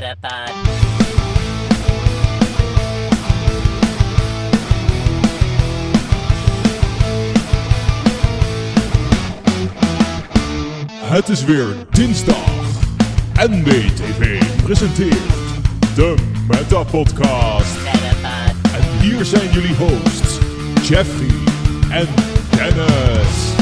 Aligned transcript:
Metapod. 0.00 0.52
Het 11.00 11.28
is 11.28 11.44
weer 11.44 11.66
dinsdag. 11.90 12.34
NBTV 13.34 14.42
presenteert 14.62 15.16
de 15.94 16.14
Meta 16.48 16.82
Podcast. 16.82 17.76
En 18.74 19.00
hier 19.00 19.24
zijn 19.24 19.50
jullie 19.50 19.74
hosts, 19.74 20.38
Jeffrey 20.88 21.34
en 21.90 22.08
Dennis. 22.50 23.54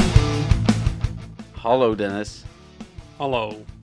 Hallo 1.51 1.95
Dennis. 1.95 2.43
Hallo. 3.17 3.74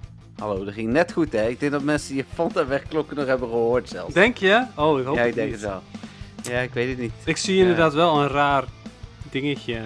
Hallo, 0.43 0.65
dat 0.65 0.75
ging 0.75 0.93
net 0.93 1.13
goed 1.13 1.33
hè. 1.33 1.49
Ik 1.49 1.61
denk 1.61 1.73
dat 1.73 1.83
mensen 1.83 2.15
je 2.15 2.25
Fanta 2.35 2.67
wegklokken 2.67 3.17
nog 3.17 3.27
hebben 3.27 3.49
gehoord 3.49 3.89
zelfs. 3.89 4.15
Denk 4.15 4.37
je? 4.37 4.67
Oh, 4.77 4.99
ik 5.01 5.05
hoop 5.07 5.17
ja, 5.17 5.21
ik 5.21 5.27
het 5.27 5.35
denk 5.35 5.51
niet. 5.51 5.61
het 5.61 5.71
wel. 5.71 5.83
Ja, 6.43 6.61
ik 6.61 6.73
weet 6.73 6.89
het 6.89 6.99
niet. 6.99 7.13
Ik 7.25 7.37
zie 7.37 7.59
inderdaad 7.61 7.95
wel 7.95 8.17
een 8.23 8.29
raar 8.29 8.65
dingetje, 9.31 9.83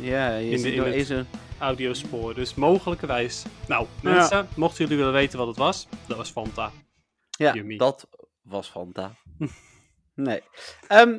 Ja, 0.00 0.36
je 0.36 0.44
In 0.44 0.50
de- 0.50 0.58
ziet 0.58 0.70
in 0.72 0.76
nog 0.76 0.86
het- 0.86 0.94
eens 0.94 1.08
een... 1.08 1.26
audiospoor. 1.58 2.34
Dus 2.34 2.54
mogelijkerwijs. 2.54 3.44
Nou, 3.66 3.86
Ja. 4.02 4.10
mensen, 4.10 4.48
mochten 4.56 4.82
jullie 4.82 4.96
willen 4.98 5.12
weten 5.12 5.38
wat 5.38 5.46
het 5.48 5.56
was, 5.56 5.86
dat 6.06 6.16
was 6.16 6.30
Fanta. 6.30 6.70
Ja, 7.30 7.54
Yummy. 7.54 7.76
dat 7.76 8.08
was 8.42 8.68
Fanta. 8.68 9.14
nee. 10.14 10.40
Ehm, 10.86 11.08
eh, 11.08 11.16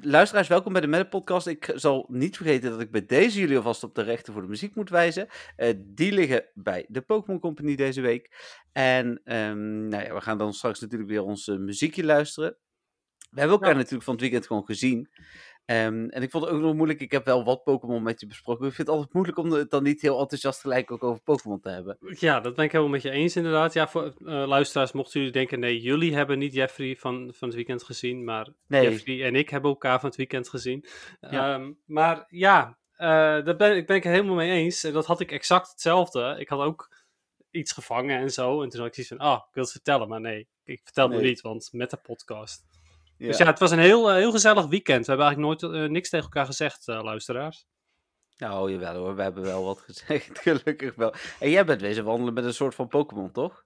luisteraars, 0.00 0.48
welkom 0.48 0.72
bij 0.72 0.80
de 0.80 0.86
Meta 0.86 1.04
Podcast. 1.04 1.46
Ik 1.46 1.72
zal 1.74 2.06
niet 2.08 2.36
vergeten 2.36 2.70
dat 2.70 2.80
ik 2.80 2.90
bij 2.90 3.06
deze 3.06 3.40
jullie 3.40 3.56
alvast 3.56 3.84
op 3.84 3.94
de 3.94 4.02
rechten 4.02 4.32
voor 4.32 4.42
de 4.42 4.48
muziek 4.48 4.74
moet 4.74 4.90
wijzen. 4.90 5.28
Eh, 5.56 5.74
die 5.78 6.12
liggen 6.12 6.44
bij 6.54 6.86
de 6.88 7.00
Pokémon 7.00 7.40
Company 7.40 7.74
deze 7.76 8.00
week. 8.00 8.30
En 8.72 9.20
ehm, 9.24 9.88
nou 9.88 10.04
ja, 10.04 10.14
we 10.14 10.20
gaan 10.20 10.38
dan 10.38 10.52
straks 10.52 10.80
natuurlijk 10.80 11.10
weer 11.10 11.22
ons 11.22 11.48
eh, 11.48 11.56
muziekje 11.56 12.04
luisteren. 12.04 12.56
We 13.30 13.38
hebben 13.40 13.56
elkaar 13.56 13.70
Ja. 13.72 13.76
natuurlijk 13.76 14.04
van 14.04 14.12
het 14.12 14.22
weekend 14.22 14.46
gewoon 14.46 14.64
gezien. 14.64 15.08
Ehm, 15.64 16.08
en 16.08 16.22
ik 16.22 16.30
vond 16.30 16.44
het 16.44 16.52
ook 16.52 16.60
nog 16.60 16.74
moeilijk. 16.74 17.00
Ik 17.00 17.10
heb 17.10 17.24
wel 17.24 17.44
wat 17.44 17.62
Pokémon 17.64 18.02
met 18.02 18.20
je 18.20 18.26
besproken. 18.26 18.66
Ik 18.66 18.74
vind 18.74 18.86
het 18.86 18.96
altijd 18.96 19.14
moeilijk 19.14 19.38
om 19.38 19.50
het 19.52 19.70
dan 19.70 19.82
niet 19.82 20.00
heel 20.00 20.20
enthousiast 20.20 20.60
gelijk 20.60 20.90
ook 20.90 21.04
over 21.04 21.22
Pokémon 21.22 21.60
te 21.60 21.68
hebben. 21.68 21.96
Ja, 22.00 22.40
dat 22.40 22.54
ben 22.54 22.64
ik 22.64 22.72
helemaal 22.72 22.92
met 22.92 23.02
je 23.02 23.10
eens 23.10 23.36
inderdaad. 23.36 23.72
Ja, 23.72 23.88
voor 23.88 24.04
eh, 24.04 24.46
luisteraars, 24.46 24.92
mochten 24.92 25.18
jullie 25.20 25.34
denken, 25.34 25.60
nee, 25.60 25.80
jullie 25.80 26.14
hebben 26.14 26.38
niet 26.38 26.54
Jeffrey 26.54 26.96
van, 26.96 27.30
van 27.34 27.48
het 27.48 27.56
weekend 27.56 27.82
gezien, 27.82 28.24
maar 28.24 28.48
Nee. 28.66 28.90
Jeffrey 28.90 29.24
en 29.24 29.34
ik 29.34 29.48
hebben 29.48 29.70
elkaar 29.70 30.00
van 30.00 30.08
het 30.08 30.18
weekend 30.18 30.48
gezien. 30.48 30.84
Ja. 31.20 31.54
Ehm, 31.54 31.72
maar 31.84 32.24
ja, 32.28 32.78
eh, 32.96 33.06
daar 33.44 33.56
ben, 33.56 33.76
ik 33.76 33.86
ben 33.86 33.96
ik 33.96 34.02
het 34.02 34.12
helemaal 34.12 34.34
mee 34.34 34.50
eens. 34.50 34.84
En 34.84 34.92
dat 34.92 35.06
had 35.06 35.20
ik 35.20 35.32
exact 35.32 35.70
hetzelfde. 35.70 36.36
Ik 36.38 36.48
had 36.48 36.60
ook 36.60 37.00
iets 37.50 37.72
gevangen 37.72 38.18
en 38.18 38.30
zo. 38.30 38.62
En 38.62 38.68
toen 38.68 38.80
had 38.80 38.88
ik 38.88 38.94
zoiets 38.94 39.12
van, 39.14 39.26
ah, 39.32 39.38
ik 39.48 39.54
wil 39.54 39.62
het 39.62 39.72
vertellen, 39.72 40.08
maar 40.08 40.20
nee, 40.20 40.48
ik 40.64 40.80
vertel 40.84 41.08
het 41.08 41.20
Nee. 41.20 41.28
niet, 41.28 41.40
want 41.40 41.68
met 41.72 41.90
de 41.90 41.96
podcast. 41.96 42.64
Ja. 43.22 43.28
Dus 43.28 43.38
ja, 43.38 43.46
het 43.46 43.58
was 43.58 43.70
een 43.70 43.78
heel, 43.78 44.10
eh, 44.10 44.16
heel 44.16 44.30
gezellig 44.30 44.66
weekend. 44.66 45.06
We 45.06 45.12
hebben 45.12 45.26
eigenlijk 45.26 45.62
nooit 45.62 45.74
eh, 45.74 45.90
niks 45.90 46.08
tegen 46.08 46.24
elkaar 46.24 46.46
gezegd, 46.46 46.88
eh, 46.88 47.02
luisteraars. 47.02 47.66
Nou, 48.36 48.72
jawel 48.72 48.94
hoor, 48.94 49.16
we 49.16 49.22
hebben 49.22 49.42
wel 49.42 49.64
wat 49.64 49.80
gezegd, 49.88 50.38
gelukkig 50.38 50.94
wel. 50.94 51.14
En 51.40 51.50
jij 51.50 51.64
bent 51.64 51.80
wezen 51.80 52.04
wandelen 52.04 52.34
met 52.34 52.44
een 52.44 52.54
soort 52.54 52.74
van 52.74 52.88
Pokémon, 52.88 53.30
toch? 53.30 53.64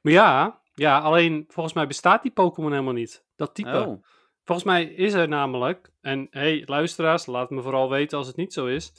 Maar 0.00 0.12
ja, 0.12 0.60
ja, 0.74 0.98
alleen 0.98 1.44
volgens 1.48 1.74
mij 1.74 1.86
bestaat 1.86 2.22
die 2.22 2.32
Pokémon 2.32 2.70
helemaal 2.70 2.92
niet. 2.92 3.24
Dat 3.36 3.54
type. 3.54 3.86
Oh, 3.86 4.04
Volgens 4.44 4.66
mij 4.66 4.84
is 4.84 5.12
er 5.12 5.28
namelijk, 5.28 5.90
en 6.00 6.26
hey, 6.30 6.62
luisteraars, 6.66 7.26
laat 7.26 7.50
me 7.50 7.62
vooral 7.62 7.90
weten 7.90 8.18
als 8.18 8.26
het 8.26 8.36
niet 8.36 8.52
zo 8.52 8.66
is. 8.66 8.92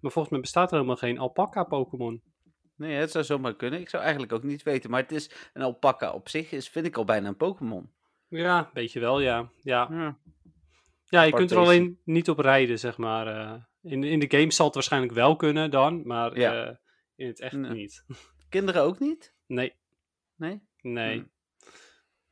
Maar 0.00 0.10
volgens 0.10 0.32
mij 0.32 0.40
bestaat 0.40 0.70
er 0.70 0.76
helemaal 0.76 0.96
geen 0.96 1.18
alpaca 1.18 1.64
Pokémon. 1.64 2.22
nee, 2.76 2.96
het 2.96 3.10
zou 3.10 3.24
zomaar 3.24 3.56
kunnen. 3.56 3.80
Ik 3.80 3.88
zou 3.88 4.02
eigenlijk 4.02 4.32
ook 4.32 4.42
niet 4.42 4.62
weten, 4.62 4.90
maar 4.90 5.00
het 5.00 5.12
is 5.12 5.30
een 5.52 5.62
alpaca 5.62 6.12
op 6.12 6.28
zich, 6.28 6.52
is, 6.52 6.68
vind 6.68 6.86
ik 6.86 6.96
al 6.96 7.04
bijna 7.04 7.28
een 7.28 7.36
Pokémon. 7.36 7.93
Ja, 8.38 8.70
weet 8.72 8.92
je 8.92 9.00
wel, 9.00 9.20
ja. 9.20 9.50
Ja, 9.62 9.88
Ja. 9.90 10.18
ja 11.08 11.22
je 11.22 11.32
kunt 11.32 11.50
er 11.50 11.56
alleen 11.58 12.00
niet 12.04 12.28
op 12.28 12.38
rijden, 12.38 12.78
zeg 12.78 12.96
maar. 12.98 13.26
eh. 13.26 13.62
in, 13.82 14.04
in 14.04 14.18
de 14.18 14.30
game 14.38 14.52
zal 14.52 14.66
het 14.66 14.74
waarschijnlijk 14.74 15.12
wel 15.12 15.36
kunnen 15.36 15.70
dan, 15.70 16.06
maar 16.06 16.38
Ja. 16.38 16.64
eh, 16.66 16.74
in 17.16 17.26
het 17.26 17.40
echt 17.40 17.56
Nee. 17.56 17.70
niet. 17.72 18.04
Kinderen 18.48 18.82
ook 18.82 18.98
niet? 18.98 19.34
Nee, 19.46 19.74
Nee? 20.36 20.62
nee. 20.80 21.16
Hmm. 21.16 21.30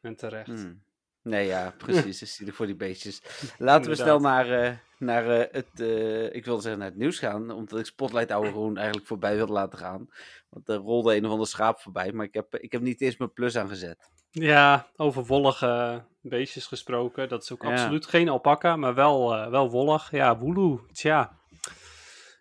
En 0.00 0.16
terecht. 0.16 0.46
Hmm. 0.48 0.82
Nee, 1.22 1.46
ja, 1.46 1.74
precies. 1.78 2.22
is 2.22 2.34
zielig 2.34 2.54
voor 2.54 2.66
die 2.66 2.76
beestjes. 2.76 3.22
Laten 3.58 3.91
we 3.91 3.96
snel 3.96 4.20
naar, 4.20 4.50
eh, 4.62 4.76
naar 4.98 5.30
eh, 5.41 5.52
het, 5.52 5.80
eh, 5.80 6.34
ik 6.34 6.44
wilde 6.44 6.62
zeggen 6.62 6.80
naar 6.80 6.88
het 6.91 6.98
nieuws 6.98 7.18
gaan, 7.18 7.50
omdat 7.50 7.78
ik 7.78 7.86
Spotlight 7.86 8.30
Hour 8.30 8.46
gewoon 8.52 8.76
eigenlijk 8.76 9.06
voorbij 9.06 9.36
wilde 9.36 9.52
laten 9.52 9.78
gaan. 9.78 10.08
Want 10.48 10.68
er 10.68 10.76
rolde 10.76 11.16
een 11.16 11.24
of 11.24 11.30
ander 11.30 11.46
schaap 11.46 11.80
voorbij, 11.80 12.12
maar 12.12 12.26
ik 12.26 12.34
heb, 12.34 12.54
ik 12.56 12.72
heb 12.72 12.80
niet 12.80 13.00
eens 13.00 13.16
mijn 13.16 13.32
plus 13.32 13.56
aangezet. 13.56 14.10
Ja, 14.34 14.87
over 14.97 15.25
wollige 15.25 16.04
beestjes 16.20 16.66
gesproken. 16.66 17.28
Dat 17.28 17.43
is 17.43 17.53
ook 17.53 17.62
Ja. 17.62 17.70
absoluut 17.70 18.06
geen 18.06 18.28
alpaca, 18.28 18.76
maar 18.76 18.94
wel, 18.94 19.34
eh, 19.34 19.50
wel 19.50 19.70
wollig. 19.70 20.10
Ja, 20.10 20.38
woeloe, 20.38 20.81
tja. 20.93 21.41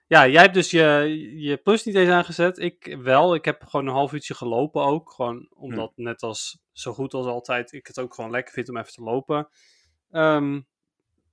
Ja, 0.08 0.28
jij 0.28 0.42
hebt 0.42 0.54
dus 0.54 0.72
je, 0.72 0.84
je 1.38 1.58
plus 1.58 1.84
niet 1.84 1.96
eens 1.96 2.10
aangezet. 2.10 2.58
Ik 2.58 2.98
wel. 3.02 3.36
Ik 3.36 3.46
heb 3.46 3.64
gewoon 3.68 3.88
een 3.88 3.94
half 3.94 4.14
uurtje 4.14 4.34
gelopen 4.34 4.82
ook. 4.84 5.12
Gewoon 5.12 5.48
omdat, 5.54 5.92
net 5.96 6.22
als 6.22 6.60
zo 6.72 6.94
goed 6.94 7.14
als 7.14 7.26
altijd, 7.26 7.72
ik 7.72 7.88
het 7.88 8.00
ook 8.00 8.14
gewoon 8.14 8.32
lekker 8.32 8.54
vind 8.54 8.70
om 8.70 8.78
even 8.78 8.92
te 8.94 9.04
lopen. 9.04 9.50
Ehm, 10.12 10.62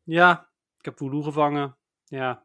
ja, 0.05 0.49
ik 0.79 0.85
heb 0.85 0.99
woeloe 0.99 1.25
gevangen. 1.25 1.77
Ja, 2.05 2.45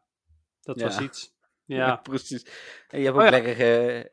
dat 0.60 0.78
Ja. 0.78 0.84
was 0.84 1.00
iets. 1.00 1.32
Ja, 1.66 1.96
precies. 1.96 2.46
En 2.88 2.98
je 2.98 3.04
hebt 3.04 3.16
Oh 3.16 3.22
ook 3.24 3.30
ja. 3.30 3.40
lekker 3.42 3.60
eh 3.96 4.04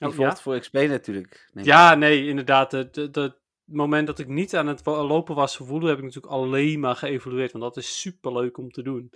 Oh, 0.00 0.14
ja? 0.16 0.36
voor 0.36 0.58
XP 0.58 0.72
natuurlijk. 0.72 1.48
ik 1.54 1.64
Ja, 1.64 1.94
nee, 1.94 2.26
inderdaad. 2.26 2.72
Het 2.72 3.38
moment 3.64 4.06
dat 4.06 4.18
ik 4.18 4.28
niet 4.28 4.56
aan 4.56 4.66
het 4.66 4.86
lopen 4.86 5.34
was 5.34 5.56
voor 5.56 5.66
voelen, 5.66 5.88
heb 5.88 5.98
ik 5.98 6.04
natuurlijk 6.04 6.32
alleen 6.32 6.80
maar 6.80 6.96
geëvolueerd. 6.96 7.52
Want 7.52 7.64
dat 7.64 7.76
is 7.76 8.00
super 8.00 8.32
leuk 8.32 8.58
om 8.58 8.70
te 8.70 8.82
doen. 8.82 9.12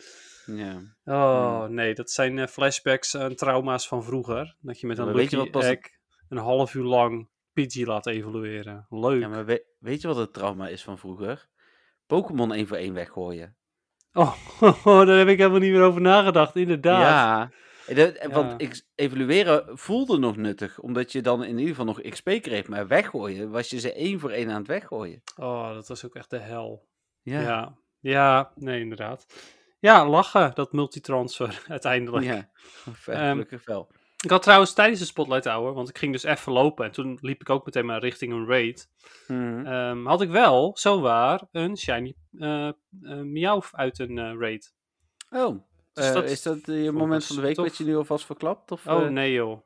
Ja. 0.47 0.81
Oh, 1.05 1.65
nee, 1.67 1.95
dat 1.95 2.11
zijn 2.11 2.39
eh, 2.39 2.47
flashbacks 2.47 3.15
en 3.15 3.37
trauma's 3.37 3.89
van 3.89 4.05
vroeger. 4.05 4.57
Dat 4.61 4.81
je 4.81 4.87
met 4.87 4.99
een 4.99 5.05
weet 5.07 5.15
Lucky 5.15 5.37
wat 5.37 5.65
een 6.29 6.39
half 6.39 6.75
uur 6.75 6.85
lang 6.85 7.29
Pidgey 7.53 7.85
laat 7.85 8.07
evolueren. 8.07 8.87
Leuk. 8.89 9.21
ja, 9.21 9.29
maar 9.29 9.45
we- 9.45 9.65
weet 9.79 10.01
je 10.01 10.09
wat 10.09 10.17
het 10.17 10.33
trauma 10.33 10.69
is 10.69 10.83
van 10.83 10.99
vroeger? 10.99 11.49
Pokémon 12.07 12.53
één 12.53 12.67
voor 12.67 12.77
één 12.77 12.95
weggooien. 12.95 13.57
Oh, 14.13 14.35
daar 15.07 15.19
heb 15.19 15.29
ik 15.29 15.39
helemaal 15.39 15.61
niet 15.61 15.73
meer 15.73 15.83
over 15.83 16.01
nagedacht, 16.01 16.57
inderdaad. 16.57 17.01
Ja. 17.01 17.51
En 17.89 18.29
Ja. 18.29 18.29
Want 18.29 18.61
ex- 18.61 18.89
evalueren 18.95 19.79
voelde 19.79 20.19
nog 20.19 20.37
nuttig, 20.37 20.79
omdat 20.81 21.13
je 21.13 21.21
dan 21.21 21.45
in 21.45 21.51
ieder 21.51 21.69
geval 21.69 21.85
nog 21.85 22.01
XP 22.01 22.25
kreeg. 22.41 22.69
Maar 22.69 22.87
weggooien 22.87 23.51
was 23.51 23.71
je 23.71 23.81
ze 23.81 23.93
één 23.93 24.21
voor 24.21 24.31
één 24.31 24.51
aan 24.51 24.59
het 24.59 24.67
weggooien. 24.67 25.23
Oh, 25.37 25.73
dat 25.75 25.89
was 25.89 26.05
ook 26.05 26.15
echt 26.15 26.31
de 26.31 26.39
hel. 26.39 26.87
Ja. 27.23 27.41
Ja, 27.41 27.77
ja, 28.01 28.53
nee, 28.55 28.81
inderdaad. 28.81 29.27
Ja, 29.81 30.09
lachen, 30.09 30.51
dat 30.55 30.73
multitransfer 30.73 31.63
uiteindelijk. 31.69 32.25
Ja. 32.25 32.51
Ehm, 33.07 33.31
Gelukkig 33.31 33.65
wel. 33.65 33.91
Ik 34.25 34.31
had 34.31 34.43
trouwens 34.43 34.73
tijdens 34.73 35.01
de 35.01 35.07
Spotlight 35.07 35.45
Hour, 35.45 35.73
want 35.73 35.89
ik 35.89 35.99
ging 35.99 36.13
dus 36.13 36.23
even 36.23 36.53
lopen 36.53 36.85
en 36.85 36.91
toen 36.91 37.19
liep 37.21 37.41
ik 37.41 37.51
ook 37.51 37.65
meteen 37.65 37.87
maar 37.87 38.01
richting 38.01 38.33
een 38.33 38.47
raid. 38.47 38.89
Mhm. 39.29 39.67
Ehm, 39.67 40.07
had 40.07 40.21
ik 40.23 40.31
wel, 40.31 40.77
zowaar, 40.77 41.43
een 41.53 41.77
shiny 41.77 42.15
eh 42.39 42.69
eh, 42.69 42.73
Meowth 43.23 43.69
uit 43.73 43.99
een 43.99 44.19
eh, 44.19 44.35
raid. 44.39 44.75
Oh, 45.31 45.63
Dus 45.99 46.07
eh, 46.07 46.15
dat 46.15 46.25
is 46.25 46.43
dat 46.43 46.67
je 46.67 46.93
moment 46.93 47.21
dus 47.21 47.27
van 47.27 47.37
de 47.37 47.43
week 47.43 47.57
wat 47.57 47.77
je 47.77 47.85
nu 47.85 47.97
alvast 47.97 48.27
verklapt? 48.27 48.71
Of, 48.71 48.87
Oh 48.87 49.03
eh? 49.03 49.09
nee 49.09 49.33
joh. 49.33 49.61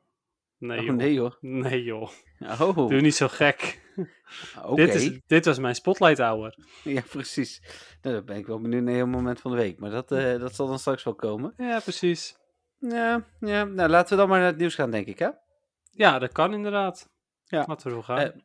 Nee 0.57 0.79
Oh, 0.79 0.85
joh. 0.85 0.95
nee 0.95 1.19
hoor. 1.19 1.37
Nee 1.41 1.83
joh. 1.83 2.09
Oh, 2.39 2.75
Doe 2.75 3.01
niet 3.01 3.15
zo 3.15 3.27
gek. 3.27 3.81
Dit, 4.75 4.95
is, 4.95 5.19
dit 5.27 5.45
was 5.45 5.59
mijn 5.59 5.75
Spotlight 5.75 6.17
Hour. 6.17 6.57
Ja, 6.83 7.01
precies. 7.09 7.61
Nou, 8.01 8.15
dan 8.15 8.25
ben 8.25 8.37
ik 8.37 8.45
wel 8.47 8.61
benieuwd 8.61 8.83
naar 8.83 8.95
je 8.95 9.05
moment 9.05 9.41
van 9.41 9.51
de 9.51 9.57
week. 9.57 9.79
Maar 9.79 9.89
dat, 9.91 10.11
eh, 10.11 10.39
dat 10.39 10.55
zal 10.55 10.67
dan 10.67 10.79
straks 10.79 11.03
wel 11.03 11.15
komen. 11.15 11.53
Ja, 11.57 11.79
precies. 11.79 12.35
Ja, 12.77 13.25
ja, 13.39 13.63
nou 13.63 13.89
laten 13.89 14.09
we 14.09 14.15
dan 14.15 14.29
maar 14.29 14.39
naar 14.39 14.47
het 14.47 14.57
nieuws 14.57 14.75
gaan, 14.75 14.91
denk 14.91 15.07
ik, 15.07 15.19
hè? 15.19 15.29
Ja, 15.91 16.19
dat 16.19 16.31
kan 16.31 16.53
inderdaad. 16.53 17.09
Ja. 17.45 17.65
Laten 17.67 17.95
we 17.95 18.03
gaan. 18.03 18.43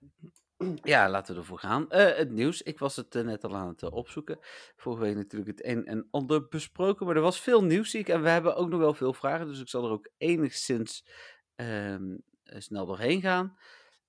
Ja, 0.83 1.09
laten 1.11 1.35
we 1.35 1.41
ervoor 1.41 1.59
gaan. 1.59 1.91
Eh, 1.91 2.17
het 2.17 2.31
nieuws, 2.31 2.63
ik 2.63 2.79
was 2.79 2.97
het 2.97 3.15
eh, 3.15 3.23
net 3.25 3.45
al 3.45 3.57
aan 3.57 3.69
het 3.69 3.83
eh, 3.83 3.93
opzoeken. 3.93 4.39
Vorige 4.77 5.03
week 5.03 5.15
natuurlijk 5.15 5.51
het 5.51 5.65
een 5.67 5.87
en 5.87 6.09
ander 6.11 6.49
besproken, 6.49 7.07
maar 7.07 7.17
er 7.17 7.23
was 7.23 7.41
veel 7.41 7.65
nieuws 7.65 7.91
zie 7.91 8.01
ik. 8.01 8.09
En 8.09 8.23
we 8.23 8.29
hebben 8.29 8.57
ook 8.57 8.69
nog 8.69 8.79
wel 8.81 8.95
veel 8.95 9.13
vragen, 9.13 9.47
dus 9.47 9.61
ik 9.61 9.69
zal 9.69 9.85
er 9.85 9.91
ook 9.91 10.09
enigszins 10.17 11.05
ehm, 11.55 12.17
eh, 12.43 12.61
snel 12.61 12.87
doorheen 12.87 13.21
gaan. 13.21 13.59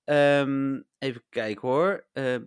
Ehm, 0.04 0.80
even 0.98 1.22
kijken 1.28 1.68
hoor. 1.68 2.06
Ehm 2.12 2.44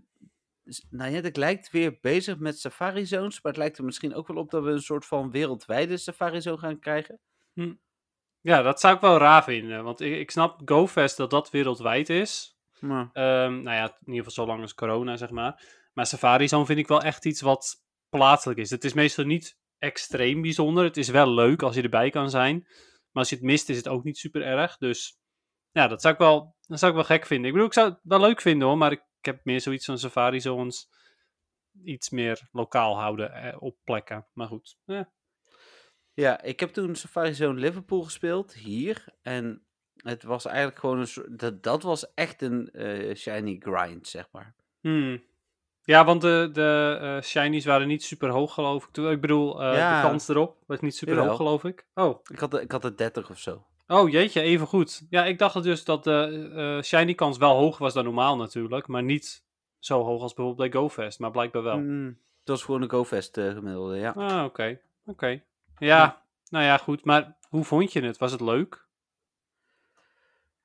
s- 0.66 0.86
Niantic 0.90 1.36
lijkt 1.36 1.72
weer 1.72 1.98
bezig 2.02 2.38
met 2.40 2.60
Safari 2.60 3.06
Zones, 3.06 3.42
maar 3.42 3.52
het 3.52 3.62
lijkt 3.62 3.78
er 3.78 3.84
misschien 3.84 4.14
ook 4.16 4.28
wel 4.28 4.38
op 4.38 4.52
dat 4.52 4.64
we 4.64 4.70
een 4.70 4.82
soort 4.82 5.06
van 5.06 5.32
wereldwijde 5.32 5.98
Safari 5.98 6.42
Zone 6.42 6.58
gaan 6.58 6.80
krijgen. 6.80 7.20
Ja, 8.42 8.62
dat 8.62 8.80
zou 8.80 8.96
ik 8.96 9.02
wel 9.02 9.18
raar 9.18 9.44
vinden. 9.44 9.84
Want 9.84 10.02
ik, 10.02 10.18
ik 10.20 10.32
snap 10.32 10.62
GoFest 10.66 11.18
dat 11.18 11.30
dat 11.30 11.50
wereldwijd 11.50 12.10
is. 12.10 12.53
Maar, 12.84 13.10
Ehm, 13.14 13.62
nou 13.62 13.76
ja, 13.76 13.84
in 13.84 14.14
ieder 14.14 14.24
geval 14.24 14.32
zo 14.32 14.46
lang 14.46 14.62
als 14.62 14.74
corona, 14.74 15.18
zeg 15.18 15.30
maar. 15.30 15.64
Maar 15.94 16.06
Safari 16.06 16.48
Zone 16.48 16.66
vind 16.66 16.80
ik 16.80 16.88
wel 16.88 17.02
echt 17.02 17.26
iets 17.26 17.42
wat 17.42 17.84
plaatselijk 18.10 18.60
is. 18.60 18.70
Het 18.70 18.84
is 18.84 18.94
meestal 18.94 19.26
niet 19.26 19.58
extreem 19.78 20.42
bijzonder. 20.42 20.84
Het 20.84 20.98
is 20.98 21.10
wel 21.10 21.34
leuk 21.34 21.62
als 21.62 21.76
je 21.76 21.82
erbij 21.82 22.10
kan 22.10 22.30
zijn. 22.30 22.60
Maar 23.12 23.24
als 23.24 23.30
je 23.30 23.36
het 23.36 23.44
mist, 23.46 23.70
is 23.70 23.78
het 23.78 23.88
ook 23.88 24.04
niet 24.04 24.18
super 24.18 24.42
erg. 24.42 24.78
Dus 24.78 25.18
ja, 25.72 25.88
dat 25.88 26.02
zou 26.02 26.14
ik 26.14 26.20
wel, 26.20 26.56
dat 26.62 26.80
zou 26.80 26.92
ik 26.92 26.98
wel 26.98 27.18
gek 27.18 27.26
vinden. 27.26 27.46
Ik 27.46 27.52
bedoel, 27.52 27.68
ik 27.68 27.74
zou 27.74 27.90
het 27.90 28.00
wel 28.04 28.20
leuk 28.20 28.42
vinden 28.42 28.68
hoor. 28.68 28.78
Maar 28.78 28.92
ik 28.92 29.04
ik 29.24 29.34
heb 29.34 29.46
meer 29.46 29.62
zoiets 29.62 29.86
van 29.86 29.98
Safari 29.98 30.42
Zones 30.42 30.90
iets 31.84 32.10
meer 32.10 32.48
lokaal 32.52 33.00
houden 33.00 33.34
eh, 33.34 33.62
op 33.62 33.78
plekken. 33.84 34.28
Maar 34.34 34.48
goed, 34.48 34.78
eh. 34.86 35.02
Ja, 36.14 36.42
ik 36.42 36.60
heb 36.60 36.74
toen 36.74 36.96
Safari 36.96 37.34
Zone 37.34 37.60
Liverpool 37.60 38.02
gespeeld, 38.02 38.54
hier. 38.54 39.06
En 39.22 39.66
het 40.04 40.24
was 40.24 40.46
eigenlijk 40.46 40.80
gewoon 40.80 41.00
een 41.00 41.08
soort... 41.08 41.40
Dat, 41.40 41.64
dat 41.64 41.84
was 41.84 42.14
echt 42.14 42.42
een 42.42 42.70
eh, 42.72 43.16
shiny 43.16 43.58
grind, 43.60 44.08
zeg 44.08 44.28
maar. 44.32 44.54
Hmm. 44.82 45.24
Ja, 45.86 46.06
want 46.06 46.22
de, 46.22 46.50
de 46.54 46.98
eh, 47.02 47.22
shinies 47.22 47.66
waren 47.66 47.88
niet 47.88 48.04
super 48.04 48.30
hoog, 48.30 48.54
geloof 48.54 48.88
ik. 48.88 48.98
Ik 48.98 49.22
bedoel, 49.22 49.62
eh, 49.64 49.78
Ja. 49.78 50.02
de 50.02 50.08
kans 50.08 50.28
erop 50.28 50.58
was 50.68 50.80
niet 50.80 50.96
super 50.96 51.18
hoog, 51.18 51.36
geloof 51.36 51.64
ik. 51.64 51.86
Oh. 51.94 52.20
Ik 52.32 52.40
had, 52.40 52.62
ik 52.62 52.72
had 52.72 52.84
er 52.84 52.98
30 52.98 53.30
of 53.30 53.40
zo. 53.40 53.66
oh, 53.88 54.10
jeetje, 54.10 54.42
even 54.42 54.68
goed. 54.68 55.06
Ja, 55.10 55.26
ik 55.26 55.38
dacht 55.38 55.64
dus 55.64 55.84
dat 55.84 56.04
de 56.04 56.50
eh, 56.56 56.84
shiny 56.84 57.14
kans 57.14 57.38
wel 57.38 57.56
hoger 57.56 57.82
was 57.84 57.94
dan 57.94 58.04
normaal 58.04 58.38
natuurlijk. 58.38 58.88
Maar 58.88 59.04
niet 59.04 59.44
zo 59.80 60.04
hoog 60.04 60.22
als 60.22 60.34
bijvoorbeeld 60.34 60.72
bij 60.72 60.82
GoFest. 60.82 61.20
Maar 61.20 61.32
blijkbaar 61.32 61.64
wel. 61.64 61.78
Mm, 61.80 62.06
het 62.40 62.48
was 62.48 62.64
gewoon 62.64 62.82
een 62.82 62.90
GoFest 62.92 63.34
gemiddelde, 63.38 63.98
ja. 63.98 64.12
Ah, 64.12 64.44
oké. 64.46 64.80
Oké. 65.06 65.42
Ja, 65.78 66.22
nou 66.50 66.66
ja, 66.66 66.78
goed. 66.78 67.06
Maar 67.06 67.38
hoe 67.50 67.64
vond 67.64 67.94
je 67.94 68.02
het? 68.02 68.18
Was 68.18 68.32
het 68.32 68.42
leuk? 68.42 68.86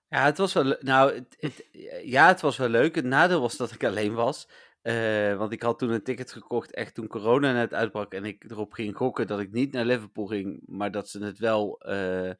Ja, 0.08 0.24
het 0.24 0.38
was 0.38 0.52
wel 0.52 0.76
Nou, 0.80 1.14
het, 1.14 1.36
het- 1.38 1.68
ja, 2.02 2.26
het 2.26 2.40
was 2.40 2.56
wel 2.56 2.68
leuk. 2.68 2.94
Het 2.94 3.04
nadeel 3.04 3.40
was 3.40 3.56
dat 3.56 3.70
ik 3.72 3.84
alleen 3.84 4.14
was. 4.14 4.48
Eh, 4.82 5.36
want 5.36 5.52
ik 5.52 5.62
had 5.62 5.78
toen 5.78 5.90
een 5.90 6.02
ticket 6.02 6.32
gekocht, 6.32 6.74
echt 6.74 6.94
toen 6.94 7.06
corona 7.06 7.52
net 7.52 7.74
uitbrak. 7.74 8.14
En 8.14 8.24
ik 8.24 8.44
erop 8.50 8.72
ging 8.72 8.96
gokken 8.96 9.26
dat 9.26 9.40
ik 9.40 9.50
niet 9.52 9.72
naar 9.72 9.84
Liverpool 9.84 10.26
ging. 10.26 10.62
Maar 10.66 10.90
dat 10.90 11.08
ze 11.08 11.24
het 11.24 11.38
wel 11.38 11.80
eh, 11.80 12.30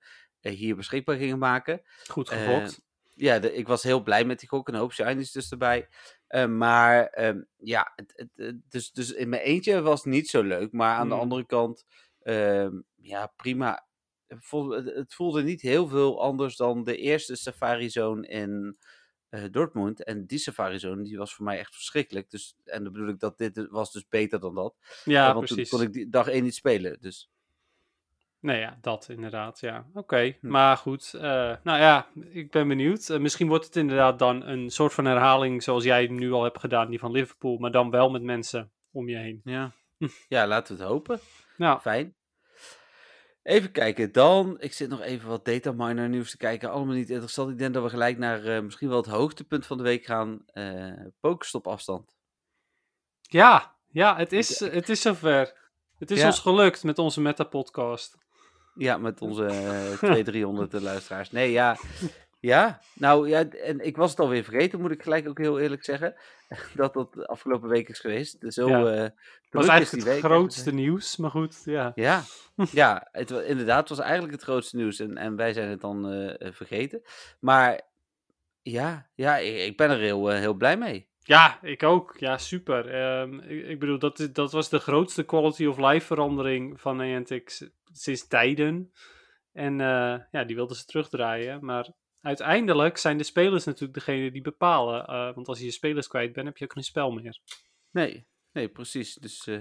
hier 0.40 0.76
beschikbaar 0.76 1.16
gingen 1.16 1.38
maken. 1.38 1.82
Goed 2.10 2.28
Eh, 2.30 2.38
gefokt. 2.38 2.80
ja, 3.14 3.38
de- 3.38 3.54
ik 3.54 3.66
was 3.66 3.82
heel 3.82 4.02
blij 4.02 4.24
met 4.24 4.38
die 4.40 4.48
gok. 4.48 4.68
Een 4.68 4.74
hoop 4.74 4.92
shinies 4.92 5.32
dus 5.32 5.50
erbij. 5.50 5.88
Maar 6.48 7.06
ehm, 7.06 7.40
ja, 7.56 7.92
het, 7.96 8.12
het, 8.16 8.28
het- 8.34 8.60
dus, 8.70 8.90
dus 8.92 9.12
in 9.12 9.28
mijn 9.28 9.42
eentje 9.42 9.80
was 9.80 10.04
het 10.04 10.12
niet 10.12 10.28
zo 10.28 10.42
leuk. 10.42 10.72
Maar 10.72 10.96
aan 10.96 11.08
de 11.08 11.12
Hmm. 11.14 11.22
andere 11.22 11.46
kant, 11.46 11.84
ehm, 12.22 12.72
ja, 12.96 13.32
prima. 13.36 13.86
Het 14.28 15.14
voelde, 15.14 15.42
niet 15.42 15.60
heel 15.60 15.88
veel 15.88 16.22
anders 16.22 16.56
dan 16.56 16.84
de 16.84 16.96
eerste 16.96 17.36
Safari 17.36 17.90
Zone 17.90 18.26
in 18.28 18.76
eh, 19.28 19.44
Dortmund. 19.50 20.04
En 20.04 20.26
die 20.26 20.38
Safari 20.38 20.78
Zone, 20.78 21.02
die 21.02 21.18
was 21.18 21.34
voor 21.34 21.44
mij 21.44 21.58
echt 21.58 21.74
verschrikkelijk. 21.74 22.30
Dus, 22.30 22.56
en 22.64 22.82
dan 22.84 22.92
bedoel 22.92 23.08
ik 23.08 23.18
dat 23.20 23.38
dit 23.38 23.66
was 23.70 23.92
dus 23.92 24.08
beter 24.08 24.40
dan 24.40 24.54
dat. 24.54 24.74
ja, 25.04 25.28
Eh, 25.28 25.34
want 25.34 25.46
precies. 25.46 25.68
toen 25.68 25.78
kon 25.78 25.88
ik 25.88 25.92
die 25.94 26.08
dag 26.08 26.28
één 26.28 26.42
niet 26.42 26.54
spelen. 26.54 26.96
Dus 27.00 27.30
Nee, 28.40 28.60
ja, 28.60 28.78
dat 28.80 29.08
inderdaad, 29.08 29.60
ja. 29.60 29.86
Oké, 29.94 30.36
Hm. 30.40 30.48
maar 30.48 30.76
goed. 30.76 31.14
eh, 31.14 31.20
nou 31.62 31.78
ja, 31.78 32.08
ik 32.30 32.50
ben 32.50 32.68
benieuwd. 32.68 33.08
Misschien 33.18 33.48
wordt 33.48 33.64
het 33.64 33.76
inderdaad 33.76 34.18
dan 34.18 34.42
een 34.46 34.70
soort 34.70 34.92
van 34.94 35.04
herhaling 35.04 35.62
zoals 35.62 35.84
jij 35.84 36.06
nu 36.06 36.32
al 36.32 36.42
hebt 36.42 36.58
gedaan, 36.60 36.90
die 36.90 36.98
van 36.98 37.10
Liverpool, 37.12 37.56
maar 37.58 37.70
dan 37.70 37.90
wel 37.90 38.10
met 38.10 38.22
mensen 38.22 38.70
om 38.90 39.08
je 39.08 39.16
heen. 39.16 39.40
ja, 39.44 39.72
ja 40.28 40.46
laten 40.46 40.76
we 40.76 40.82
het 40.82 40.90
hopen. 40.92 41.20
Nou, 41.56 41.80
Fijn. 41.80 42.14
Even 43.48 43.70
kijken, 43.72 44.12
dan. 44.12 44.56
Ik 44.60 44.72
zit 44.72 44.88
nog 44.88 45.00
even 45.00 45.28
wat 45.28 45.44
dataminer 45.44 46.08
nieuws 46.08 46.30
te 46.30 46.36
kijken. 46.36 46.70
Allemaal 46.70 46.94
niet 46.94 47.10
interessant. 47.10 47.50
Ik 47.50 47.58
denk 47.58 47.74
dat 47.74 47.82
we 47.82 47.88
gelijk 47.88 48.18
naar 48.18 48.44
eh, 48.44 48.62
misschien 48.62 48.88
wel 48.88 48.96
het 48.96 49.06
hoogtepunt 49.06 49.66
van 49.66 49.76
de 49.76 49.82
week 49.82 50.04
gaan. 50.04 50.42
eh 50.46 50.92
Pokestop 51.20 51.66
afstand. 51.66 52.16
ja, 53.20 53.74
ja, 53.90 54.16
het 54.16 54.32
is, 54.32 54.60
het 54.60 54.88
is 54.88 55.00
zover. 55.00 55.54
Het 55.98 56.10
is 56.10 56.18
Ja. 56.20 56.26
ons 56.26 56.38
gelukt 56.38 56.84
met 56.84 56.98
onze 56.98 57.20
meta-podcast. 57.20 58.16
Ja, 58.74 58.96
met 58.98 59.20
onze 59.20 59.44
eh 59.46 59.96
200, 59.96 60.24
300 60.24 60.72
luisteraars. 60.72 61.30
Nee, 61.30 61.50
ja. 61.50 61.76
Ja, 62.40 62.80
nou 62.94 63.28
ja, 63.28 63.48
en 63.48 63.80
ik 63.80 63.96
was 63.96 64.10
het 64.10 64.20
alweer 64.20 64.44
vergeten, 64.44 64.80
moet 64.80 64.90
ik 64.90 65.02
gelijk 65.02 65.28
ook 65.28 65.38
heel 65.38 65.58
eerlijk 65.60 65.84
zeggen. 65.84 66.14
Dat 66.74 66.94
dat 66.94 67.12
de 67.14 67.26
afgelopen 67.26 67.68
week 67.68 67.88
is 67.88 67.98
geweest. 68.00 68.40
Dus 68.40 68.54
Zo 68.54 68.68
Ja. 68.68 68.76
eh, 68.78 69.10
was 69.50 69.64
is 69.64 69.68
eigenlijk 69.70 69.90
die 69.90 70.00
het 70.12 70.22
week. 70.22 70.32
grootste 70.32 70.74
nieuws, 70.74 71.16
maar 71.16 71.30
goed, 71.30 71.62
ja. 71.64 71.92
Ja, 71.94 72.22
ja 72.70 73.08
het, 73.12 73.30
inderdaad, 73.30 73.78
het 73.78 73.88
was 73.88 73.98
eigenlijk 74.06 74.32
het 74.32 74.42
grootste 74.42 74.76
nieuws. 74.76 74.98
En, 74.98 75.16
en 75.16 75.36
wij 75.36 75.52
zijn 75.52 75.68
het 75.68 75.80
dan 75.80 76.10
eh, 76.10 76.46
eh, 76.46 76.52
vergeten. 76.52 77.02
Maar 77.40 77.80
ja, 78.62 79.08
ja 79.14 79.36
ik, 79.36 79.56
ik 79.56 79.76
ben 79.76 79.90
er 79.90 79.98
heel, 79.98 80.28
heel 80.28 80.54
blij 80.54 80.76
mee. 80.76 81.08
Ja, 81.22 81.58
ik 81.62 81.82
ook. 81.82 82.16
Ja, 82.18 82.38
super. 82.38 82.88
Ehm, 82.94 83.38
ik, 83.38 83.66
ik 83.66 83.78
bedoel, 83.78 83.98
dat, 83.98 84.18
is- 84.18 84.32
dat 84.32 84.52
was 84.52 84.68
de 84.68 84.78
grootste 84.78 85.24
quality 85.24 85.66
of 85.66 85.76
life 85.78 86.06
verandering 86.06 86.80
van 86.80 86.96
Niantic 86.96 87.68
sinds 87.92 88.26
tijden. 88.26 88.92
En 89.52 89.78
ja, 90.30 90.44
die 90.46 90.56
wilden 90.56 90.76
ze 90.76 90.84
terugdraaien. 90.84 91.64
Maar 91.64 91.88
uiteindelijk 92.20 92.96
zijn 92.98 93.18
de 93.18 93.24
spelers 93.24 93.64
natuurlijk 93.64 93.94
degene 93.94 94.30
die 94.30 94.42
bepalen. 94.42 95.06
eh, 95.06 95.34
want 95.34 95.48
als 95.48 95.58
je 95.58 95.64
je 95.64 95.70
spelers 95.70 96.06
kwijt 96.08 96.32
bent, 96.32 96.46
heb 96.46 96.56
je 96.56 96.64
ook 96.64 96.72
geen 96.72 96.82
spel 96.84 97.10
meer. 97.10 97.40
Nee, 97.90 98.26
nee, 98.52 98.68
precies. 98.68 99.14
Dus, 99.14 99.46
eh 99.46 99.56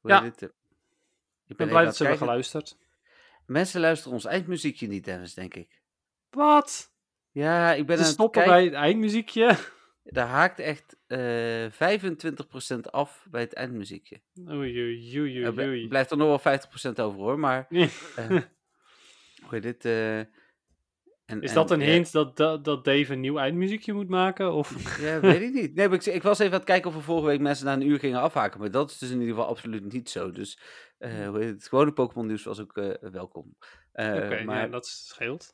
hoe 0.00 0.10
Ja. 0.10 0.24
eh, 0.24 0.48
Ik 1.46 1.56
ben 1.56 1.68
blij 1.68 1.84
dat 1.84 1.96
ze 1.96 2.02
hebben 2.02 2.20
geluisterd. 2.26 2.78
Mensen 3.46 3.80
luisteren 3.80 4.12
ons 4.14 4.24
eindmuziekje 4.24 4.86
niet, 4.86 5.04
Dennis, 5.04 5.34
denk 5.34 5.54
ik. 5.54 5.80
Wat? 6.30 6.92
Ja, 7.30 7.72
ik 7.72 7.86
ben 7.86 7.96
Ze 7.96 8.02
aan 8.02 8.08
het 8.08 8.14
stoppen 8.14 8.44
bij 8.44 8.64
het 8.64 8.72
eindmuziekje? 8.72 9.56
Daar 10.04 10.26
haakt 10.38 10.58
echt 10.58 10.96
eh 11.06 11.66
25% 12.76 12.80
af 12.90 13.26
bij 13.30 13.40
het 13.40 13.52
eindmuziekje. 13.52 14.20
Oei, 14.48 14.82
oei, 14.82 15.20
oei, 15.20 15.42
Er 15.42 15.58
oei. 15.68 15.88
blijft 15.88 16.10
er 16.10 16.16
nog 16.16 16.42
wel 16.42 16.58
50% 16.90 17.00
over 17.00 17.20
hoor, 17.20 17.38
maar 17.38 17.66
eh, 18.16 18.42
hoe 19.48 19.60
dit? 19.60 19.84
En, 21.30 21.42
Is 21.42 21.48
en, 21.48 21.54
dat 21.54 21.70
een 21.70 21.80
eh, 21.80 21.86
hint 21.86 22.12
dat, 22.12 22.36
dat, 22.36 22.64
dat 22.64 22.84
Dave 22.84 23.12
een 23.12 23.20
nieuw 23.20 23.38
eindmuziekje 23.38 23.92
moet 23.92 24.08
maken? 24.08 24.52
Of... 24.52 24.98
Ja, 25.00 25.20
weet 25.20 25.40
ik 25.40 25.52
niet. 25.52 25.74
Nee, 25.74 25.88
maar 25.88 25.96
ik, 25.96 26.06
ik 26.06 26.22
was 26.22 26.38
even 26.38 26.52
aan 26.52 26.58
het 26.58 26.68
kijken 26.68 26.90
of 26.90 26.96
er 26.96 27.02
vorige 27.02 27.26
week 27.26 27.40
mensen 27.40 27.66
na 27.66 27.72
een 27.72 27.86
uur 27.86 27.98
gingen 27.98 28.20
afhaken. 28.20 28.60
Maar 28.60 28.70
dat 28.70 28.90
is 28.90 28.98
dus 28.98 29.10
in 29.10 29.20
ieder 29.20 29.34
geval 29.34 29.50
absoluut 29.50 29.92
niet 29.92 30.10
zo. 30.10 30.32
Dus 30.32 30.60
eh, 30.98 31.34
heet 31.34 31.48
het? 31.48 31.68
gewone 31.68 31.92
Pokémon 31.92 32.26
nieuws 32.26 32.44
was 32.44 32.60
ook 32.60 32.76
eh, 32.76 33.10
welkom. 33.10 33.56
Oké, 33.92 34.42
maar 34.44 34.60
ja, 34.60 34.66
dat 34.66 34.86
scheelt. 34.86 35.50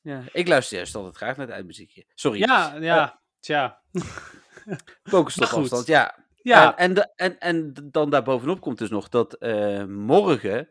ja, 0.00 0.22
ik 0.32 0.48
luister 0.48 0.76
juist 0.76 0.94
altijd 0.94 1.16
graag 1.16 1.36
naar 1.36 1.46
het 1.46 1.54
eindmuziekje. 1.54 2.04
Sorry. 2.14 2.38
Ja, 2.38 2.76
ja, 2.76 3.22
tja. 3.40 3.82
Pokestop 5.10 5.48
afstand, 5.48 5.86
ja. 5.86 6.28
Ja, 6.42 6.76
En, 6.76 6.94
en, 6.96 7.10
en, 7.16 7.38
en 7.38 7.88
dan 7.90 8.10
daarbovenop 8.10 8.60
komt 8.60 8.78
dus 8.78 8.90
nog 8.90 9.08
dat 9.08 9.40
morgen 9.88 10.68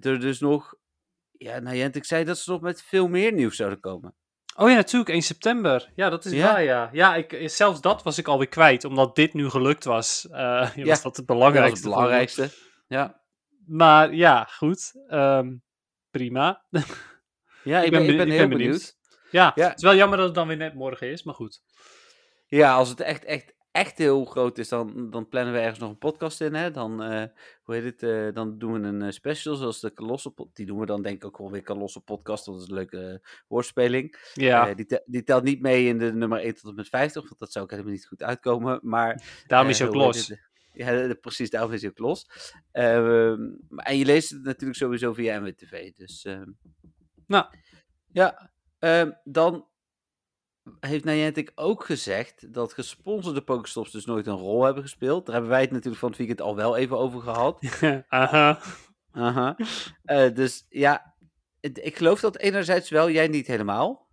er 0.00 0.20
dus 0.20 0.40
nog... 0.40 0.78
Ja, 1.42 1.58
Niantic 1.58 2.04
zei 2.04 2.24
dat 2.24 2.38
ze 2.38 2.50
nog 2.50 2.60
met 2.60 2.82
veel 2.82 3.08
meer 3.08 3.32
nieuws 3.32 3.56
zouden 3.56 3.80
komen. 3.80 4.14
Oh 4.56 4.68
ja, 4.68 4.74
natuurlijk, 4.74 5.10
1 5.10 5.22
september. 5.22 5.90
Ja, 5.94 6.08
dat 6.10 6.24
is 6.24 6.32
Ja. 6.32 6.52
waar, 6.52 6.62
ja. 6.62 6.88
Ja, 6.92 7.14
ik, 7.14 7.50
zelfs 7.50 7.80
dat 7.80 8.02
was 8.02 8.18
ik 8.18 8.28
alweer 8.28 8.48
kwijt, 8.48 8.84
omdat 8.84 9.14
dit 9.16 9.34
nu 9.34 9.48
gelukt 9.48 9.84
was. 9.84 10.28
eh 10.30 10.70
ja, 10.76 10.84
was 10.84 11.02
dat 11.02 11.02
het 11.02 11.02
Dat 11.02 11.04
was 11.04 11.16
het 11.16 11.26
belangrijkste. 11.26 11.88
belangrijkste. 11.88 12.50
Ja, 12.88 13.20
Maar 13.66 14.14
ja, 14.14 14.44
goed. 14.44 14.92
ehm, 15.08 15.56
prima. 16.10 16.64
ja 17.62 17.80
ik, 17.82 17.90
ben 17.90 18.00
ben, 18.00 18.10
ik 18.10 18.16
ben 18.16 18.26
ik 18.26 18.32
heel 18.32 18.48
ben 18.48 18.48
benieuwd. 18.48 18.48
benieuwd. 18.48 18.96
Ja, 19.30 19.52
Ja. 19.54 19.68
het 19.68 19.76
is 19.76 19.82
wel 19.82 19.94
jammer 19.94 20.16
dat 20.18 20.26
het 20.26 20.34
dan 20.34 20.48
weer 20.48 20.56
net 20.56 20.74
morgen 20.74 21.10
is, 21.10 21.22
maar 21.22 21.34
goed. 21.34 21.60
Ja, 22.46 22.74
als 22.74 22.88
het 22.88 23.00
echt, 23.00 23.24
echt, 23.24 23.54
echt 23.72 23.98
heel 23.98 24.24
groot 24.24 24.58
is, 24.58 24.68
dan, 24.68 25.10
dan 25.10 25.28
plannen 25.28 25.52
we 25.52 25.58
ergens 25.60 25.78
nog 25.78 25.90
een 25.90 25.98
podcast 25.98 26.40
in. 26.40 26.54
Hè? 26.54 26.70
Dan, 26.70 27.02
eh, 27.02 27.24
hoe 27.62 27.74
heet 27.74 27.84
het, 27.84 28.02
eh, 28.02 28.34
dan 28.34 28.58
doen 28.58 28.72
we 28.80 28.88
een 28.88 29.02
eh, 29.02 29.10
special, 29.10 29.54
zoals 29.54 29.80
de 29.80 29.92
Colossal 29.92 30.50
Die 30.52 30.66
doen 30.66 30.78
we 30.78 30.86
dan 30.86 31.02
denk 31.02 31.16
ik 31.16 31.24
ook 31.24 31.38
wel 31.38 31.50
weer 31.50 31.62
Colossal 31.62 32.02
podcast, 32.02 32.46
want 32.46 32.58
dat 32.58 32.66
is 32.66 32.72
een 32.72 32.78
leuke 32.78 33.26
woordspeling. 33.48 34.30
Ja, 34.34 34.74
die, 34.74 34.86
te- 34.86 35.02
die 35.06 35.22
telt 35.24 35.42
niet 35.44 35.60
mee 35.60 35.86
in 35.86 35.98
de 35.98 36.12
nummer 36.12 36.40
1 36.40 36.54
tot 36.54 36.70
en 36.70 36.74
met 36.74 36.88
50, 36.88 37.22
want 37.22 37.38
dat 37.38 37.52
zou 37.52 37.64
ook 37.64 37.70
helemaal 37.70 37.92
niet 37.92 38.06
goed 38.06 38.22
uitkomen. 38.22 38.80
Maar, 38.82 39.42
daarom 39.46 39.68
is 39.68 39.82
ook 39.82 39.94
los. 39.94 40.32
Ja, 40.72 41.14
precies, 41.20 41.50
daarom 41.50 41.72
is 41.72 41.80
hij 41.80 41.90
ook 41.90 41.98
los. 41.98 42.26
Ehm, 42.72 43.40
en 43.76 43.98
je 43.98 44.04
leest 44.04 44.30
het 44.30 44.42
natuurlijk 44.42 44.78
sowieso 44.78 45.12
via 45.12 45.38
NWTV. 45.38 45.92
Dus, 45.92 46.24
ehm, 46.24 46.50
Nou. 47.26 47.46
Ja, 48.12 48.50
ehm, 48.78 49.10
dan 49.24 49.66
heeft 50.80 51.04
Niantic 51.04 51.52
ook 51.54 51.84
gezegd 51.84 52.54
dat 52.54 52.72
gesponsorde 52.72 53.40
Pokestops 53.42 53.90
dus 53.90 54.04
nooit 54.04 54.26
een 54.26 54.36
rol 54.36 54.64
hebben 54.64 54.82
gespeeld. 54.82 55.24
Daar 55.26 55.34
hebben 55.34 55.52
wij 55.52 55.60
het 55.60 55.70
natuurlijk 55.70 56.00
van 56.00 56.08
het 56.08 56.18
weekend 56.18 56.40
al 56.40 56.56
wel 56.56 56.76
even 56.76 56.98
over 56.98 57.20
gehad. 57.20 57.62
Aha. 58.08 58.60
Aha. 59.12 59.56
Eh, 60.04 60.34
dus 60.34 60.66
ja, 60.68 61.14
ik 61.60 61.96
geloof 61.96 62.20
dat 62.20 62.38
enerzijds 62.38 62.90
wel, 62.90 63.10
jij 63.10 63.28
niet 63.28 63.46
helemaal. 63.46 64.08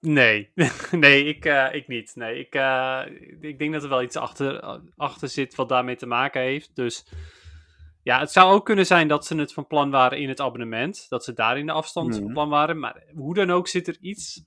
Nee, 0.00 0.52
nee, 0.90 1.24
ik, 1.24 1.44
eh, 1.44 1.68
ik 1.74 1.88
niet. 1.88 2.12
Nee, 2.14 2.38
ik, 2.38 2.54
eh, 2.54 3.02
ik 3.40 3.58
denk 3.58 3.72
dat 3.72 3.82
er 3.82 3.88
wel 3.88 4.02
iets 4.02 4.16
achter, 4.16 4.60
achter 4.96 5.28
zit 5.28 5.54
wat 5.54 5.68
daarmee 5.68 5.96
te 5.96 6.06
maken 6.06 6.40
heeft. 6.40 6.70
Dus 6.74 7.06
ja, 8.02 8.18
het 8.18 8.32
zou 8.32 8.52
ook 8.52 8.64
kunnen 8.64 8.86
zijn 8.86 9.08
dat 9.08 9.26
ze 9.26 9.36
het 9.36 9.52
van 9.52 9.66
plan 9.66 9.90
waren 9.90 10.18
in 10.18 10.28
het 10.28 10.40
abonnement. 10.40 11.06
Dat 11.08 11.24
ze 11.24 11.32
daar 11.32 11.58
in 11.58 11.66
de 11.66 11.72
afstand 11.72 12.08
Mhm. 12.08 12.18
van 12.22 12.32
plan 12.32 12.48
waren. 12.48 12.78
Maar 12.78 13.02
hoe 13.14 13.34
dan 13.34 13.50
ook 13.50 13.68
zit 13.68 13.88
er 13.88 13.96
iets 14.00 14.44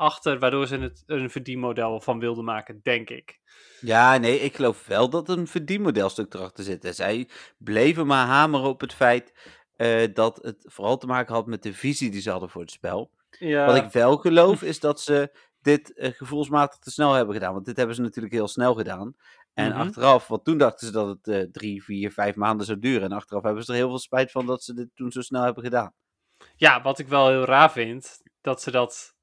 achter 0.00 0.38
waardoor 0.38 0.66
ze 0.66 0.76
het 0.78 1.02
een 1.06 1.30
verdienmodel 1.30 2.00
van 2.00 2.18
wilden 2.18 2.44
maken, 2.44 2.80
denk 2.82 3.10
ik. 3.10 3.38
Ja, 3.80 4.16
nee, 4.16 4.40
ik 4.40 4.56
geloof 4.56 4.86
wel 4.86 5.10
dat 5.10 5.28
een 5.28 5.46
verdienmodelstuk 5.46 6.34
erachter 6.34 6.64
zit. 6.64 6.84
En 6.84 6.94
zij 6.94 7.28
bleven 7.58 8.06
maar 8.06 8.26
hameren 8.26 8.68
op 8.68 8.80
het 8.80 8.94
feit 8.94 9.32
eh, 9.76 10.14
dat 10.14 10.38
het 10.42 10.64
vooral 10.68 10.96
te 10.96 11.06
maken 11.06 11.34
had 11.34 11.46
met 11.46 11.62
de 11.62 11.72
visie 11.74 12.10
die 12.10 12.20
ze 12.20 12.30
hadden 12.30 12.50
voor 12.50 12.60
het 12.60 12.70
spel. 12.70 13.10
Ja, 13.38 13.66
Wat 13.66 13.76
ik 13.76 13.90
wel 13.90 14.16
geloof 14.16 14.62
is 14.62 14.80
dat 14.80 15.00
ze 15.00 15.30
dit 15.62 15.94
eh, 15.94 16.12
gevoelsmatig 16.12 16.78
te 16.78 16.90
snel 16.90 17.12
hebben 17.12 17.34
gedaan. 17.34 17.52
Want 17.52 17.64
dit 17.64 17.76
hebben 17.76 17.94
ze 17.94 18.02
natuurlijk 18.02 18.34
heel 18.34 18.48
snel 18.48 18.74
gedaan. 18.74 19.14
En 19.54 19.68
Mhm. 19.68 19.78
achteraf, 19.80 20.28
want 20.28 20.44
toen 20.44 20.58
dachten 20.58 20.86
ze 20.86 20.92
dat 20.92 21.08
het 21.08 21.28
eh, 21.28 21.42
drie, 21.52 21.84
vier, 21.84 22.12
vijf 22.12 22.34
maanden 22.34 22.66
zou 22.66 22.78
duren. 22.78 23.02
En 23.02 23.12
achteraf 23.12 23.42
hebben 23.42 23.64
ze 23.64 23.70
er 23.72 23.78
heel 23.78 23.88
veel 23.88 23.98
spijt 23.98 24.30
van 24.30 24.46
dat 24.46 24.62
ze 24.62 24.74
dit 24.74 24.88
toen 24.94 25.10
zo 25.10 25.20
snel 25.20 25.42
hebben 25.42 25.64
gedaan. 25.64 25.92
Ja, 26.56 26.82
wat 26.82 26.98
ik 26.98 27.08
wel 27.08 27.28
heel 27.28 27.44
raar 27.44 27.72
vind, 27.72 28.18
dat 28.40 28.62
ze 28.62 28.70
dat... 28.70 29.18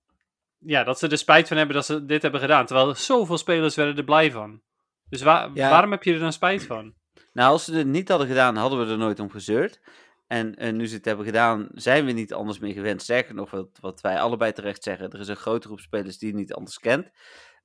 Ja, 0.59 0.83
dat 0.83 0.99
ze 0.99 1.07
er 1.07 1.17
spijt 1.17 1.47
van 1.47 1.57
hebben 1.57 1.75
dat 1.75 1.85
ze 1.85 2.05
dit 2.05 2.21
hebben 2.21 2.41
gedaan. 2.41 2.65
Terwijl 2.65 2.95
zoveel 2.95 3.37
spelers 3.37 3.75
werden 3.75 3.97
er 3.97 4.03
blij 4.03 4.31
van. 4.31 4.61
Dus 5.09 5.21
waar, 5.21 5.49
Ja. 5.53 5.69
waarom 5.69 5.91
heb 5.91 6.03
je 6.03 6.13
er 6.13 6.19
dan 6.19 6.33
spijt 6.33 6.65
van? 6.65 6.93
Nou, 7.33 7.51
als 7.51 7.65
ze 7.65 7.71
dit 7.71 7.85
niet 7.87 8.09
hadden 8.09 8.27
gedaan, 8.27 8.55
hadden 8.55 8.85
we 8.85 8.91
er 8.91 8.97
nooit 8.97 9.19
om 9.19 9.29
gezeurd. 9.29 9.81
En 10.27 10.55
eh, 10.55 10.73
nu 10.73 10.87
ze 10.87 10.95
het 10.95 11.05
hebben 11.05 11.25
gedaan, 11.25 11.67
zijn 11.73 12.05
we 12.05 12.11
niet 12.11 12.33
anders 12.33 12.59
meer 12.59 12.73
gewend. 12.73 13.01
Sterker 13.01 13.35
nog, 13.35 13.51
wat, 13.51 13.77
wat 13.81 14.01
wij 14.01 14.19
allebei 14.19 14.51
terecht 14.51 14.83
zeggen, 14.83 15.09
er 15.09 15.19
is 15.19 15.27
een 15.27 15.35
grote 15.35 15.67
groep 15.67 15.79
spelers 15.79 16.17
die 16.17 16.29
je 16.29 16.35
niet 16.35 16.53
anders 16.53 16.79
kent. 16.79 17.09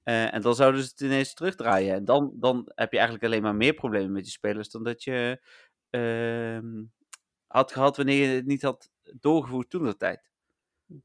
Eh, 0.02 0.34
en 0.34 0.40
dan 0.40 0.54
zouden 0.54 0.82
ze 0.82 0.88
het 0.88 1.00
ineens 1.00 1.34
terugdraaien. 1.34 1.94
En 1.94 2.04
dan, 2.04 2.32
dan 2.34 2.70
heb 2.75 2.90
je 2.92 2.99
eigenlijk 2.99 3.26
alleen 3.26 3.42
maar 3.42 3.54
meer 3.54 3.75
problemen 3.75 4.12
met 4.12 4.25
je 4.25 4.32
spelers 4.32 4.70
dan 4.70 4.82
dat 4.84 5.02
je 5.04 5.40
ehm, 5.90 6.82
had 7.46 7.72
gehad 7.72 7.96
wanneer 7.96 8.28
je 8.28 8.34
het 8.34 8.46
niet 8.46 8.62
had 8.62 8.90
doorgevoerd 9.20 9.70
toen 9.70 9.84
de 9.84 9.96
tijd. 9.96 10.30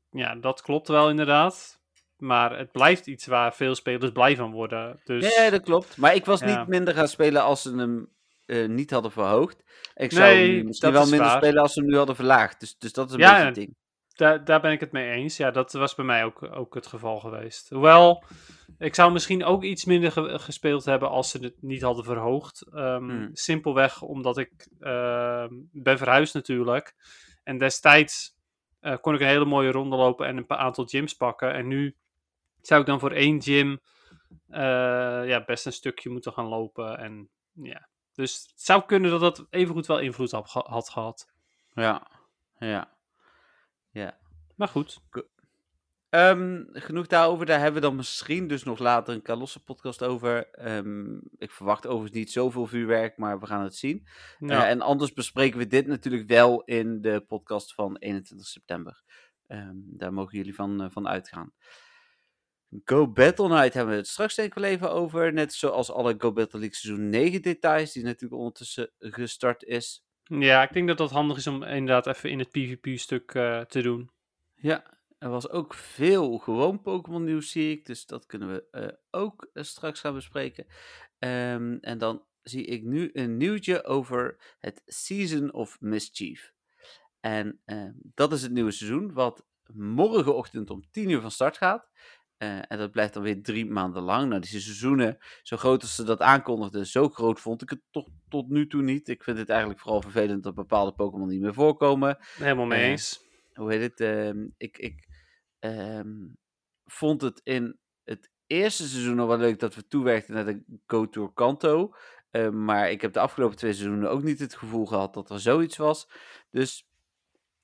Ja, 0.10 0.36
dat 0.36 0.62
klopt 0.62 0.88
wel 0.88 1.10
inderdaad. 1.10 1.77
Maar 2.18 2.58
het 2.58 2.72
blijft 2.72 3.08
iets 3.08 3.26
waar 3.26 3.54
veel 3.54 3.76
spelers 3.76 4.12
blij 4.12 4.36
van 4.36 4.52
worden. 4.52 5.00
Dus... 5.04 5.36
Ja, 5.36 5.50
dat 5.50 5.62
klopt. 5.62 5.98
Maar 5.98 6.16
ik 6.16 6.26
was 6.26 6.40
Ja. 6.40 6.58
niet 6.60 6.68
minder 6.68 6.94
gaan 6.94 7.08
spelen 7.08 7.42
als 7.44 7.62
ze 7.62 7.76
hem 7.76 8.10
eh, 8.46 8.68
niet 8.68 8.92
hadden 8.92 9.12
verhoogd. 9.12 9.64
Ik 9.96 10.12
zou 10.12 10.34
Nee, 10.34 10.64
misschien 10.64 10.92
wel 10.92 11.02
minder 11.08 11.20
waar. 11.28 11.38
spelen 11.38 11.62
als 11.62 11.74
ze 11.74 11.80
hem 11.80 11.90
nu 11.90 11.98
hadden 11.98 12.16
verlaagd. 12.16 12.60
Dus, 12.60 12.78
dus 12.78 12.94
dat 12.94 13.08
is 13.08 13.14
een 13.14 13.20
Ja, 13.20 13.30
beetje 13.32 13.46
het 13.46 13.56
ding. 13.56 13.76
Daar, 14.16 14.46
daar 14.46 14.62
ben 14.62 14.72
ik 14.72 14.80
het 14.80 14.92
mee 14.92 15.10
eens. 15.12 15.38
Ja, 15.38 15.52
dat 15.52 15.72
was 15.74 15.96
bij 15.96 16.06
mij 16.06 16.24
ook, 16.24 16.56
ook 16.56 16.74
het 16.76 16.88
geval 16.88 17.20
geweest. 17.20 17.70
Hoewel, 17.70 18.24
ik 18.78 18.96
zou 18.96 19.12
misschien 19.12 19.44
ook 19.44 19.64
iets 19.64 19.86
minder 19.86 20.12
ge- 20.12 20.40
gespeeld 20.40 20.86
hebben 20.86 21.10
als 21.10 21.30
ze 21.32 21.38
het 21.40 21.56
niet 21.62 21.82
hadden 21.82 22.04
verhoogd. 22.04 22.68
Ehm, 22.74 23.10
Hmm. 23.10 23.30
Simpelweg 23.34 24.02
omdat 24.02 24.38
ik 24.38 24.68
ehm, 24.80 25.50
ben 25.72 25.98
verhuisd 25.98 26.34
natuurlijk. 26.34 26.96
En 27.44 27.58
destijds 27.58 28.36
eh, 28.80 28.96
kon 29.02 29.14
ik 29.14 29.20
een 29.20 29.28
hele 29.28 29.46
mooie 29.46 29.72
ronde 29.72 29.96
lopen 29.96 30.28
en 30.28 30.38
een 30.38 30.50
aantal 30.50 30.86
gyms 30.86 31.14
pakken. 31.14 31.54
En 31.54 31.68
nu 31.68 31.96
zou 32.62 32.82
ik 32.82 32.88
dan 32.88 33.00
voor 33.00 33.12
één 33.12 33.42
gym 33.42 33.80
eh, 34.48 34.60
ja, 35.28 35.44
best 35.46 35.66
een 35.66 35.74
stukje 35.74 36.10
moeten 36.10 36.34
gaan 36.34 36.46
lopen. 36.48 36.98
En, 36.98 37.30
ja. 37.54 37.88
Dus 38.14 38.34
het 38.52 38.62
zou 38.62 38.86
kunnen 38.86 39.12
dat 39.12 39.20
dat 39.20 39.46
evengoed 39.50 39.86
wel 39.88 40.00
invloed 40.00 40.32
had, 40.32 40.50
ge- 40.50 40.66
had 40.68 40.90
gehad. 40.90 41.32
Ja, 41.74 42.08
ja. 42.58 42.96
Ja. 43.92 44.18
Maar 44.56 44.68
goed. 44.68 45.00
Ehm, 46.10 46.64
genoeg 46.72 47.08
daarover. 47.08 47.46
Daar 47.46 47.60
hebben 47.60 47.82
we 47.82 47.88
dan 47.88 47.96
misschien 47.96 48.48
dus 48.48 48.64
nog 48.64 48.80
later 48.80 49.14
een 49.14 49.22
Kalosse 49.22 49.64
podcast 49.64 50.04
over. 50.04 50.50
Ehm, 50.52 51.16
ik 51.38 51.52
verwacht 51.52 51.86
overigens 51.88 52.18
niet 52.18 52.32
zoveel 52.32 52.66
vuurwerk, 52.68 53.18
maar 53.18 53.40
we 53.40 53.46
gaan 53.46 53.64
het 53.64 53.76
zien. 53.76 54.08
Ja. 54.40 54.64
Eh, 54.64 54.70
en 54.70 54.82
anders 54.82 55.14
bespreken 55.14 55.58
we 55.58 55.68
dit 55.68 55.88
natuurlijk 55.88 56.28
wel 56.28 56.64
in 56.64 57.02
de 57.02 57.22
podcast 57.28 57.74
van 57.74 57.98
21 57.98 58.48
september. 58.48 59.04
Ehm, 59.48 59.76
daar 59.76 60.14
mogen 60.14 60.38
jullie 60.38 60.56
van, 60.56 60.82
eh, 60.82 60.90
van 60.90 61.08
uitgaan. 61.08 61.54
Go 62.84 63.08
Battle 63.08 63.48
Night 63.48 63.74
hebben 63.74 63.94
we 63.94 64.00
het 64.00 64.08
straks 64.08 64.36
denk 64.36 64.48
ik 64.48 64.62
wel 64.62 64.72
even 64.72 64.92
over. 64.92 65.34
Net 65.34 65.54
zoals 65.54 65.92
alle 65.92 66.16
Go 66.18 66.32
Battle 66.32 66.60
League 66.60 66.78
seizoen 66.78 67.10
9 67.10 67.42
details, 67.42 67.92
die 67.92 68.04
natuurlijk 68.04 68.42
ondertussen 68.42 68.92
gestart 69.00 69.64
is. 69.64 70.06
Ja, 70.24 70.64
ik 70.64 70.74
denk 70.74 70.88
dat 70.88 70.98
dat 70.98 71.12
handig 71.12 71.38
is 71.38 71.48
om 71.48 71.64
inderdaad 71.64 72.08
even 72.08 72.30
in 72.30 72.40
het 72.40 72.50
PvP-stuk 72.52 73.34
eh, 73.34 73.62
te 73.62 73.82
doen. 73.82 74.10
Ja, 74.56 74.98
er 75.18 75.30
was 75.30 75.50
ook 75.50 75.74
veel 75.74 76.38
gewoon 76.38 76.82
Pokémon 76.82 77.24
nieuws, 77.24 77.52
zie 77.52 77.72
ik. 77.72 77.86
Dus 77.86 78.06
dat 78.06 78.26
kunnen 78.26 78.54
we 78.54 78.68
eh, 78.72 78.88
ook 79.12 79.50
eh, 79.54 79.64
straks 79.64 80.00
gaan 80.00 80.14
bespreken. 80.14 80.66
Ehm, 81.20 81.78
en 81.82 81.98
dan 81.98 82.26
zie 82.42 82.66
ik 82.66 82.84
nu 82.84 83.10
een 83.14 83.38
nieuwtje 83.38 83.84
over 83.84 84.56
het 84.60 84.82
Season 84.86 85.54
of 85.54 85.78
Mischief. 85.80 86.54
En 87.20 87.62
ehm, 87.66 87.94
dat 87.96 88.32
is 88.32 88.42
het 88.42 88.52
nieuwe 88.52 88.72
seizoen, 88.72 89.14
wat 89.14 89.46
morgenochtend 89.74 90.70
om 90.70 90.84
10 90.92 91.10
uur 91.10 91.22
van 91.22 91.32
start 91.32 91.58
gaat. 91.58 91.90
Eh, 92.38 92.72
en 92.72 92.78
dat 92.78 92.92
blijft 92.92 93.14
dan 93.14 93.24
weer 93.24 93.42
drie 93.44 93.66
maanden 93.66 94.04
lang. 94.04 94.30
Nou, 94.30 94.42
die 94.42 94.50
seizoenen, 94.62 95.18
zo 95.44 95.58
groot 95.58 95.82
als 95.82 95.96
ze 95.96 96.04
dat 96.04 96.22
aankondigden, 96.22 96.88
zo 96.88 97.10
groot 97.10 97.40
vond 97.40 97.62
ik 97.62 97.70
het 97.70 97.82
toch 97.92 98.08
tot 98.30 98.50
nu 98.50 98.68
toe 98.68 98.82
niet. 98.82 99.08
Ik 99.08 99.24
vind 99.24 99.38
het 99.38 99.50
eigenlijk 99.50 99.80
vooral 99.80 100.02
vervelend 100.02 100.44
dat 100.44 100.56
bepaalde 100.56 100.92
Pokémon 100.94 101.28
niet 101.28 101.42
meer 101.42 101.54
voorkomen 101.54 102.18
Helemaal 102.38 102.66
mee 102.66 102.82
Eh, 102.84 102.90
eens. 102.90 103.22
hoe 103.54 103.72
heet 103.74 103.82
het? 103.82 104.00
ehm, 104.00 104.46
ik 104.58 104.78
ik 104.78 105.08
ehm, 105.60 106.28
vond 106.86 107.22
het 107.22 107.42
in 107.44 107.80
het 108.04 108.30
eerste 108.48 108.88
seizoen 108.88 109.16
nog 109.16 109.28
wel 109.28 109.38
leuk 109.38 109.60
dat 109.60 109.76
we 109.76 109.88
toewerkten 109.88 110.34
naar 110.34 110.46
de 110.46 110.64
Go 110.86 111.10
Tour 111.10 111.34
Kanto. 111.34 111.94
Eh, 112.32 112.50
maar 112.50 112.92
ik 112.92 113.02
heb 113.02 113.14
de 113.14 113.20
afgelopen 113.20 113.58
twee 113.58 113.74
seizoenen 113.74 114.10
ook 114.10 114.24
niet 114.24 114.40
het 114.40 114.56
gevoel 114.56 114.86
gehad 114.86 115.14
dat 115.14 115.30
er 115.30 115.40
zoiets 115.40 115.78
was. 115.78 116.10
Dus 116.52 116.87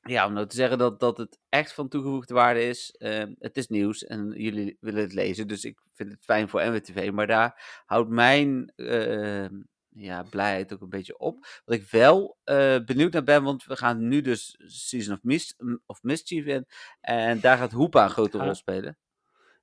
ja, 0.03 0.25
om 0.25 0.33
nou 0.33 0.48
te 0.48 0.55
zeggen 0.55 0.77
dat, 0.77 1.00
dat 1.00 1.17
het 1.17 1.39
echt 1.50 1.74
van 1.74 1.89
toegevoegde 1.89 2.33
waarde 2.33 2.63
is. 2.63 2.95
ehm, 2.98 3.33
het 3.39 3.57
is 3.57 3.67
nieuws 3.67 4.03
en 4.03 4.31
jullie 4.31 4.77
willen 4.79 5.01
het 5.01 5.13
lezen. 5.13 5.48
Dus 5.48 5.65
ik 5.65 5.81
vind 5.93 6.12
het 6.12 6.24
fijn 6.24 6.50
voor 6.50 6.62
NWTV. 6.65 7.10
Maar 7.13 7.27
daar 7.27 7.81
houdt 7.86 8.10
mijn 8.10 8.74
ehm, 8.75 9.62
ja, 9.89 10.24
blijheid 10.24 10.74
ook 10.74 10.81
een 10.81 10.89
beetje 10.89 11.17
op. 11.17 11.62
Wat 11.65 11.75
ik 11.75 11.89
wel 11.89 12.38
eh, 12.43 12.83
benieuwd 12.86 13.13
naar 13.13 13.24
ben, 13.24 13.43
want 13.43 13.63
we 13.63 13.75
gaan 13.75 14.07
nu 14.07 14.22
dus 14.22 14.55
Season 14.65 15.13
of, 15.13 15.24
Mis 15.24 15.55
of 15.86 16.03
Mischief 16.03 16.45
in. 16.45 16.67
En 17.01 17.39
daar 17.39 17.57
gaat 17.57 17.72
Hoepa 17.72 18.03
een 18.03 18.10
grote 18.10 18.38
rol 18.38 18.55
spelen. 18.55 18.98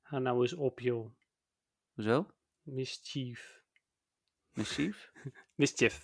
Ga 0.03 0.19
nou 0.19 0.41
eens 0.41 0.55
op, 0.55 0.81
joh. 0.81 1.13
Hoezo? 1.95 2.31
Mischief. 2.63 3.63
Mischief? 4.53 5.13
Mischief. 5.55 6.03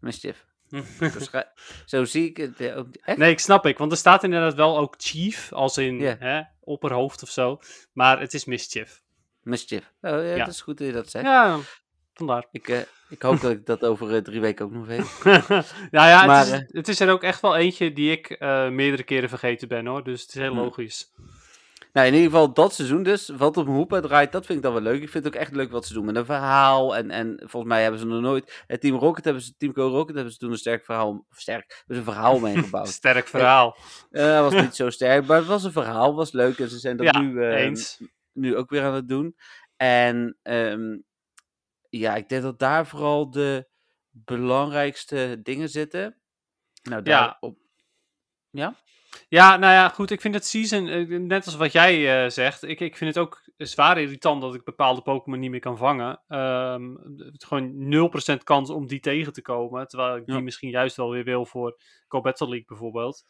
Mischief. 0.00 0.55
Zo, 1.12 1.18
schrij- 1.18 1.48
Zo 1.86 2.04
zie 2.04 2.28
ik 2.30 2.36
het 2.36 2.72
ook. 2.74 2.86
Echt? 2.94 3.18
Nee, 3.18 3.30
ik 3.30 3.38
snap 3.40 3.66
ik, 3.66 3.78
want 3.78 3.92
er 3.92 3.98
staat 3.98 4.24
inderdaad 4.24 4.54
wel 4.54 4.78
ook 4.78 4.94
chief, 4.98 5.52
als 5.52 5.78
in 5.78 5.98
Ja. 5.98 6.16
hè, 6.18 6.40
opperhoofd 6.60 7.22
of 7.22 7.30
zo. 7.30 7.60
Maar 7.92 8.20
het 8.20 8.34
is 8.34 8.44
mischief. 8.44 9.02
Mischief. 9.42 9.92
Oh, 10.00 10.10
ja, 10.10 10.20
Ja. 10.20 10.36
Dat 10.44 10.54
is 10.54 10.60
goed 10.60 10.78
dat 10.78 10.86
je 10.86 10.92
dat 10.92 11.10
zegt. 11.10 11.24
Ja, 11.24 11.58
vandaar. 12.14 12.46
Ik, 12.50 12.68
eh, 12.68 12.80
ik 13.08 13.22
hoop 13.22 13.40
dat 13.40 13.50
ik 13.50 13.66
dat 13.66 13.84
over 13.84 14.14
eh, 14.14 14.22
drie 14.22 14.40
weken 14.40 14.64
ook 14.64 14.72
nog 14.72 14.86
weet. 14.86 15.24
nou 15.24 15.64
ja, 16.10 16.26
Maar, 16.26 16.38
het, 16.38 16.46
is, 16.46 16.52
eh, 16.52 16.66
het 16.70 16.88
is 16.88 17.00
er 17.00 17.10
ook 17.10 17.22
echt 17.22 17.40
wel 17.40 17.56
eentje 17.56 17.92
die 17.92 18.10
ik 18.10 18.36
meerdere 18.70 19.02
keren 19.02 19.28
vergeten 19.28 19.68
ben 19.68 19.86
hoor. 19.86 20.04
Dus 20.04 20.20
het 20.20 20.28
is 20.28 20.34
heel 20.40 20.52
Hm. 20.52 20.58
logisch. 20.58 21.12
Nou, 21.96 22.08
in 22.08 22.14
ieder 22.14 22.30
geval 22.30 22.52
dat 22.52 22.74
seizoen 22.74 23.02
dus. 23.02 23.28
Wat 23.28 23.56
op 23.56 23.66
Hoepa 23.66 24.00
draait, 24.00 24.32
dat 24.32 24.46
vind 24.46 24.58
ik 24.58 24.64
dan 24.64 24.72
wel 24.72 24.82
leuk. 24.82 25.02
Ik 25.02 25.08
vind 25.08 25.24
het 25.24 25.34
ook 25.34 25.40
echt 25.40 25.54
leuk 25.54 25.70
wat 25.70 25.86
ze 25.86 25.92
doen 25.92 26.04
met 26.04 26.16
een 26.16 26.24
verhaal. 26.24 26.96
En, 26.96 27.10
en 27.10 27.36
volgens 27.44 27.72
mij 27.72 27.82
hebben 27.82 28.00
ze 28.00 28.06
nog 28.06 28.20
nooit... 28.20 28.64
Het 28.66 28.80
Team 28.80 28.96
Rocket 28.96 29.24
hebben 29.24 29.42
ze, 29.42 29.56
Team 29.56 29.74
Go 29.74 29.88
Rocket 29.88 30.14
hebben 30.14 30.32
ze 30.32 30.38
toen 30.38 30.50
een 30.50 30.58
sterk 30.58 30.84
verhaal... 30.84 31.26
Of 31.30 31.38
sterk, 31.38 31.74
hebben 31.78 31.96
een 31.96 32.12
verhaal 32.12 32.38
mee 32.46 32.56
gebouwd. 32.62 32.88
Sterk 32.88 33.26
verhaal. 33.26 33.76
Eh, 34.10 34.40
was 34.40 34.54
niet 34.54 34.74
zo 34.74 34.90
sterk, 34.90 35.26
maar 35.26 35.36
het 35.36 35.46
was 35.46 35.64
een 35.64 35.72
verhaal, 35.72 36.14
was 36.14 36.32
leuk. 36.32 36.58
En 36.58 36.68
ze 36.68 36.78
zijn 36.78 36.96
dat 36.96 37.06
Ja, 37.14 37.20
nu, 37.20 37.42
eh, 37.42 37.64
eens. 37.64 38.00
nu 38.32 38.56
ook 38.56 38.70
weer 38.70 38.82
aan 38.82 38.94
het 38.94 39.08
doen. 39.08 39.36
En 39.76 40.38
ehm, 40.42 40.98
ja, 41.88 42.14
ik 42.14 42.28
denk 42.28 42.42
dat 42.42 42.58
daar 42.58 42.86
vooral 42.86 43.30
de 43.30 43.68
belangrijkste 44.10 45.40
dingen 45.42 45.68
zitten. 45.68 46.20
Nou, 46.82 47.02
daar 47.02 47.14
Ja. 47.14 47.36
op... 47.40 47.58
Ja? 48.50 48.74
Ja, 49.28 49.56
nou 49.56 49.72
ja, 49.72 49.88
goed. 49.88 50.10
Ik 50.10 50.20
vind 50.20 50.34
het 50.34 50.46
season, 50.46 50.88
eh, 50.88 51.18
net 51.18 51.44
als 51.44 51.56
wat 51.56 51.72
jij 51.72 52.24
eh, 52.24 52.30
zegt, 52.30 52.62
ik, 52.62 52.80
ik 52.80 52.96
vind 52.96 53.14
het 53.14 53.24
ook 53.24 53.42
zwaar 53.56 53.98
irritant 53.98 54.40
dat 54.40 54.54
ik 54.54 54.64
bepaalde 54.64 55.02
Pokémon 55.02 55.38
niet 55.38 55.50
meer 55.50 55.60
kan 55.60 55.76
vangen. 55.76 56.22
Ehm, 56.28 56.94
het 57.18 57.44
gewoon 57.44 57.88
0% 57.88 58.44
kans 58.44 58.70
om 58.70 58.86
die 58.86 59.00
tegen 59.00 59.32
te 59.32 59.42
komen. 59.42 59.88
Terwijl 59.88 60.16
ik 60.16 60.22
Ja. 60.26 60.34
die 60.34 60.42
misschien 60.42 60.70
juist 60.70 60.96
wel 60.96 61.10
weer 61.10 61.24
wil 61.24 61.46
voor 61.46 61.80
Go 62.08 62.20
Battle 62.20 62.48
League 62.48 62.66
bijvoorbeeld. 62.66 63.24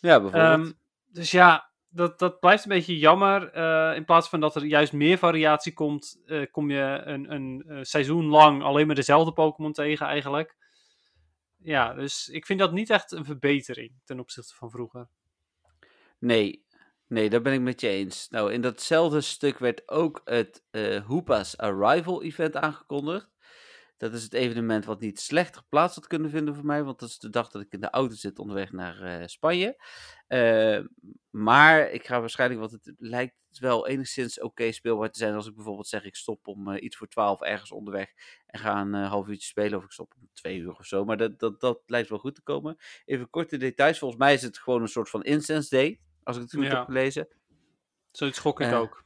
Ja, 0.00 0.20
bijvoorbeeld. 0.20 0.66
Ehm, 0.66 0.72
dus 1.06 1.30
ja, 1.30 1.70
dat, 1.88 2.18
dat 2.18 2.40
blijft 2.40 2.64
een 2.64 2.68
beetje 2.70 2.98
jammer. 2.98 3.52
Eh, 3.52 3.96
in 3.96 4.04
plaats 4.04 4.28
van 4.28 4.40
dat 4.40 4.56
er 4.56 4.64
juist 4.64 4.92
meer 4.92 5.18
variatie 5.18 5.72
komt, 5.72 6.22
kom 6.50 6.70
je 6.70 7.00
een, 7.04 7.32
een, 7.32 7.64
seizoen 7.86 8.26
lang 8.26 8.62
alleen 8.62 8.86
maar 8.86 8.94
dezelfde 8.94 9.32
Pokémon 9.32 9.72
tegen 9.72 10.06
eigenlijk. 10.06 10.56
Ja, 11.56 11.94
dus 11.94 12.28
ik 12.28 12.46
vind 12.46 12.58
dat 12.58 12.72
niet 12.72 12.90
echt 12.90 13.12
een 13.12 13.24
verbetering 13.24 13.92
ten 14.04 14.20
opzichte 14.20 14.54
van 14.54 14.70
vroeger. 14.70 15.08
Nee, 16.22 16.66
nee, 17.06 17.30
daar 17.30 17.42
ben 17.42 17.52
ik 17.52 17.60
met 17.60 17.80
je 17.80 17.88
eens. 17.88 18.28
Nou, 18.28 18.52
in 18.52 18.60
datzelfde 18.60 19.20
stuk 19.20 19.58
werd 19.58 19.88
ook 19.88 20.20
het 20.24 20.64
eh 20.70 21.04
Hoepa's 21.04 21.56
Arrival 21.56 22.22
event 22.22 22.56
aangekondigd. 22.56 23.30
Dat 23.96 24.12
is 24.12 24.22
het 24.22 24.32
evenement 24.32 24.84
wat 24.84 25.00
niet 25.00 25.20
slechter 25.20 25.62
plaats 25.68 25.94
had 25.94 26.06
kunnen 26.06 26.30
vinden 26.30 26.54
voor 26.54 26.64
mij, 26.66 26.84
want 26.84 26.98
dat 26.98 27.08
is 27.08 27.18
de 27.18 27.30
dag 27.30 27.50
dat 27.50 27.62
ik 27.62 27.72
in 27.72 27.80
de 27.80 27.90
auto 27.90 28.14
zit 28.14 28.38
onderweg 28.38 28.72
naar 28.72 29.00
eh, 29.02 29.26
Spanje. 29.26 29.84
Eh, 30.26 30.80
maar 31.30 31.90
ik 31.90 32.06
ga 32.06 32.20
waarschijnlijk, 32.20 32.60
want 32.60 32.72
het 32.72 32.94
lijkt 32.98 33.34
wel 33.58 33.88
enigszins 33.88 34.40
oké 34.40 34.72
speelbaar 34.72 35.10
te 35.10 35.18
zijn 35.18 35.34
als 35.34 35.46
ik 35.46 35.54
bijvoorbeeld 35.54 35.88
zeg 35.88 36.04
ik 36.04 36.16
stop 36.16 36.46
om 36.46 36.72
iets 36.76 36.96
voor 36.96 37.08
12 37.08 37.40
ergens 37.40 37.72
onderweg 37.72 38.12
en 38.46 38.60
ga 38.60 38.80
een 38.80 38.94
half 38.94 39.28
uurtje 39.28 39.46
spelen 39.46 39.78
of 39.78 39.84
ik 39.84 39.92
stop 39.92 40.14
om 40.16 40.28
twee 40.32 40.58
uur 40.58 40.78
of 40.78 40.86
zo. 40.86 41.04
Maar 41.04 41.16
dat, 41.16 41.38
dat, 41.38 41.60
dat 41.60 41.82
lijkt 41.86 42.08
wel 42.08 42.18
goed 42.18 42.34
te 42.34 42.42
komen. 42.42 42.76
Even 43.04 43.30
korte 43.30 43.56
details. 43.56 43.98
Volgens 43.98 44.20
mij 44.20 44.34
is 44.34 44.42
het 44.42 44.58
gewoon 44.58 44.82
een 44.82 44.88
soort 44.88 45.10
van 45.10 45.22
incense 45.22 45.76
day, 45.76 46.00
als 46.24 46.36
ik 46.36 46.42
het 46.42 46.52
goed 46.52 46.64
Ja. 46.64 46.76
heb 46.76 46.84
gelezen. 46.84 47.28
Zoiets 48.10 48.38
gok 48.38 48.60
ik 48.60 48.66
Eh, 48.66 48.78
ook. 48.78 49.04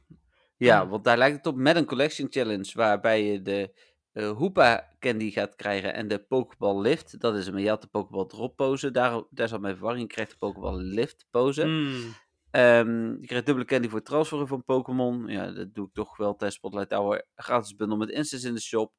Ja, 0.57 0.83
Oh. 0.83 0.89
want 0.89 1.03
daar 1.03 1.17
lijkt 1.17 1.35
het 1.37 1.45
op 1.47 1.55
met 1.55 1.75
een 1.75 1.85
collection 1.85 2.27
challenge 2.31 2.71
waarbij 2.73 3.23
je 3.23 3.41
de 3.41 3.73
eh 4.11 4.31
Hoopa 4.37 4.95
candy 4.99 5.31
gaat 5.31 5.55
krijgen 5.55 5.93
en 5.93 6.07
de 6.07 6.19
Pokeball 6.19 6.81
lift. 6.81 7.19
Dat 7.19 7.35
is 7.35 7.45
hem. 7.45 7.57
Je 7.57 7.69
had 7.69 7.81
de 7.81 7.87
Pokeball 7.87 8.25
drop 8.25 8.55
pose. 8.55 8.91
Daar, 8.91 9.23
daar 9.29 9.47
zat 9.47 9.59
mijn 9.61 9.73
verwarring. 9.75 10.07
Je 10.07 10.13
krijgt 10.13 10.31
de 10.31 10.37
Pokeball 10.37 10.75
lift 10.81 11.25
pose. 11.29 11.61
Hmm. 11.61 12.13
Ehm, 12.51 13.11
je 13.21 13.25
krijgt 13.27 13.45
dubbele 13.45 13.67
candy 13.67 13.87
voor 13.87 13.97
het 13.97 14.07
transferen 14.07 14.47
van 14.47 14.63
Pokémon. 14.63 15.27
Ja, 15.27 15.51
dat 15.51 15.73
doe 15.73 15.87
ik 15.87 15.93
toch 15.93 16.17
wel 16.17 16.31
tijdens 16.35 16.55
Spotlight 16.55 16.91
Hour. 16.91 17.25
Gratis 17.35 17.75
bundel 17.75 17.97
met 17.97 18.09
instants 18.09 18.45
in 18.45 18.53
de 18.53 18.61
shop. 18.61 18.93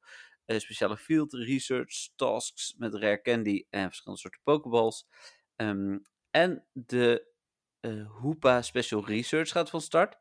Eh, 0.45 0.59
speciale 0.59 0.97
field 0.97 1.33
research 1.33 2.09
tasks 2.15 2.75
met 2.77 2.93
rare 2.93 3.21
candy 3.21 3.65
en 3.69 3.87
verschillende 3.87 4.21
soorten 4.21 4.41
Pokeballs. 4.43 5.05
Ehm, 5.55 5.97
en 6.31 6.65
de 6.71 7.28
eh 7.79 8.21
Hoopa 8.21 8.61
Special 8.61 9.05
Research 9.05 9.49
gaat 9.49 9.69
van 9.69 9.81
start. 9.81 10.17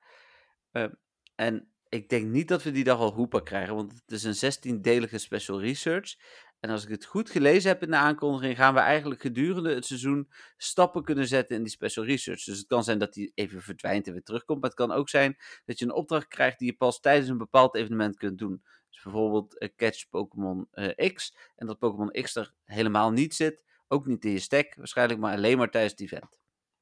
Ehm, 0.73 0.91
en 1.35 1.73
ik 1.89 2.09
denk 2.09 2.27
niet 2.27 2.49
dat 2.49 2.63
we 2.63 2.71
die 2.71 2.85
dag 2.85 2.99
al 2.99 3.13
Hoopa 3.13 3.41
krijgen, 3.41 3.75
want 3.75 3.93
het 3.93 4.13
is 4.13 4.25
een 4.25 4.35
16-delige 4.35 5.19
Special 5.19 5.61
Research. 5.61 6.17
En 6.61 6.71
als 6.71 6.85
ik 6.85 6.91
het 6.91 7.05
goed 7.05 7.31
gelezen 7.31 7.71
heb 7.71 7.83
in 7.83 7.91
de 7.91 7.97
aankondiging, 7.97 8.57
gaan 8.57 8.75
we 8.75 8.81
eigenlijk 8.81 9.21
gedurende 9.21 9.75
het 9.75 9.87
seizoen 9.87 10.29
stappen 10.57 11.05
kunnen 11.05 11.27
zetten 11.27 11.57
in 11.57 11.63
die 11.63 11.73
special 11.73 12.05
research. 12.05 12.45
Dus 12.45 12.59
het 12.59 12.67
kan 12.67 12.85
zijn 12.85 12.99
dat 12.99 13.13
die 13.13 13.33
even 13.35 13.63
verdwijnt 13.63 14.07
en 14.07 14.13
weer 14.13 14.23
terugkomt. 14.23 14.61
Maar 14.61 14.71
het 14.71 14.79
kan 14.79 14.93
ook 14.93 15.09
zijn 15.09 15.37
dat 15.65 15.79
je 15.79 15.85
een 15.85 15.93
opdracht 15.93 16.29
krijgt 16.29 16.59
die 16.59 16.71
je 16.71 16.77
pas 16.77 17.01
tijdens 17.01 17.29
een 17.29 17.39
bepaald 17.39 17.75
evenement 17.75 18.17
kunt 18.17 18.39
doen. 18.39 18.63
Dus 18.91 19.03
bijvoorbeeld 19.03 19.59
eh, 19.59 19.69
catch 19.77 20.09
Pokémon 20.09 20.69
eh, 20.71 21.15
X. 21.15 21.37
En 21.57 21.67
dat 21.67 21.79
Pokémon 21.79 22.11
X 22.23 22.37
er 22.37 22.55
helemaal 22.65 23.11
niet 23.11 23.35
zit. 23.35 23.65
Ook 23.89 24.07
niet 24.07 24.25
in 24.25 24.31
je 24.31 24.39
stack 24.39 24.75
waarschijnlijk, 24.75 25.21
maar 25.21 25.35
alleen 25.35 25.59
maar 25.59 25.71
tijdens 25.71 25.93
het 25.93 26.03
event. 26.03 26.39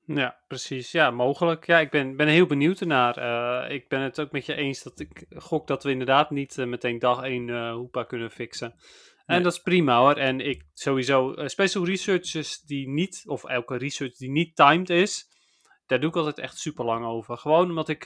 Ja, 0.07 0.37
precies. 0.49 0.91
Ja, 0.93 1.11
mogelijk. 1.11 1.67
Ja, 1.67 1.79
ik 1.79 1.91
ben, 1.91 2.17
ben 2.17 2.29
heel 2.29 2.47
benieuwd 2.47 2.81
ernaar. 2.81 3.17
Eh, 3.17 3.75
ik 3.75 3.89
ben 3.89 4.01
het 4.01 4.21
ook 4.21 4.31
met 4.33 4.47
je 4.47 4.55
eens 4.55 4.83
dat 4.83 5.01
ik 5.01 5.27
gok 5.29 5.67
dat 5.67 5.83
we 5.85 5.91
inderdaad 5.91 6.31
niet 6.31 6.59
eh, 6.59 6.67
meteen 6.67 6.99
dag 6.99 7.23
1 7.23 7.51
eh 7.51 7.73
Hoepa 7.73 8.03
kunnen 8.05 8.31
fixen. 8.31 8.71
En 8.73 9.35
Nee. 9.35 9.43
dat 9.43 9.53
is 9.53 9.63
prima 9.63 9.99
hoor. 9.99 10.15
En 10.15 10.41
ik 10.41 10.65
sowieso, 10.75 11.35
special 11.47 11.85
researches 11.85 12.61
die 12.61 12.89
niet, 12.89 13.23
of 13.27 13.45
elke 13.45 13.77
research 13.77 14.17
die 14.17 14.31
niet 14.31 14.57
timed 14.57 14.91
is, 14.91 15.29
daar 15.87 16.01
doe 16.01 16.09
ik 16.09 16.17
altijd 16.17 16.39
echt 16.39 16.59
super 16.59 16.85
lang 16.85 17.05
over. 17.05 17.39
Gewoon 17.39 17.69
omdat 17.69 17.89
ik, 17.89 18.03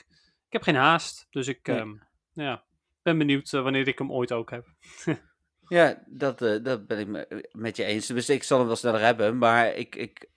ik 0.47 0.53
heb 0.53 0.61
geen 0.61 0.75
haast. 0.75 1.27
Dus 1.29 1.47
ik, 1.47 1.67
Nee. 1.67 1.77
ehm, 1.77 1.93
ja, 2.33 2.63
ben 3.03 3.17
benieuwd 3.17 3.49
wanneer 3.51 3.87
ik 3.87 3.97
hem 3.97 4.11
ooit 4.11 4.31
ook 4.31 4.49
heb. 4.51 4.65
Ja, 5.71 6.03
dat, 6.07 6.41
eh, 6.41 6.63
dat 6.63 6.87
ben 6.87 6.99
ik 6.99 7.07
me- 7.07 7.47
met 7.51 7.77
je 7.77 7.83
eens. 7.83 8.07
Dus 8.07 8.29
ik 8.29 8.43
zal 8.43 8.57
hem 8.57 8.67
wel 8.67 8.75
sneller 8.75 8.99
hebben, 9.01 9.37
maar 9.37 9.73
ik, 9.75 9.95
ik 9.95 10.29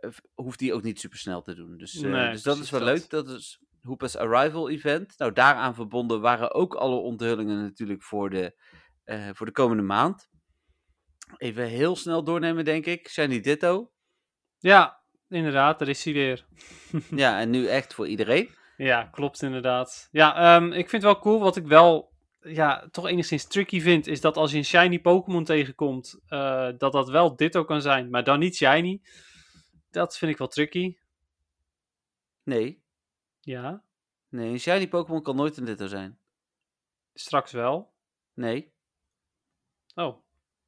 v- 0.00 0.18
hoef 0.34 0.56
die 0.56 0.74
ook 0.74 0.82
niet 0.82 1.00
super 1.00 1.18
snel 1.18 1.42
te 1.42 1.54
doen. 1.54 1.76
Dus, 1.76 1.94
eh, 2.02 2.10
Nee, 2.10 2.30
dus 2.30 2.42
dat 2.42 2.58
is 2.58 2.70
wel 2.70 2.80
dat. 2.80 2.88
leuk. 2.88 3.10
Dat 3.10 3.28
is 3.28 3.60
Hoopa's 3.82 4.16
Arrival 4.16 4.70
Event. 4.70 5.14
Nou, 5.18 5.32
daaraan 5.32 5.74
verbonden 5.74 6.20
waren 6.20 6.54
ook 6.54 6.74
alle 6.74 6.96
onthullingen 6.96 7.62
natuurlijk 7.62 8.02
voor 8.02 8.30
de, 8.30 8.56
eh, 9.04 9.28
voor 9.32 9.46
de 9.46 9.52
komende 9.52 9.82
maand. 9.82 10.28
Even 11.36 11.64
heel 11.66 11.96
snel 11.96 12.24
doornemen, 12.24 12.64
denk 12.64 12.86
ik. 12.86 13.08
Shiny 13.08 13.40
Ditto. 13.40 13.90
Ja, 14.58 15.00
inderdaad, 15.28 15.78
daar 15.78 15.88
is 15.88 16.04
hij 16.04 16.12
weer. 16.12 16.46
ja, 17.22 17.40
en 17.40 17.50
nu 17.50 17.66
echt 17.66 17.94
voor 17.94 18.06
iedereen. 18.08 18.54
Ja, 18.76 19.04
klopt 19.04 19.42
inderdaad. 19.42 20.08
Ja, 20.10 20.56
ehm, 20.56 20.66
ik 20.66 20.88
vind 20.88 21.02
het 21.02 21.12
wel 21.12 21.18
cool. 21.18 21.40
Wat 21.40 21.56
ik 21.56 21.66
wel 21.66 22.14
ja, 22.48 22.88
toch 22.90 23.06
enigszins 23.06 23.46
tricky 23.46 23.80
vind, 23.80 24.06
is 24.06 24.20
dat 24.20 24.36
als 24.36 24.50
je 24.50 24.56
een 24.56 24.64
shiny 24.64 25.00
Pokémon 25.00 25.44
tegenkomt, 25.44 26.18
eh, 26.28 26.68
dat 26.78 26.92
dat 26.92 27.08
wel 27.08 27.36
Ditto 27.36 27.64
kan 27.64 27.82
zijn, 27.82 28.10
maar 28.10 28.24
dan 28.24 28.38
niet 28.38 28.56
shiny. 28.56 29.00
Dat 29.90 30.18
vind 30.18 30.32
ik 30.32 30.38
wel 30.38 30.48
tricky. 30.48 30.96
Nee, 32.42 32.82
Ja, 33.40 33.82
nee, 34.28 34.50
een 34.50 34.60
Shiny 34.60 34.88
Pokémon 34.88 35.22
kan 35.22 35.36
nooit 35.36 35.56
een 35.56 35.64
Ditto 35.64 35.86
zijn. 35.86 36.18
straks 37.14 37.52
wel. 37.52 37.92
Nee, 38.34 38.74
Oh, 39.94 40.22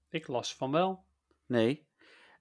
ik 0.08 0.26
las 0.26 0.54
van 0.54 0.70
wel. 0.70 1.04
nee. 1.46 1.86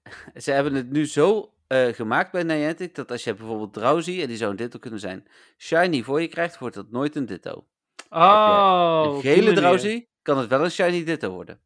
Ze 0.34 0.50
hebben 0.50 0.74
het 0.74 0.90
nu 0.90 1.06
zo 1.06 1.54
eh, 1.66 1.92
gemaakt 1.94 2.32
bij 2.32 2.42
Niantic 2.42 2.94
dat 2.94 3.10
als 3.10 3.24
je 3.24 3.34
bijvoorbeeld 3.34 3.72
Drowsy, 3.72 4.20
en 4.20 4.28
die 4.28 4.36
zou 4.36 4.50
een 4.50 4.56
Ditto 4.56 4.78
kunnen 4.78 5.00
zijn, 5.00 5.28
Shiny 5.58 6.02
voor 6.02 6.20
je 6.20 6.28
krijgt, 6.28 6.58
wordt 6.58 6.74
dat 6.74 6.90
nooit 6.90 7.16
een 7.16 7.26
Ditto. 7.26 7.66
Oh, 8.08 9.12
die 9.12 9.22
gele. 9.22 9.52
Drowsy 9.52 10.06
kan 10.22 10.38
het 10.38 10.48
wel 10.48 10.64
een 10.64 10.70
Shiny 10.70 11.04
Ditto 11.04 11.30
worden. 11.30 11.60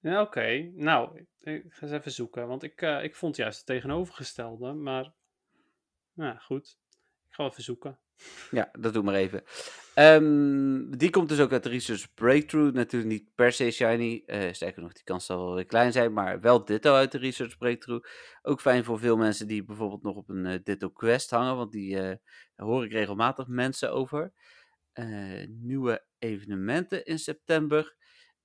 Ja, 0.00 0.20
oké. 0.20 0.70
Nou, 0.74 1.26
ik 1.40 1.64
ga 1.68 1.82
eens 1.82 1.92
even 1.92 2.12
zoeken, 2.12 2.46
want 2.46 2.62
ik, 2.62 2.82
eh, 2.82 3.02
ik 3.04 3.16
vond 3.16 3.36
juist 3.36 3.56
het 3.56 3.66
tegenovergestelde, 3.66 4.72
maar... 4.72 5.12
Nou, 6.12 6.38
goed. 6.38 6.78
Ik 7.28 7.34
ga 7.34 7.44
even 7.44 7.62
zoeken. 7.62 7.98
Ja, 8.50 8.68
dat 8.78 8.92
doe 8.92 9.02
maar 9.02 9.14
even. 9.14 9.42
Ehm, 9.94 10.90
die 10.90 11.10
komt 11.10 11.28
dus 11.28 11.40
ook 11.40 11.52
uit 11.52 11.62
de 11.62 11.68
Research 11.68 12.14
Breakthrough. 12.14 12.74
Natuurlijk 12.74 13.12
niet 13.12 13.34
per 13.34 13.52
se 13.52 13.70
shiny. 13.70 14.22
eh, 14.26 14.52
sterker 14.52 14.82
nog, 14.82 14.92
die 14.92 15.04
kans 15.04 15.26
zal 15.26 15.44
wel 15.44 15.54
weer 15.54 15.66
klein 15.66 15.92
zijn. 15.92 16.12
Maar 16.12 16.40
wel 16.40 16.64
Ditto 16.64 16.94
uit 16.94 17.12
de 17.12 17.18
Research 17.18 17.56
Breakthrough. 17.58 18.06
Ook 18.42 18.60
fijn 18.60 18.84
voor 18.84 18.98
veel 18.98 19.16
mensen 19.16 19.46
die 19.46 19.64
bijvoorbeeld 19.64 20.02
nog 20.02 20.16
op 20.16 20.28
een 20.28 20.46
eh, 20.46 20.58
Ditto 20.62 20.88
Quest 20.88 21.30
hangen. 21.30 21.56
Want 21.56 21.72
die 21.72 22.18
daar 22.62 22.70
hoor 22.70 22.84
ik 22.84 22.92
regelmatig 22.92 23.46
mensen 23.46 23.92
over. 23.92 24.32
Eh, 24.92 25.46
nieuwe 25.48 26.04
evenementen 26.18 27.04
in 27.04 27.18
september 27.18 27.96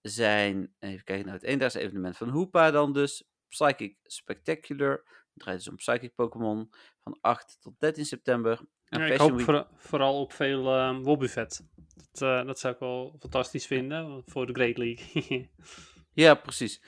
zijn... 0.01 0.73
Even 0.79 1.03
kijken 1.03 1.25
naar 1.25 1.33
het 1.35 1.43
eendaagse 1.43 1.79
evenement 1.79 2.17
van 2.17 2.29
Hoopa 2.29 2.71
dan 2.71 2.93
dus. 2.93 3.27
Psychic 3.47 3.97
Spectacular. 4.03 4.91
Het 4.93 5.43
draait 5.43 5.57
dus 5.57 5.67
om 5.69 5.75
Psychic 5.75 6.15
Pokémon. 6.15 6.69
Van 7.03 7.17
8 7.21 7.57
tot 7.61 7.79
13 7.79 8.05
september. 8.05 8.59
En 8.85 8.99
Ja, 8.99 9.05
ik 9.05 9.19
hoop 9.19 9.41
voor- 9.41 9.67
vooral 9.75 10.21
op 10.21 10.33
veel 10.33 10.75
uh, 10.75 10.99
Wobbuffet. 11.01 11.67
Dat, 12.11 12.21
eh, 12.21 12.45
dat 12.45 12.59
zou 12.59 12.73
ik 12.73 12.79
wel 12.79 13.15
fantastisch 13.19 13.67
vinden 13.67 14.23
voor 14.25 14.45
de 14.45 14.53
Great 14.53 14.77
League. 14.77 15.49
Ja, 16.13 16.35
precies. 16.35 16.81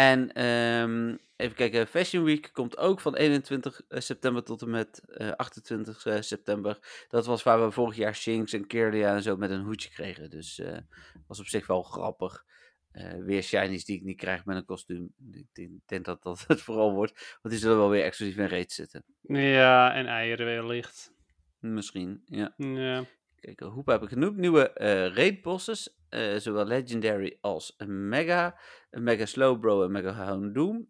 En 0.00 0.32
ehm, 0.32 1.16
even 1.36 1.56
kijken, 1.56 1.86
Fashion 1.86 2.24
Week 2.24 2.50
komt 2.52 2.76
ook 2.76 3.00
van 3.00 3.16
21 3.16 3.80
september 3.88 4.44
tot 4.44 4.62
en 4.62 4.70
met 4.70 5.00
eh, 5.06 5.30
28 5.30 6.06
eh, 6.06 6.20
september. 6.20 6.78
Dat 7.08 7.26
was 7.26 7.42
waar 7.42 7.64
we 7.64 7.70
vorig 7.70 7.96
jaar 7.96 8.14
Shinx 8.14 8.52
en 8.52 8.66
Kirlia 8.66 9.14
en 9.14 9.22
zo 9.22 9.36
met 9.36 9.50
een 9.50 9.62
hoedje 9.64 9.88
kregen. 9.88 10.30
Dus 10.30 10.58
eh 10.58 10.78
was 11.26 11.40
op 11.40 11.46
zich 11.46 11.66
wel 11.66 11.82
grappig. 11.82 12.44
Eh, 12.90 13.12
weer 13.12 13.42
shinies 13.42 13.84
die 13.84 13.96
ik 13.96 14.02
niet 14.02 14.16
krijg 14.16 14.44
met 14.44 14.56
een 14.56 14.64
kostuum. 14.64 15.12
Ik 15.32 15.46
denk, 15.52 15.70
denk 15.86 16.04
dat 16.04 16.22
dat 16.22 16.44
het 16.48 16.60
vooral 16.60 16.92
wordt. 16.92 17.38
Want 17.42 17.54
die 17.54 17.58
zullen 17.62 17.76
wel 17.76 17.90
weer 17.90 18.04
exclusief 18.04 18.36
in 18.36 18.48
raids 18.48 18.74
zitten. 18.74 19.04
ja, 19.22 19.94
en 19.94 20.06
eieren 20.06 20.46
wellicht. 20.46 21.12
Misschien, 21.58 22.22
ja. 22.24 22.54
Ja. 22.56 23.04
Kijk, 23.40 23.60
hoe 23.60 23.82
heb 23.84 24.02
ik 24.02 24.08
genoemd? 24.08 24.36
Nieuwe 24.36 24.72
eh 24.72 25.14
raid 25.14 25.42
bosses. 25.42 25.98
eh, 26.08 26.36
zowel 26.36 26.64
Legendary 26.64 27.38
als 27.40 27.74
een 27.76 28.08
Mega. 28.08 28.58
Een 28.90 29.02
Mega 29.02 29.26
Slowbro 29.26 29.82
en 29.84 29.92
Mega 29.92 30.12
Houndoom. 30.12 30.88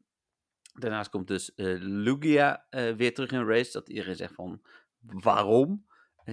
Daarnaast 0.74 1.10
komt 1.10 1.28
dus 1.28 1.54
eh, 1.54 1.76
Lugia 1.78 2.66
weer 2.96 3.14
terug 3.14 3.30
in 3.30 3.46
race. 3.46 3.72
Dat 3.72 3.88
iedereen 3.88 4.16
zegt 4.16 4.34
van, 4.34 4.62
waarom? 5.00 5.88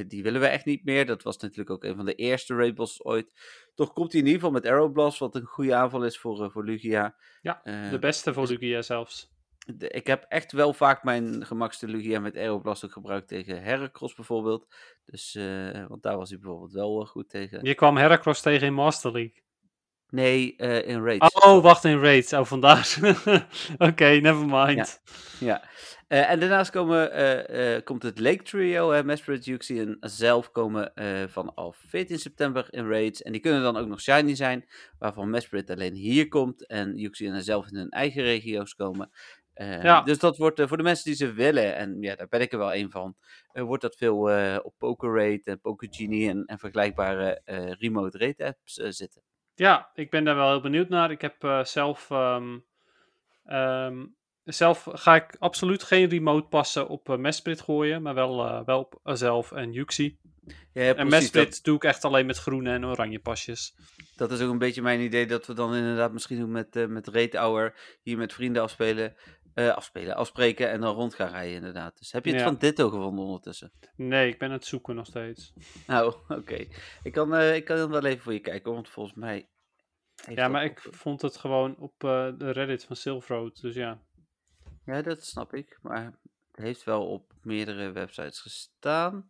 Die 0.08 0.24
willen 0.24 0.42
we 0.42 0.48
echt 0.48 0.66
niet 0.66 0.84
meer. 0.86 1.06
Dat 1.06 1.24
was 1.24 1.38
natuurlijk 1.38 1.70
ook 1.70 1.84
een 1.84 1.96
van 1.96 2.06
de 2.06 2.16
eerste 2.16 2.56
raid 2.56 2.76
bosses 2.76 3.04
ooit. 3.04 3.34
Toch 3.76 3.94
komt 3.94 4.12
hij 4.12 4.22
in 4.22 4.28
ieder 4.28 4.42
geval 4.42 4.56
met 4.56 4.66
Aeroblast, 4.66 5.20
wat 5.20 5.36
een 5.36 5.46
goede 5.46 5.76
aanval 5.76 6.04
is 6.06 6.18
voor, 6.20 6.52
voor 6.52 6.66
Lugia. 6.66 7.16
Ja, 7.42 7.62
De 7.64 7.98
beste 8.00 8.34
voor 8.34 8.48
dus- 8.48 8.58
Lugia 8.58 8.82
zelfs. 8.82 9.36
De- 9.76 9.90
ik 9.90 10.08
heb 10.08 10.26
echt 10.30 10.52
wel 10.52 10.74
vaak 10.74 11.04
mijn 11.04 11.46
gemakste 11.46 11.88
Lugia 11.88 12.20
met 12.20 12.36
Aeroblast 12.36 12.86
ook 12.86 12.92
gebruikt 12.92 13.28
tegen 13.28 13.64
Heracross 13.64 14.16
bijvoorbeeld. 14.16 14.68
Dus, 15.06 15.36
eh, 15.36 15.88
want 15.88 16.04
daar 16.04 16.18
was 16.18 16.30
hij 16.30 16.40
bijvoorbeeld 16.40 16.72
wel 16.72 17.02
eh, 17.02 17.08
goed 17.08 17.30
tegen. 17.30 17.60
Je 17.66 17.76
kwam 17.76 17.98
Heracross 17.98 18.42
tegen 18.42 18.68
in 18.68 18.74
Master 18.74 19.12
League. 19.12 19.46
Nee, 20.10 20.56
eh, 20.56 20.88
in 20.88 21.04
raids. 21.04 21.34
Oh, 21.34 21.62
wacht, 21.62 21.84
in 21.84 22.00
Raids. 22.00 22.34
Oh, 22.34 22.46
vandaar. 22.46 22.98
Oké, 23.78 24.06
never 24.06 24.46
mind. 24.46 25.02
Ja. 25.40 25.64
En 26.08 26.40
daarnaast 26.40 26.72
komen, 26.72 27.84
komt 27.84 28.04
het 28.04 28.20
Lake 28.20 28.44
Trio. 28.44 28.94
Uh, 28.94 29.02
Mesprit, 29.02 29.46
Yuxi 29.46 29.80
en 29.80 29.98
zelf 30.00 30.52
komen 30.52 30.92
vanaf 31.30 31.78
14 31.88 32.20
september 32.20 32.68
in 32.70 32.88
raids. 32.90 33.22
En 33.22 33.32
die 33.32 33.42
kunnen 33.42 33.62
dan 33.62 33.78
ook 33.78 33.88
nog 33.88 34.02
shiny 34.02 34.36
zijn. 34.36 34.70
Waarvan 35.00 35.30
Mesprit 35.30 35.70
alleen 35.70 35.94
hier 35.94 36.28
komt. 36.28 36.68
En 36.68 36.98
Yuxi 36.98 37.28
en 37.28 37.44
zelf 37.44 37.68
in 37.68 37.78
hun 37.78 37.90
eigen 37.90 38.24
regio's 38.24 38.76
komen. 38.76 39.10
Eh, 39.58 39.84
Ja. 39.84 40.02
Dus 40.02 40.18
dat 40.20 40.38
wordt 40.38 40.60
eh, 40.60 40.68
voor 40.68 40.78
de 40.78 40.84
mensen 40.84 41.06
die 41.06 41.16
ze 41.16 41.32
willen. 41.34 41.76
En 41.76 42.02
ja, 42.02 42.16
daar 42.16 42.28
ben 42.28 42.42
ik 42.42 42.52
er 42.52 42.58
wel 42.58 42.74
een 42.76 42.92
van. 42.92 43.16
eh, 43.52 43.64
wordt 43.64 43.82
dat 43.82 43.96
veel 43.96 44.18
op 44.64 44.74
Poker 44.78 45.16
Raid 45.16 45.48
en 45.48 45.60
Poker 45.60 45.88
Genie 45.92 46.30
en, 46.30 46.46
en 46.46 46.60
vergelijkbare 46.60 47.42
remote 47.80 48.18
raid 48.18 48.42
apps 48.42 48.74
zitten. 48.74 49.22
Ja, 49.56 49.90
ik 49.94 50.10
ben 50.10 50.24
daar 50.24 50.36
wel 50.36 50.50
heel 50.50 50.62
benieuwd 50.62 50.90
naar. 50.90 51.12
Ik 51.12 51.22
heb 51.22 51.62
zelf. 51.64 52.10
ehm, 52.12 52.58
ehm, 53.46 54.06
zelf 54.44 54.88
ga 54.92 55.16
ik 55.16 55.36
absoluut 55.40 55.84
geen 55.84 56.10
remote 56.10 56.48
passen 56.48 56.88
op 56.88 57.10
uh, 57.10 57.18
Mesprit 57.18 57.62
gooien, 57.62 58.02
maar 58.02 58.14
wel, 58.14 58.64
wel 58.66 58.80
op 58.80 59.00
zelf 59.18 59.52
en 59.52 59.72
Yuxi. 59.72 60.18
Ja, 60.74 60.94
en 60.96 61.08
Mesprit 61.08 61.50
dat- 61.52 61.60
doe 61.64 61.76
ik 61.76 61.84
echt 61.84 62.04
alleen 62.06 62.26
met 62.26 62.38
groene 62.38 62.72
en 62.72 62.86
oranje 62.86 63.20
pasjes. 63.20 63.76
Dat 64.16 64.32
is 64.32 64.42
ook 64.42 64.52
een 64.52 64.58
beetje 64.58 64.82
mijn 64.82 65.00
idee 65.02 65.26
dat 65.28 65.46
we 65.46 65.54
dan 65.54 65.76
inderdaad 65.76 66.12
misschien 66.14 66.40
doen 66.40 66.52
met, 66.52 66.76
eh 66.76 66.86
met 66.86 67.08
Raid 67.08 67.36
Hour 67.36 67.98
hier 68.02 68.18
met 68.18 68.34
vrienden 68.34 68.62
afspelen. 68.62 69.16
Eh, 69.58 69.70
afspelen, 69.76 70.16
afspreken 70.16 70.70
en 70.70 70.82
dan 70.82 70.96
rond 70.96 71.14
gaan 71.16 71.30
rijden 71.30 71.56
inderdaad. 71.56 71.98
Dus 71.98 72.12
heb 72.12 72.26
je 72.26 72.32
het 72.32 72.40
Ja. 72.40 72.46
van 72.46 72.58
Ditto 72.58 72.90
gevonden 72.90 73.26
ondertussen? 73.26 73.72
Nee, 73.96 74.30
ik 74.32 74.38
ben 74.40 74.48
aan 74.48 74.54
het 74.56 74.66
zoeken 74.66 74.96
nog 74.96 75.06
steeds. 75.06 75.54
Nou, 75.88 76.16
oké. 76.28 76.66
Ik, 77.04 77.12
kan, 77.12 77.36
eh, 77.36 77.56
ik 77.56 77.66
kan 77.66 77.90
wel 77.90 78.06
even 78.06 78.24
voor 78.24 78.34
je 78.34 78.40
kijken, 78.40 78.74
want 78.74 78.90
volgens 78.90 79.16
mij... 79.16 79.50
Ja, 80.30 80.48
maar 80.48 80.64
op- 80.64 80.70
ik 80.72 80.80
vond 80.80 81.22
het 81.22 81.38
gewoon 81.38 81.78
op 81.78 82.04
eh, 82.04 82.30
de 82.38 82.52
Reddit 82.52 82.84
van 82.84 82.96
Silverroad. 82.96 83.62
Dus 83.62 83.76
ja. 83.76 84.02
Ja, 84.86 85.02
dat 85.02 85.24
snap 85.24 85.54
ik. 85.54 85.80
Maar 85.82 86.04
het 86.52 86.66
heeft 86.66 86.84
wel 86.84 87.08
op 87.08 87.34
meerdere 87.42 87.92
websites 87.92 88.40
gestaan. 88.40 89.30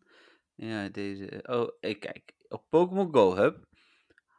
Ja, 0.56 0.90
deze... 0.90 1.44
Oh, 1.50 1.72
ik 1.80 2.00
kijk. 2.00 2.34
Op 2.48 2.64
Pokémon 2.70 3.14
Go 3.14 3.36
Hub. 3.36 3.66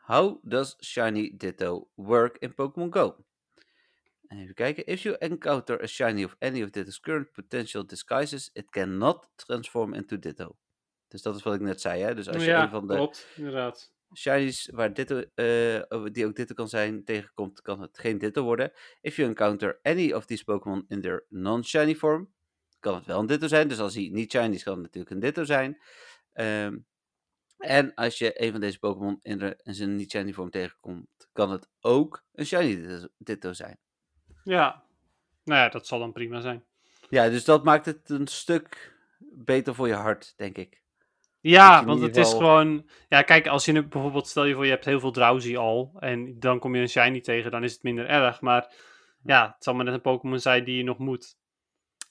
How 0.02 0.38
does 0.42 0.76
Shiny 0.84 1.34
Ditto 1.36 1.90
work 1.94 2.36
in 2.38 2.54
Pokémon 2.54 2.92
Go? 2.92 3.16
Even 4.28 4.54
kijken. 4.54 4.86
If 4.86 5.02
you 5.02 5.16
encounter 5.18 5.82
a 5.82 5.86
Shiny 5.86 6.24
of 6.24 6.36
any 6.38 6.62
of 6.62 6.70
Ditto's 6.70 7.00
current 7.00 7.32
potential 7.32 7.86
disguises, 7.86 8.50
it 8.52 8.70
cannot 8.70 9.30
transform 9.36 9.94
into 9.94 10.18
Ditto. 10.18 10.56
Dus 11.08 11.22
dat 11.22 11.36
is 11.36 11.42
wat 11.42 11.54
ik 11.54 11.60
net 11.60 11.80
zei, 11.80 12.02
hè? 12.02 12.14
Dus 12.14 12.28
als 12.28 12.36
je 12.44 12.50
ja, 12.50 12.62
een 12.62 12.70
van 12.70 12.86
de 12.86 12.94
klopt. 12.94 13.26
Inderdaad. 13.36 13.92
shinies 14.14 14.68
waar 14.72 14.94
Ditto, 14.94 15.18
eh, 15.34 16.04
die 16.12 16.26
ook 16.26 16.34
Ditto 16.34 16.54
kan 16.54 16.68
zijn, 16.68 17.04
tegenkomt, 17.04 17.60
kan 17.62 17.80
het 17.80 17.98
geen 17.98 18.18
Ditto 18.18 18.42
worden. 18.42 18.72
If 19.00 19.16
you 19.16 19.28
encounter 19.28 19.78
any 19.82 20.12
of 20.12 20.24
these 20.26 20.44
Pokémon 20.44 20.84
in 20.88 21.00
their 21.00 21.26
non-shiny 21.28 21.94
form, 21.96 22.32
kan 22.80 22.94
het 22.94 23.06
wel 23.06 23.20
een 23.20 23.26
Ditto 23.26 23.46
zijn. 23.46 23.68
Dus 23.68 23.78
als 23.80 23.94
hij 23.94 24.08
niet 24.12 24.32
shiny 24.32 24.54
is, 24.54 24.62
kan 24.62 24.72
het 24.72 24.82
natuurlijk 24.82 25.10
een 25.14 25.20
Ditto 25.20 25.44
zijn. 25.44 25.78
Ehm, 26.32 26.78
en 27.56 27.94
als 27.94 28.18
je 28.18 28.42
een 28.42 28.50
van 28.50 28.60
deze 28.60 28.78
Pokémon 28.78 29.16
in, 29.20 29.38
de- 29.38 29.60
in 29.62 29.74
zijn 29.74 29.96
niet-shiny 29.96 30.32
vorm 30.32 30.50
tegenkomt, 30.50 31.08
kan 31.32 31.50
het 31.50 31.68
ook 31.80 32.24
een 32.32 32.46
shiny 32.46 33.08
Ditto 33.18 33.52
zijn. 33.52 33.78
Ja. 34.48 34.82
Nou 35.44 35.60
ja, 35.60 35.68
dat 35.68 35.86
zal 35.86 35.98
dan 35.98 36.12
prima 36.12 36.40
zijn. 36.40 36.64
Ja, 37.10 37.28
dus 37.28 37.44
dat 37.44 37.64
maakt 37.64 37.86
het 37.86 38.08
een 38.08 38.26
stuk 38.26 38.96
beter 39.18 39.74
voor 39.74 39.88
je 39.88 39.94
hart, 39.94 40.34
denk 40.36 40.56
ik. 40.56 40.82
Ja, 41.40 41.84
want 41.84 42.00
het 42.00 42.16
is 42.16 42.30
gewoon... 42.30 42.88
Ja, 43.08 43.22
kijk, 43.22 43.46
als 43.46 43.64
je 43.64 43.72
nu 43.72 43.82
bijvoorbeeld... 43.86 44.28
Stel 44.28 44.44
je 44.44 44.54
voor, 44.54 44.64
je 44.64 44.70
hebt 44.70 44.84
heel 44.84 45.00
veel 45.00 45.10
drowsy 45.10 45.56
al. 45.56 45.92
En 45.98 46.40
dan 46.40 46.58
kom 46.58 46.74
je 46.74 46.80
een 46.80 46.88
shiny 46.88 47.20
tegen, 47.20 47.50
dan 47.50 47.64
is 47.64 47.72
het 47.72 47.82
minder 47.82 48.06
erg. 48.06 48.40
Maar 48.40 48.74
ja, 49.24 49.52
het 49.54 49.64
zal 49.64 49.74
maar 49.74 49.84
net 49.84 49.94
een 49.94 50.00
Pokémon 50.00 50.40
zijn 50.40 50.64
die 50.64 50.76
je 50.76 50.84
nog 50.84 50.98
moet. 50.98 51.36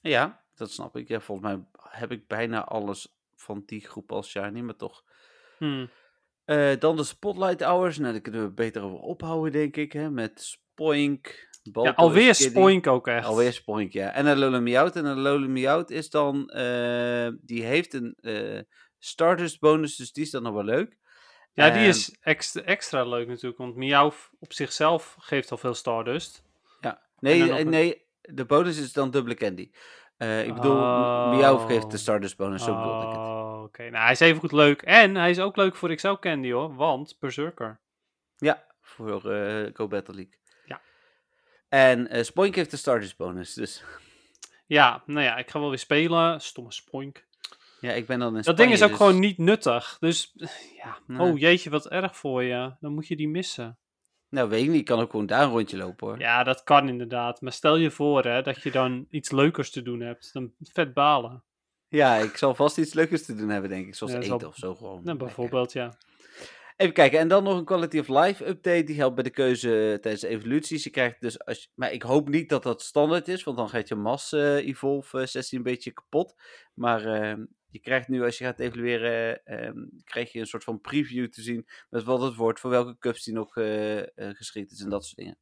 Ja, 0.02 0.43
dat 0.56 0.71
snap 0.71 0.97
ik. 0.97 1.08
Ja, 1.08 1.19
volgens 1.19 1.47
mij 1.47 1.65
heb 1.89 2.12
ik 2.12 2.28
bijna 2.28 2.65
alles 2.65 3.17
van 3.36 3.63
die 3.65 3.82
groep 3.82 4.12
als 4.12 4.30
shiny, 4.30 4.60
maar 4.60 4.76
toch. 4.76 5.04
Hmm. 5.58 5.89
Eh, 6.45 6.80
dan 6.80 6.95
de 6.95 7.04
Spotlight 7.04 7.63
Hours. 7.63 7.97
Nou, 7.97 8.12
daar 8.12 8.21
kunnen 8.21 8.43
we 8.43 8.52
beter 8.52 8.84
over 8.84 9.00
ophouden, 9.00 9.52
denk 9.52 9.76
ik. 9.78 9.93
Hè? 9.93 10.10
Met 10.10 10.41
Spoink. 10.41 11.47
Ja, 11.73 11.91
alweer. 11.91 12.36
Spoink 12.36 12.88
ook 12.88 13.08
echt. 13.08 13.25
Alweer 13.25 13.53
Spoink, 13.53 13.91
ja. 13.91 14.12
En 14.13 14.25
een 14.25 14.63
Meowth. 14.63 14.95
En 14.95 15.06
een 15.06 15.17
Alola 15.17 15.47
Meowth 15.47 15.89
is 15.89 16.10
dan... 16.10 16.49
eh, 16.49 17.27
die 17.41 17.63
heeft 17.63 17.93
een 17.93 18.15
eh 18.21 18.60
Stardust 18.99 19.60
bonus, 19.60 19.95
dus 19.95 20.12
die 20.12 20.23
is 20.23 20.32
dan 20.32 20.43
nog 20.43 20.53
wel 20.53 20.63
leuk. 20.63 20.97
Ja, 21.53 21.69
die 21.69 21.88
is 21.88 22.17
extra, 22.21 22.62
extra 22.62 23.03
leuk 23.03 23.27
natuurlijk. 23.27 23.58
Want 23.58 23.75
Miauw 23.75 24.13
op 24.39 24.53
zichzelf 24.53 25.15
geeft 25.19 25.51
al 25.51 25.58
veel 25.58 25.73
Stardust. 25.73 26.43
Ja. 26.82 27.01
Nee, 27.19 27.51
eh, 27.51 27.60
een- 27.60 27.69
nee, 27.69 28.06
de 28.21 28.45
bonus 28.45 28.80
is 28.80 28.93
dan 28.93 29.12
dubbele 29.12 29.36
candy. 29.36 29.71
Ik 30.17 30.53
bedoel, 30.53 30.75
Oh. 30.75 31.65
Geeft 31.67 31.91
de 31.91 31.97
Stardust 31.97 32.38
bonus, 32.38 32.63
zo 32.63 32.75
bedoelde 32.75 33.03
ik 33.03 33.10
het. 33.10 33.17
Oh, 33.17 33.62
oké. 33.63 33.82
Nou, 33.89 34.03
hij 34.03 34.12
is 34.12 34.19
even 34.19 34.39
goed 34.39 34.51
leuk. 34.51 34.82
En 34.82 35.15
hij 35.15 35.30
is 35.30 35.39
ook 35.39 35.56
leuk 35.56 35.75
voor 35.75 35.95
XL 35.95 36.13
Candy 36.13 36.51
hoor. 36.51 36.75
Want 36.75 37.17
Berserker. 37.19 37.80
Ja, 38.38 38.65
voor 38.82 39.21
Go 39.73 39.88
Battle 39.88 40.15
League. 40.15 40.38
Ja. 41.69 41.77
En 41.77 42.08
eh 42.08 42.23
Spoink 42.23 42.56
heeft 42.56 42.71
de 42.71 42.77
Stardust 42.77 43.17
bonus, 43.17 43.53
dus... 43.53 43.84
Ja, 44.65 45.03
nou 45.06 45.21
ja, 45.21 45.38
ik 45.38 45.49
ga 45.49 45.60
wel 45.60 45.69
weer 45.69 45.77
spelen. 45.80 46.41
Stomme 46.41 46.71
Spoink. 46.71 47.25
Ja, 47.82 47.91
ik 47.91 48.06
ben 48.06 48.19
dan 48.19 48.38
in 48.38 48.41
Dat 48.41 48.58
ding 48.58 48.71
is 48.71 48.84
ook 48.84 48.89
dus- 48.89 48.97
gewoon 48.97 49.19
niet 49.19 49.38
nuttig. 49.38 49.97
Dus 49.99 50.34
ja. 50.84 50.97
Nee. 51.08 51.19
Oh 51.19 51.39
jeetje, 51.39 51.69
wat 51.69 51.88
erg 51.88 52.17
voor 52.17 52.43
je. 52.43 52.73
Dan 52.80 52.93
moet 52.93 53.08
je 53.08 53.15
die 53.15 53.27
missen. 53.30 53.77
Nou, 54.30 54.49
weet 54.49 54.63
ik 54.63 54.69
niet. 54.69 54.80
Ik 54.80 54.86
kan 54.86 54.99
ook 54.99 55.12
gewoon 55.12 55.25
daar 55.25 55.43
een 55.43 55.49
rondje 55.49 55.77
lopen, 55.77 56.08
hoor. 56.08 56.19
Ja, 56.19 56.43
dat 56.43 56.63
kan 56.63 56.88
inderdaad. 56.89 57.41
Maar 57.41 57.51
stel 57.51 57.75
je 57.75 57.91
voor 57.91 58.23
hè, 58.23 58.41
dat 58.41 58.63
je 58.63 58.71
dan 58.71 59.06
iets 59.10 59.32
leukers 59.32 59.71
te 59.71 59.82
doen 59.82 59.99
hebt. 59.99 60.34
Dan 60.34 60.51
vet 60.62 60.93
balen. 60.93 61.43
Ja, 61.88 62.15
ik 62.15 62.38
zal 62.38 62.56
vast 62.56 62.77
iets 62.77 62.93
leukers 62.93 63.25
te 63.25 63.36
doen 63.36 63.49
hebben, 63.49 63.69
denk 63.69 63.88
ik. 63.88 63.95
Zoals 63.95 64.13
Ja, 64.13 64.19
eten 64.19 64.47
of 64.47 64.56
zo 64.56 64.75
gewoon. 64.75 65.01
Nou, 65.03 65.17
bijvoorbeeld, 65.17 65.73
ja. 65.73 65.97
Even 66.78 66.94
kijken, 66.94 67.20
en 67.20 67.28
dan 67.28 67.44
nog 67.44 67.58
een 67.58 67.66
Quality 67.66 68.00
of 68.00 68.08
Life 68.08 68.48
update. 68.48 68.84
Die 68.84 68.98
helpt 68.98 69.16
bij 69.16 69.24
de 69.24 69.30
keuze 69.30 69.98
tijdens 70.02 70.22
de 70.22 70.28
evoluties. 70.28 70.84
Je 70.84 70.90
krijgt 70.90 71.22
dus, 71.22 71.46
als 71.46 71.72
maar 71.76 71.92
ik 71.92 72.02
hoop 72.02 72.30
niet 72.30 72.50
dat 72.50 72.63
dat 72.63 72.82
standaard 72.82 73.28
is, 73.28 73.44
want 73.44 73.58
dan 73.58 73.70
gaat 73.70 73.88
je 73.88 73.96
Mass 73.96 74.32
eh, 74.32 74.56
Evolve 74.56 75.20
eh, 75.20 75.28
16 75.28 75.58
een 75.58 75.63
beetje 75.63 75.92
kapot. 75.92 76.36
Maar 76.74 77.06
ehm, 77.06 77.46
je 77.70 77.80
krijgt 77.80 78.08
nu, 78.08 78.24
als 78.24 78.38
je 78.38 78.44
gaat 78.44 78.60
evalueren, 78.60 79.46
ehm, 79.46 79.86
krijg 80.04 80.32
je 80.32 80.40
een 80.40 80.48
soort 80.48 80.63
van 80.63 80.82
preview 80.82 81.28
te 81.28 81.42
zien 81.42 81.68
met 81.90 82.04
wat 82.04 82.22
het 82.22 82.36
wordt, 82.36 82.60
voor 82.60 82.70
welke 82.70 82.98
cups 82.98 83.24
die 83.24 83.34
nog 83.34 83.58
eh, 83.58 84.00
eh, 84.00 84.08
geschikt 84.16 84.72
is 84.72 84.82
en 84.82 84.90
dat 84.90 85.06
soort 85.06 85.18
dingen. 85.18 85.38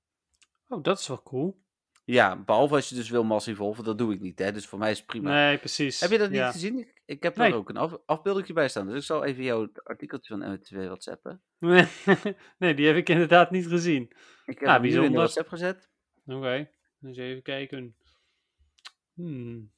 Oh, 0.68 0.84
dat 0.84 1.00
is 1.00 1.08
wel 1.08 1.24
cool. 1.24 1.64
Ja, 2.06 2.36
behalve 2.44 2.76
als 2.76 2.90
je 2.90 2.96
dus 2.96 3.10
wil 3.10 3.24
Mass 3.24 3.48
Evolve, 3.48 3.84
dat 3.84 3.98
doe 3.98 4.14
ik 4.14 4.20
niet, 4.22 4.40
hè, 4.40 4.52
dus 4.52 4.68
voor 4.68 4.80
mij 4.80 4.92
is 4.92 4.98
het 4.98 5.06
prima. 5.06 5.30
Nee, 5.34 5.58
precies. 5.58 6.00
Heb 6.00 6.12
je 6.12 6.18
dat 6.18 6.30
niet 6.30 6.38
ja. 6.40 6.52
gezien? 6.52 6.80
Ik, 6.80 7.02
ik 7.06 7.24
heb 7.24 7.36
Nee. 7.36 7.52
er 7.52 7.56
ook 7.58 7.70
een 7.70 7.78
af, 7.78 7.98
afbeeldingje 8.06 8.54
bij 8.54 8.68
staan, 8.70 8.88
dus 8.88 8.96
ik 8.98 9.04
zal 9.04 9.24
even 9.24 9.44
jouw 9.44 9.70
artikeltje 9.84 10.38
van 10.38 10.58
MW2 10.58 10.76
whatsappen. 10.86 11.42
nee, 12.58 12.74
die 12.74 12.88
heb 12.88 12.96
ik 12.96 13.10
inderdaad 13.10 13.52
niet 13.52 13.68
gezien. 13.68 14.04
Ik 14.46 14.60
heb 14.60 14.68
Ja, 14.68 14.74
hem 14.74 14.86
in 14.86 15.12
de. 15.12 15.18
WhatsApp 15.18 15.48
gezet. 15.48 15.90
Oké, 16.26 16.70
eens 17.02 17.18
even 17.18 17.42
kijken. 17.44 17.96
Hmm. 19.14 19.72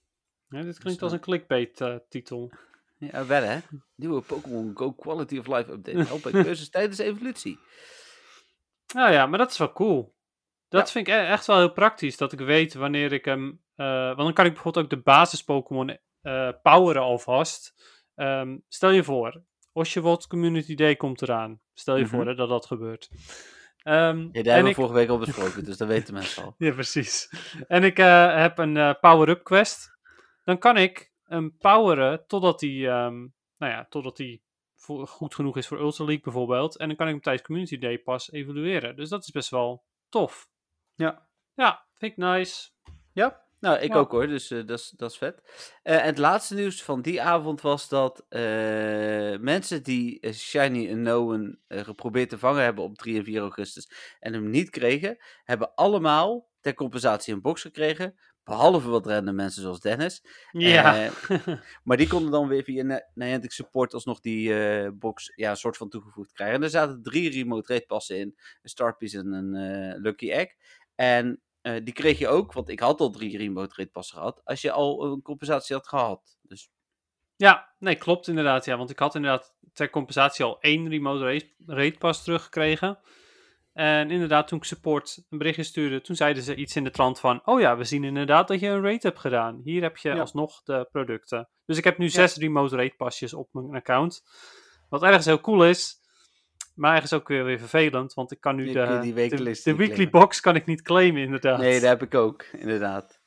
Ja, 0.50 0.58
dit 0.58 0.66
Dus 0.66 0.78
klinkt 0.78 1.02
als 1.02 1.12
een 1.12 1.20
clickbait-titel. 1.20 2.52
Ja, 3.00 3.26
wel 3.26 3.44
hè. 3.44 3.60
Nieuwe 3.96 4.22
Pokémon 4.22 4.72
Go 4.78 4.92
Quality 4.94 5.38
of 5.38 5.48
Life 5.48 5.72
Update. 5.72 5.98
Help 6.04 6.22
bij 6.24 6.32
keuzes 6.44 6.70
tijdens 6.70 6.98
evolutie. 6.98 7.60
nou 8.94 9.12
ja, 9.12 9.26
maar 9.26 9.40
dat 9.40 9.52
is 9.52 9.58
wel 9.58 9.74
cool. 9.74 10.16
Dat 10.70 10.86
Ja. 10.86 10.92
vind 10.92 11.08
ik 11.08 11.14
e- 11.14 11.18
echt 11.26 11.46
wel 11.46 11.58
heel 11.58 11.72
praktisch, 11.74 12.18
dat 12.18 12.32
ik 12.32 12.40
weet 12.40 12.74
wanneer 12.74 13.14
ik 13.14 13.26
hem... 13.26 13.62
eh, 13.76 14.06
want 14.06 14.18
dan 14.18 14.34
kan 14.34 14.46
ik 14.46 14.54
bijvoorbeeld 14.54 14.84
ook 14.86 14.90
de 14.92 15.02
basis-Pokémon 15.02 15.98
eh, 16.22 16.50
poweren 16.62 17.02
alvast. 17.02 17.74
Ehm, 18.16 18.58
stel 18.68 18.90
je 18.90 19.04
voor, 19.04 19.44
Oshawott 19.74 20.28
Community 20.28 20.76
Day 20.76 20.96
komt 20.96 21.22
eraan. 21.22 21.62
Stel 21.74 21.96
je 21.96 22.04
Mhm. 22.04 22.16
voor 22.16 22.26
hè, 22.28 22.36
dat 22.36 22.50
dat 22.50 22.66
gebeurt. 22.66 23.10
Ehm, 23.84 23.96
Ja, 23.98 24.04
daar 24.08 24.24
en 24.34 24.44
hebben 24.46 24.64
we 24.64 24.70
ik- 24.70 24.76
vorige 24.76 24.94
week 24.94 25.10
al 25.10 25.18
besproken, 25.18 25.64
dus 25.66 25.78
dat 25.78 25.88
weten 25.88 26.14
mensen 26.14 26.44
al. 26.44 26.56
Ja, 26.68 26.72
precies. 26.74 27.30
En 27.68 27.84
ik 27.84 28.00
eh, 28.00 28.36
heb 28.36 28.58
een 28.58 28.98
power-up 29.02 29.44
quest. 29.44 29.98
Dan 30.44 30.58
kan 30.58 30.78
ik 30.78 31.12
hem 31.24 31.58
poweren 31.58 32.24
totdat 32.28 32.62
hij, 32.62 32.88
ehm, 32.90 33.16
nou 33.58 33.72
ja, 33.74 33.86
totdat 33.90 34.18
hij 34.18 34.42
goed 35.06 35.36
genoeg 35.36 35.58
is 35.58 35.68
voor 35.68 35.80
Ultra 35.80 36.04
League 36.06 36.24
bijvoorbeeld. 36.24 36.78
En 36.78 36.88
dan 36.88 36.96
kan 36.98 37.06
ik 37.08 37.14
hem 37.14 37.22
tijdens 37.22 37.46
Community 37.46 37.78
Day 37.78 37.98
pas 38.00 38.32
evalueren. 38.32 38.96
Dus 38.96 39.10
dat 39.10 39.24
is 39.24 39.32
best 39.32 39.50
wel 39.50 39.84
tof. 40.10 40.50
Ja. 40.98 41.28
Ja, 41.54 41.86
vind 41.98 42.12
ik 42.12 42.18
nice. 42.18 42.70
Ja, 43.14 43.42
nou 43.60 43.78
ik 43.80 43.92
Ja. 43.94 43.96
ook 44.00 44.12
hoor, 44.12 44.28
dus 44.28 44.52
eh, 44.52 44.66
dat 44.66 44.80
is- 44.80 44.94
dat 44.96 45.12
is 45.12 45.18
vet. 45.18 45.42
Eh, 45.84 45.96
en 45.96 46.06
het 46.06 46.18
laatste 46.18 46.54
nieuws 46.56 46.84
van 46.84 47.02
die 47.02 47.22
avond 47.22 47.62
was 47.62 47.90
dat 47.90 48.26
eh, 48.30 48.42
mensen 49.40 49.84
die 49.84 50.34
Shiny 50.34 50.90
Unknown 50.90 51.60
eh 51.68 51.84
geprobeerd 51.84 52.30
te 52.30 52.38
vangen 52.38 52.64
hebben 52.64 52.84
op 52.84 52.96
3 52.98 53.18
en 53.18 53.24
4 53.24 53.40
augustus 53.42 53.92
en 54.20 54.34
hem 54.34 54.50
niet 54.50 54.70
kregen, 54.70 55.18
hebben 55.44 55.74
allemaal 55.76 56.50
ter 56.62 56.74
compensatie 56.74 57.34
een 57.34 57.42
box 57.42 57.62
gekregen. 57.62 58.20
Behalve 58.44 58.90
wat 58.90 59.06
random 59.06 59.36
mensen 59.36 59.62
zoals 59.62 59.80
Dennis. 59.80 60.24
Ja. 60.52 61.10
Maar 61.84 61.98
die 61.98 62.08
konden 62.08 62.32
dan 62.32 62.48
weer 62.48 62.64
via 62.64 63.02
Niantic 63.14 63.52
Support 63.52 63.94
alsnog 63.94 64.20
die 64.20 64.92
box 64.92 65.32
ja, 65.36 65.50
een 65.50 65.58
soort 65.58 65.78
van 65.78 65.90
toegevoegd 65.90 66.32
krijgen. 66.32 66.56
En 66.56 66.64
er 66.64 66.70
zaten 66.70 67.02
drie 67.02 67.32
remote 67.32 67.74
rate 67.74 67.86
passen 67.86 68.18
in. 68.18 68.36
Een 68.62 68.70
Start 68.70 68.98
Piece 68.98 69.18
en 69.18 69.32
een 69.32 70.02
Lucky 70.02 70.32
Egg. 70.32 70.48
En 70.98 71.42
eh, 71.62 71.84
die 71.84 71.94
kreeg 71.94 72.20
je 72.20 72.28
ook, 72.28 72.54
want 72.54 72.70
ik 72.70 72.80
had 72.80 73.00
al 73.00 73.10
drie 73.10 73.38
remote 73.38 73.74
rate 73.76 73.90
passen 73.92 74.18
gehad. 74.18 74.42
Als 74.44 74.62
je 74.62 74.72
al 74.72 75.04
een 75.04 75.22
compensatie 75.22 75.76
had 75.76 75.88
gehad. 75.88 76.38
Dus 76.42 76.70
ja, 77.36 77.74
nee, 77.80 77.96
klopt 77.96 78.28
inderdaad. 78.28 78.66
Ja, 78.66 78.78
want 78.78 78.90
ik 78.90 79.00
had 79.00 79.16
inderdaad 79.16 79.56
ter 79.74 79.90
compensatie 79.90 80.46
al 80.46 80.60
één 80.60 80.90
remote 80.90 81.42
rate 81.66 81.98
pas 81.98 82.24
teruggekregen. 82.24 83.00
En 83.74 84.12
inderdaad, 84.12 84.48
toen 84.48 84.58
ik 84.58 84.64
support 84.64 85.26
een 85.30 85.38
berichtje 85.38 85.64
stuurde, 85.64 86.02
toen 86.02 86.16
zeiden 86.16 86.44
ze 86.44 86.56
iets 86.56 86.76
in 86.76 86.84
de 86.84 86.90
trant 86.92 87.20
van: 87.20 87.42
Oh 87.46 87.60
ja, 87.60 87.78
we 87.78 87.84
zien 87.84 88.04
inderdaad 88.04 88.48
dat 88.48 88.60
je 88.60 88.68
een 88.68 88.84
rate 88.84 89.08
hebt 89.08 89.20
gedaan. 89.20 89.62
Hier 89.64 89.82
heb 89.82 89.98
je 89.98 90.10
Ja. 90.10 90.20
alsnog 90.20 90.64
de 90.64 90.88
producten. 90.92 91.50
Dus 91.66 91.78
ik 91.78 91.84
heb 91.84 91.98
nu 91.98 92.10
zes 92.10 92.36
remote 92.36 92.76
rate 92.76 92.96
pasjes 92.98 93.34
op 93.34 93.50
mijn 93.52 93.76
account. 93.76 94.22
Wat 94.90 95.04
ergens 95.04 95.26
heel 95.26 95.42
cool 95.42 95.66
is, 95.66 96.00
maar 96.78 96.94
ergens 96.94 97.14
ook 97.14 97.28
weer, 97.28 97.44
weer 97.44 97.60
vervelend, 97.60 98.14
want 98.14 98.32
ik 98.32 98.42
kan 98.42 98.56
nu 98.56 98.72
de, 98.72 99.00
die 99.02 99.14
de, 99.64 99.76
weekly 99.76 100.10
box 100.10 100.40
kan 100.40 100.56
ik 100.56 100.66
niet 100.66 100.82
claimen, 100.82 101.22
inderdaad. 101.22 101.60
nee, 101.60 101.80
dat 101.80 101.90
heb 101.90 102.02
ik 102.02 102.16
ook, 102.16 102.44
inderdaad. 102.44 103.20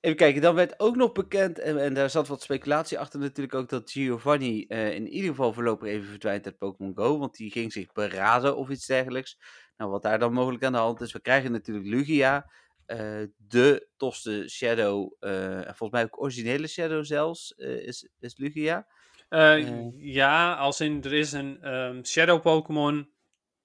Even 0.00 0.16
kijken, 0.16 0.42
dan 0.42 0.54
werd 0.54 0.80
ook 0.80 0.96
nog 0.96 1.12
bekend, 1.12 1.58
en, 1.58 1.78
en 1.78 1.94
daar 1.94 2.10
zat 2.10 2.28
wat 2.28 2.42
speculatie 2.42 2.98
achter 2.98 3.20
natuurlijk 3.20 3.54
ook, 3.54 3.68
dat 3.68 3.90
Giovanni 3.90 4.64
eh, 4.66 4.94
in 4.94 5.08
ieder 5.08 5.30
geval 5.30 5.52
voorlopig 5.52 5.88
even 5.88 6.08
verdwijnt 6.08 6.44
uit 6.44 6.58
Pokémon 6.58 6.96
Go. 6.96 7.18
Want 7.18 7.36
die 7.36 7.50
ging 7.50 7.72
zich 7.72 7.92
beraden 7.92 8.56
of 8.56 8.68
iets 8.68 8.86
dergelijks. 8.86 9.38
Nou, 9.76 9.90
wat 9.90 10.02
daar 10.02 10.18
dan 10.18 10.32
mogelijk 10.32 10.64
aan 10.64 10.72
de 10.72 10.78
hand 10.78 11.00
is, 11.00 11.12
we 11.12 11.20
krijgen 11.20 11.52
natuurlijk 11.52 11.86
Lugia. 11.86 12.50
eh, 12.86 13.22
de 13.36 13.88
tofste 13.96 14.48
Shadow, 14.48 15.12
eh, 15.20 15.56
en 15.56 15.74
volgens 15.74 15.90
mij 15.90 16.04
ook 16.04 16.22
originele 16.22 16.66
Shadow 16.66 17.04
zelfs, 17.04 17.50
is, 17.56 18.08
is 18.18 18.36
Lugia. 18.36 18.86
Eh, 19.28 19.68
Eh. 19.68 19.86
ja, 19.96 20.54
als 20.54 20.80
in 20.80 21.02
er 21.02 21.12
is 21.12 21.32
een 21.32 21.62
ehm, 21.62 22.04
Shadow 22.04 22.42
Pokémon, 22.42 23.10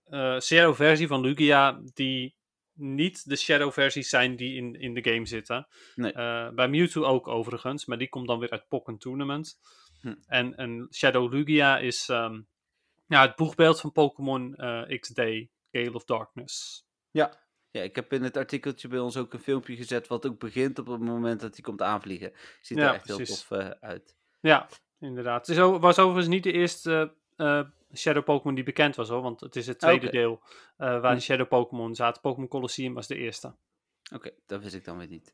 eh, 0.04 0.40
Shadow 0.40 0.76
versie 0.76 1.08
van 1.08 1.22
Lugia, 1.22 1.82
die 1.94 2.36
niet 2.74 3.30
de 3.30 3.36
Shadow 3.36 3.72
versies 3.72 4.10
zijn 4.10 4.36
die 4.36 4.56
in, 4.56 4.76
in 4.80 4.94
de 4.94 5.04
game 5.12 5.26
zitten. 5.26 5.68
Nee. 5.96 6.14
Bij 6.54 6.68
Mewtwo 6.68 7.04
ook 7.04 7.28
overigens, 7.28 7.86
maar 7.86 7.98
die 7.98 8.10
komt 8.10 8.28
dan 8.28 8.40
weer 8.40 8.50
uit 8.50 8.68
Pokken 8.68 8.98
Tournament. 8.98 9.60
Hm. 10.02 10.16
En 10.26 10.62
een 10.62 10.88
Shadow 10.92 11.34
Lugia 11.34 11.78
is 11.78 12.06
ja, 13.08 13.22
het 13.22 13.36
boegbeeld 13.36 13.80
van 13.80 13.92
Pokémon 13.92 14.56
XD, 15.00 15.22
Gale 15.72 15.94
of 15.94 16.04
Darkness. 16.06 16.86
Ja. 17.12 17.42
Ja, 17.72 17.82
ik 17.82 17.96
heb 17.96 18.14
in 18.14 18.24
het 18.24 18.38
artikeltje 18.38 18.88
bij 18.88 19.00
ons 19.00 19.18
ook 19.18 19.34
een 19.34 19.40
filmpje 19.40 19.76
gezet 19.76 20.08
wat 20.08 20.26
ook 20.26 20.40
begint 20.40 20.80
op 20.80 20.88
het 20.88 21.00
moment 21.00 21.42
dat 21.42 21.54
hij 21.54 21.64
komt 21.64 21.82
aanvliegen. 21.82 22.34
Ziet 22.62 22.78
er 22.78 22.84
Ja, 22.84 22.94
echt 22.94 23.08
heel 23.08 23.18
tof 23.18 23.52
uit. 23.80 24.16
Ja, 24.40 24.70
inderdaad. 25.04 25.48
Het 25.48 25.58
is 25.58 25.64
was 25.64 26.00
overigens 26.00 26.28
niet 26.28 26.44
de 26.44 26.52
eerste 26.52 27.14
eh, 27.36 27.62
Shadow 27.96 28.24
Pokémon 28.24 28.56
die 28.56 28.64
bekend 28.64 28.96
was 28.96 29.10
hoor, 29.10 29.22
want 29.22 29.40
het 29.40 29.56
is 29.56 29.68
het 29.68 29.80
tweede 29.80 30.10
deel 30.10 30.42
eh, 30.78 30.88
waar 30.88 31.12
Hm. 31.12 31.16
de 31.16 31.22
Shadow 31.22 31.48
Pokémon 31.48 31.96
zaten. 31.96 32.22
Pokémon 32.22 32.48
Colosseum 32.48 32.94
was 32.94 33.08
de 33.08 33.16
eerste. 33.16 33.56
Oké, 34.14 34.32
dat 34.46 34.62
wist 34.62 34.76
ik 34.76 34.86
dan 34.86 34.98
weer 34.98 35.08
niet. 35.08 35.34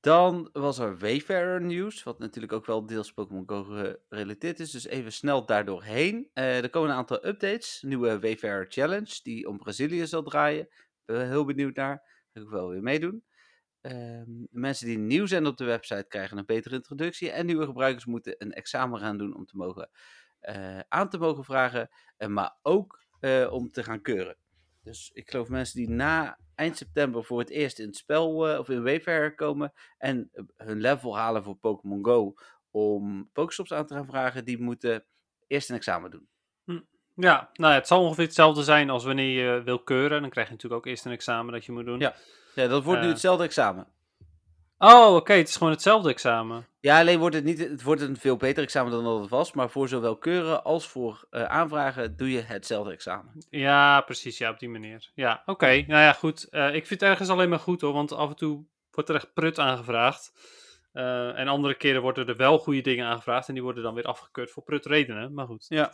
Dan 0.00 0.48
was 0.52 0.78
er 0.78 0.98
Wayfarer 0.98 1.60
nieuws, 1.60 2.02
wat 2.02 2.18
natuurlijk 2.18 2.52
ook 2.52 2.66
wel 2.66 2.86
deels 2.86 3.12
Pokémon 3.12 3.42
Go 3.46 3.62
gerelateerd 4.08 4.60
is. 4.60 4.70
Dus 4.70 4.86
even 4.86 5.12
snel 5.12 5.46
daardoor 5.46 5.82
heen. 5.82 6.30
Eh, 6.32 6.62
er 6.62 6.70
komen 6.70 6.90
een 6.90 6.96
aantal 6.96 7.26
updates. 7.26 7.82
Nieuwe 7.86 8.20
Wayfarer 8.20 8.66
Challenge, 8.68 9.20
die 9.22 9.48
om 9.48 9.58
Brazilië 9.58 10.06
zal 10.06 10.22
draaien. 10.22 10.68
Ben 11.04 11.28
heel 11.28 11.44
benieuwd 11.44 11.76
naar. 11.76 12.02
Ga 12.32 12.40
ik 12.40 12.48
wel 12.48 12.68
weer 12.68 12.82
meedoen. 12.82 13.24
Ehm, 13.82 14.44
mensen 14.50 14.86
die 14.86 14.98
nieuw 14.98 15.26
zijn 15.26 15.46
op 15.46 15.56
de 15.56 15.64
website 15.64 16.04
krijgen 16.08 16.38
een 16.38 16.46
betere 16.46 16.74
introductie. 16.74 17.30
En 17.30 17.46
nieuwe 17.46 17.64
gebruikers 17.66 18.04
moeten 18.06 18.34
een 18.38 18.52
examen 18.52 19.00
gaan 19.00 19.18
doen 19.18 19.36
om 19.36 19.46
te 19.46 19.56
mogen, 19.56 19.90
eh, 20.40 20.78
aan 20.88 21.08
te 21.08 21.18
mogen 21.18 21.44
vragen. 21.44 21.88
eh, 22.16 22.28
maar 22.28 22.56
ook 22.62 23.00
eh, 23.20 23.48
om 23.52 23.70
te 23.70 23.82
gaan 23.82 24.02
keuren. 24.02 24.36
Dus 24.82 25.10
ik 25.14 25.30
geloof 25.30 25.48
mensen 25.48 25.76
die 25.76 25.88
na 25.90 26.38
eind 26.54 26.76
september 26.76 27.24
voor 27.24 27.38
het 27.38 27.50
eerst 27.50 27.78
in 27.78 27.86
het 27.86 27.96
spel 27.96 28.58
of 28.58 28.68
in 28.68 28.82
Wayfarer 28.82 29.34
komen 29.34 29.72
en 29.98 30.30
hun 30.56 30.80
level 30.80 31.16
halen 31.16 31.42
voor 31.44 31.56
Pokémon 31.56 32.04
Go 32.04 32.34
om 32.70 33.30
Pokestops 33.32 33.72
aan 33.72 33.86
te 33.86 33.94
gaan 33.94 34.06
vragen, 34.06 34.44
die 34.44 34.58
moeten 34.62 35.04
eerst 35.46 35.70
een 35.70 35.76
examen 35.76 36.10
doen. 36.10 36.28
Ja, 37.14 37.50
nou 37.54 37.72
ja, 37.72 37.78
het 37.78 37.86
zal 37.86 38.02
ongeveer 38.02 38.24
hetzelfde 38.24 38.62
zijn 38.62 38.90
als 38.90 39.04
wanneer 39.04 39.44
je 39.54 39.62
wil 39.62 39.78
keuren. 39.78 40.20
Dan 40.20 40.30
krijg 40.30 40.46
je 40.46 40.52
natuurlijk 40.52 40.80
ook 40.80 40.90
eerst 40.90 41.04
een 41.04 41.12
examen 41.12 41.52
dat 41.52 41.64
je 41.64 41.72
moet 41.72 41.84
doen. 41.84 41.98
Ja. 41.98 42.14
Ja, 42.54 42.66
dat 42.66 42.82
wordt 42.84 43.00
nu 43.00 43.06
Eh. 43.06 43.12
hetzelfde 43.12 43.44
examen. 43.44 43.86
Oh, 44.78 45.14
oké, 45.14 45.32
het 45.32 45.48
is 45.48 45.56
gewoon 45.56 45.72
hetzelfde 45.72 46.08
examen. 46.10 46.66
Ja, 46.80 46.98
alleen 47.00 47.18
wordt 47.18 47.34
het 47.34 47.44
niet, 47.44 47.58
het 47.58 47.82
wordt 47.82 48.00
een 48.00 48.16
veel 48.16 48.36
beter 48.36 48.62
examen 48.62 48.92
dan 48.92 49.04
dat 49.04 49.20
het 49.20 49.30
was, 49.30 49.52
maar 49.52 49.70
voor 49.70 49.88
zowel 49.88 50.16
keuren 50.16 50.64
als 50.64 50.86
voor 50.88 51.26
eh, 51.30 51.44
aanvragen 51.44 52.16
doe 52.16 52.30
je 52.30 52.40
hetzelfde 52.40 52.92
examen. 52.92 53.32
Ja, 53.50 54.00
precies, 54.00 54.38
ja, 54.38 54.50
op 54.50 54.58
die 54.58 54.68
manier. 54.68 55.10
Ja, 55.14 55.42
oké, 55.46 55.66
nou 55.66 55.86
ja, 56.02 56.12
goed. 56.12 56.48
Eh, 56.50 56.66
ik 56.74 56.86
vind 56.86 57.00
het 57.00 57.10
ergens 57.10 57.28
alleen 57.28 57.48
maar 57.48 57.58
goed 57.58 57.80
hoor, 57.80 57.92
want 57.92 58.12
af 58.12 58.28
en 58.28 58.36
toe 58.36 58.64
wordt 58.90 59.08
er 59.08 59.14
echt 59.16 59.32
prut 59.34 59.58
aangevraagd. 59.58 60.32
En 60.92 61.48
andere 61.48 61.74
keren 61.74 62.02
worden 62.02 62.26
er 62.28 62.36
wel 62.36 62.58
goede 62.58 62.80
dingen 62.80 63.06
aangevraagd 63.06 63.48
en 63.48 63.54
die 63.54 63.62
worden 63.62 63.82
dan 63.82 63.94
weer 63.94 64.04
afgekeurd 64.04 64.50
voor 64.50 64.62
prut 64.62 64.86
redenen. 64.86 65.34
Maar 65.34 65.46
goed. 65.46 65.66
Ja. 65.68 65.92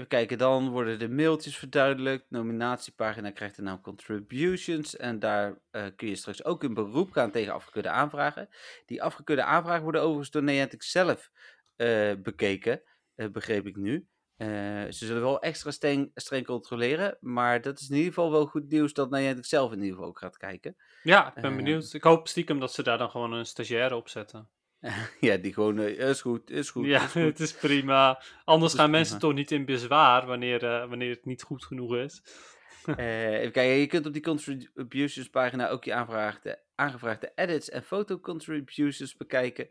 Even 0.00 0.12
kijken, 0.12 0.38
dan 0.38 0.68
worden 0.68 0.98
de 0.98 1.08
mailtjes 1.08 1.56
verduidelijkt. 1.56 2.24
Nominatiepagina 2.28 3.30
krijgt 3.30 3.56
de 3.56 3.62
naam 3.62 3.80
Contributions. 3.80 4.96
En 4.96 5.18
daar 5.18 5.58
eh, 5.70 5.86
kun 5.96 6.08
je 6.08 6.16
straks 6.16 6.44
ook 6.44 6.64
in 6.64 6.74
beroep 6.74 7.10
gaan 7.10 7.30
tegen 7.30 7.52
afgekeurde 7.52 7.88
aanvragen. 7.88 8.48
Die 8.86 9.02
afgekeurde 9.02 9.44
aanvragen 9.44 9.82
worden 9.82 10.00
overigens 10.00 10.30
door 10.30 10.42
Niantic 10.42 10.82
zelf 10.82 11.30
eh, 11.76 12.12
bekeken, 12.22 12.82
eh, 13.14 13.28
begreep 13.28 13.66
ik 13.66 13.76
nu. 13.76 14.06
Ze 14.38 14.86
zullen 15.06 15.22
wel 15.22 15.40
extra 15.40 15.70
streng, 15.70 16.10
streng 16.14 16.46
controleren, 16.46 17.16
maar 17.20 17.60
dat 17.60 17.80
is 17.80 17.88
in 17.88 17.96
ieder 17.96 18.12
geval 18.12 18.30
wel 18.30 18.46
goed 18.46 18.68
nieuws 18.68 18.92
dat 18.92 19.10
Niantic 19.10 19.44
zelf 19.44 19.72
in 19.72 19.78
ieder 19.78 19.94
geval 19.94 20.08
ook 20.08 20.18
gaat 20.18 20.36
kijken. 20.36 20.76
Ja, 21.02 21.36
ik 21.36 21.42
ben 21.42 21.56
benieuwd. 21.56 21.92
Ik 21.92 22.02
hoop 22.02 22.28
stiekem 22.28 22.60
dat 22.60 22.72
ze 22.72 22.82
daar 22.82 22.98
dan 22.98 23.10
gewoon 23.10 23.32
een 23.32 23.46
stagiaire 23.46 23.96
op 23.96 24.08
zetten. 24.08 24.48
ja, 25.20 25.36
die 25.36 25.52
gewoon, 25.52 25.78
eh, 25.78 26.08
is 26.08 26.20
goed, 26.20 26.50
is 26.50 26.70
goed, 26.70 26.86
ja, 26.86 27.04
is 27.04 27.10
goed. 27.10 27.22
het 27.22 27.40
is 27.40 27.52
prima. 27.52 28.22
Anders 28.44 28.72
is 28.72 28.78
gaan 28.78 28.90
mensen 28.90 29.18
toch 29.18 29.34
niet 29.34 29.50
in 29.50 29.64
bezwaar 29.64 30.26
wanneer, 30.26 30.64
eh, 30.64 30.88
wanneer 30.88 31.10
het 31.10 31.24
niet 31.24 31.42
goed 31.42 31.64
genoeg 31.64 31.96
is. 31.96 32.22
Eh, 32.96 33.32
even 33.34 33.52
kijken, 33.52 33.76
je 33.76 33.86
kunt 33.86 34.06
op 34.06 34.12
die 34.12 34.22
contributions 34.22 35.28
pagina 35.28 35.68
ook 35.68 35.84
je 35.84 35.94
aangevraagde, 35.94 36.62
aangevraagde 36.74 37.32
edits 37.34 37.68
en 37.68 37.82
foto 37.82 38.20
contributions 38.20 39.16
bekijken. 39.16 39.68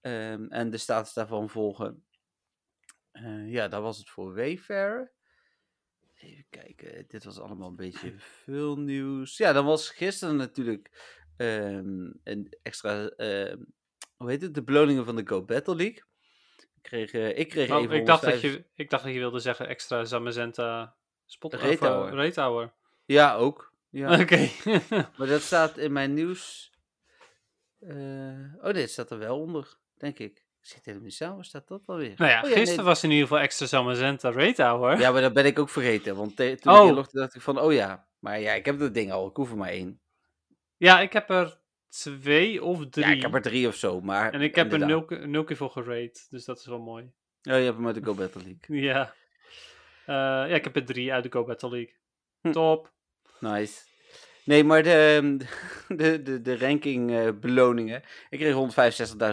Ehm, 0.00 0.46
en 0.48 0.70
de 0.70 0.76
status 0.76 1.12
daarvan 1.12 1.50
volgen. 1.50 2.04
Ja, 3.46 3.68
dat 3.68 3.82
was 3.82 3.98
het 3.98 4.08
voor 4.08 4.34
Wayfarer. 4.34 5.12
Even 6.14 6.46
kijken, 6.50 7.04
dit 7.08 7.24
was 7.24 7.38
allemaal 7.38 7.68
een 7.68 7.76
beetje 7.76 8.12
veel 8.44 8.78
nieuws. 8.78 9.36
Ja, 9.36 9.52
dan 9.52 9.64
was 9.64 9.90
gisteren 9.90 10.36
natuurlijk 10.36 10.90
ehm, 11.36 12.10
een 12.24 12.56
extra, 12.62 13.08
ehm, 13.08 13.58
hoe 14.22 14.30
heet 14.30 14.42
het, 14.42 14.54
de 14.54 14.62
beloningen 14.62 15.04
van 15.04 15.16
de 15.16 15.26
Go 15.26 15.42
Battle 15.42 15.74
League. 15.76 16.02
Ik 16.76 16.82
kreeg, 16.82 17.12
eh, 17.12 17.38
ik 17.38 17.48
kreeg 17.48 17.70
Oh, 17.70 17.82
even 17.82 17.96
ik, 17.96 18.06
dacht 18.06 18.22
dat 18.22 18.30
150 18.32 18.66
je, 18.74 18.82
ik 18.82 18.90
dacht 18.90 19.04
dat 19.04 19.12
je 19.12 19.18
wilde 19.18 19.38
zeggen 19.38 19.68
extra 19.68 20.04
Zamazenta 20.04 20.94
spot 21.26 21.54
Rate 21.54 21.86
eh, 21.86 22.32
hour. 22.34 22.72
Ja, 23.04 23.34
ook. 23.34 23.72
Ja. 23.90 24.12
Oké. 24.20 24.48
Maar 25.16 25.26
dat 25.26 25.40
staat 25.42 25.78
in 25.78 25.92
mijn 25.92 26.14
nieuws. 26.14 26.72
eh, 27.78 27.94
oh 28.58 28.72
nee, 28.72 28.82
het 28.82 28.90
staat 28.90 29.10
er 29.10 29.18
wel 29.18 29.40
onder, 29.40 29.76
denk 29.98 30.18
ik. 30.18 30.44
Ik 30.60 30.68
zit 30.68 30.84
helemaal 30.84 31.06
niet 31.06 31.16
samen, 31.16 31.44
staat 31.44 31.68
dat 31.68 31.86
alweer? 31.86 32.14
nou 32.16 32.30
ja, 32.30 32.38
Oh 32.42 32.44
gisteren 32.48 32.76
nee, 32.76 32.84
was 32.84 33.02
in 33.04 33.10
ieder 33.10 33.26
geval 33.26 33.42
extra 33.42 33.66
Zamazenta 33.66 34.30
rate 34.30 34.62
hour. 34.62 34.98
Ja, 34.98 35.10
maar 35.10 35.20
dat 35.20 35.32
ben 35.32 35.46
ik 35.46 35.58
ook 35.58 35.68
vergeten. 35.68 36.16
Want 36.16 36.36
toen 36.36 36.46
ik 36.46 36.66
Oh. 36.66 37.04
dacht 37.12 37.34
ik 37.34 37.40
van, 37.40 37.58
oh 37.60 37.72
ja. 37.72 38.06
Maar 38.18 38.40
ja, 38.40 38.52
ik 38.52 38.64
heb 38.64 38.78
dat 38.78 38.94
ding 38.94 39.12
al. 39.12 39.28
Ik 39.28 39.36
hoef 39.36 39.50
er 39.50 39.56
maar 39.56 39.68
één. 39.68 40.00
Ja, 40.76 41.00
ik 41.00 41.12
heb 41.12 41.30
er 41.30 41.60
twee 42.00 42.62
of 42.64 42.86
drie. 42.88 43.06
Ja, 43.06 43.12
ik 43.12 43.22
heb 43.22 43.34
er 43.34 43.42
drie 43.42 43.68
of 43.68 43.74
zo, 43.74 44.00
maar... 44.00 44.32
En 44.32 44.40
ik 44.40 44.54
heb 44.54 44.72
er 44.72 44.86
nul, 44.86 45.06
nul 45.08 45.44
keer 45.44 45.56
voor 45.56 45.70
gerate, 45.70 46.20
dus 46.30 46.44
dat 46.44 46.58
is 46.58 46.66
wel 46.66 46.80
mooi. 46.80 47.04
Oh, 47.04 47.10
je 47.42 47.50
hebt 47.52 47.76
hem 47.76 47.86
uit 47.86 47.94
de 47.94 48.04
Go 48.04 48.14
Battle 48.14 48.42
League. 48.42 48.80
Ja. 48.90 49.14
Eh, 50.06 50.14
ja, 50.50 50.54
ik 50.54 50.64
heb 50.64 50.76
er 50.76 50.84
drie 50.84 51.12
uit 51.12 51.22
de 51.24 51.32
Go 51.32 51.44
Battle 51.44 51.70
League. 51.70 51.94
Hm. 52.40 52.50
Top. 52.52 52.92
Nice. 53.40 53.80
Nee, 54.44 54.64
maar 54.64 54.82
de, 54.82 55.36
de, 55.88 56.22
de, 56.22 56.40
de 56.40 56.58
ranking 56.58 57.10
eh, 57.10 57.28
beloningen. 57.40 58.02
Ik 58.30 58.38
kreeg 58.38 58.54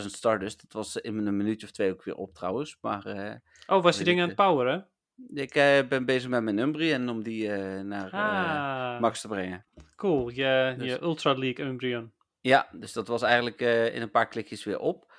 165.000 0.02 0.06
stardust. 0.06 0.62
Dat 0.62 0.74
was 0.74 0.98
in 0.98 1.28
een 1.28 1.38
minuutje 1.38 1.66
of 1.68 1.74
twee 1.74 1.92
ook 1.92 2.04
weer 2.04 2.16
op 2.16 2.34
trouwens. 2.34 2.78
Maar 2.82 3.06
eh, 3.06 3.36
Oh, 3.68 3.84
was 3.84 3.98
je 3.98 4.04
dingen 4.04 4.22
aan 4.22 4.28
het 4.28 4.38
poweren? 4.38 4.88
ik 5.34 5.54
ben 5.90 6.06
bezig 6.06 6.30
met 6.30 6.44
mijn 6.44 6.58
Umbri 6.58 6.92
en 6.92 7.10
om 7.10 7.24
die 7.24 7.50
naar 7.84 8.12
Ah, 8.12 9.00
max 9.02 9.22
te 9.22 9.28
brengen. 9.28 9.66
cool. 9.96 10.30
Je, 10.30 10.76
Dus- 10.78 10.88
je 10.88 11.02
Ultra 11.02 11.34
League 11.34 11.66
Umbreon. 11.66 12.12
Ja, 12.42 12.70
dus 12.72 12.94
dat 12.94 13.08
was 13.08 13.22
eigenlijk 13.22 13.62
eh, 13.62 13.96
in 13.96 14.02
een 14.02 14.12
paar 14.12 14.28
klikjes 14.28 14.64
weer 14.64 14.80
op. 14.80 15.14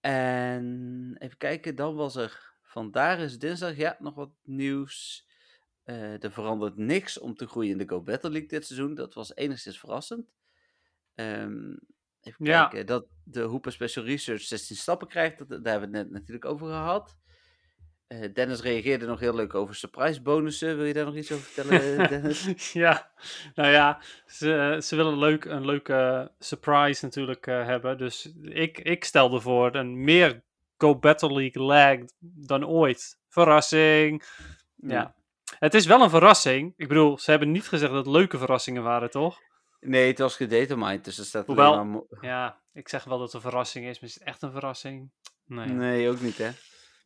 En 0.00 1.16
even 1.18 1.36
kijken, 1.36 1.74
dan 1.76 1.94
was 1.94 2.16
er 2.16 2.56
vandaag 2.62 3.18
is 3.18 3.38
dinsdag, 3.38 3.76
ja, 3.76 3.96
nog 3.98 4.14
wat 4.14 4.30
nieuws. 4.42 5.26
Eh, 5.82 6.22
er 6.22 6.32
verandert 6.32 6.76
niks 6.76 7.18
om 7.18 7.34
te 7.34 7.46
groeien 7.46 7.70
in 7.70 7.78
de 7.78 7.88
Go 7.88 8.02
Battle 8.02 8.30
League 8.30 8.48
dit 8.48 8.66
seizoen. 8.66 8.94
Dat 8.94 9.14
was 9.14 9.34
enigszins 9.34 9.78
verrassend. 9.78 10.32
Ehm, 11.14 11.76
even 12.20 12.44
Ja. 12.46 12.68
kijken, 12.68 12.86
dat 12.86 13.06
de 13.24 13.40
Hooper 13.40 13.72
Special 13.72 14.04
Research 14.04 14.40
16 14.42 14.76
stappen 14.76 15.08
krijgt, 15.08 15.38
dat, 15.38 15.48
daar 15.48 15.72
hebben 15.72 15.90
we 15.90 15.96
het 15.98 16.06
net 16.06 16.10
natuurlijk 16.18 16.44
over 16.44 16.66
gehad. 16.66 17.16
Eh, 18.08 18.34
Dennis 18.34 18.60
reageerde 18.60 19.06
nog 19.06 19.20
heel 19.20 19.34
leuk 19.34 19.54
over 19.54 19.74
surprise 19.74 20.22
bonussen. 20.22 20.76
Wil 20.76 20.84
je 20.86 20.92
daar 20.92 21.04
nog 21.04 21.14
iets 21.16 21.32
over 21.32 21.44
vertellen, 21.44 21.96
Dennis? 22.08 22.72
ja, 22.72 23.10
nou 23.54 23.68
ja, 23.68 24.00
ze, 24.26 24.78
ze 24.82 24.96
willen 24.96 25.18
leuk, 25.18 25.44
een 25.44 25.64
leuke 25.64 26.30
surprise 26.38 27.04
natuurlijk 27.04 27.46
eh, 27.46 27.64
hebben. 27.64 27.98
Dus 27.98 28.32
ik, 28.42 28.78
ik 28.78 29.04
stel 29.04 29.34
ervoor 29.34 29.74
een 29.74 30.04
meer 30.04 30.42
Go 30.76 30.98
Battle 30.98 31.32
League 31.32 31.62
lag 31.62 31.98
dan 32.20 32.66
ooit. 32.66 33.18
Verrassing. 33.28 34.22
Ja. 34.76 35.14
Het 35.58 35.74
is 35.74 35.86
wel 35.86 36.02
een 36.02 36.10
verrassing. 36.10 36.72
Ik 36.76 36.88
bedoel, 36.88 37.18
ze 37.18 37.30
hebben 37.30 37.50
niet 37.50 37.68
gezegd 37.68 37.92
dat 37.92 38.04
het 38.06 38.14
leuke 38.14 38.38
verrassingen 38.38 38.82
waren, 38.82 39.10
toch? 39.10 39.38
Nee, 39.80 40.06
het 40.06 40.18
was 40.18 40.36
gedetermined, 40.36 41.04
dus 41.04 41.18
er 41.18 41.24
staat 41.24 41.46
Hoewel- 41.46 41.84
maar... 41.84 42.02
Ja, 42.20 42.60
ik 42.72 42.88
zeg 42.88 43.04
wel 43.04 43.18
dat 43.18 43.26
het 43.26 43.34
een 43.34 43.50
verrassing 43.50 43.86
is, 43.86 44.00
maar 44.00 44.08
is 44.08 44.14
het 44.14 44.24
echt 44.24 44.42
een 44.42 44.52
verrassing? 44.52 45.10
Nee. 45.44 45.66
Nee, 45.68 46.08
ook 46.08 46.20
niet, 46.20 46.38
hè? 46.38 46.50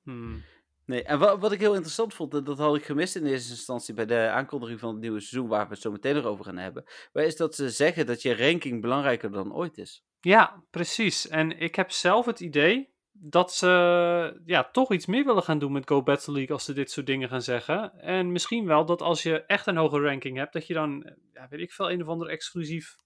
Hmm. 0.03 0.45
Nee, 0.85 1.03
en 1.03 1.19
wat, 1.19 1.41
wat 1.41 1.53
ik 1.53 1.61
heel 1.61 1.75
interessant 1.75 2.15
vond, 2.15 2.31
dat, 2.31 2.47
dat 2.47 2.59
had 2.59 2.77
ik 2.77 2.85
gemist 2.85 3.17
in 3.17 3.27
eerste 3.27 3.51
instantie 3.51 3.95
bij 3.95 4.07
de 4.07 4.29
aankondiging 4.29 4.81
van 4.81 4.91
het 4.91 5.01
nieuwe 5.01 5.21
seizoen, 5.21 5.49
waar 5.49 5.65
we 5.65 5.73
het 5.73 5.83
zo 5.83 5.91
meteen 5.91 6.15
nog 6.15 6.25
over 6.25 6.45
gaan 6.45 6.57
hebben. 6.57 6.85
Maar 7.13 7.25
is 7.25 7.37
dat 7.37 7.55
ze 7.55 7.71
zeggen 7.71 8.07
dat 8.07 8.23
je 8.23 8.37
ranking 8.37 8.81
belangrijker 8.81 9.31
dan 9.31 9.55
ooit 9.55 9.79
is. 9.79 10.05
Ja, 10.21 10.65
precies. 10.71 11.29
En 11.29 11.59
ik 11.59 11.75
heb 11.75 11.91
zelf 11.91 12.27
het 12.27 12.41
idee 12.41 12.91
dat 13.13 13.53
ze 13.53 14.41
ja, 14.45 14.71
toch 14.71 14.93
iets 14.93 15.07
meer 15.07 15.25
willen 15.25 15.43
gaan 15.43 15.59
doen 15.59 15.73
met 15.73 15.89
Go 15.89 16.03
Battle 16.03 16.33
League 16.33 16.53
als 16.53 16.65
ze 16.65 16.73
dit 16.73 16.91
soort 16.91 17.07
dingen 17.07 17.29
gaan 17.29 17.43
zeggen. 17.43 17.93
En 17.99 18.33
misschien 18.33 18.67
wel 18.67 18.85
dat 18.85 19.03
als 19.03 19.23
je 19.23 19.45
echt 19.47 19.67
een 19.67 19.77
hoge 19.77 20.01
ranking 20.01 20.37
hebt, 20.37 20.53
dat 20.53 20.67
je 20.67 20.75
dan, 20.75 21.17
ja, 21.33 21.47
weet 21.49 21.61
ik 21.61 21.73
veel, 21.73 21.91
een 21.91 22.03
of 22.03 22.09
ander 22.09 22.29
exclusief 22.29 22.97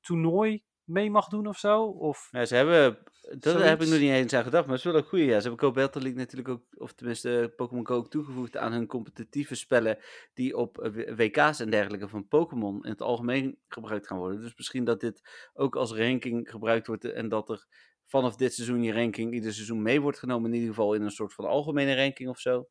toernooi 0.00 0.62
mee 0.86 1.10
mag 1.10 1.28
doen 1.28 1.46
of 1.46 1.58
zo. 1.58 1.82
Of 1.84 2.28
Ja, 2.30 2.44
ze 2.44 2.54
hebben, 2.54 2.98
dat 3.38 3.62
heb 3.62 3.82
ik 3.82 3.88
nog 3.88 3.98
niet 3.98 4.10
eens 4.10 4.32
aan 4.34 4.42
gedacht, 4.42 4.66
maar 4.66 4.76
het 4.76 4.84
is 4.84 4.92
wel 4.92 5.00
een 5.00 5.08
goede. 5.08 5.24
Ja. 5.24 5.40
Ze 5.40 5.48
hebben 5.48 5.72
Battle 5.72 6.00
League 6.02 6.18
natuurlijk 6.18 6.48
ook, 6.48 6.62
of 6.78 6.92
tenminste 6.92 7.40
eh, 7.40 7.54
Pokémon 7.56 7.86
Go 7.86 7.94
ook 7.94 8.10
toegevoegd 8.10 8.56
aan 8.56 8.72
hun 8.72 8.86
competitieve 8.86 9.54
spellen 9.54 9.98
die 10.34 10.56
op 10.56 10.78
eh, 10.78 11.16
WK's 11.16 11.60
en 11.60 11.70
dergelijke 11.70 12.08
van 12.08 12.28
Pokémon 12.28 12.84
in 12.84 12.90
het 12.90 13.02
algemeen 13.02 13.58
gebruikt 13.68 14.06
gaan 14.06 14.18
worden. 14.18 14.40
Dus 14.40 14.56
misschien 14.56 14.84
dat 14.84 15.00
dit 15.00 15.48
ook 15.54 15.76
als 15.76 15.92
ranking 15.92 16.50
gebruikt 16.50 16.86
wordt 16.86 17.04
en 17.04 17.28
dat 17.28 17.48
er 17.48 17.66
vanaf 18.04 18.36
dit 18.36 18.54
seizoen 18.54 18.82
je 18.82 18.92
ranking 18.92 19.34
ieder 19.34 19.52
seizoen 19.52 19.82
mee 19.82 20.00
wordt 20.00 20.18
genomen, 20.18 20.48
in 20.50 20.54
ieder 20.56 20.74
geval 20.74 20.94
in 20.94 21.02
een 21.02 21.10
soort 21.10 21.34
van 21.34 21.44
algemene 21.44 21.96
ranking 21.96 22.28
of 22.28 22.38
zo. 22.38 22.68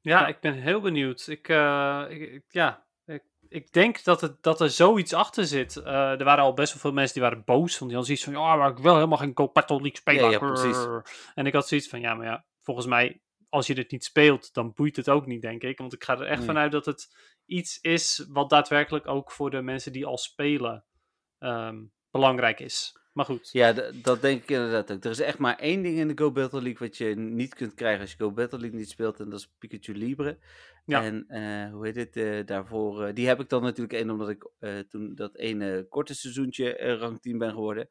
Ja, 0.00 0.20
Ja. 0.20 0.26
ik 0.26 0.40
ben 0.40 0.54
heel 0.54 0.80
benieuwd. 0.80 1.26
Ik, 1.26 1.48
eh, 1.48 2.04
ik, 2.08 2.20
ik- 2.32 2.44
ja, 2.48 2.85
ik, 3.06 3.22
ik 3.48 3.72
denk 3.72 4.04
dat, 4.04 4.20
het, 4.20 4.42
dat 4.42 4.60
er 4.60 4.70
zoiets 4.70 5.12
achter 5.12 5.46
zit. 5.46 5.76
Eh, 5.76 6.10
er 6.10 6.24
waren 6.24 6.44
al 6.44 6.54
best 6.54 6.72
wel 6.72 6.80
veel 6.80 6.92
mensen 6.92 7.14
die 7.14 7.22
waren 7.22 7.44
boos. 7.44 7.78
Want 7.78 7.90
die 7.90 7.98
hadden 7.98 8.04
zoiets 8.04 8.24
van, 8.24 8.32
ja, 8.32 8.56
maar 8.56 8.70
ik 8.70 8.78
wil 8.78 8.94
helemaal 8.94 9.18
geen 9.18 9.32
League 9.34 9.96
spelen. 9.96 10.30
Ja. 10.30 11.02
En 11.34 11.46
ik 11.46 11.52
had 11.52 11.68
zoiets 11.68 11.88
van, 11.88 12.00
ja, 12.00 12.14
maar 12.14 12.26
ja, 12.26 12.44
volgens 12.60 12.86
mij, 12.86 13.20
als 13.48 13.66
je 13.66 13.74
dit 13.74 13.90
niet 13.90 14.04
speelt, 14.04 14.54
dan 14.54 14.72
boeit 14.72 14.96
het 14.96 15.08
ook 15.08 15.26
niet, 15.26 15.42
denk 15.42 15.62
ik. 15.62 15.78
Want 15.78 15.92
ik 15.92 16.04
ga 16.04 16.12
er 16.12 16.26
echt 16.26 16.38
Nee. 16.38 16.46
vanuit 16.46 16.72
dat 16.72 16.86
het 16.86 17.16
iets 17.46 17.78
is 17.80 18.26
wat 18.28 18.50
daadwerkelijk 18.50 19.06
ook 19.06 19.30
voor 19.30 19.50
de 19.50 19.62
mensen 19.62 19.92
die 19.92 20.06
al 20.06 20.18
spelen 20.18 20.84
ehm, 21.38 21.84
belangrijk 22.10 22.60
is. 22.60 22.98
Maar 23.16 23.24
goed. 23.24 23.48
Ja, 23.52 23.72
dat 24.02 24.20
denk 24.20 24.42
ik 24.42 24.50
inderdaad 24.50 24.92
ook. 24.92 25.04
Er 25.04 25.10
is 25.10 25.20
echt 25.20 25.38
maar 25.38 25.58
één 25.58 25.82
ding 25.82 25.98
in 25.98 26.08
de 26.08 26.18
Go 26.18 26.32
Battle 26.32 26.62
League 26.62 26.88
wat 26.88 26.96
je 26.96 27.14
niet 27.14 27.54
kunt 27.54 27.74
krijgen 27.74 28.00
als 28.00 28.10
je 28.10 28.16
Go 28.16 28.32
Battle 28.32 28.58
League 28.58 28.78
niet 28.78 28.88
speelt. 28.88 29.20
En 29.20 29.30
dat 29.30 29.38
is 29.38 29.52
Pikachu 29.58 29.94
Libre. 29.94 30.38
Ja. 30.84 31.02
En 31.02 31.24
eh, 31.28 31.72
hoe 31.72 31.86
heet 31.86 31.96
het 31.96 32.16
eh, 32.16 32.46
daarvoor? 32.46 33.04
eh, 33.04 33.14
die 33.14 33.26
heb 33.26 33.40
ik 33.40 33.48
dan 33.48 33.62
natuurlijk 33.62 33.92
één 33.92 34.10
omdat 34.10 34.28
ik 34.28 34.50
toen 34.88 35.14
dat 35.14 35.36
ene 35.36 35.86
korte 35.88 36.14
seizoentje 36.14 36.96
rang 36.98 37.20
10 37.20 37.38
ben 37.38 37.50
geworden. 37.50 37.88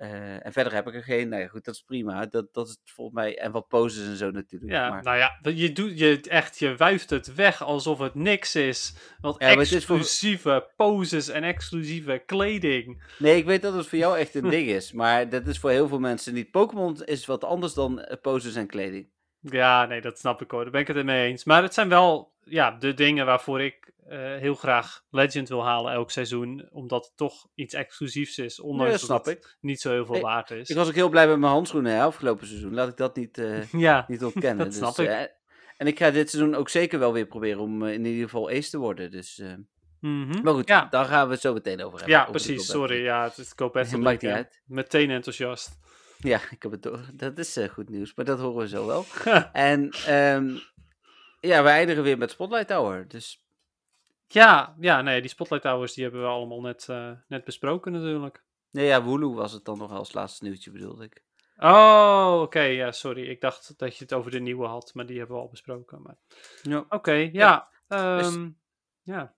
Eh, 0.00 0.46
en 0.46 0.52
verder 0.52 0.72
heb 0.74 0.86
ik 0.88 0.94
er 0.94 1.02
geen. 1.02 1.28
Nou 1.28 1.42
ja, 1.42 1.48
goed, 1.48 1.64
dat 1.64 1.74
is 1.74 1.82
prima. 1.82 2.26
Dat, 2.26 2.46
dat 2.52 2.68
is 2.68 2.78
volgens 2.84 3.16
mij. 3.16 3.38
En 3.38 3.52
wat 3.52 3.68
poses 3.68 4.06
en 4.06 4.16
zo 4.16 4.30
natuurlijk. 4.30 4.72
Ja, 4.72 4.88
maar, 4.90 5.02
nou 5.02 5.16
ja, 5.16 5.38
je 5.42 5.72
doet 5.72 5.98
je 5.98 6.20
echt, 6.28 6.58
je 6.58 6.76
wuift 6.76 7.10
het 7.10 7.34
weg 7.34 7.62
alsof 7.62 7.98
het 7.98 8.14
niks 8.14 8.54
is. 8.56 8.94
Want 9.20 9.42
Ja, 9.42 9.52
voor- 9.52 9.60
exclusieve 9.60 10.68
poses 10.76 11.28
en 11.28 11.42
exclusieve 11.44 12.22
kleding. 12.26 13.02
Nee, 13.18 13.36
ik 13.36 13.44
weet 13.44 13.62
dat 13.62 13.74
het 13.74 13.86
voor 13.86 13.98
jou 13.98 14.18
echt 14.18 14.34
een 14.34 14.50
ding 14.56 14.68
is. 14.68 14.92
Maar 14.92 15.28
dat 15.28 15.46
is 15.46 15.58
voor 15.58 15.70
heel 15.70 15.88
veel 15.88 15.98
mensen 16.00 16.34
niet. 16.34 16.50
Pokémon 16.50 17.04
is 17.04 17.26
wat 17.26 17.44
anders 17.44 17.74
dan 17.74 18.00
eh, 18.00 18.16
poses 18.20 18.54
en 18.54 18.66
kleding. 18.66 19.08
Ja, 19.40 19.86
nee, 19.86 20.00
dat 20.00 20.18
snap 20.18 20.42
ik 20.42 20.50
hoor. 20.50 20.62
Daar 20.62 20.72
ben 20.72 20.80
ik 20.80 20.86
het 20.86 21.04
mee 21.04 21.26
eens. 21.28 21.44
Maar 21.44 21.62
het 21.62 21.74
zijn 21.74 21.88
wel 21.88 22.32
ja, 22.50 22.70
de 22.70 22.94
dingen 22.94 23.26
waarvoor 23.26 23.60
ik 23.60 23.92
eh, 24.08 24.18
heel 24.18 24.54
graag 24.54 25.02
Legend 25.10 25.48
wil 25.48 25.64
halen 25.64 25.92
elk 25.92 26.10
seizoen. 26.10 26.68
Omdat 26.72 27.04
het 27.04 27.16
toch 27.16 27.46
iets 27.54 27.74
exclusiefs 27.74 28.38
is. 28.38 28.58
Nee, 28.58 28.66
Ondanks 28.66 29.06
dat 29.06 29.26
het 29.26 29.56
niet 29.60 29.80
zo 29.80 29.90
heel 29.90 30.06
veel 30.06 30.14
Ik- 30.14 30.22
waard 30.22 30.50
is. 30.50 30.68
Ik 30.70 30.76
was 30.76 30.88
ook 30.88 30.94
heel 30.94 31.08
blij 31.08 31.28
met 31.28 31.38
mijn 31.38 31.52
handschoenen 31.52 31.92
hè, 31.92 32.02
afgelopen 32.02 32.46
seizoen. 32.46 32.74
Laat 32.74 32.88
ik 32.88 32.96
dat 32.96 33.16
niet, 33.16 33.38
eh, 33.38 33.72
Ja, 33.86 34.04
niet 34.08 34.24
ontkennen. 34.24 34.64
Dat 34.64 34.74
snap 34.74 34.96
dus, 34.96 35.04
ik. 35.06 35.10
eh, 35.12 35.20
en 35.76 35.86
ik 35.86 35.98
ga 35.98 36.10
dit 36.10 36.30
seizoen 36.30 36.54
ook 36.54 36.68
zeker 36.68 36.98
wel 36.98 37.12
weer 37.12 37.26
proberen 37.26 37.60
om 37.60 37.82
eh, 37.86 37.92
in 37.92 38.04
ieder 38.04 38.24
geval 38.24 38.48
ace 38.50 38.70
te 38.70 38.78
worden. 38.78 39.10
Dus, 39.10 39.38
eh, 39.38 39.52
mhm. 40.00 40.42
maar 40.42 40.52
goed, 40.54 40.68
Ja. 40.68 40.86
daar 40.90 41.04
gaan 41.04 41.26
we 41.26 41.32
het 41.32 41.42
zo 41.42 41.52
meteen 41.52 41.82
over 41.84 41.98
hebben. 41.98 42.16
ja 42.16 42.20
over 42.20 42.32
precies. 42.32 42.66
Sorry. 42.66 43.02
Ja, 43.02 43.24
het 43.24 43.38
is 43.38 43.54
Battle 43.54 43.98
Maakt 44.08 44.22
niet 44.22 44.30
uit. 44.30 44.62
Meteen 44.66 45.10
enthousiast. 45.10 45.78
Ja, 46.18 46.40
ik 46.50 46.62
heb 46.62 46.72
het 46.72 46.82
door. 46.82 47.00
Dat 47.14 47.38
is 47.38 47.56
eh, 47.56 47.68
goed 47.68 47.88
nieuws, 47.88 48.14
maar 48.14 48.24
dat 48.24 48.38
horen 48.38 48.56
we 48.62 48.68
zo 48.68 48.86
wel. 48.86 49.04
en 49.52 49.88
ehm, 50.06 50.56
ja, 51.40 51.62
we 51.62 51.68
eindigen 51.68 52.02
weer 52.02 52.18
met 52.18 52.30
Spotlight 52.30 52.68
Tower. 52.68 53.08
Dus 53.08 53.44
ja, 54.26 54.76
ja, 54.80 55.02
nee, 55.02 55.20
die 55.20 55.30
Spotlight 55.30 55.62
Towers 55.62 55.94
die 55.94 56.02
hebben 56.02 56.22
we 56.22 56.28
allemaal 56.28 56.60
net, 56.60 56.88
eh, 56.88 57.10
net 57.28 57.44
besproken 57.44 57.92
natuurlijk. 57.92 58.42
nee, 58.70 58.86
ja, 58.86 59.02
Wooloo 59.02 59.34
was 59.34 59.52
het 59.52 59.64
dan 59.64 59.78
nog 59.78 59.90
als 59.90 60.12
laatste 60.12 60.44
nieuwtje 60.44 60.70
bedoelde 60.70 61.04
ik. 61.04 61.22
Oh, 61.56 62.38
oké. 62.42 62.60
ja, 62.60 62.92
sorry. 62.92 63.28
Ik 63.28 63.40
dacht 63.40 63.78
dat 63.78 63.96
je 63.96 64.04
het 64.04 64.12
over 64.12 64.30
de 64.30 64.40
nieuwe 64.40 64.66
had, 64.66 64.94
maar 64.94 65.06
die 65.06 65.18
hebben 65.18 65.36
we 65.36 65.42
al 65.42 65.48
besproken. 65.48 66.02
Maar... 66.02 66.16
Ja. 66.62 66.84
Oké, 66.88 67.12
ja. 67.12 67.68
dus- 67.86 67.98
ehm, 67.98 68.50
ja. 69.02 69.34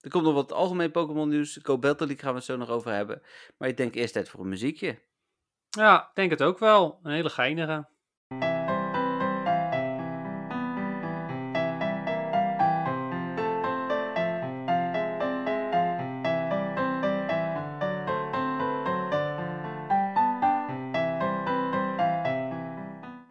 Er 0.00 0.10
komt 0.10 0.24
nog 0.24 0.34
wat 0.34 0.52
algemeen 0.52 0.90
Pokémon 0.90 1.28
nieuws. 1.28 1.58
Go 1.62 1.78
Battle 1.78 2.06
League 2.06 2.24
gaan 2.24 2.32
we 2.32 2.38
het 2.38 2.46
zo 2.46 2.56
nog 2.56 2.68
over 2.68 2.92
hebben. 2.92 3.22
Maar 3.56 3.68
ik 3.68 3.76
denk 3.76 3.94
eerst 3.94 4.12
tijd 4.12 4.28
voor 4.28 4.40
een 4.40 4.48
muziekje. 4.48 4.98
Ja, 5.70 6.08
ik 6.08 6.14
denk 6.14 6.30
het 6.30 6.42
ook 6.42 6.58
wel. 6.58 7.00
Een 7.02 7.12
hele 7.12 7.30
geinige. 7.30 7.88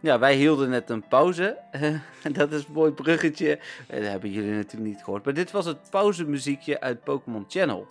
Ja, 0.10 0.20
wij 0.20 0.36
hielden 0.36 0.70
net 0.70 0.90
een 0.90 1.08
pauze. 1.08 1.58
En 1.72 2.34
dat 2.34 2.52
is 2.52 2.66
een 2.66 2.74
mooi 2.74 2.92
bruggetje. 2.92 3.60
Eh, 3.88 4.00
Dat 4.02 4.10
hebben 4.10 4.32
jullie 4.32 4.52
natuurlijk 4.52 4.92
niet 4.92 5.04
gehoord. 5.04 5.26
Maar 5.26 5.34
dit 5.34 5.52
was 5.52 5.66
het 5.66 5.90
pauzemuziekje 5.90 6.80
uit 6.80 7.04
Pokémon 7.04 7.46
Channel. 7.48 7.88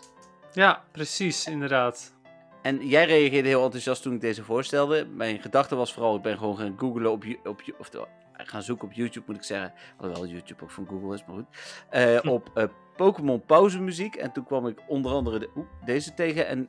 Ja, 0.53 0.83
precies, 0.93 1.47
inderdaad. 1.47 2.15
En 2.63 2.87
jij 2.89 3.05
reageerde 3.07 3.49
heel 3.49 3.65
enthousiast 3.65 4.03
toen 4.03 4.15
ik 4.15 4.21
deze 4.21 4.45
voorstelde. 4.45 5.07
Mijn 5.07 5.41
gedachte 5.41 5.77
was 5.77 5.93
vooral, 5.93 6.17
ik 6.17 6.23
ben 6.23 6.39
gewoon 6.39 6.57
gaan 6.57 6.75
googlen 6.79 7.11
op, 7.11 7.25
op 7.45 7.63
of 7.79 7.89
de- 7.91 8.07
gaan 8.33 8.63
zoeken 8.63 8.89
op 8.89 8.93
YouTube 8.95 9.25
moet 9.27 9.37
ik 9.37 9.43
zeggen. 9.43 9.73
Alhoewel 9.97 10.27
YouTube 10.27 10.63
ook 10.63 10.71
van 10.71 10.87
Google 10.89 11.15
is, 11.15 11.25
maar 11.27 11.37
goed. 11.37 11.47
Eh. 11.91 12.19
Op 12.35 12.51
eh, 12.55 12.65
Pokémon 12.97 13.43
pauzemuziek. 13.45 14.15
En 14.15 14.33
toen 14.33 14.45
kwam 14.45 14.67
ik 14.67 14.79
onder 14.87 15.13
andere 15.13 15.39
de, 15.39 15.49
deze 15.85 16.15
tegen. 16.15 16.47
En 16.47 16.69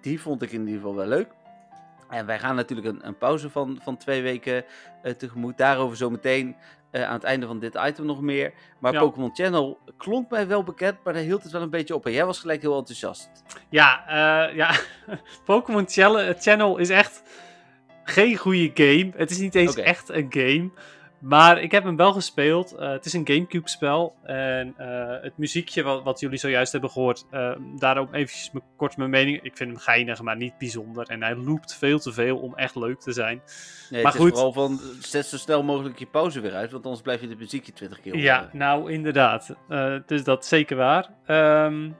die 0.00 0.20
vond 0.20 0.42
ik 0.42 0.52
in 0.52 0.60
ieder 0.60 0.74
geval 0.74 0.94
wel 0.94 1.06
leuk. 1.06 1.28
En 2.14 2.26
wij 2.26 2.38
gaan 2.38 2.54
natuurlijk 2.54 2.88
een, 2.88 3.06
een 3.06 3.18
pauze 3.18 3.50
van, 3.50 3.78
van 3.82 3.96
twee 3.96 4.22
weken 4.22 4.64
eh, 5.02 5.12
tegemoet. 5.12 5.56
Daarover 5.58 5.96
zometeen 5.96 6.56
eh 6.90 7.04
aan 7.04 7.12
het 7.12 7.24
einde 7.24 7.46
van 7.46 7.58
dit 7.58 7.78
item 7.86 8.06
nog 8.06 8.20
meer. 8.20 8.52
Maar 8.78 8.92
Ja. 8.92 9.00
Pokémon 9.00 9.34
Channel 9.34 9.78
klonk 9.96 10.30
mij 10.30 10.46
wel 10.46 10.62
bekend, 10.62 10.96
maar 11.04 11.12
daar 11.12 11.22
hield 11.22 11.42
het 11.42 11.52
wel 11.52 11.62
een 11.62 11.70
beetje 11.70 11.94
op. 11.94 12.06
En 12.06 12.12
jij 12.12 12.26
was 12.26 12.38
gelijk 12.38 12.62
heel 12.62 12.78
enthousiast. 12.78 13.30
Ja, 13.68 14.06
eh, 14.06 14.56
ja. 14.56 14.74
Pokémon 15.44 15.84
Channel, 16.38 16.76
is 16.76 16.90
echt 16.90 17.22
geen 18.04 18.36
goede 18.36 18.70
game. 18.74 19.12
Het 19.16 19.30
is 19.30 19.38
niet 19.38 19.54
eens 19.54 19.76
echt 19.76 20.08
een 20.08 20.26
game. 20.28 20.70
Maar 21.24 21.62
ik 21.62 21.70
heb 21.70 21.84
hem 21.84 21.96
wel 21.96 22.12
gespeeld. 22.12 22.72
Eh, 22.72 22.90
het 22.90 23.04
is 23.04 23.12
een 23.12 23.26
Gamecube 23.26 23.68
spel. 23.68 24.14
En 24.22 24.74
eh, 24.76 25.22
het 25.22 25.38
muziekje 25.38 25.82
wat, 25.82 26.02
wat 26.02 26.20
jullie 26.20 26.38
zojuist 26.38 26.72
hebben 26.72 26.90
gehoord. 26.90 27.24
eh, 27.30 27.56
daarom 27.76 28.08
eventjes 28.12 28.50
kort 28.76 28.96
mijn 28.96 29.10
mening. 29.10 29.42
Ik 29.42 29.56
vind 29.56 29.70
hem 29.70 29.78
geinig, 29.78 30.22
maar 30.22 30.36
niet 30.36 30.58
bijzonder. 30.58 31.08
En 31.08 31.22
hij 31.22 31.36
loopt 31.36 31.74
veel 31.74 31.98
te 31.98 32.12
veel 32.12 32.38
om 32.38 32.54
echt 32.54 32.74
leuk 32.76 33.00
te 33.00 33.12
zijn. 33.12 33.42
Nee, 33.90 34.02
Maar 34.02 34.12
het 34.12 34.20
goed. 34.20 34.32
is 34.32 34.38
vooral 34.40 34.52
van, 34.52 34.80
zet 35.00 35.26
zo 35.26 35.36
snel 35.36 35.62
mogelijk 35.62 35.98
je 35.98 36.06
pauze 36.06 36.40
weer 36.40 36.54
uit, 36.54 36.72
want 36.72 36.84
anders 36.84 37.02
blijf 37.02 37.20
je 37.20 37.28
de 37.28 37.36
muziekje 37.36 37.72
20 37.72 38.00
keer 38.00 38.16
Ja, 38.16 38.36
horen. 38.38 38.56
nou 38.56 38.92
inderdaad. 38.92 39.56
Eh, 39.68 39.96
dus 40.06 40.24
dat 40.24 40.42
is 40.42 40.48
zeker 40.48 40.76
waar. 40.76 41.08
Ehm, 41.26 41.90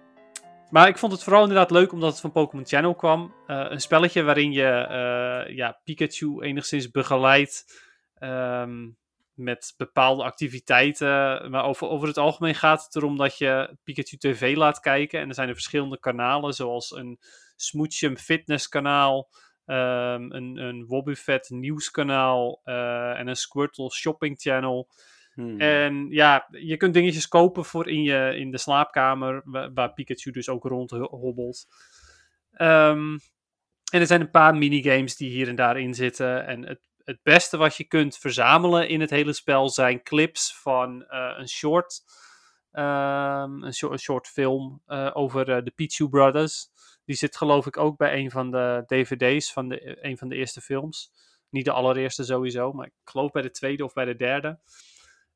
maar 0.70 0.88
ik 0.88 0.98
vond 0.98 1.12
het 1.12 1.22
vooral 1.22 1.42
inderdaad 1.42 1.70
leuk 1.70 1.92
omdat 1.92 2.10
het 2.10 2.20
van 2.20 2.32
Pokémon 2.32 2.66
Channel 2.66 2.94
kwam. 2.94 3.34
Een 3.46 3.80
spelletje 3.80 4.22
waarin 4.22 4.52
je 4.52 5.46
ja, 5.48 5.80
Pikachu 5.84 6.40
enigszins 6.42 6.90
begeleidt 6.90 7.82
ehm, 8.18 8.86
met 9.34 9.74
bepaalde 9.76 10.22
activiteiten. 10.22 11.06
Maar 11.50 11.64
over, 11.64 11.88
over 11.88 12.08
het 12.08 12.18
algemeen 12.18 12.54
gaat 12.54 12.84
het 12.84 12.96
erom 12.96 13.16
dat 13.16 13.38
je 13.38 13.76
Pikachu 13.84 14.16
TV 14.16 14.56
laat 14.56 14.80
kijken. 14.80 15.20
En 15.20 15.28
er 15.28 15.34
zijn 15.34 15.48
er 15.48 15.54
verschillende 15.54 15.98
kanalen, 15.98 16.52
zoals 16.52 16.90
een 16.90 17.18
Smoochum 17.56 18.16
Fitness 18.16 18.68
kanaal. 18.68 19.30
ehm, 19.64 20.30
een, 20.32 20.56
een 20.56 20.86
Wobbuffet 20.86 21.50
nieuwskanaal 21.50 22.60
eh, 22.64 23.18
en 23.18 23.26
een 23.26 23.36
Squirtle 23.36 23.90
Shopping 23.92 24.40
Channel. 24.40 24.88
Hmm. 25.34 25.60
En 25.60 26.06
ja, 26.10 26.46
je 26.50 26.76
kunt 26.76 26.94
dingetjes 26.94 27.28
kopen 27.28 27.64
voor 27.64 27.88
in, 27.88 28.02
je, 28.02 28.34
in 28.36 28.50
de 28.50 28.58
slaapkamer, 28.58 29.42
wa- 29.44 29.72
waar, 29.72 29.92
Pikachu 29.92 30.30
dus 30.30 30.48
ook 30.48 30.64
rond 30.64 30.90
hobbelt. 30.90 31.66
Ehm, 32.52 33.12
en 33.92 34.00
er 34.00 34.06
zijn 34.06 34.20
een 34.20 34.30
paar 34.30 34.56
minigames 34.56 35.16
die 35.16 35.30
hier 35.30 35.48
en 35.48 35.56
daar 35.56 35.78
in 35.80 35.94
zitten. 35.94 36.46
En 36.46 36.66
het, 36.66 36.80
het 37.04 37.22
beste 37.22 37.56
wat 37.56 37.76
je 37.76 37.84
kunt 37.84 38.18
verzamelen 38.18 38.88
in 38.88 39.00
het 39.00 39.10
hele 39.10 39.32
spel 39.32 39.68
zijn 39.68 40.02
clips 40.02 40.56
van 40.56 41.04
eh, 41.04 41.34
een 41.36 41.48
short. 41.48 42.02
ehm, 42.72 43.62
een, 43.62 43.98
short, 43.98 44.28
film 44.28 44.82
eh, 44.86 45.10
over 45.12 45.50
eh, 45.50 45.64
de 45.64 45.70
Pichu 45.70 46.08
Brothers. 46.08 46.68
Die 47.04 47.16
zit 47.16 47.36
geloof 47.36 47.66
ik 47.66 47.76
ook 47.76 47.96
bij 47.96 48.18
een 48.18 48.30
van 48.30 48.50
de 48.50 48.82
dvd's 48.86 49.52
van 49.52 49.68
de, 49.68 50.04
een 50.04 50.18
van 50.18 50.28
de 50.28 50.36
eerste 50.36 50.60
films. 50.60 51.12
Niet 51.50 51.64
de 51.64 51.72
allereerste 51.72 52.24
sowieso, 52.24 52.72
maar 52.72 52.86
ik 52.86 52.92
geloof 53.04 53.30
bij 53.30 53.42
de 53.42 53.50
tweede 53.50 53.84
of 53.84 53.92
bij 53.92 54.04
de 54.04 54.16
derde. 54.16 54.58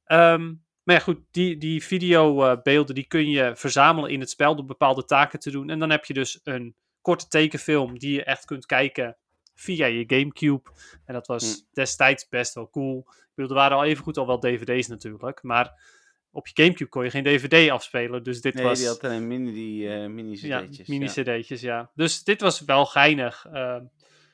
Ehm, 0.05 0.55
maar 0.83 0.97
ja, 0.97 1.03
goed, 1.03 1.21
die, 1.31 1.57
die 1.59 1.85
videobeelden 1.85 2.95
die 2.95 3.07
kun 3.07 3.31
je 3.31 3.57
verzamelen 3.57 4.11
in 4.11 4.21
het 4.21 4.31
spel 4.31 4.57
door 4.57 4.65
bepaalde 4.65 5.05
taken 5.05 5.39
te 5.39 5.51
doen. 5.51 5.71
En 5.71 5.79
dan 5.79 5.91
heb 5.91 6.05
je 6.05 6.15
dus 6.15 6.41
een 6.45 6.77
korte 7.01 7.29
tekenfilm 7.29 7.99
die 7.99 8.13
je 8.13 8.25
echt 8.25 8.45
kunt 8.45 8.67
kijken 8.67 9.17
via 9.61 9.87
je 9.87 10.05
Gamecube. 10.07 10.71
En 11.05 11.15
dat 11.15 11.27
was 11.27 11.53
Hm. 11.55 11.61
destijds 11.73 12.29
best 12.29 12.55
wel 12.55 12.71
cool. 12.71 12.99
Ik 13.09 13.35
bedoel, 13.35 13.51
er 13.51 13.57
waren 13.57 13.77
al 13.77 13.85
even 13.85 14.05
goed 14.05 14.17
al 14.17 14.27
wel 14.27 14.39
dvd's 14.41 14.87
natuurlijk, 14.89 15.43
maar 15.43 15.97
op 16.31 16.47
je 16.47 16.63
Gamecube 16.63 16.91
kon 16.91 17.05
je 17.05 17.11
geen 17.11 17.25
dvd 17.25 17.71
afspelen, 17.71 18.23
dus 18.23 18.41
dit 18.41 18.55
Nee, 18.55 18.65
was... 18.65 18.79
die 18.79 18.87
had 18.89 19.05
alleen 19.05 19.27
mini, 19.27 19.53
die, 19.53 19.89
eh 19.95 20.07
mini 20.09 20.39
Ja, 20.41 20.63
cd'tjes. 20.63 20.89
mini-cd'tjes, 20.89 21.61
ja. 21.61 21.91
Dus 21.95 22.25
dit 22.25 22.41
was 22.41 22.61
wel 22.61 22.87
geinig. 22.87 23.47
ehm. 23.53 23.85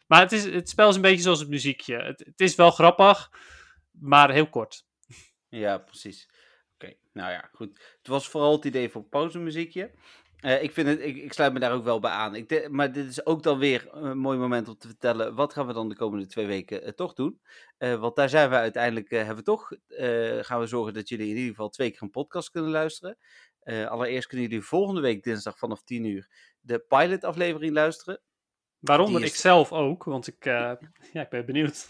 maar 0.06 0.20
het, 0.20 0.32
is, 0.32 0.44
het 0.44 0.68
spel 0.68 0.88
is 0.88 0.96
een 0.96 1.02
beetje 1.02 1.22
zoals 1.22 1.40
het 1.40 1.48
muziekje. 1.48 1.96
Het, 1.96 2.18
het 2.18 2.40
is 2.40 2.54
wel 2.54 2.70
grappig, 2.70 3.30
maar 3.90 4.30
heel 4.32 4.48
kort. 4.48 4.86
Ja, 5.48 5.78
precies. 5.78 6.28
Oké, 6.74 6.94
nou 7.12 7.30
ja, 7.32 7.48
goed. 7.52 7.94
Het 7.98 8.06
was 8.08 8.28
vooral 8.28 8.52
het 8.52 8.64
idee 8.64 8.88
voor 8.88 9.02
pauzemuziekje. 9.04 9.90
Eh 10.44 10.62
ik, 10.62 10.72
vind 10.72 10.88
het, 10.88 11.00
ik, 11.00 11.16
ik 11.16 11.32
sluit 11.32 11.52
me 11.52 11.58
daar 11.58 11.72
ook 11.72 11.84
wel 11.84 12.00
bij 12.00 12.10
aan. 12.10 12.34
Ik 12.34 12.48
de- 12.48 12.68
maar 12.70 12.92
dit 12.92 13.06
is 13.08 13.26
ook 13.26 13.42
dan 13.42 13.58
weer 13.58 13.88
een 13.90 14.18
mooi 14.18 14.38
moment 14.38 14.68
om 14.68 14.76
te 14.78 14.86
vertellen. 14.86 15.34
Wat 15.34 15.52
gaan 15.52 15.66
we 15.66 15.72
dan 15.72 15.88
de 15.88 15.96
komende 15.96 16.26
twee 16.26 16.46
weken 16.46 16.82
eh, 16.82 16.92
toch 16.92 17.12
doen? 17.12 17.40
Eh, 17.78 17.94
want 18.00 18.16
daar 18.16 18.28
zijn 18.28 18.50
we 18.50 18.56
uiteindelijk. 18.56 19.10
hebben 19.10 19.36
we 19.36 19.42
toch. 19.42 19.72
gaan 20.46 20.60
we 20.60 20.66
zorgen 20.66 20.94
dat 20.94 21.08
jullie 21.08 21.28
in 21.28 21.36
ieder 21.36 21.50
geval 21.50 21.68
twee 21.68 21.90
keer 21.90 22.02
een 22.02 22.10
podcast 22.10 22.50
kunnen 22.50 22.70
luisteren. 22.70 23.18
Allereerst 23.88 24.28
kunnen 24.28 24.48
jullie 24.48 24.64
volgende 24.64 25.00
week 25.00 25.22
dinsdag 25.22 25.58
vanaf 25.58 25.82
10 25.82 26.04
uur. 26.04 26.28
de 26.60 26.78
pilot-aflevering 26.78 27.72
luisteren. 27.72 28.20
Waaronder 28.78 29.22
is- 29.22 29.28
ik 29.28 29.34
zelf 29.36 29.72
ook, 29.72 30.04
want 30.04 30.26
ik, 30.26 30.44
ja, 30.44 30.78
ik 31.12 31.28
ben 31.28 31.46
benieuwd. 31.46 31.88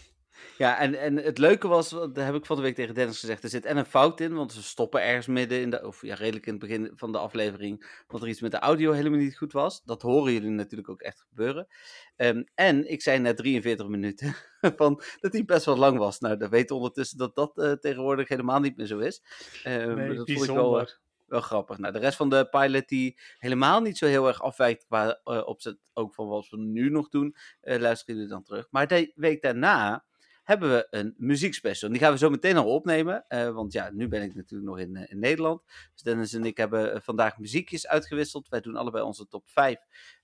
Ja, 0.57 0.79
en, 0.79 0.99
en 0.99 1.15
het 1.15 1.37
leuke 1.37 1.67
was, 1.67 1.89
daar 1.89 2.25
heb 2.25 2.35
ik 2.35 2.45
van 2.45 2.55
de 2.55 2.61
week 2.61 2.75
tegen 2.75 2.93
Dennis 2.93 3.19
gezegd, 3.19 3.43
er 3.43 3.49
zit 3.49 3.65
en 3.65 3.77
een 3.77 3.85
fout 3.85 4.19
in, 4.19 4.33
want 4.33 4.51
ze 4.51 4.63
stoppen 4.63 5.01
ergens 5.01 5.27
midden 5.27 5.61
in 5.61 5.69
de, 5.69 5.87
of 5.87 6.01
ja, 6.01 6.15
redelijk 6.15 6.45
in 6.45 6.51
het 6.51 6.61
begin 6.61 6.91
van 6.95 7.11
de 7.11 7.17
aflevering, 7.17 8.03
want 8.07 8.23
er 8.23 8.29
iets 8.29 8.41
met 8.41 8.51
de 8.51 8.59
audio 8.59 8.91
helemaal 8.91 9.19
niet 9.19 9.37
goed 9.37 9.53
was. 9.53 9.83
Dat 9.83 10.01
horen 10.01 10.33
jullie 10.33 10.49
natuurlijk 10.49 10.89
ook 10.89 11.01
echt 11.01 11.25
gebeuren. 11.29 11.67
Ehm, 12.15 12.43
en 12.53 12.91
ik 12.91 13.01
zei 13.01 13.19
net 13.19 13.37
43 13.37 13.87
minuten, 13.87 14.35
van, 14.77 15.01
dat 15.19 15.31
die 15.31 15.45
best 15.45 15.65
wel 15.65 15.77
lang 15.77 15.97
was. 15.97 16.19
Nou, 16.19 16.37
dan 16.37 16.49
weten 16.49 16.75
we 16.75 16.81
ondertussen 16.81 17.17
dat 17.17 17.35
dat 17.35 17.57
eh, 17.57 17.71
tegenwoordig 17.71 18.27
helemaal 18.27 18.59
niet 18.59 18.77
meer 18.77 18.87
zo 18.87 18.97
is. 18.97 19.23
Ehm, 19.63 19.95
Nee, 19.95 20.15
dat 20.15 20.31
vond 20.31 20.49
ik 20.49 20.55
wel, 20.55 20.79
eh, 20.79 20.87
wel 21.25 21.41
grappig. 21.41 21.77
Nou, 21.77 21.93
de 21.93 21.99
rest 21.99 22.17
van 22.17 22.29
de 22.29 22.49
pilot 22.49 22.87
die 22.87 23.19
helemaal 23.37 23.81
niet 23.81 23.97
zo 23.97 24.05
heel 24.05 24.27
erg 24.27 24.41
afwijkt 24.41 24.85
qua 24.85 25.19
eh, 25.23 25.47
opzet 25.47 25.77
ook 25.93 26.13
van 26.13 26.27
wat 26.27 26.49
we 26.49 26.57
nu 26.57 26.89
nog 26.89 27.09
doen, 27.09 27.35
luisteren 27.61 28.15
jullie 28.15 28.29
dan 28.29 28.43
terug. 28.43 28.67
Maar 28.69 28.87
de 28.87 29.11
week 29.15 29.41
daarna 29.41 30.05
hebben 30.45 30.69
we 30.69 30.87
een 30.89 31.13
muziekspecial. 31.17 31.91
Die 31.91 31.99
gaan 31.99 32.11
we 32.11 32.17
zo 32.17 32.29
meteen 32.29 32.57
al 32.57 32.73
opnemen, 32.73 33.25
eh, 33.27 33.49
want 33.51 33.73
ja, 33.73 33.89
nu 33.93 34.07
ben 34.07 34.21
ik 34.21 34.35
natuurlijk 34.35 34.69
nog 34.69 34.79
in, 34.79 34.95
eh, 34.95 35.11
in 35.11 35.19
Nederland. 35.19 35.61
Dus 35.93 36.01
Dennis 36.01 36.33
en 36.33 36.45
ik 36.45 36.57
hebben 36.57 36.93
eh, 36.93 37.01
vandaag 37.01 37.37
muziekjes 37.37 37.87
uitgewisseld. 37.87 38.47
Wij 38.49 38.61
doen 38.61 38.75
allebei 38.75 39.03
onze 39.03 39.27
top 39.27 39.49
5 39.49 39.77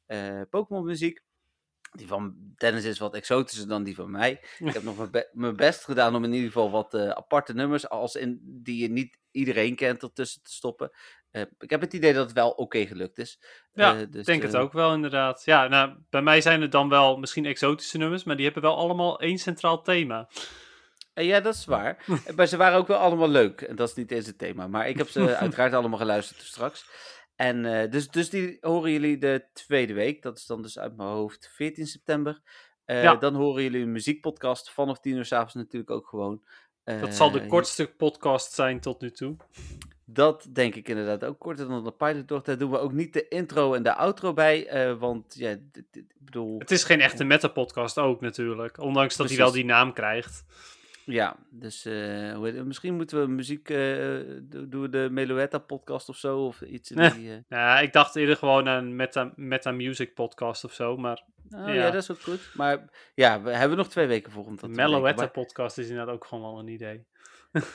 eh 0.05 0.41
Pokémon 0.49 0.85
muziek. 0.85 1.21
Die 1.91 2.07
van 2.07 2.35
Dennis 2.55 2.83
is 2.83 2.99
wat 2.99 3.13
exotischer 3.15 3.67
dan 3.67 3.83
die 3.83 3.95
van 3.95 4.11
mij. 4.11 4.31
Ik 4.59 4.73
heb 4.73 4.83
nog 4.83 4.97
mijn, 4.97 5.11
be- 5.11 5.29
mijn 5.31 5.55
best 5.55 5.83
gedaan 5.83 6.15
om 6.15 6.23
in 6.23 6.33
ieder 6.33 6.47
geval 6.47 6.71
wat 6.71 6.93
aparte 6.95 7.53
nummers, 7.53 7.89
als 7.89 8.15
in, 8.15 8.39
die 8.63 8.81
je 8.81 8.89
niet 8.89 9.17
iedereen 9.31 9.75
kent, 9.75 10.03
ertussen 10.03 10.41
te 10.43 10.51
stoppen. 10.51 10.91
Ik 11.59 11.69
heb 11.69 11.81
het 11.81 11.93
idee 11.93 12.13
dat 12.13 12.25
het 12.25 12.33
wel 12.33 12.49
oké 12.49 12.85
gelukt 12.85 13.17
is. 13.17 13.39
Ja, 13.73 13.93
Eh, 13.93 13.99
dus, 14.09 14.19
Ik 14.19 14.25
denk 14.25 14.41
het 14.41 14.53
eh, 14.53 14.61
ook 14.61 14.73
wel, 14.73 14.93
inderdaad. 14.93 15.41
Ja, 15.45 15.67
nou, 15.67 15.93
bij 16.09 16.21
mij 16.21 16.41
zijn 16.41 16.61
het 16.61 16.71
dan 16.71 16.89
wel 16.89 17.17
misschien 17.17 17.45
exotische 17.45 17.97
nummers, 17.97 18.23
maar 18.23 18.35
die 18.35 18.45
hebben 18.45 18.63
wel 18.63 18.77
allemaal 18.77 19.19
één 19.19 19.37
centraal 19.37 19.81
thema. 19.81 20.29
Eh, 21.13 21.25
ja, 21.25 21.39
dat 21.39 21.53
is 21.55 21.65
waar. 21.65 22.05
Maar 22.35 22.47
ze 22.47 22.57
waren 22.57 22.77
ook 22.77 22.87
wel 22.87 22.97
allemaal 22.97 23.29
leuk. 23.29 23.61
En 23.61 23.75
dat 23.75 23.89
is 23.89 23.95
niet 23.95 24.11
eens 24.11 24.25
het 24.25 24.37
thema. 24.37 24.67
Maar 24.67 24.89
ik 24.89 24.97
heb 24.97 25.09
ze 25.09 25.35
uiteraard 25.37 25.73
allemaal 25.73 25.99
geluisterd 25.99 26.41
straks. 26.41 26.85
En 27.35 27.89
dus, 27.89 28.09
dus 28.09 28.29
die 28.29 28.57
horen 28.61 28.91
jullie 28.91 29.17
de 29.17 29.45
tweede 29.53 29.93
week. 29.93 30.21
Dat 30.21 30.37
is 30.37 30.45
dan 30.45 30.61
dus 30.61 30.79
uit 30.79 30.97
mijn 30.97 31.09
hoofd 31.09 31.49
14 31.53 31.85
september. 31.85 32.41
Ja. 32.85 33.15
Dan 33.15 33.35
horen 33.35 33.63
jullie 33.63 33.81
een 33.81 33.91
muziekpodcast 33.91 34.71
vanaf 34.71 34.99
10 34.99 35.15
uur 35.15 35.25
s'avonds 35.25 35.53
natuurlijk 35.53 35.91
ook 35.91 36.07
gewoon. 36.07 36.43
Dat 36.83 37.15
zal 37.15 37.31
de 37.31 37.45
kortste 37.45 37.87
podcast 37.97 38.51
zijn 38.51 38.79
tot 38.79 39.01
nu 39.01 39.11
toe. 39.11 39.35
Dat 40.13 40.47
denk 40.53 40.75
ik 40.75 40.87
inderdaad 40.89 41.23
ook 41.25 41.39
korter 41.39 41.67
dan 41.67 41.83
de 41.83 41.91
pilot 41.91 42.27
door. 42.27 42.43
Daar 42.43 42.57
doen 42.57 42.71
we 42.71 42.77
ook 42.79 42.91
niet 42.93 43.13
de 43.13 43.27
intro 43.27 43.73
en 43.73 43.83
de 43.83 43.93
outro 43.95 44.33
bij. 44.33 44.67
eh, 44.67 44.93
want 44.99 45.35
ja, 45.37 45.49
ik 45.91 46.05
bedoel... 46.19 46.59
Het 46.59 46.71
is 46.71 46.83
geen 46.83 47.01
echte 47.01 47.23
meta-podcast 47.23 47.97
ook 47.97 48.21
natuurlijk, 48.21 48.79
ondanks 48.79 49.15
dat 49.15 49.27
hij 49.29 49.37
wel 49.37 49.51
die 49.51 49.65
naam 49.65 49.93
krijgt. 49.93 50.43
Ja, 51.05 51.35
dus 51.49 51.83
het? 51.83 52.65
misschien 52.65 52.95
moeten 52.95 53.19
we 53.21 53.27
muziek... 53.27 53.69
eh, 53.69 53.77
do- 54.41 54.67
doen 54.69 54.81
we 54.81 54.89
de 54.89 55.07
Meloetta 55.11 55.57
podcast 55.57 56.09
of 56.09 56.15
zo? 56.17 56.39
Of 56.45 56.61
iets 56.61 56.91
in 56.91 57.11
die... 57.11 57.43
Ja, 57.49 57.79
ik 57.79 57.93
dacht 57.93 58.15
eerder 58.15 58.35
gewoon 58.37 58.67
aan 58.67 58.83
een 58.83 58.95
meta, 58.95 59.31
meta 59.35 59.71
music 59.71 60.13
podcast 60.13 60.63
of 60.63 60.73
zo, 60.73 60.97
maar 60.97 61.23
Oh, 61.55 61.67
Ja. 61.67 61.73
ja. 61.73 61.83
dat 61.91 62.01
is 62.01 62.11
ook 62.11 62.19
goed. 62.21 62.49
Maar 62.53 62.89
ja, 63.15 63.41
we 63.41 63.49
hebben 63.51 63.77
nog 63.77 63.87
twee 63.89 64.07
weken 64.07 64.31
voor 64.31 64.45
om 64.45 64.49
dat 64.55 64.59
te 64.59 64.67
Meloetta 64.67 65.27
podcast 65.27 65.77
is 65.77 65.89
inderdaad 65.89 66.13
ook 66.15 66.25
gewoon 66.25 66.43
wel 66.51 66.59
een 66.59 66.67
idee. 66.67 67.05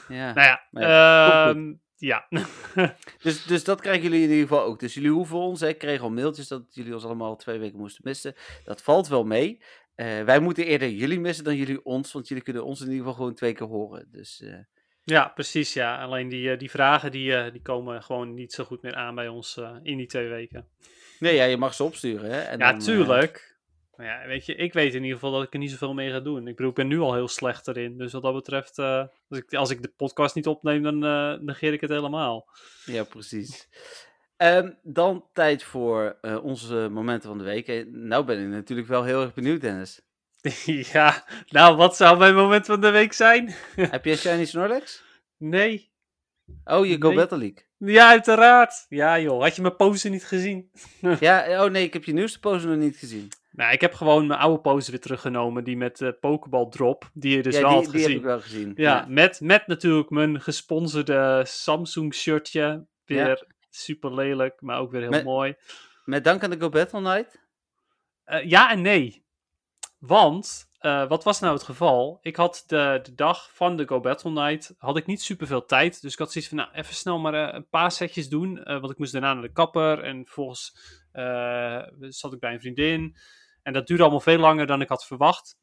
Ja. 0.08 0.32
Nou 0.34 0.46
ja, 0.46 0.60
Maar 0.70 1.54
ja. 1.96 2.28
Dus, 3.22 3.44
dus 3.44 3.64
dat 3.64 3.80
krijgen 3.80 4.02
jullie 4.02 4.22
in 4.22 4.30
ieder 4.30 4.48
geval 4.48 4.64
ook. 4.64 4.80
Dus 4.80 4.94
jullie 4.94 5.10
hoeven 5.10 5.36
ons, 5.36 5.60
hè, 5.60 5.68
ik 5.68 5.78
kreeg 5.78 6.00
al 6.00 6.10
mailtjes 6.10 6.48
dat 6.48 6.62
jullie 6.70 6.94
ons 6.94 7.04
allemaal 7.04 7.36
twee 7.36 7.58
weken 7.58 7.78
moesten 7.78 8.00
missen. 8.04 8.34
Dat 8.64 8.82
valt 8.82 9.08
wel 9.08 9.24
mee. 9.24 9.60
Eh, 9.94 10.22
wij 10.22 10.40
moeten 10.40 10.64
eerder 10.64 10.90
jullie 10.90 11.20
missen 11.20 11.44
dan 11.44 11.56
jullie 11.56 11.84
ons, 11.84 12.12
want 12.12 12.28
jullie 12.28 12.42
kunnen 12.42 12.64
ons 12.64 12.80
in 12.80 12.86
ieder 12.86 13.00
geval 13.00 13.14
gewoon 13.14 13.34
twee 13.34 13.52
keer 13.52 13.66
horen. 13.66 14.08
Dus 14.10 14.42
eh, 14.42 14.58
ja, 15.02 15.28
precies 15.28 15.72
ja. 15.72 16.02
Alleen 16.02 16.28
die, 16.28 16.50
eh, 16.50 16.58
die 16.58 16.70
vragen 16.70 17.10
die, 17.10 17.50
die 17.50 17.62
komen 17.62 18.02
gewoon 18.02 18.34
niet 18.34 18.52
zo 18.52 18.64
goed 18.64 18.82
meer 18.82 18.94
aan 18.94 19.14
bij 19.14 19.28
ons 19.28 19.60
in 19.82 19.96
die 19.96 20.06
twee 20.06 20.28
weken. 20.28 20.68
nee, 21.18 21.34
ja, 21.34 21.44
je 21.44 21.56
mag 21.56 21.74
ze 21.74 21.84
opsturen. 21.84 22.30
Hè? 22.30 22.40
En 22.40 22.58
ja, 22.58 22.70
dan, 22.70 22.80
tuurlijk. 22.80 23.55
Maar 23.96 24.06
ja, 24.06 24.26
weet 24.26 24.46
je, 24.46 24.54
ik 24.54 24.72
weet 24.72 24.94
in 24.94 25.02
ieder 25.02 25.18
geval 25.18 25.32
dat 25.32 25.42
ik 25.42 25.52
er 25.52 25.58
niet 25.58 25.70
zoveel 25.70 25.94
mee 25.94 26.10
ga 26.10 26.20
doen. 26.20 26.48
Ik 26.48 26.56
bedoel, 26.56 26.70
ik 26.70 26.76
ben 26.76 26.88
nu 26.88 26.98
al 26.98 27.14
heel 27.14 27.28
slecht 27.28 27.68
erin. 27.68 27.98
Dus 27.98 28.12
wat 28.12 28.22
dat 28.22 28.34
betreft, 28.34 28.78
eh, 28.78 29.04
als, 29.28 29.38
ik, 29.38 29.54
als 29.54 29.70
ik 29.70 29.82
de 29.82 29.92
podcast 29.96 30.34
niet 30.34 30.46
opneem, 30.46 30.82
dan 30.82 31.04
eh, 31.04 31.34
negeer 31.40 31.72
ik 31.72 31.80
het 31.80 31.90
helemaal. 31.90 32.48
Ja, 32.84 33.04
precies. 33.04 33.68
Ehm, 34.36 34.72
dan 34.82 35.28
tijd 35.32 35.62
voor 35.62 36.18
eh, 36.20 36.44
onze 36.44 36.88
momenten 36.90 37.28
van 37.28 37.38
de 37.38 37.44
week. 37.44 37.86
Nou 37.90 38.24
ben 38.24 38.40
ik 38.40 38.48
natuurlijk 38.48 38.88
wel 38.88 39.04
heel 39.04 39.22
erg 39.22 39.34
benieuwd, 39.34 39.60
Dennis. 39.60 40.02
ja, 40.92 41.24
nou, 41.48 41.76
wat 41.76 41.96
zou 41.96 42.18
mijn 42.18 42.34
moment 42.34 42.66
van 42.66 42.80
de 42.80 42.90
week 42.90 43.12
zijn? 43.12 43.54
Heb 43.76 44.04
je 44.04 44.16
Shiny 44.16 44.44
Snorlax? 44.44 45.02
Nee. 45.36 45.94
Oh, 46.64 46.86
je 46.86 46.96
Go 47.00 47.08
Nee. 47.08 47.16
Battle 47.16 47.38
League. 47.38 47.64
Ja, 47.78 48.08
uiteraard. 48.08 48.86
Ja, 48.88 49.18
joh. 49.20 49.42
Had 49.42 49.56
je 49.56 49.62
mijn 49.62 49.76
pose 49.76 50.08
niet 50.08 50.24
gezien? 50.24 50.70
Ja, 51.20 51.64
oh 51.64 51.70
nee, 51.70 51.84
ik 51.84 51.92
heb 51.92 52.04
je 52.04 52.12
nieuwste 52.12 52.40
pose 52.40 52.66
nog 52.66 52.76
niet 52.76 52.96
gezien. 52.96 53.28
Nou, 53.56 53.72
ik 53.72 53.80
heb 53.80 53.94
gewoon 53.94 54.26
mijn 54.26 54.40
oude 54.40 54.60
pose 54.60 54.90
weer 54.90 55.00
teruggenomen. 55.00 55.64
Die 55.64 55.76
met 55.76 55.98
de 55.98 56.12
Pokéball 56.12 56.68
drop. 56.68 57.10
Die 57.14 57.36
je 57.36 57.42
dus 57.42 57.54
ja, 57.54 57.60
wel 57.60 57.70
die, 57.70 57.78
had 57.82 57.92
die 57.92 58.02
heb 58.02 58.10
ik 58.10 58.22
wel 58.22 58.40
gezien. 58.40 58.72
Ja, 58.76 59.04
Met, 59.08 59.40
met 59.40 59.66
natuurlijk 59.66 60.10
mijn 60.10 60.40
gesponsorde 60.40 61.42
Samsung 61.46 62.14
shirtje. 62.14 62.86
Weer 63.04 63.46
super 63.70 64.14
lelijk, 64.14 64.60
maar 64.60 64.78
ook 64.78 64.90
weer 64.90 65.00
heel 65.00 65.10
Met- 65.10 65.24
mooi. 65.24 65.54
Met 66.04 66.24
dank 66.24 66.42
aan 66.44 66.50
de 66.50 66.60
Go 66.60 66.68
Battle 66.68 67.00
Night. 67.00 67.40
Eh, 68.24 68.48
ja 68.48 68.70
en 68.70 68.82
nee. 68.82 69.24
Want, 69.98 70.68
eh, 70.78 71.08
wat 71.08 71.24
was 71.24 71.40
nou 71.40 71.54
het 71.54 71.62
geval? 71.62 72.18
Ik 72.22 72.36
had 72.36 72.64
de, 72.66 73.00
de 73.02 73.14
dag 73.14 73.50
van 73.54 73.76
de 73.76 73.86
Go 73.86 74.00
Battle 74.00 74.30
Night, 74.30 74.74
had 74.78 74.96
ik 74.96 75.06
niet 75.06 75.22
super 75.22 75.46
veel 75.46 75.64
tijd. 75.64 76.02
Dus 76.02 76.12
ik 76.12 76.18
had 76.18 76.32
zoiets 76.32 76.50
van, 76.50 76.58
nou, 76.58 76.70
even 76.72 76.94
snel 76.94 77.18
maar 77.18 77.48
eh, 77.48 77.54
een 77.54 77.68
paar 77.68 77.90
setjes 77.92 78.28
doen. 78.28 78.64
eh, 78.64 78.80
want 78.80 78.92
ik 78.92 78.98
moest 78.98 79.12
daarna 79.12 79.32
naar 79.32 79.42
de 79.42 79.52
kapper 79.52 80.02
en 80.02 80.24
vervolgens 80.24 80.78
eh, 81.12 81.82
zat 82.00 82.32
ik 82.32 82.40
bij 82.40 82.52
een 82.52 82.60
vriendin. 82.60 83.16
En 83.66 83.72
dat 83.72 83.86
duurde 83.86 84.02
allemaal 84.02 84.20
veel 84.20 84.38
langer 84.38 84.66
dan 84.66 84.80
ik 84.80 84.88
had 84.88 85.06
verwacht. 85.06 85.56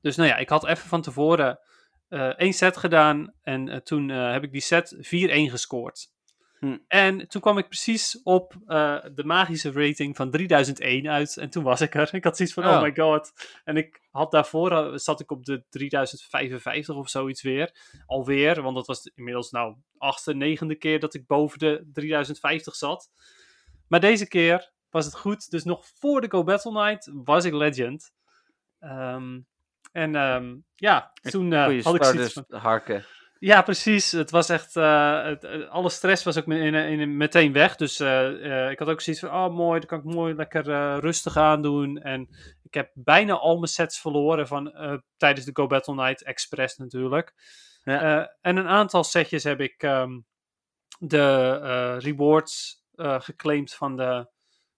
Dus 0.00 0.16
nou 0.16 0.28
ja, 0.28 0.36
ik 0.36 0.48
had 0.48 0.66
even 0.66 0.88
van 0.88 1.02
tevoren 1.02 1.58
eh 2.08 2.28
één 2.28 2.52
set 2.52 2.76
gedaan. 2.76 3.34
En 3.42 3.68
eh, 3.68 3.80
toen 3.80 4.10
eh, 4.10 4.32
heb 4.32 4.42
ik 4.42 4.52
die 4.52 4.60
set 4.60 4.96
4-1 4.96 4.98
gescoord. 5.50 6.14
Hm. 6.58 6.76
En 6.88 7.28
toen 7.28 7.40
kwam 7.40 7.58
ik 7.58 7.68
precies 7.68 8.22
op 8.22 8.54
de 9.14 9.22
magische 9.24 9.72
rating 9.72 10.16
van 10.16 10.30
3001 10.30 11.08
uit. 11.08 11.36
En 11.36 11.50
toen 11.50 11.62
was 11.62 11.80
ik 11.80 11.94
er. 11.94 12.14
Ik 12.14 12.24
had 12.24 12.36
zoiets 12.36 12.54
van, 12.54 12.64
oh, 12.64 12.70
Oh. 12.70 12.82
my 12.82 12.94
god. 12.94 13.32
En 13.64 13.76
ik 13.76 14.00
had 14.10 14.30
daarvoor, 14.30 15.00
zat 15.00 15.20
ik 15.20 15.30
op 15.30 15.44
de 15.44 15.64
3055 15.68 16.96
of 16.96 17.08
zoiets 17.08 17.42
weer. 17.42 17.74
Alweer, 18.06 18.62
want 18.62 18.76
dat 18.76 18.86
was 18.86 19.10
inmiddels 19.14 19.50
nou 19.50 19.76
achtste, 19.98 20.34
negende 20.34 20.74
keer 20.74 21.00
dat 21.00 21.14
ik 21.14 21.26
boven 21.26 21.58
de 21.58 21.88
3050 21.92 22.74
zat. 22.74 23.10
Maar 23.88 24.00
deze 24.00 24.28
keer 24.28 24.74
was 24.96 25.04
het 25.04 25.16
goed. 25.16 25.50
Dus 25.50 25.64
nog 25.64 25.86
voor 25.98 26.20
de 26.20 26.30
Go 26.30 26.44
Battle 26.44 26.72
Night 26.72 27.10
was 27.12 27.44
ik 27.44 27.52
legend. 27.52 28.12
Ehm, 28.78 29.40
en 29.92 30.14
ehm, 30.14 30.56
ja, 30.74 31.12
toen 31.22 31.50
je 31.50 31.80
had 31.82 31.94
ik 31.94 32.04
zoiets 32.04 32.32
van... 32.32 32.44
harken. 32.48 33.04
Ja, 33.38 33.62
precies. 33.62 34.12
Het 34.12 34.30
was 34.30 34.48
echt. 34.48 34.76
eh, 34.76 35.24
het, 35.24 35.44
eh, 35.44 35.68
alle 35.68 35.90
stress 35.90 36.24
was 36.24 36.38
ook 36.38 36.46
in, 36.46 36.74
in, 36.74 37.16
meteen 37.16 37.52
weg. 37.52 37.76
Dus 37.76 38.00
ik 38.70 38.78
had 38.78 38.88
ook 38.88 39.00
zoiets 39.00 39.22
van: 39.22 39.30
oh, 39.30 39.54
mooi, 39.54 39.80
dan 39.80 39.88
kan 39.88 39.98
ik 39.98 40.14
mooi 40.14 40.34
lekker 40.34 40.64
rustig 41.00 41.36
aandoen. 41.36 41.98
En 41.98 42.28
ik 42.62 42.74
heb 42.74 42.90
bijna 42.94 43.34
al 43.34 43.54
mijn 43.54 43.66
sets 43.66 44.00
verloren 44.00 44.46
van, 44.46 44.72
tijdens 45.16 45.46
de 45.46 45.54
Go 45.54 45.66
Battle 45.66 45.94
Night 45.94 46.22
Express 46.22 46.76
natuurlijk. 46.76 47.32
Ja. 47.82 48.36
En 48.40 48.56
een 48.56 48.68
aantal 48.68 49.04
setjes 49.04 49.44
heb 49.44 49.60
ik 49.60 49.82
ehm, 49.82 50.18
de 50.98 51.96
rewards 51.98 52.84
geclaimd 52.96 53.74
van 53.74 53.96
de, 53.96 54.28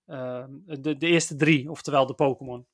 de, 0.09 0.94
de 0.98 1.06
eerste 1.06 1.36
drie, 1.36 1.70
oftewel 1.70 2.06
de 2.06 2.14
Pokémon. 2.14 2.66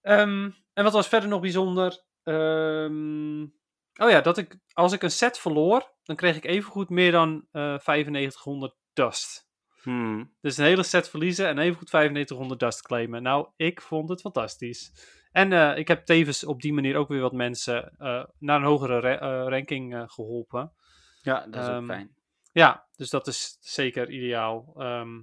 Ehm, 0.00 0.50
en 0.72 0.84
wat 0.84 0.92
was 0.92 1.08
verder 1.08 1.28
nog 1.28 1.40
bijzonder? 1.40 2.04
Ehm, 2.22 3.42
oh 3.96 4.10
ja, 4.10 4.20
dat 4.20 4.38
ik, 4.38 4.58
als 4.72 4.92
ik 4.92 5.02
een 5.02 5.10
set 5.10 5.38
verloor, 5.38 5.92
dan 6.02 6.16
kreeg 6.16 6.36
ik 6.36 6.44
evengoed 6.44 6.88
meer 6.88 7.12
dan 7.12 7.46
eh 7.52 7.62
9500 7.62 8.74
dust. 8.92 9.50
Hmm. 9.82 10.34
Dus 10.40 10.56
een 10.56 10.64
hele 10.64 10.82
set 10.82 11.08
verliezen 11.08 11.46
en 11.48 11.58
evengoed 11.58 11.92
9500 11.92 12.60
dust 12.60 12.82
claimen. 12.82 13.22
Nou, 13.22 13.48
ik 13.56 13.80
vond 13.80 14.08
het 14.08 14.20
fantastisch. 14.20 14.92
En 15.32 15.52
eh, 15.52 15.76
ik 15.78 15.88
heb 15.88 16.04
tevens 16.04 16.44
op 16.44 16.60
die 16.62 16.72
manier 16.72 16.96
ook 16.96 17.08
weer 17.08 17.20
wat 17.20 17.32
mensen 17.32 17.94
eh, 17.98 18.24
naar 18.38 18.56
een 18.56 18.66
hogere 18.66 19.00
ra- 19.00 19.18
eh, 19.20 19.48
ranking 19.48 19.94
eh, 19.94 20.02
geholpen. 20.06 20.72
Ja, 21.22 21.46
dat 21.46 21.62
is 21.62 21.68
ook 21.68 21.74
Ehm, 21.74 21.86
fijn. 21.86 22.14
Ja, 22.52 22.88
dus 22.96 23.10
dat 23.10 23.26
is 23.26 23.56
zeker 23.60 24.10
ideaal. 24.10 24.74
Ehm, 24.76 25.20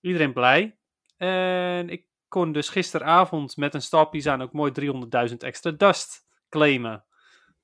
iedereen 0.00 0.32
blij. 0.32 0.78
En 1.16 1.88
ik 1.88 2.04
kon 2.28 2.52
dus 2.52 2.68
gisteravond 2.68 3.56
met 3.56 3.74
een 3.74 3.82
stappies 3.82 4.26
aan 4.26 4.42
ook 4.42 4.52
mooi 4.52 4.72
300.000 5.30 5.36
extra 5.38 5.70
dust 5.70 6.24
claimen. 6.48 7.04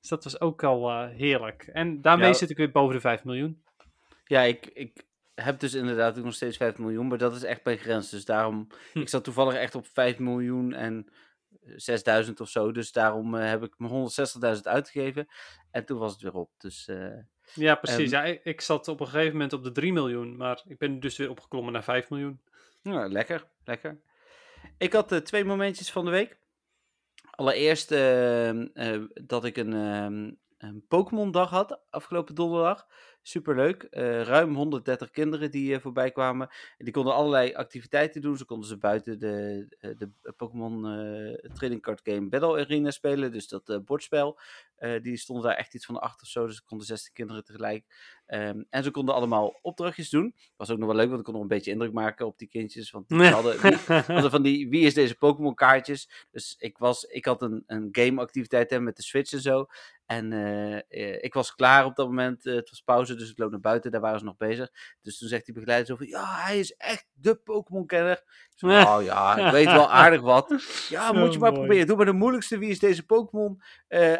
Dus 0.00 0.10
dat 0.10 0.24
was 0.24 0.40
ook 0.40 0.64
al 0.64 0.90
eh, 0.90 1.08
heerlijk. 1.16 1.62
En 1.72 2.00
daarmee 2.00 2.26
Ja. 2.28 2.32
zit 2.34 2.50
ik 2.50 2.56
weer 2.56 2.70
boven 2.70 2.94
de 2.94 3.00
5 3.00 3.24
miljoen. 3.24 3.62
Ja, 4.24 4.42
ik, 4.42 4.66
ik 4.66 5.04
heb 5.34 5.60
dus 5.60 5.74
inderdaad 5.74 6.18
ook 6.18 6.24
nog 6.24 6.34
steeds 6.34 6.56
5 6.56 6.78
miljoen, 6.78 7.06
maar 7.08 7.18
dat 7.18 7.34
is 7.36 7.42
echt 7.42 7.62
bij 7.62 7.76
grens. 7.76 8.10
Dus 8.10 8.24
daarom, 8.24 8.66
Hm. 8.92 8.98
ik 9.00 9.08
zat 9.08 9.24
toevallig 9.24 9.54
echt 9.54 9.74
op 9.74 9.86
5 9.86 10.18
miljoen 10.18 10.72
en 10.72 11.08
6000 11.76 12.40
of 12.40 12.48
zo. 12.48 12.72
Dus 12.72 12.92
daarom 12.92 13.34
eh, 13.34 13.48
heb 13.48 13.62
ik 13.62 13.74
me 13.78 13.88
160.000 13.88 14.62
uitgegeven. 14.68 15.26
En 15.70 15.84
toen 15.84 15.98
was 15.98 16.12
het 16.12 16.20
weer 16.22 16.34
op. 16.34 16.50
Dus 16.58 16.88
eh, 16.88 17.16
Ja, 17.56 17.74
precies. 17.74 18.10
Ja, 18.10 18.24
ik, 18.24 18.44
ik 18.44 18.60
zat 18.60 18.88
op 18.88 19.00
een 19.00 19.06
gegeven 19.06 19.32
moment 19.32 19.52
op 19.52 19.64
de 19.64 19.72
3 19.72 19.92
miljoen, 19.92 20.36
maar 20.36 20.62
ik 20.66 20.78
ben 20.78 21.00
dus 21.00 21.16
weer 21.16 21.30
opgeklommen 21.30 21.72
naar 21.72 21.84
5 21.84 22.10
miljoen. 22.10 22.40
ja, 22.82 23.08
lekker, 23.08 23.46
lekker. 23.64 24.00
Ik 24.78 24.92
had 24.92 25.12
eh, 25.12 25.18
twee 25.18 25.44
momentjes 25.44 25.92
van 25.92 26.04
de 26.04 26.10
week. 26.10 26.38
Allereerst 27.30 27.90
ehm, 27.90 28.66
eh, 28.74 29.00
dat 29.24 29.44
ik 29.44 29.56
een, 29.56 29.72
ehm, 29.72 30.30
een 30.58 30.84
Pokémon-dag 30.88 31.50
had 31.50 31.80
afgelopen 31.90 32.34
donderdag. 32.34 32.86
Superleuk. 33.28 33.82
Eh 33.82 34.22
ruim 34.22 34.54
130 34.54 35.10
kinderen 35.10 35.50
die 35.50 35.74
eh, 35.74 35.80
voorbij 35.80 36.10
kwamen. 36.10 36.48
En 36.78 36.84
die 36.84 36.92
konden 36.92 37.14
allerlei 37.14 37.54
activiteiten 37.54 38.20
doen. 38.20 38.36
Ze 38.36 38.44
konden 38.44 38.68
ze 38.68 38.76
buiten 38.76 39.18
de, 39.18 39.66
eh, 39.80 39.90
de 39.96 40.10
Pokémon 40.36 40.82
Trading 41.54 41.82
Card 41.82 42.00
Game 42.04 42.28
Battle 42.28 42.60
Arena 42.60 42.90
spelen. 42.90 43.32
Dus 43.32 43.48
dat 43.48 43.84
bordspel. 43.84 44.38
Die 45.02 45.16
stonden 45.16 45.44
daar 45.44 45.56
echt 45.56 45.74
iets 45.74 45.86
van 45.86 46.00
acht 46.00 46.22
of 46.22 46.28
zo. 46.28 46.46
Dus 46.46 46.56
er 46.56 46.62
konden 46.64 46.86
16 46.86 47.12
kinderen 47.12 47.44
tegelijk. 47.44 47.84
Ehm, 48.26 48.62
en 48.70 48.82
ze 48.82 48.90
konden 48.90 49.14
allemaal 49.14 49.58
opdrachtjes 49.62 50.10
doen. 50.10 50.34
Was 50.56 50.70
ook 50.70 50.78
nog 50.78 50.86
wel 50.86 50.96
leuk, 50.96 51.06
want 51.08 51.18
ik 51.18 51.24
kon 51.24 51.34
nog 51.34 51.42
een 51.42 51.48
beetje 51.48 51.70
indruk 51.70 51.92
maken 51.92 52.26
op 52.26 52.38
die 52.38 52.48
kindjes. 52.48 52.90
Want 52.90 53.08
die 53.08 53.26
hadden, 53.26 53.60
die, 53.60 53.76
hadden 53.86 54.30
van 54.30 54.42
die, 54.42 54.68
wie 54.68 54.86
is 54.86 54.94
deze 54.94 55.14
Pokémon 55.14 55.54
kaartjes? 55.54 56.26
Dus 56.30 56.56
ik, 56.58 56.78
was, 56.78 57.04
ik 57.04 57.24
had 57.24 57.42
een, 57.42 57.64
een 57.66 57.88
game 57.92 58.20
activiteit 58.20 58.70
hè, 58.70 58.80
met 58.80 58.96
de 58.96 59.02
Switch 59.02 59.32
en 59.32 59.40
zo. 59.40 59.66
En 60.06 60.32
eh, 60.32 60.76
eh, 60.76 61.22
ik 61.22 61.34
was 61.34 61.54
klaar 61.54 61.84
op 61.84 61.96
dat 61.96 62.06
moment. 62.06 62.46
eh, 62.46 62.54
het 62.54 62.70
was 62.70 62.80
pauze, 62.80 63.14
dus 63.14 63.30
ik 63.30 63.38
loop 63.38 63.50
naar 63.50 63.60
buiten. 63.60 63.90
Daar 63.90 64.00
waren 64.00 64.18
ze 64.18 64.24
nog 64.24 64.36
bezig. 64.36 64.70
Dus 65.02 65.18
toen 65.18 65.28
zegt 65.28 65.44
die 65.44 65.54
begeleider 65.54 65.86
zo 65.86 65.96
van... 65.96 66.06
Ja, 66.06 66.24
hij 66.26 66.58
is 66.58 66.72
echt 66.76 67.06
de 67.12 67.34
Pokémon-kenner. 67.34 68.22
Nou 68.56 69.04
ja, 69.04 69.36
ik 69.36 69.52
weet 69.52 69.64
wel 69.66 69.90
aardig 70.02 70.20
wat. 70.20 70.54
Ja, 70.88 71.12
moet 71.12 71.32
je 71.32 71.38
maar 71.38 71.52
proberen. 71.52 71.86
Doe 71.86 71.96
maar 71.96 72.06
de 72.06 72.12
moeilijkste. 72.12 72.58
Wie 72.58 72.70
is 72.70 72.78
deze 72.78 73.06
Pokémon? 73.06 73.62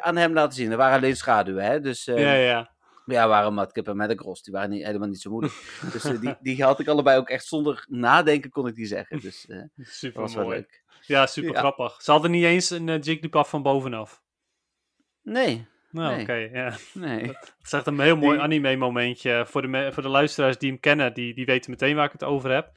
aan 0.01 0.17
hem 0.17 0.33
laten 0.33 0.53
zien. 0.55 0.71
Er 0.71 0.77
waren 0.77 0.97
alleen 0.97 1.17
schaduwen, 1.17 1.65
hè. 1.65 1.81
Dus 1.81 2.07
eh, 2.07 2.19
ja, 2.21 2.33
ja. 2.35 2.71
ja, 3.07 3.29
waren 3.29 3.55
Matkip 3.55 3.89
en 3.89 3.97
Metagross. 3.97 4.43
Die 4.43 4.53
waren 4.53 4.71
niet, 4.71 4.85
helemaal 4.85 5.09
niet 5.09 5.21
zo 5.21 5.31
moeilijk. 5.31 5.55
dus 5.93 6.03
die, 6.03 6.37
die 6.41 6.63
had 6.63 6.81
ik 6.81 6.89
allebei 6.89 7.19
ook 7.19 7.29
echt 7.29 7.47
zonder 7.47 7.85
nadenken 7.89 8.51
kon 8.51 8.67
ik 8.67 8.75
die 8.75 8.87
zeggen. 8.87 9.21
Dus 9.21 9.47
Super 9.77 10.21
was 10.21 10.35
mooi. 10.35 10.49
leuk. 10.49 10.85
Ja, 11.01 11.27
super 11.27 11.53
Ja. 11.53 11.59
grappig. 11.59 12.03
Ze 12.03 12.11
hadden 12.11 12.31
niet 12.31 12.45
eens 12.45 12.71
een 12.71 12.99
Jigglypuff 12.99 13.51
van 13.51 13.63
bovenaf. 13.63 14.23
Nee, 15.23 15.67
Nou, 15.97 16.13
Nee. 16.15 16.23
oké, 16.23 16.33
ja. 16.59 16.73
nee. 16.95 17.23
Het 17.27 17.55
is 17.63 17.73
echt 17.73 17.87
een 17.87 18.01
heel 18.01 18.17
mooi 18.17 18.33
Die- 18.37 18.43
anime-momentje. 18.45 19.45
Voor 19.47 19.63
de, 19.63 19.89
voor 19.93 20.03
de 20.03 20.09
luisteraars 20.09 20.59
die 20.59 20.71
hem 20.71 20.81
kennen, 20.81 21.15
die, 21.15 21.35
die 21.35 21.45
weten 21.47 21.71
meteen 21.71 21.97
waar 21.97 22.05
ik 22.07 22.13
het 22.13 22.25
over 22.25 22.51
heb. 22.53 22.71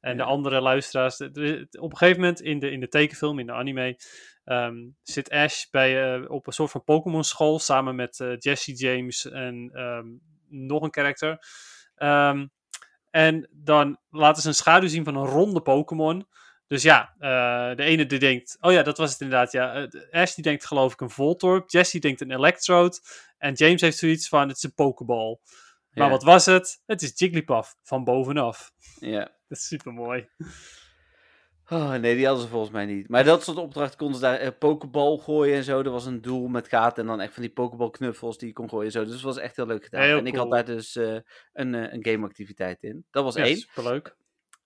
En 0.00 0.16
de 0.16 0.22
andere 0.22 0.60
luisteraars, 0.60 1.16
de- 1.16 1.30
de- 1.30 1.68
op 1.80 1.90
een 1.90 1.96
gegeven 1.96 2.20
moment 2.20 2.40
in 2.40 2.58
de, 2.58 2.70
in 2.70 2.80
de 2.80 2.88
tekenfilm, 2.88 3.38
in 3.38 3.46
de 3.46 3.52
anime, 3.52 4.00
ehm, 4.44 4.76
zit 5.02 5.30
Ash 5.30 5.64
bij, 5.70 6.14
eh, 6.14 6.30
op 6.30 6.46
een 6.46 6.52
soort 6.52 6.70
van 6.70 6.84
Pokémon 6.84 7.24
school 7.24 7.58
samen 7.58 7.94
met 7.94 8.20
eh, 8.20 8.36
Jesse 8.38 8.72
James 8.74 9.30
en 9.30 9.70
ehm, 9.72 10.06
nog 10.48 10.82
een 10.82 10.90
karakter. 10.90 11.38
Ehm, 11.94 12.46
en 13.10 13.48
dan 13.52 13.98
laten 14.10 14.42
ze 14.42 14.48
een 14.48 14.54
schaduw 14.54 14.88
zien 14.88 15.04
van 15.04 15.14
een 15.16 15.26
ronde 15.26 15.60
Pokémon. 15.62 16.26
Dus 16.70 16.82
ja, 16.82 17.14
eh, 17.18 17.76
de 17.76 17.82
ene 17.82 18.06
die 18.06 18.18
denkt, 18.18 18.56
oh 18.60 18.72
ja, 18.72 18.82
dat 18.82 18.98
was 18.98 19.10
het 19.12 19.20
inderdaad, 19.20 19.52
ja. 19.52 19.74
Eh, 19.74 20.20
Ash 20.20 20.34
die 20.34 20.44
denkt 20.44 20.64
geloof 20.66 20.92
ik 20.92 21.00
een 21.00 21.10
Voltorb, 21.10 21.70
Jesse 21.70 21.98
denkt 21.98 22.20
een 22.20 22.30
Electrode 22.30 22.98
en 23.38 23.54
James 23.54 23.80
heeft 23.80 23.98
zoiets 23.98 24.28
van, 24.28 24.48
het 24.48 24.56
is 24.56 24.62
een 24.62 24.74
Pokéball. 24.74 25.38
Maar 25.90 26.04
Ja, 26.06 26.10
wat 26.10 26.22
was 26.22 26.46
het? 26.46 26.82
Het 26.86 27.02
is 27.02 27.12
Jigglypuff, 27.14 27.76
van 27.82 28.04
bovenaf. 28.04 28.72
Ja. 29.00 29.18
Dat 29.48 29.58
is 29.58 29.66
super 29.66 29.92
mooi. 29.92 30.28
Oh, 31.68 31.94
nee, 31.94 32.16
die 32.16 32.26
hadden 32.26 32.44
ze 32.44 32.50
volgens 32.50 32.72
mij 32.72 32.86
niet. 32.86 33.08
Maar 33.08 33.24
dat 33.24 33.44
soort 33.44 33.56
opdrachten 33.56 33.98
konden 33.98 34.16
ze 34.16 34.22
daar 34.22 34.38
eh, 34.38 34.50
pokebal 34.58 35.18
gooien 35.18 35.56
en 35.56 35.64
zo. 35.64 35.78
Er 35.82 35.90
was 35.90 36.06
een 36.06 36.20
doel 36.20 36.48
met 36.48 36.68
gaten 36.68 37.02
en 37.02 37.08
dan 37.08 37.20
echt 37.20 37.32
van 37.34 37.42
die 37.42 37.52
pokeball 37.52 37.90
knuffels 37.90 38.38
die 38.38 38.48
je 38.48 38.54
kon 38.54 38.68
gooien 38.68 38.86
en 38.86 38.92
zo. 38.92 39.04
Dus 39.04 39.12
het 39.12 39.22
was 39.22 39.36
echt 39.36 39.56
heel 39.56 39.66
leuk 39.66 39.84
gedaan. 39.84 40.02
Heel 40.02 40.18
en 40.18 40.26
ik 40.26 40.36
had 40.36 40.50
daar 40.50 40.64
dus 40.64 40.94
een, 40.94 41.74
eh, 41.74 41.92
een 41.92 42.04
gameactiviteit 42.04 42.82
in. 42.82 43.04
Dat 43.10 43.24
was 43.24 43.34
Ja, 43.34 43.44
één. 43.44 43.56
superleuk. 43.56 44.16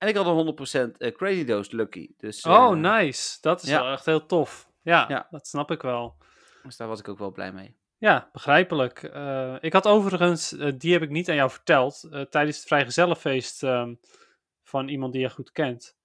En 0.05 0.11
ik 0.11 0.17
had 0.17 0.27
een 0.27 0.89
100% 0.93 0.97
eh, 0.97 1.13
Crazy 1.13 1.45
Dose 1.45 1.77
Lucky. 1.77 2.09
Dus, 2.19 2.45
Oh, 2.47 2.73
eh, 2.73 2.79
nice. 2.79 3.39
Dat 3.41 3.63
is 3.63 3.69
ja. 3.69 3.83
wel 3.83 3.93
echt 3.93 4.05
heel 4.05 4.27
tof. 4.27 4.69
Ja, 4.83 5.05
Ja. 5.09 5.27
dat 5.31 5.47
snap 5.47 5.71
ik 5.71 5.83
wel. 5.83 6.17
Dus 6.63 6.77
daar 6.77 6.89
was 6.89 6.99
ik 6.99 7.09
ook 7.09 7.19
wel 7.19 7.31
blij 7.33 7.53
mee. 7.53 7.77
Ja, 7.99 8.29
begrijpelijk. 8.33 9.03
Eh, 9.03 9.57
ik 9.61 9.73
had 9.73 9.87
overigens, 9.87 10.57
die 10.79 10.93
heb 10.93 11.03
ik 11.03 11.11
niet 11.11 11.29
aan 11.29 11.35
jou 11.35 11.51
verteld, 11.51 12.09
tijdens 12.31 12.57
het 12.57 12.67
vrijgezellenfeest 12.67 13.63
ehm, 13.63 13.95
van 14.63 14.89
iemand 14.89 15.13
die 15.13 15.23
je 15.23 15.31
goed 15.31 15.53
kent. 15.53 15.97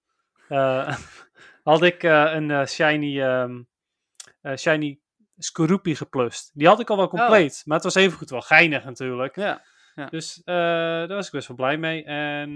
had 1.64 1.82
ik 1.82 2.04
een 2.04 2.68
shiny, 2.68 3.22
eh, 3.22 4.56
shiny 4.56 5.00
Skorupi 5.38 5.96
geplust. 5.96 6.52
Die 6.54 6.68
had 6.68 6.80
ik 6.80 6.90
al 6.90 6.98
wel 6.98 7.08
compleet, 7.08 7.62
maar 7.66 7.76
het 7.76 7.86
was 7.86 7.96
evengoed 7.96 8.30
wel 8.30 8.42
geinig 8.42 8.84
natuurlijk. 8.84 9.36
Ja. 9.36 9.62
Dus 10.08 10.42
eh, 10.44 10.56
daar 10.56 11.08
was 11.08 11.26
ik 11.26 11.32
best 11.32 11.48
wel 11.48 11.58
blij 11.58 11.78
mee. 11.78 12.04
En 12.04 12.50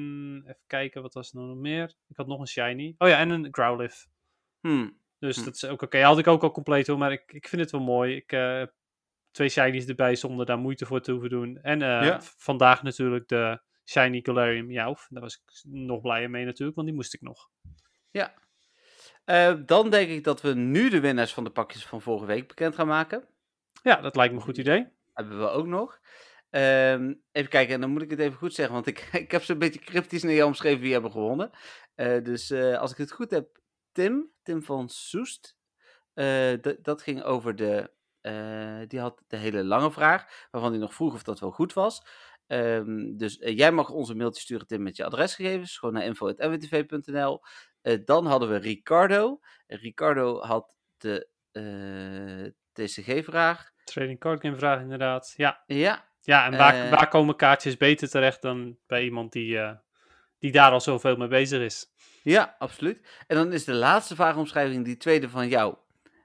even 0.43 0.61
kijken, 0.67 1.01
wat 1.01 1.13
was 1.13 1.33
er 1.33 1.39
nog 1.39 1.55
meer? 1.57 1.93
Ik 2.07 2.15
had 2.17 2.27
nog 2.27 2.39
een 2.39 2.47
shiny. 2.47 2.95
Oh 2.97 3.07
ja, 3.07 3.17
en 3.19 3.29
een 3.29 3.47
Growlithe. 3.51 4.05
Hmm. 4.59 4.97
Dus 5.19 5.37
Hm. 5.37 5.43
dat 5.43 5.55
is 5.55 5.65
ook 5.65 5.81
oké. 5.81 6.01
Had 6.01 6.17
ik 6.17 6.27
ook 6.27 6.43
al 6.43 6.51
compleet 6.51 6.87
hoor, 6.87 6.97
maar 6.97 7.11
ik, 7.11 7.23
ik 7.33 7.47
vind 7.47 7.61
het 7.61 7.71
wel 7.71 7.81
mooi. 7.81 8.15
Ik 8.15 8.31
eh, 8.31 8.63
twee 9.31 9.49
shinies 9.49 9.85
erbij 9.85 10.15
zonder 10.15 10.45
daar 10.45 10.57
moeite 10.57 10.85
voor 10.85 11.01
te 11.01 11.11
hoeven 11.11 11.29
doen. 11.29 11.59
En 11.61 11.81
eh, 11.81 11.87
Ja. 12.05 12.21
vandaag 12.21 12.83
natuurlijk 12.83 13.27
de 13.27 13.61
shiny 13.85 14.19
Galarian 14.23 14.65
Meowth. 14.65 15.05
Daar 15.09 15.21
was 15.21 15.35
ik 15.35 15.61
nog 15.71 16.01
blijer 16.01 16.29
mee 16.29 16.45
natuurlijk, 16.45 16.75
want 16.75 16.87
die 16.87 16.95
moest 16.97 17.13
ik 17.13 17.21
nog. 17.21 17.49
Ja. 18.11 18.33
Dan 19.65 19.89
denk 19.89 20.09
ik 20.09 20.23
dat 20.23 20.41
we 20.41 20.53
nu 20.53 20.89
de 20.89 20.99
winnaars 20.99 21.33
van 21.33 21.43
de 21.43 21.49
pakjes 21.49 21.85
van 21.85 22.01
vorige 22.01 22.25
week 22.25 22.47
bekend 22.47 22.75
gaan 22.75 22.87
maken. 22.87 23.27
Ja, 23.83 23.95
dat 24.01 24.15
lijkt 24.15 24.31
me 24.33 24.39
een 24.39 24.45
goed 24.45 24.57
idee. 24.57 24.87
Hebben 25.13 25.39
we 25.39 25.49
ook 25.49 25.65
nog. 25.67 25.99
Ehm, 26.53 27.13
even 27.31 27.49
kijken, 27.49 27.73
en 27.73 27.81
dan 27.81 27.89
moet 27.89 28.01
ik 28.01 28.09
het 28.09 28.19
even 28.19 28.37
goed 28.37 28.53
zeggen, 28.53 28.73
want 28.73 28.87
ik, 28.87 28.99
ik 29.25 29.31
heb 29.31 29.43
zo'n 29.43 29.57
beetje 29.57 29.79
cryptisch 29.79 30.23
naar 30.23 30.33
jou 30.33 30.47
omschreven 30.47 30.81
wie 30.81 30.93
hebben 30.93 31.11
gewonnen. 31.11 31.49
Eh, 31.95 32.23
dus 32.23 32.49
eh, 32.49 32.79
als 32.79 32.91
ik 32.91 32.97
het 32.97 33.11
goed 33.11 33.31
heb, 33.31 33.59
Tim, 33.91 34.31
Tim 34.43 34.63
van 34.63 34.89
Soest. 34.89 35.57
Eh, 36.13 36.53
dat 36.81 37.01
ging 37.01 37.23
over 37.23 37.55
de, 37.55 37.91
die 38.87 38.99
had 38.99 39.23
de 39.27 39.37
hele 39.37 39.63
lange 39.63 39.91
vraag, 39.91 40.47
waarvan 40.51 40.71
hij 40.71 40.79
nog 40.79 40.93
vroeg 40.93 41.13
of 41.13 41.23
dat 41.23 41.39
wel 41.39 41.51
goed 41.51 41.73
was. 41.73 42.05
Ehm, 42.47 43.15
dus 43.17 43.37
jij 43.39 43.71
mag 43.71 43.89
ons 43.89 44.09
een 44.09 44.17
mailtje 44.17 44.41
sturen, 44.41 44.67
Tim, 44.67 44.83
met 44.83 44.95
je 44.95 45.05
adresgegevens, 45.05 45.77
gewoon 45.77 45.93
naar 45.93 46.03
info.nwtv.nl. 46.03 47.41
Eh 47.81 47.99
dan 48.05 48.25
hadden 48.25 48.49
we 48.49 48.57
Ricardo. 48.57 49.39
Ricardo 49.67 50.39
had 50.39 50.75
de 50.97 51.29
TCG-vraag. 52.71 53.71
Trading 53.83 54.19
card 54.19 54.41
game 54.41 54.55
vraag 54.55 54.81
inderdaad. 54.81 55.33
Ja, 55.37 55.63
Ja, 55.65 56.12
ja 56.23 56.45
en 56.45 56.57
waar, 56.57 56.73
Eh. 56.85 56.89
waar 56.89 57.07
komen 57.07 57.35
kaartjes 57.35 57.77
beter 57.77 58.09
terecht 58.09 58.41
dan 58.41 58.77
bij 58.87 59.03
iemand 59.03 59.31
die, 59.31 59.59
eh, 59.59 59.71
die 60.39 60.51
daar 60.51 60.71
al 60.71 60.81
zoveel 60.81 61.15
mee 61.15 61.27
bezig 61.27 61.61
is? 61.61 61.91
Ja, 62.23 62.55
absoluut. 62.59 63.23
En 63.27 63.35
dan 63.35 63.53
is 63.53 63.63
de 63.65 63.73
laatste 63.73 64.15
vraagomschrijving 64.15 64.85
die 64.85 64.97
tweede 64.97 65.29
van 65.29 65.47
jou. 65.47 65.75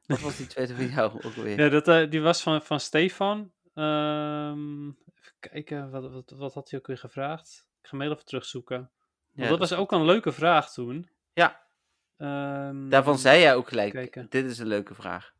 Wat 0.06 0.20
was 0.20 0.36
die 0.36 0.46
tweede 0.56 0.74
van 0.74 0.86
jou 0.86 1.12
ook 1.14 1.36
alweer? 1.36 1.60
Ja, 1.60 1.68
dat, 1.68 1.88
eh, 1.88 2.10
die 2.10 2.20
was 2.20 2.42
van, 2.42 2.62
van 2.62 2.80
Stefan. 2.80 3.52
Ehm, 3.74 4.86
even 4.88 5.32
kijken, 5.40 5.90
wat, 5.90 6.10
wat, 6.12 6.30
wat 6.36 6.54
had 6.54 6.70
hij 6.70 6.78
ook 6.78 6.86
weer 6.86 6.98
gevraagd? 6.98 7.66
Ik 7.80 7.86
ga 7.88 7.90
hem 7.90 8.00
heel 8.00 8.12
even 8.12 8.24
terugzoeken. 8.24 8.76
Want 8.76 8.90
Ja, 9.32 9.48
dat 9.48 9.58
was 9.58 9.72
ook 9.74 9.92
een 9.92 10.04
leuke 10.04 10.32
vraag 10.32 10.72
toen. 10.72 11.08
Ja. 11.32 11.60
Ehm, 12.16 12.88
Daarvan 12.88 13.18
zei 13.18 13.40
jij 13.40 13.54
ook 13.54 13.68
gelijk, 13.68 13.92
kijken. 13.92 14.26
dit 14.30 14.44
is 14.44 14.58
een 14.58 14.66
leuke 14.66 14.94
vraag. 14.94 15.32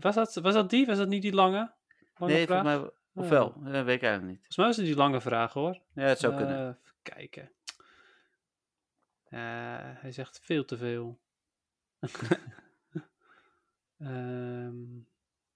was, 0.00 0.14
dat, 0.14 0.34
was 0.34 0.54
dat 0.54 0.70
die? 0.70 0.86
Was 0.86 0.98
dat 0.98 1.08
niet 1.08 1.22
die 1.22 1.32
lange 1.34 1.72
nee, 2.18 2.46
vraag? 2.46 2.62
mij, 2.62 2.76
Oh. 2.76 2.88
ofwel, 3.12 3.54
dat 3.56 3.84
weet 3.84 3.96
ik 3.96 4.02
eigenlijk 4.02 4.22
niet. 4.22 4.36
Volgens 4.36 4.56
mij 4.56 4.66
was 4.66 4.76
het 4.76 4.86
die 4.86 4.96
lange 4.96 5.20
vraag 5.20 5.52
hoor. 5.52 5.80
Ja, 5.94 6.02
het 6.02 6.18
zou 6.18 6.32
Eh, 6.32 6.38
kunnen. 6.38 6.58
Even 6.68 6.94
kijken. 7.02 7.50
Eh, 9.28 9.38
hij 10.00 10.12
zegt 10.12 10.40
veel 10.42 10.64
te 10.64 10.76
veel. 10.76 11.18
Ehm 13.98 14.96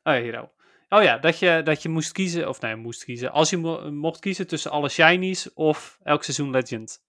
oh 0.03 0.15
ja, 0.15 0.21
hier 0.21 0.41
ook. 0.41 0.51
Oh 0.89 1.03
ja, 1.03 1.19
dat 1.19 1.39
je, 1.39 1.61
dat 1.65 1.83
je 1.83 1.89
moest 1.89 2.13
kiezen, 2.13 2.49
of 2.49 2.61
nee, 2.61 2.77
moest 2.77 3.05
kiezen. 3.05 3.31
Als 3.33 3.51
je 3.51 3.57
mo- 3.57 3.91
mocht 3.91 4.21
kiezen 4.21 4.47
tussen 4.47 4.71
alle 4.71 4.89
shinies 4.89 5.53
of 5.53 5.99
elk 6.03 6.23
seizoen 6.25 6.51
Legend. 6.51 7.03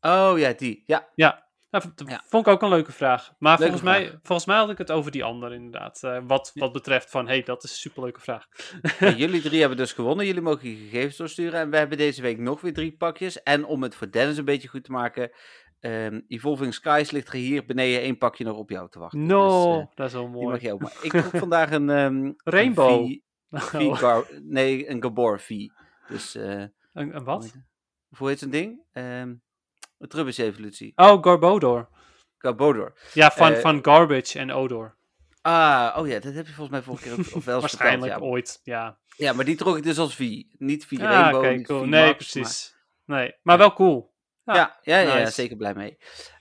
Oh 0.00 0.38
ja, 0.38 0.52
die. 0.52 0.82
Ja, 0.86 1.08
Ja, 1.14 1.41
dat 1.72 2.02
Ja. 2.06 2.22
vond 2.28 2.46
ik 2.46 2.52
ook 2.52 2.62
een 2.62 2.68
leuke 2.68 2.92
vraag. 2.92 3.32
Maar 3.38 3.58
Leuke 3.58 3.72
volgens, 3.78 3.82
mij, 3.98 4.18
volgens 4.22 4.46
mij 4.46 4.56
had 4.56 4.70
ik 4.70 4.78
het 4.78 4.90
over 4.90 5.10
die 5.10 5.24
andere 5.24 5.54
inderdaad. 5.54 6.02
eh, 6.02 6.18
wat, 6.26 6.50
wat 6.54 6.72
betreft 6.72 7.10
van, 7.10 7.26
hey, 7.26 7.42
dat 7.42 7.64
is 7.64 7.70
een 7.70 7.76
superleuke 7.76 8.20
vraag. 8.20 8.46
Jullie 9.16 9.40
drie 9.40 9.60
hebben 9.60 9.78
dus 9.78 9.92
gewonnen. 9.92 10.26
Jullie 10.26 10.40
mogen 10.42 10.68
je 10.68 10.76
gegevens 10.76 11.16
doorsturen. 11.16 11.60
En 11.60 11.70
we 11.70 11.76
hebben 11.76 11.98
deze 11.98 12.22
week 12.22 12.38
nog 12.38 12.60
weer 12.60 12.72
drie 12.72 12.96
pakjes. 12.96 13.42
En 13.42 13.64
om 13.64 13.82
het 13.82 13.94
voor 13.94 14.10
Dennis 14.10 14.36
een 14.36 14.44
beetje 14.44 14.68
goed 14.68 14.84
te 14.84 14.92
maken. 14.92 15.30
ehm 15.80 16.20
Evolving 16.28 16.74
Skies 16.74 17.10
ligt 17.10 17.28
er 17.28 17.34
hier 17.34 17.64
beneden 17.66 18.00
één 18.00 18.18
pakje 18.18 18.44
nog 18.44 18.56
op 18.56 18.70
jou 18.70 18.88
te 18.90 18.98
wachten. 18.98 19.26
No, 19.26 19.66
Dus, 19.76 19.80
eh, 19.80 19.86
dat 19.94 20.06
is 20.06 20.12
wel 20.12 20.28
mooi. 20.28 20.46
mag 20.46 20.60
je 20.60 20.72
ook 20.72 20.80
maar. 20.80 20.96
Ik 21.02 21.10
trok 21.20 21.36
vandaag 21.36 21.70
een... 21.70 21.90
ehm, 21.90 22.32
Rainbow. 22.44 23.00
Een 23.06 23.20
V, 23.50 23.74
Oh, 23.74 24.18
V 24.18 24.28
nee, 24.42 24.90
een 24.90 25.02
Gabor 25.02 25.40
V. 25.40 25.48
Dus, 26.08 26.34
eh, 26.34 26.60
een, 26.92 27.16
een 27.16 27.24
wat? 27.24 27.52
hoe 28.16 28.28
heet 28.28 28.38
zo'n 28.38 28.50
ding? 28.50 28.82
Ehm 28.92 29.04
een 29.18 29.42
Trubbish-evolutie. 30.08 30.92
Oh, 30.96 31.22
Garbodor. 31.22 31.88
Gabodor. 32.38 32.92
Ja, 33.12 33.30
van, 33.30 33.52
Eh, 33.52 33.60
van 33.60 33.78
Garbage 33.84 34.38
en 34.38 34.52
Odor. 34.52 34.94
Ah, 35.40 35.96
oh 35.98 36.08
ja, 36.08 36.18
dat 36.20 36.34
heb 36.34 36.46
je 36.46 36.52
volgens 36.52 36.70
mij 36.70 36.82
vorige 36.82 37.02
keer 37.04 37.12
ook 37.12 37.34
of 37.36 37.44
wel 37.44 37.60
Waarschijnlijk 37.60 38.12
verteld, 38.12 38.32
ooit, 38.32 38.60
ja. 38.62 38.98
ja. 39.16 39.32
maar 39.32 39.44
die 39.44 39.56
trok 39.56 39.76
ik 39.76 39.82
dus 39.82 39.98
als 39.98 40.14
V. 40.14 40.42
Niet 40.58 40.86
V 40.86 40.92
Ah, 40.92 40.98
Rainbow, 40.98 41.40
oké, 41.40 41.50
niet 41.54 41.66
cool. 41.66 41.82
V 41.82 41.86
Nee, 41.86 42.06
Max, 42.06 42.16
precies. 42.16 42.76
Nee, 43.04 43.34
maar 43.42 43.58
wel 43.58 43.72
cool. 43.72 44.14
Maar, 44.44 44.56
ja, 44.56 44.78
ja, 44.82 44.98
ja, 44.98 45.08
ja, 45.08 45.18
nice. 45.18 45.32
zeker 45.32 45.56
blij 45.56 45.74
mee. 45.74 45.98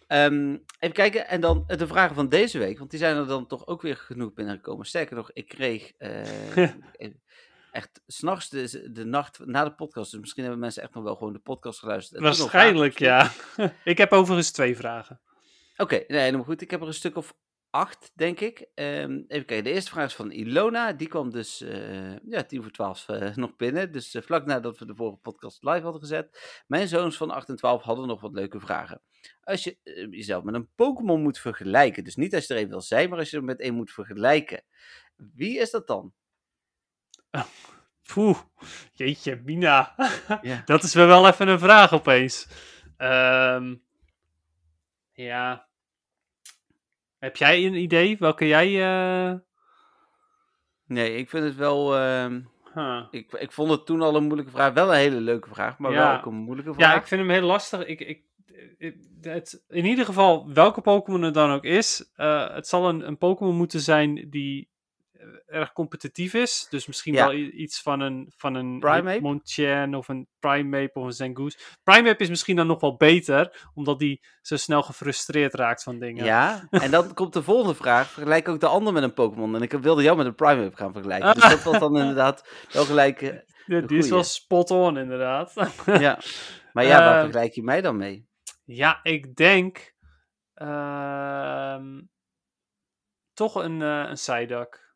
Ehm, 0.08 0.52
even 0.80 0.96
kijken, 0.96 1.28
en 1.28 1.42
dan 1.42 1.64
eh, 1.68 1.78
de 1.78 1.88
vragen 1.88 2.16
van 2.16 2.30
deze 2.30 2.58
week, 2.58 2.78
want 2.78 2.90
die 2.90 3.00
zijn 3.00 3.16
er 3.18 3.28
dan 3.28 3.48
toch 3.48 3.68
ook 3.68 3.82
weer 3.82 3.98
genoeg 3.98 4.34
binnengekomen. 4.34 4.86
Sterker 4.86 5.16
nog, 5.16 5.32
ik 5.34 5.48
kreeg 5.48 5.92
eh, 5.98 6.22
echt 7.72 8.02
s'nachts, 8.08 8.50
de, 8.50 8.92
de 8.92 9.06
nacht 9.06 9.46
na 9.46 9.64
de 9.64 9.74
podcast, 9.74 10.12
dus 10.12 10.20
misschien 10.20 10.44
hebben 10.44 10.62
mensen 10.62 10.84
echt 10.84 10.94
nog 10.94 11.04
wel 11.04 11.16
gewoon 11.16 11.34
de 11.34 11.40
podcast 11.40 11.80
geluisterd. 11.80 12.18
en 12.18 12.24
Waarschijnlijk, 12.24 13.00
ja. 13.00 13.32
ik 13.84 13.98
heb 13.98 14.12
overigens 14.12 14.52
twee 14.52 14.76
vragen. 14.76 15.22
Oké, 15.78 16.04
nee, 16.08 16.20
helemaal 16.20 16.46
goed. 16.46 16.62
Ik 16.62 16.72
heb 16.72 16.82
er 16.82 16.88
een 16.88 16.94
stuk 16.94 17.16
of 17.16 17.34
acht, 17.70 18.12
denk 18.16 18.40
ik. 18.40 18.68
Ehm, 18.74 19.12
even 19.28 19.46
kijken, 19.46 19.64
de 19.64 19.72
eerste 19.72 19.92
vraag 19.92 20.06
is 20.06 20.16
van 20.16 20.32
Ilona. 20.32 20.94
Die 20.94 21.08
kwam 21.08 21.30
dus 21.30 21.62
eh, 21.62 22.18
ja, 22.18 22.44
tien 22.44 22.62
voor 22.62 22.72
twaalf 22.72 23.10
eh, 23.10 23.36
nog 23.44 23.56
binnen. 23.56 23.92
Dus 23.92 24.14
eh, 24.14 24.22
vlak 24.22 24.46
nadat 24.46 24.78
we 24.78 24.86
de 24.86 24.96
vorige 24.96 25.18
podcast 25.18 25.64
live 25.64 25.82
hadden 25.82 26.02
gezet. 26.02 26.62
Mijn 26.68 26.88
zoons 26.88 27.18
van 27.18 27.32
8 27.32 27.50
en 27.50 27.56
12 27.56 27.82
hadden 27.84 28.08
nog 28.08 28.22
wat 28.22 28.34
leuke 28.34 28.60
vragen. 28.60 29.02
Als 29.42 29.64
je 29.64 29.78
jezelf 30.10 30.44
met 30.44 30.54
een 30.54 30.70
Pokémon 30.76 31.22
moet 31.22 31.40
vergelijken, 31.40 32.04
dus 32.04 32.16
niet 32.16 32.36
als 32.36 32.48
je 32.48 32.54
er 32.54 32.62
een 32.62 32.70
wil 32.70 32.82
zijn, 32.82 33.10
maar 33.10 33.20
als 33.20 33.30
je 33.30 33.38
er 33.38 33.44
met 33.44 33.62
een 33.62 33.74
moet 33.74 33.92
vergelijken. 33.92 34.64
Wie 35.16 35.60
is 35.60 35.72
dat 35.72 35.88
dan? 35.88 36.14
Poeh, 38.14 38.38
jeetje, 38.94 39.42
Mina. 39.46 39.96
Ja. 40.42 40.62
Dat 40.66 40.84
is 40.84 40.94
wel 40.94 41.28
even 41.28 41.48
een 41.48 41.60
vraag 41.60 41.94
opeens. 41.94 42.48
Ehm, 42.98 43.76
ja. 45.12 45.68
Heb 47.20 47.36
jij 47.36 47.66
een 47.66 47.74
idee 47.76 48.18
welke 48.18 48.48
jij... 48.48 48.68
eh, 49.32 49.36
Nee, 50.86 51.16
ik 51.16 51.30
vind 51.30 51.44
het 51.44 51.56
wel... 51.56 51.96
ehm, 51.98 52.42
huh. 52.74 53.04
ik, 53.12 53.32
ik 53.34 53.52
vond 53.52 53.72
het 53.72 53.86
toen 53.86 54.02
al 54.02 54.16
een 54.16 54.24
moeilijke 54.24 54.52
vraag. 54.52 54.74
Wel 54.74 54.90
een 54.90 54.98
hele 55.00 55.22
leuke 55.22 55.50
vraag, 55.50 55.78
maar 55.78 55.92
Ja. 55.92 56.08
wel 56.10 56.18
ook 56.18 56.26
een 56.26 56.34
moeilijke 56.36 56.74
vraag. 56.74 56.92
Ja, 56.94 57.00
ik 57.00 57.08
vind 57.08 57.22
hem 57.22 57.30
heel 57.30 57.42
lastig. 57.48 57.86
Ik, 57.86 58.00
ik, 58.00 58.24
ik- 58.78 58.96
het, 59.22 59.64
in 59.68 59.86
ieder 59.86 60.06
geval, 60.06 60.54
welke 60.54 60.82
Pokémon 60.82 61.22
het 61.22 61.34
dan 61.34 61.52
ook 61.52 61.64
is, 61.64 62.12
eh, 62.16 62.54
het 62.54 62.68
zal 62.68 62.90
een, 62.90 63.08
een 63.08 63.18
Pokémon 63.18 63.56
moeten 63.56 63.80
zijn 63.80 64.30
die 64.30 64.71
erg 65.46 65.74
competitief 65.74 66.34
is. 66.34 66.68
Dus 66.70 66.88
misschien 66.88 67.14
Ja. 67.14 67.26
wel 67.28 67.36
iets 67.36 67.82
van 67.82 68.00
een, 68.00 68.32
van 68.36 68.56
een 68.56 68.80
Primeape? 68.80 69.12
Hitmonchan 69.12 69.96
of 69.96 70.08
een 70.08 70.28
Primeape 70.40 71.00
of 71.00 71.06
een 71.06 71.12
Zangoose. 71.12 71.58
Primeape 71.84 72.24
is 72.24 72.30
misschien 72.30 72.56
dan 72.56 72.68
nog 72.68 72.82
wel 72.82 72.96
beter, 72.98 73.70
omdat 73.74 74.00
die 74.00 74.24
zo 74.42 74.58
snel 74.58 74.82
gefrustreerd 74.84 75.54
raakt 75.54 75.84
van 75.84 76.00
dingen. 76.00 76.26
Ja, 76.26 76.68
en 76.70 76.92
dan 76.92 77.14
komt 77.14 77.34
de 77.34 77.44
volgende 77.44 77.76
vraag. 77.76 78.10
Vergelijk 78.12 78.48
ook 78.48 78.60
de 78.60 78.68
ander 78.68 78.94
met 78.94 79.04
een 79.04 79.14
Pokémon. 79.14 79.56
En 79.56 79.62
ik 79.62 79.72
wilde 79.72 80.04
jou 80.04 80.18
met 80.18 80.26
een 80.26 80.36
Primeape 80.36 80.76
gaan 80.78 80.94
vergelijken. 80.94 81.34
Dus 81.42 81.50
dat 81.50 81.64
was 81.64 81.80
dan 81.80 81.98
inderdaad 81.98 82.48
wel 82.72 82.86
gelijk... 82.86 83.22
eh, 83.22 83.88
die 83.88 83.98
is 83.98 84.10
wel 84.10 84.24
spot 84.24 84.72
on, 84.72 84.98
inderdaad. 84.98 85.54
ja. 85.86 86.20
Maar 86.74 86.86
ja, 86.86 86.98
waar 87.00 87.14
Ehm, 87.14 87.22
vergelijk 87.24 87.54
je 87.54 87.64
mij 87.64 87.82
dan 87.82 87.98
mee? 87.98 88.30
Ja, 88.64 89.00
ik 89.04 89.36
denk 89.36 89.94
ehm, 90.54 92.02
toch 93.34 93.56
een, 93.56 93.82
eh 93.82 94.04
een 94.08 94.14
Psyduck. 94.14 94.91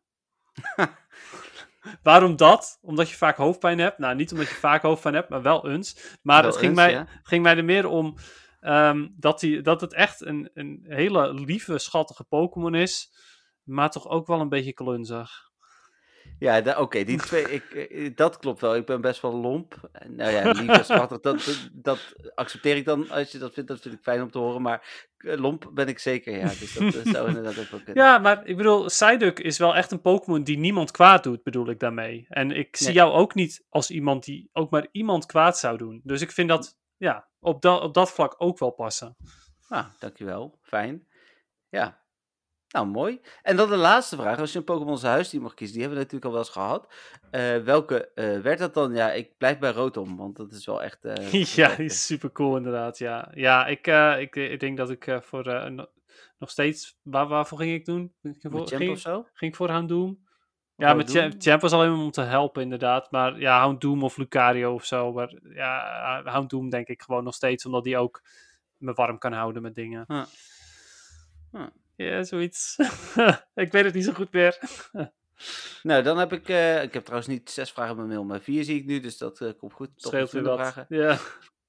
Waarom 2.04 2.36
dat? 2.36 2.80
Omdat 2.82 3.10
je 3.10 3.16
vaak 3.16 3.38
hoofdpijn 3.38 3.80
hebt. 3.80 3.98
Nou, 3.98 4.16
niet 4.16 4.32
omdat 4.32 4.48
je 4.48 4.56
vaak 4.56 4.82
hoofdpijn 4.82 5.14
hebt, 5.14 5.30
maar 5.30 5.42
wel 5.42 5.70
eens. 5.70 6.18
Maar 6.22 6.42
Wel 6.42 6.52
het 6.52 6.60
ging, 6.60 6.72
eens, 6.72 6.80
mij, 6.82 6.92
ja. 6.92 7.08
ging 7.24 7.44
mij 7.44 7.58
er 7.58 7.66
meer 7.66 7.88
om 7.88 8.16
ehm, 8.60 9.08
dat, 9.12 9.40
die, 9.40 9.62
dat 9.62 9.82
het 9.82 9.94
echt 9.94 10.22
een, 10.22 10.50
een 10.54 10.86
hele 10.88 11.34
lieve, 11.34 11.78
schattige 11.78 12.24
Pokémon 12.24 12.76
is. 12.76 13.14
Maar 13.64 13.90
toch 13.90 14.08
ook 14.08 14.28
wel 14.28 14.40
een 14.40 14.50
beetje 14.50 14.74
klunzig. 14.74 15.45
Ja, 16.40 16.80
oké, 16.80 17.04
die 17.04 17.18
twee, 17.18 17.44
ik, 17.52 17.64
eh, 17.64 18.12
dat 18.16 18.40
klopt 18.40 18.62
wel. 18.62 18.76
Ik 18.76 18.86
ben 18.86 19.02
best 19.02 19.22
wel 19.22 19.34
lomp. 19.36 19.90
Eh, 19.92 20.10
Nou 20.10 20.32
ja, 20.32 20.52
lief 20.52 20.68
en 20.70 20.86
schattig, 20.86 21.20
dat, 21.20 21.70
dat, 21.74 22.16
accepteer 22.36 22.76
ik 22.76 22.86
dan. 22.86 23.10
Als 23.10 23.32
je 23.32 23.38
dat 23.38 23.54
vindt, 23.54 23.70
dat 23.70 23.80
vind 23.82 23.94
ik 23.94 24.02
fijn 24.02 24.22
om 24.22 24.32
te 24.32 24.38
horen. 24.38 24.62
Maar 24.62 25.14
eh, 25.18 25.38
lomp 25.38 25.70
ben 25.74 25.88
ik 25.88 26.00
zeker, 26.00 26.38
ja. 26.38 26.48
Dus 26.48 26.74
dat 26.74 26.94
eh, 26.96 27.12
zou 27.14 27.28
inderdaad 27.28 27.60
ook 27.60 27.70
wel 27.70 27.80
kunnen. 27.80 28.04
Ja, 28.04 28.18
maar 28.18 28.48
ik 28.48 28.58
bedoel, 28.58 28.86
Psyduck 28.86 29.40
is 29.40 29.58
wel 29.58 29.76
echt 29.76 29.92
een 29.92 30.02
Pokémon 30.02 30.44
die 30.44 30.58
niemand 30.58 30.92
kwaad 30.92 31.24
doet, 31.24 31.44
bedoel 31.44 31.70
ik 31.70 31.80
daarmee. 31.80 32.26
En 32.30 32.52
ik 32.52 32.76
zie 32.76 32.86
Nee. 32.86 32.96
jou 32.96 33.12
ook 33.14 33.34
niet 33.36 33.66
als 33.70 33.90
iemand 33.90 34.24
die 34.24 34.50
ook 34.54 34.70
maar 34.70 34.88
iemand 34.92 35.26
kwaad 35.26 35.58
zou 35.58 35.78
doen. 35.78 36.02
Dus 36.04 36.22
ik 36.22 36.32
vind 36.32 36.50
dat, 36.50 36.78
ja, 36.98 37.28
op, 37.40 37.62
dat 37.62 37.82
op 37.82 37.94
dat 37.94 38.12
vlak 38.12 38.36
ook 38.38 38.60
wel 38.60 38.72
passen. 38.72 39.16
Nou, 39.70 39.86
dankjewel. 40.00 40.60
Fijn. 40.62 41.08
Ja. 41.70 42.04
Nou, 42.70 42.88
mooi. 42.88 43.22
En 43.42 43.56
dan 43.56 43.70
de 43.70 43.76
laatste 43.76 44.16
vraag. 44.16 44.40
Als 44.40 44.52
je 44.52 44.58
een 44.58 44.64
Pokémon 44.64 44.98
zijn 44.98 45.14
huisdier 45.14 45.42
mag 45.42 45.54
kiezen, 45.54 45.78
die 45.78 45.86
hebben 45.86 46.06
we 46.06 46.06
natuurlijk 46.12 46.34
al 46.34 46.40
wel 46.40 46.48
eens 46.48 46.58
gehad. 46.58 46.94
Eh, 47.32 47.58
welke 47.58 48.12
eh, 48.14 48.40
werd 48.40 48.60
dat 48.60 48.74
dan? 48.74 48.94
Ja, 48.94 49.12
ik 49.12 49.38
blijf 49.38 49.60
bij 49.60 49.72
Rotom, 49.72 50.18
want 50.18 50.36
dat 50.36 50.52
is 50.52 50.66
wel 50.66 50.84
echt... 50.84 51.06
eh, 51.06 51.44
ja, 51.56 51.76
die 51.76 51.86
is 51.86 52.06
super 52.06 52.32
cool 52.32 52.58
inderdaad, 52.58 52.98
ja. 52.98 53.32
Ja, 53.34 53.66
ik, 53.66 53.88
ik, 54.20 54.36
ik 54.36 54.60
denk 54.60 54.78
dat 54.78 54.90
ik 54.90 55.20
voor 55.22 55.72
no- 55.72 55.90
nog 56.38 56.50
steeds, 56.50 56.98
waar, 57.02 57.28
waarvoor 57.28 57.58
ging 57.58 57.74
ik 57.74 57.86
doen? 57.86 58.14
Ging 58.22 58.36
ik 58.44 58.52
voor, 58.52 58.68
ging, 58.68 58.92
of 58.92 59.00
zo? 59.00 59.28
ging 59.34 59.52
ik 59.52 59.58
voor 59.58 59.70
Houndoom? 59.70 60.24
Ja, 60.76 60.94
met? 60.94 61.36
Champ, 61.38 61.62
was 61.62 61.72
alleen 61.74 61.92
maar 61.92 62.04
om 62.04 62.12
te 62.12 62.22
helpen 62.22 62.62
inderdaad. 62.62 63.12
Maar 63.12 63.40
ja, 63.40 63.60
Houndoom 63.60 64.04
of 64.04 64.18
Lucario 64.18 64.74
of 64.74 64.86
zo. 64.86 65.14
Maar 65.14 65.34
ja, 65.44 66.22
Houndoom 66.24 66.70
denk 66.70 66.88
ik 66.88 67.02
gewoon 67.02 67.24
nog 67.24 67.34
steeds, 67.34 67.66
omdat 67.66 67.84
die 67.84 67.98
ook 67.98 68.24
me 68.78 68.94
warm 68.94 69.18
kan 69.18 69.34
houden 69.34 69.62
met 69.62 69.76
dingen. 69.76 70.06
Ja. 70.08 70.28
Ja, 71.96 72.24
zoiets. 72.24 72.76
ik 73.54 73.72
weet 73.72 73.84
het 73.86 73.94
niet 73.94 74.04
zo 74.04 74.14
goed 74.14 74.32
meer. 74.32 74.58
Nou, 75.84 76.04
dan 76.04 76.18
heb 76.18 76.34
ik... 76.34 76.50
eh, 76.50 76.84
ik 76.84 76.94
heb 76.94 77.04
trouwens 77.04 77.30
niet 77.30 77.50
zes 77.50 77.72
vragen 77.72 77.92
in 77.92 77.96
mijn 77.98 78.08
mail, 78.10 78.24
maar 78.24 78.42
vier 78.42 78.64
zie 78.64 78.80
ik 78.80 78.86
nu, 78.86 79.00
dus 79.00 79.18
dat 79.18 79.42
eh, 79.42 79.50
komt 79.58 79.74
goed. 79.74 79.90
Scheelt 79.96 80.32
weer 80.32 80.44
wat. 80.44 80.60
vragen. 80.60 80.86
Ja. 80.90 81.18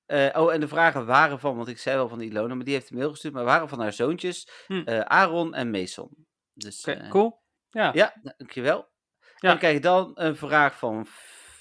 Eh, 0.07 0.43
oh, 0.43 0.53
en 0.53 0.61
de 0.61 0.69
vragen 0.69 1.07
waren 1.07 1.39
van, 1.41 1.57
want 1.57 1.69
ik 1.69 1.79
zei 1.79 1.97
wel 1.97 2.09
van 2.09 2.21
Ilona, 2.21 2.55
maar 2.55 2.65
die 2.65 2.75
heeft 2.75 2.91
een 2.91 2.97
mail 2.97 3.11
gestuurd, 3.11 3.35
maar 3.35 3.45
waren 3.45 3.69
van 3.69 3.81
haar 3.81 3.93
zoontjes, 3.93 4.49
Hm. 4.67 4.83
Aaron 5.05 5.55
en 5.55 5.71
Mason. 5.71 6.27
Dus, 6.53 6.87
cool. 7.09 7.43
Ja. 7.71 7.91
Ja, 7.95 8.15
dankjewel. 8.37 8.89
Ja. 9.37 9.51
En 9.51 9.59
kijk 9.59 9.83
dan 9.83 10.11
een 10.15 10.37
vraag 10.37 10.79
van 10.79 11.07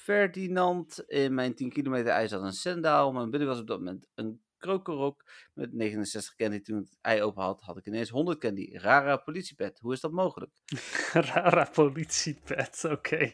Ferdinand. 0.05 1.03
In 1.07 1.33
mijn 1.33 1.55
10 1.55 1.69
kilometer 1.69 2.11
ijs 2.11 2.31
had 2.31 2.41
een 2.41 2.53
sendaal. 2.53 3.11
Mijn 3.11 3.29
buddy 3.29 3.45
was 3.45 3.59
op 3.59 3.67
dat 3.67 3.77
moment 3.77 4.07
een 4.15 4.41
krokerok 4.57 5.23
met 5.53 5.73
69 5.73 6.35
candy. 6.35 6.59
Toen 6.61 6.77
het 6.77 6.97
ei 7.01 7.21
open 7.21 7.43
had, 7.43 7.61
had 7.61 7.77
ik 7.77 7.85
ineens 7.85 8.09
100 8.09 8.39
candy. 8.39 8.69
Rara 8.77 9.17
politiepet. 9.17 9.79
Hoe 9.79 9.93
is 9.93 9.99
dat 9.99 10.11
mogelijk? 10.11 10.51
Rara 11.13 11.69
politiepet, 11.73 12.83
oké. 12.89 13.33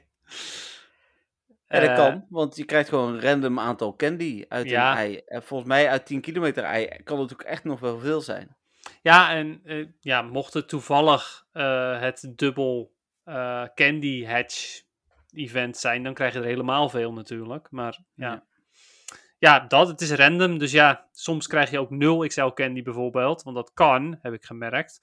En 1.68 1.82
dat 1.82 1.90
Eh, 1.90 1.96
kan, 1.96 2.26
want 2.30 2.56
je 2.56 2.66
krijgt 2.66 2.90
gewoon 2.90 3.14
een 3.14 3.22
random 3.22 3.60
aantal 3.60 3.96
candy 3.96 4.46
uit 4.48 4.70
Ja. 4.70 4.92
een 4.92 4.98
ei. 4.98 5.22
En 5.26 5.44
volgens 5.44 5.70
mij 5.70 5.90
uit 5.90 6.06
10 6.06 6.22
kilometer 6.22 6.64
ei 6.64 7.04
kan 7.04 7.20
het 7.20 7.34
ook 7.34 7.42
echt 7.42 7.64
nog 7.64 7.80
wel 7.80 8.00
veel 8.00 8.22
zijn. 8.22 8.56
Ja, 9.02 9.32
en 9.32 9.62
eh, 9.64 9.88
ja, 10.00 10.22
mocht 10.22 10.54
het 10.54 10.68
toevallig 10.70 11.46
eh, 11.52 12.00
het 12.00 12.32
dubbel 12.36 12.94
Candy 13.76 14.26
Hatch 14.26 14.82
event 15.34 15.78
zijn, 15.78 16.04
dan 16.04 16.14
krijg 16.14 16.34
je 16.34 16.40
er 16.40 16.46
helemaal 16.46 16.90
veel 16.90 17.14
natuurlijk. 17.14 17.68
Maar 17.72 18.00
ja. 18.16 18.32
Ja. 18.32 18.46
Ja, 19.42 19.60
dat, 19.60 19.88
het 19.88 20.02
is 20.02 20.12
random. 20.12 20.58
Dus 20.58 20.72
ja, 20.72 21.08
soms 21.12 21.48
krijg 21.48 21.72
je 21.72 21.80
ook 21.80 21.90
0 21.90 22.28
XL 22.28 22.48
Candy 22.48 22.82
bijvoorbeeld. 22.82 23.44
Want 23.44 23.56
dat 23.56 23.72
kan, 23.74 24.20
heb 24.22 24.34
ik 24.34 24.46
gemerkt. 24.46 25.00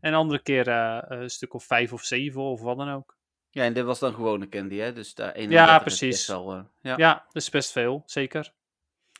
En 0.00 0.14
andere 0.14 0.42
keer 0.42 0.68
eh, 0.68 1.02
een 1.18 1.30
stuk 1.30 1.54
of 1.54 1.64
5 1.64 1.92
of 1.92 2.02
7 2.04 2.40
of 2.42 2.60
wat 2.60 2.76
dan 2.76 2.90
ook. 2.90 3.16
Ja, 3.50 3.64
en 3.64 3.72
dit 3.72 3.84
was 3.84 3.98
dan 3.98 4.14
gewone 4.14 4.48
candy, 4.48 4.76
hè? 4.76 4.92
Dus 4.92 5.14
daar 5.14 5.32
31 5.32 5.76
is 5.76 5.82
precies. 5.82 6.26
wel... 6.26 6.52
eh, 6.52 6.62
ja. 6.80 6.96
Ja, 6.96 7.14
dat 7.26 7.42
is 7.42 7.50
best 7.50 7.72
veel, 7.72 8.02
zeker. 8.06 8.52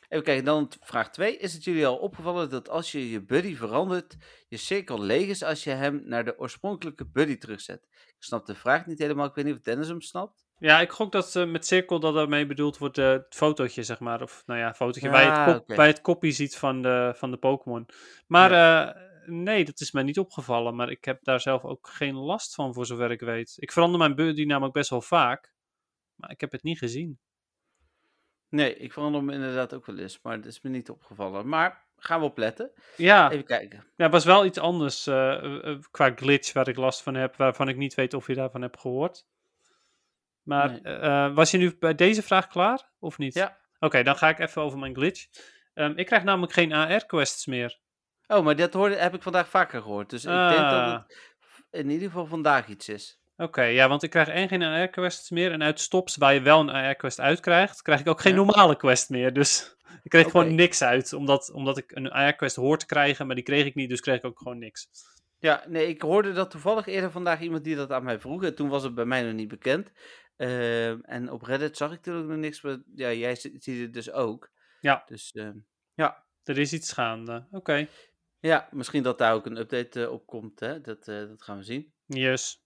Even 0.09 0.25
kijken, 0.25 0.45
dan 0.45 0.73
vraag 0.81 1.11
2. 1.11 1.37
Is 1.37 1.53
het 1.53 1.65
jullie 1.65 1.87
al 1.87 1.97
opgevallen 1.97 2.51
dat 2.51 2.69
als 2.69 2.93
je 2.93 3.11
je 3.11 3.25
buddy 3.25 3.57
verandert, 3.57 4.17
je 4.49 4.57
cirkel 4.57 5.01
leeg 5.01 5.29
is 5.29 5.43
als 5.43 5.65
je 5.65 5.71
hem 5.71 6.03
naar 6.05 6.25
de 6.25 6.39
oorspronkelijke 6.39 7.07
buddy 7.07 7.37
terugzet? 7.37 7.87
Ik 7.93 8.23
snap 8.23 8.47
de 8.47 8.55
vraag 8.55 8.87
niet 8.87 8.99
helemaal, 8.99 9.27
ik 9.27 9.35
weet 9.35 9.45
niet 9.45 9.55
of 9.55 9.61
Dennis 9.61 9.89
hem 9.89 10.01
snapt. 10.01 10.47
Ja, 10.61 10.81
ik 10.81 10.91
gok 10.91 11.13
dat 11.13 11.37
eh, 11.37 11.47
met 11.47 11.67
cirkel 11.67 12.01
dat 12.01 12.15
daarmee 12.15 12.47
bedoeld 12.47 12.79
wordt 12.79 12.99
eh, 12.99 13.11
het 13.11 13.35
fotootje, 13.35 13.83
zeg 13.83 14.01
maar. 14.01 14.23
Of 14.23 14.43
nou 14.47 14.61
ja, 14.61 14.75
fotootje 14.75 15.11
waar, 15.11 15.23
je 15.23 15.31
het 15.31 15.61
Ah, 15.69 15.77
waar 15.77 15.87
je 15.87 15.93
het 15.93 16.01
kopie 16.01 16.33
ziet 16.33 16.57
van 16.57 16.83
de, 16.83 17.13
van 17.17 17.31
de 17.31 17.37
Pokémon. 17.37 17.89
Maar 18.27 18.53
eh, 18.53 19.03
nee, 19.27 19.65
dat 19.65 19.81
is 19.81 19.93
mij 19.93 20.03
niet 20.03 20.19
opgevallen. 20.19 20.77
Maar 20.77 20.91
ik 20.91 21.05
heb 21.05 21.25
daar 21.25 21.41
zelf 21.41 21.65
ook 21.65 21.89
geen 21.89 22.15
last 22.15 22.55
van, 22.55 22.75
voor 22.75 22.87
zover 22.87 23.11
ik 23.11 23.21
weet. 23.21 23.55
Ik 23.57 23.73
verander 23.73 23.99
mijn 23.99 24.15
buddy 24.15 24.45
namelijk 24.45 24.75
best 24.75 24.91
wel 24.91 25.01
vaak. 25.01 25.53
Maar 26.15 26.31
ik 26.31 26.41
heb 26.41 26.53
het 26.53 26.63
niet 26.63 26.79
gezien. 26.79 27.19
Nee, 28.49 28.77
ik 28.77 28.93
verander 28.93 29.21
hem 29.21 29.31
inderdaad 29.31 29.75
ook 29.75 29.87
wel 29.87 29.99
eens, 29.99 30.19
maar 30.23 30.37
het 30.37 30.47
is 30.47 30.61
me 30.61 30.71
niet 30.71 30.91
opgevallen. 30.91 31.49
Maar 31.49 31.87
gaan 31.97 32.21
we 32.21 32.27
opletten. 32.27 32.73
Ja, 32.97 33.31
Even 33.31 33.45
kijken. 33.45 33.85
ja 33.97 34.05
het 34.05 34.13
was 34.13 34.25
wel 34.25 34.45
iets 34.45 34.59
anders 34.59 35.05
qua 35.91 36.13
glitch 36.15 36.53
waar 36.53 36.69
ik 36.69 36.77
last 36.77 37.03
van 37.03 37.15
heb. 37.15 37.37
Waarvan 37.37 37.69
ik 37.69 37.77
niet 37.77 37.95
weet 37.95 38.15
of 38.15 38.27
je 38.27 38.35
daarvan 38.35 38.63
hebt 38.63 38.81
gehoord. 38.81 39.27
Maar 40.43 40.71
Nee. 40.71 40.81
eh, 40.81 41.25
eh, 41.25 41.35
was 41.35 41.51
je 41.51 41.59
nu 41.59 41.77
bij 41.79 41.95
deze 41.95 42.23
vraag 42.23 42.47
klaar? 42.47 42.91
Of 42.99 43.19
niet? 43.19 43.35
Ja. 43.35 43.59
Oké, 43.79 44.03
dan 44.03 44.17
ga 44.17 44.29
ik 44.29 44.39
even 44.39 44.63
over 44.63 44.79
mijn 44.79 44.95
glitch. 44.95 45.27
Ehm, 45.75 45.93
ik 45.97 46.07
krijg 46.07 46.23
namelijk 46.25 46.53
geen 46.53 46.73
AR-quests 46.73 47.47
meer. 47.47 47.79
Oh, 48.27 48.45
maar 48.45 48.57
dat 48.57 48.73
hoorde, 48.75 48.97
heb 48.97 49.15
ik 49.15 49.23
vandaag 49.23 49.49
vaker 49.49 49.83
gehoord. 49.83 50.11
Dus 50.11 50.25
ik 50.25 50.31
denk 50.31 50.51
dat 50.51 50.57
Ah. 50.73 50.93
het 50.93 51.07
in 51.71 51.91
ieder 51.91 52.07
geval 52.09 52.27
vandaag 52.27 52.69
iets 52.69 52.89
is. 52.89 53.19
Oké, 53.37 53.63
ja, 53.63 53.89
want 53.89 54.03
ik 54.03 54.11
krijg 54.11 54.29
één 54.29 54.49
geen 54.49 54.63
AR-quests 54.63 55.31
meer. 55.31 55.53
En 55.53 55.63
uit 55.63 55.81
stops 55.81 56.17
waar 56.17 56.35
je 56.35 56.41
wel 56.41 56.61
een 56.61 56.71
AR-quest 56.71 57.21
uitkrijgt, 57.21 57.83
krijg 57.83 58.01
ik 58.01 58.09
ook 58.09 58.21
geen 58.21 58.33
Ja. 58.35 58.39
normale 58.39 58.77
quest 58.77 59.11
meer. 59.11 59.33
Dus 59.33 59.77
ik 60.03 60.11
kreeg 60.11 60.31
gewoon 60.31 60.55
niks 60.55 60.83
uit. 60.83 61.13
Omdat, 61.13 61.51
omdat 61.53 61.79
ik 61.79 61.91
een 61.91 62.11
AR-quest 62.11 62.57
hoor 62.57 62.79
te 62.79 62.87
krijgen, 62.87 63.27
maar 63.27 63.35
die 63.35 63.45
kreeg 63.45 63.67
ik 63.67 63.75
niet. 63.75 63.89
Dus 63.89 64.01
kreeg 64.01 64.17
ik 64.17 64.25
ook 64.25 64.39
gewoon 64.39 64.59
niks. 64.59 64.89
Ja, 65.39 65.65
nee, 65.69 65.87
ik 65.89 66.03
hoorde 66.03 66.33
dat 66.33 66.51
toevallig 66.51 66.87
eerder 66.87 67.11
vandaag 67.11 67.41
iemand 67.41 67.65
die 67.65 67.77
dat 67.77 67.91
aan 67.93 68.05
mij 68.05 68.19
vroeg. 68.19 68.45
En 68.45 68.55
toen 68.55 68.69
was 68.69 68.83
het 68.83 68.95
bij 68.95 69.05
mij 69.05 69.23
nog 69.23 69.33
niet 69.33 69.49
bekend. 69.49 69.93
Ehm, 70.41 71.01
en 71.03 71.31
op 71.31 71.43
Reddit 71.43 71.77
zag 71.77 71.93
ik 71.93 72.09
ook 72.09 72.27
nog 72.27 72.37
niks. 72.37 72.63
Maar 72.63 72.79
ja, 72.95 73.13
jij 73.13 73.35
zi- 73.37 73.57
ziet 73.59 73.81
het 73.81 73.93
dus 73.93 74.11
ook. 74.11 74.51
Ja. 74.81 75.03
Dus 75.07 75.31
ehm, 75.33 75.59
ja. 75.95 76.25
Er 76.43 76.59
is 76.59 76.73
iets 76.73 76.93
gaande. 76.93 77.47
Oké, 77.51 77.89
ja, 78.39 78.69
misschien 78.71 79.03
dat 79.03 79.19
daar 79.19 79.35
ook 79.35 79.47
een 79.47 79.57
update 79.57 80.03
eh, 80.05 80.13
op 80.13 80.27
komt. 80.27 80.61
Hè? 80.61 80.81
Dat, 80.81 81.09
eh, 81.09 81.17
dat 81.29 81.43
gaan 81.43 81.57
we 81.57 81.63
zien. 81.63 81.93
yes. 82.07 82.65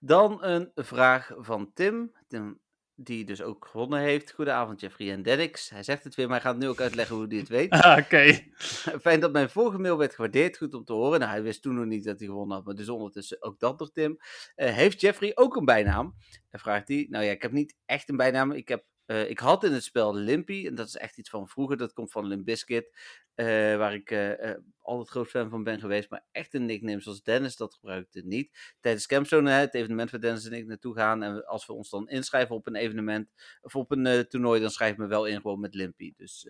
Dan 0.00 0.44
een 0.44 0.70
vraag 0.74 1.30
van 1.36 1.72
Tim. 1.72 2.12
Tim, 2.28 2.60
die 3.04 3.24
dus 3.24 3.42
ook 3.42 3.66
gewonnen 3.70 4.00
heeft. 4.00 4.32
Goedenavond, 4.32 4.80
Jeffrey 4.80 5.12
en 5.12 5.22
Deddix. 5.22 5.70
Hij 5.70 5.82
zegt 5.82 6.04
het 6.04 6.14
weer, 6.14 6.28
maar 6.28 6.42
hij 6.42 6.50
gaat 6.50 6.60
nu 6.60 6.68
ook 6.68 6.80
uitleggen 6.80 7.16
hoe 7.16 7.26
hij 7.28 7.38
het 7.38 7.48
weet. 7.48 7.70
Ah, 7.82 7.98
Oké. 7.98 8.38
Fijn 9.06 9.20
dat 9.20 9.32
mijn 9.32 9.50
vorige 9.50 9.78
mail 9.78 9.98
werd 9.98 10.14
gewaardeerd. 10.14 10.56
Goed 10.56 10.74
om 10.74 10.84
te 10.84 10.92
horen. 10.92 11.20
Nou, 11.20 11.32
hij 11.32 11.42
wist 11.42 11.62
toen 11.62 11.74
nog 11.74 11.84
niet 11.84 12.04
dat 12.04 12.18
hij 12.18 12.28
gewonnen 12.28 12.56
had, 12.56 12.64
maar 12.64 12.74
dus 12.74 12.88
ondertussen 12.88 13.42
ook 13.42 13.58
dat 13.58 13.78
nog, 13.78 13.92
Tim. 13.92 14.16
Eh, 14.54 14.74
heeft 14.74 15.00
Jeffrey 15.00 15.32
ook 15.34 15.56
een 15.56 15.64
bijnaam? 15.64 16.14
En 16.50 16.58
vraagt 16.58 16.88
hij. 16.88 17.06
Nou 17.10 17.24
ja, 17.24 17.30
ik 17.30 17.42
heb 17.42 17.52
niet 17.52 17.76
echt 17.84 18.08
een 18.08 18.16
bijnaam. 18.16 18.52
Ik, 18.52 18.68
heb, 18.68 18.84
eh, 19.12 19.30
ik 19.30 19.38
had 19.38 19.64
in 19.64 19.72
het 19.72 19.84
spel 19.84 20.14
Limpy. 20.14 20.66
En 20.66 20.74
dat 20.74 20.86
is 20.86 20.96
echt 20.96 21.18
iets 21.18 21.30
van 21.30 21.48
vroeger. 21.48 21.76
Dat 21.76 21.92
komt 21.92 22.10
van 22.12 22.26
Limp 22.26 22.44
Bizkit. 22.44 22.96
eh, 23.34 23.46
waar 23.76 23.94
ik 23.94 24.10
eh, 24.10 24.54
altijd 24.80 25.08
groot 25.08 25.28
fan 25.28 25.50
van 25.50 25.64
ben 25.64 25.80
geweest. 25.80 26.10
Maar 26.10 26.24
echt 26.32 26.54
een 26.54 26.66
nickname 26.66 27.00
zoals 27.00 27.22
Dennis, 27.22 27.56
dat 27.56 27.74
gebruikte 27.74 28.22
niet. 28.24 28.74
Tijdens 28.80 29.06
Campzone, 29.06 29.50
het 29.50 29.74
evenement 29.74 30.10
waar 30.10 30.20
Dennis 30.20 30.44
en 30.46 30.52
ik 30.52 30.66
naartoe 30.66 30.94
gaan. 30.94 31.22
En 31.22 31.46
als 31.46 31.66
we 31.66 31.72
ons 31.72 31.90
dan 31.90 32.08
inschrijven 32.08 32.54
op 32.54 32.66
een 32.66 32.74
evenement. 32.74 33.28
Of 33.60 33.76
op 33.76 33.90
een 33.90 34.28
toernooi, 34.28 34.60
dan 34.60 34.70
schrijf 34.70 34.92
ik 34.92 34.98
me 34.98 35.06
wel 35.06 35.26
in 35.26 35.40
gewoon 35.40 35.60
met 35.60 35.74
Limpy. 35.74 36.12
Dus 36.16 36.46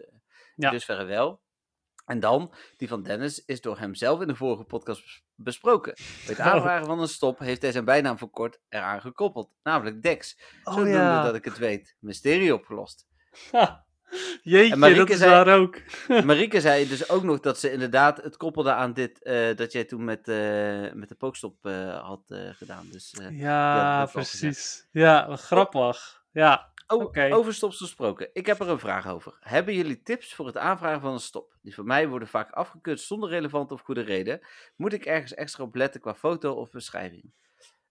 Ja. 0.55 0.71
dus 0.71 0.87
wel. 0.87 1.41
En 2.13 2.21
dan, 2.21 2.53
die 2.77 2.89
van 2.89 3.03
Dennis, 3.03 3.45
is 3.45 3.61
door 3.61 3.79
hemzelf 3.79 4.21
in 4.21 4.27
de 4.27 4.35
vorige 4.35 4.65
podcast 4.65 5.03
bes- 5.03 5.23
besproken. 5.35 5.93
Bij 5.95 6.35
het 6.35 6.39
Oh. 6.47 6.47
aanvragen 6.47 6.87
van 6.87 7.01
een 7.01 7.09
stop 7.09 7.39
heeft 7.39 7.63
hij 7.63 7.73
zijn 7.73 7.85
bijnaam 7.85 8.19
voor 8.19 8.31
kort 8.31 8.59
eraan 8.69 9.01
gekoppeld. 9.01 9.51
Namelijk 9.63 10.03
Dex. 10.03 10.39
Oh, 10.65 10.75
Zodoende 10.75 10.99
ja. 10.99 11.23
dat 11.25 11.35
ik 11.35 11.45
het 11.45 11.59
weet. 11.59 11.97
Mysterie 11.99 12.55
opgelost. 12.55 13.07
Ha. 13.53 13.85
Jeetje, 14.43 14.77
Marieke 14.77 15.01
dat 15.01 15.11
is 15.11 15.19
zei- 15.19 15.31
waar 15.31 15.59
ook. 15.59 15.79
Marieke 16.25 16.61
zei 16.61 16.89
dus 16.89 17.09
ook 17.09 17.23
nog 17.23 17.41
dat 17.41 17.59
ze 17.59 17.73
inderdaad 17.73 18.23
het 18.23 18.37
koppelde 18.37 18.73
aan 18.73 18.93
dit, 18.93 19.23
eh, 19.23 19.57
dat 19.57 19.73
jij 19.73 19.85
toen 19.85 20.05
met, 20.05 20.29
eh, 20.29 20.93
met 20.93 21.09
de 21.09 21.15
pokestop 21.19 21.67
eh, 21.67 22.03
had 22.05 22.23
gedaan. 22.53 22.89
Dus, 22.91 23.15
Ja, 23.31 24.07
precies. 24.13 24.87
Ja, 24.91 25.29
wat 25.29 25.41
grappig. 25.41 26.21
Ja, 26.33 26.72
Oh, 26.87 27.35
over 27.35 27.55
stops 27.55 27.77
gesproken. 27.77 28.31
Ik 28.33 28.47
heb 28.47 28.61
er 28.61 28.69
een 28.69 28.79
vraag 28.79 29.09
over. 29.09 29.37
Hebben 29.41 29.75
jullie 29.75 30.03
tips 30.03 30.35
voor 30.35 30.47
het 30.47 30.57
aanvragen 30.57 31.01
van 31.01 31.13
een 31.13 31.21
stop? 31.21 31.57
Die 31.63 31.75
voor 31.75 31.85
mij 31.85 32.09
worden 32.09 32.29
vaak 32.29 32.51
afgekut 32.51 33.01
zonder 33.01 33.29
relevante 33.29 33.75
of 33.75 33.81
goede 33.81 34.01
reden. 34.01 34.41
Moet 34.77 34.93
ik 34.93 35.05
ergens 35.05 35.35
extra 35.35 35.65
op 35.65 35.75
letten 35.75 36.01
qua 36.01 36.15
foto 36.15 36.53
of 36.53 36.71
beschrijving? 36.71 37.33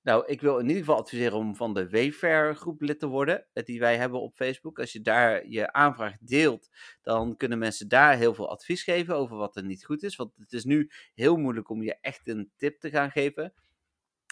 Nou, 0.03 0.25
ik 0.25 0.41
wil 0.41 0.57
in 0.57 0.67
ieder 0.67 0.83
geval 0.83 0.97
adviseren 0.97 1.37
om 1.37 1.55
van 1.55 1.73
de 1.73 1.89
Wayfair 1.89 2.55
groep 2.55 2.81
lid 2.81 2.99
te 2.99 3.07
worden, 3.07 3.47
eh, 3.53 3.63
die 3.63 3.79
wij 3.79 3.97
hebben 3.97 4.21
op 4.21 4.35
Facebook. 4.35 4.79
Als 4.79 4.91
je 4.91 5.01
daar 5.01 5.47
je 5.47 5.73
aanvraag 5.73 6.17
deelt, 6.19 6.69
dan 7.01 7.37
kunnen 7.37 7.57
mensen 7.57 7.87
daar 7.87 8.17
heel 8.17 8.33
veel 8.33 8.49
advies 8.49 8.83
geven 8.83 9.15
over 9.15 9.37
wat 9.37 9.55
er 9.55 9.63
niet 9.63 9.85
goed 9.85 10.03
is. 10.03 10.15
Want 10.15 10.31
het 10.35 10.53
is 10.53 10.63
nu 10.63 10.91
heel 11.13 11.37
moeilijk 11.37 11.69
om 11.69 11.83
je 11.83 11.97
echt 12.01 12.27
een 12.27 12.51
tip 12.57 12.79
te 12.79 12.89
gaan 12.89 13.11
geven. 13.11 13.53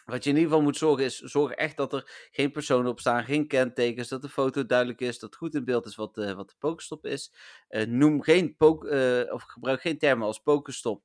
Wat 0.09 0.23
je 0.23 0.29
in 0.29 0.35
ieder 0.35 0.49
geval 0.49 0.65
moet 0.65 0.77
zorgen 0.77 1.05
is, 1.05 1.17
zorg 1.19 1.51
echt 1.51 1.77
dat 1.77 1.93
er 1.93 2.27
geen 2.31 2.51
personen 2.51 2.91
op 2.91 2.99
staan, 2.99 3.23
geen 3.23 3.47
kentekens, 3.47 4.07
dat 4.07 4.21
de 4.21 4.29
foto 4.29 4.65
duidelijk 4.65 5.01
is, 5.01 5.19
dat 5.19 5.35
goed 5.35 5.55
in 5.55 5.65
beeld 5.65 5.85
is 5.85 5.95
wat, 5.95 6.15
de 6.15 6.35
wat 6.35 6.49
de 6.49 6.55
pokestop 6.59 7.05
is. 7.05 7.33
Eh, 7.67 7.87
noem 7.87 8.21
geen 8.21 8.55
poke, 8.55 8.89
eh, 8.89 9.33
of 9.33 9.43
gebruik 9.43 9.81
geen 9.81 9.97
termen 9.97 10.27
als 10.27 10.39
pokestop 10.39 11.03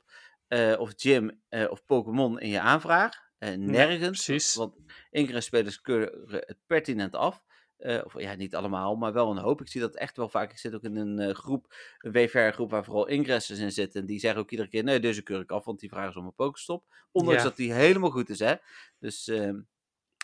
eh, 0.48 0.74
of 0.78 0.92
gym 0.96 1.42
eh, 1.48 1.70
of 1.70 1.84
Pokémon 1.84 2.40
in 2.40 2.48
je 2.48 2.60
aanvraag. 2.60 3.22
Eh, 3.38 3.54
nergens. 3.54 4.24
precies. 4.24 4.54
Want 4.54 4.74
Ingress-spelers 5.10 5.80
keuren 5.80 6.28
het 6.28 6.58
pertinent 6.66 7.14
af. 7.14 7.42
Eh, 7.78 8.00
of 8.04 8.20
ja, 8.20 8.34
niet 8.34 8.54
allemaal, 8.54 8.96
maar 8.96 9.12
wel 9.12 9.30
een 9.30 9.36
hoop. 9.42 9.60
Ik 9.60 9.68
zie 9.68 9.80
dat 9.80 9.94
echt 9.94 10.16
wel 10.16 10.28
vaak. 10.28 10.50
Ik 10.50 10.58
zit 10.58 10.74
ook 10.74 10.82
in 10.82 10.96
een 10.96 11.18
eh, 11.18 11.34
groep, 11.34 11.74
een 11.98 12.12
WVR-groep 12.12 12.70
waar 12.70 12.84
vooral 12.84 13.06
ingressers 13.06 13.58
in 13.58 13.72
zitten. 13.72 14.00
En 14.00 14.06
die 14.06 14.18
zeggen 14.18 14.40
ook 14.40 14.50
iedere 14.50 14.68
keer: 14.68 14.84
nee, 14.84 15.00
deze 15.00 15.22
keur 15.22 15.40
ik 15.40 15.50
af, 15.50 15.64
want 15.64 15.80
die 15.80 15.88
vragen 15.88 16.10
is 16.10 16.16
om 16.16 16.26
een 16.26 16.34
pokestop. 16.34 16.84
Ondanks 17.12 17.42
Ja. 17.42 17.48
dat 17.48 17.56
die 17.56 17.72
helemaal 17.72 18.10
goed 18.10 18.28
is, 18.28 18.38
hè. 18.38 18.54
Dus, 18.98 19.28
ehm, 19.28 19.60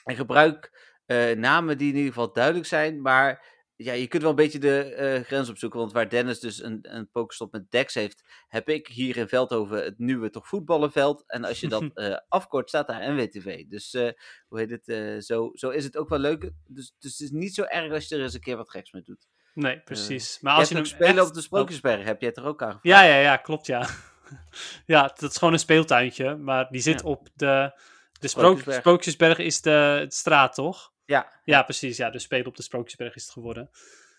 en 0.05 0.17
gebruik 0.17 0.89
eh, 1.07 1.31
namen 1.37 1.79
die 1.79 1.89
in 1.89 1.97
ieder 1.97 2.13
geval 2.13 2.33
duidelijk 2.33 2.67
zijn, 2.67 3.01
maar 3.03 3.45
ja, 3.85 3.93
je 3.93 4.07
kunt 4.07 4.23
wel 4.23 4.31
een 4.31 4.37
beetje 4.37 4.59
de 4.59 4.83
eh, 4.95 5.25
grens 5.25 5.49
opzoeken. 5.49 5.79
Want 5.79 5.93
waar 5.93 6.09
Dennis 6.09 6.41
dus 6.41 6.63
een, 6.63 6.79
een 6.83 7.11
pokestop 7.11 7.53
met 7.53 7.71
Dex 7.71 7.95
heeft, 7.95 8.23
heb 8.49 8.69
ik 8.69 8.87
hier 8.89 9.17
in 9.17 9.29
Veldhoven 9.29 9.85
het 9.85 9.99
nieuwe 9.99 10.31
toch 10.31 10.49
voetballenveld. 10.49 11.25
En 11.27 11.45
als 11.45 11.61
je 11.61 11.69
dat 11.69 11.83
eh, 11.95 12.17
afkort, 12.29 12.69
staat 12.69 12.87
daar 12.87 13.13
NWTV. 13.15 13.65
Dus 13.69 13.95
eh, 13.95 14.11
hoe 14.49 14.59
heet 14.59 14.71
het? 14.85 15.25
zo, 15.25 15.51
zo 15.53 15.69
is 15.69 15.85
het 15.85 15.97
ook 15.97 16.09
wel 16.09 16.19
leuk. 16.19 16.41
Dus, 16.67 16.95
dus 16.99 17.13
het 17.13 17.21
is 17.21 17.31
niet 17.31 17.55
zo 17.55 17.63
erg 17.63 17.93
als 17.93 18.09
je 18.09 18.15
er 18.17 18.23
eens 18.23 18.35
een 18.35 18.41
keer 18.41 18.57
wat 18.57 18.71
geks 18.71 18.93
mee 18.93 19.03
doet. 19.03 19.27
Nee, 19.55 19.81
precies. 19.81 20.41
maar 20.41 20.55
als 20.55 20.69
je 20.69 20.75
je 20.75 20.81
hem 20.81 20.89
spelen 20.91 21.17
echt- 21.17 21.27
op 21.29 21.35
de 21.35 21.41
Sprookjesberg, 21.41 22.05
heb 22.05 22.21
je 22.21 22.27
het 22.27 22.37
er 22.37 22.45
ook 22.45 22.63
aan 22.63 22.79
Ja, 22.83 23.03
ja, 23.03 23.17
ja, 23.17 23.37
klopt, 23.37 23.67
ja. 23.67 23.89
ja, 24.87 25.03
dat 25.03 25.31
is 25.31 25.37
gewoon 25.37 25.53
een 25.55 25.61
speeltuintje, 25.61 26.37
maar 26.37 26.69
die 26.71 26.81
zit 26.81 27.01
Ja. 27.01 27.07
op 27.09 27.29
de... 27.35 27.79
De 28.21 28.29
Sprook- 28.29 28.45
Sprookjesberg. 28.45 28.79
Sprookjesberg 28.81 29.39
is 29.39 29.61
de, 29.61 30.05
de 30.09 30.15
straat, 30.15 30.55
toch? 30.55 30.93
Ja, 31.11 31.41
Ja, 31.45 31.63
precies. 31.63 31.97
Ja, 31.97 32.11
dus 32.11 32.23
spelen 32.23 32.47
op 32.47 32.57
de 32.57 32.63
Sprookjesberg 32.63 33.15
is 33.15 33.23
het 33.23 33.33
geworden. 33.33 33.71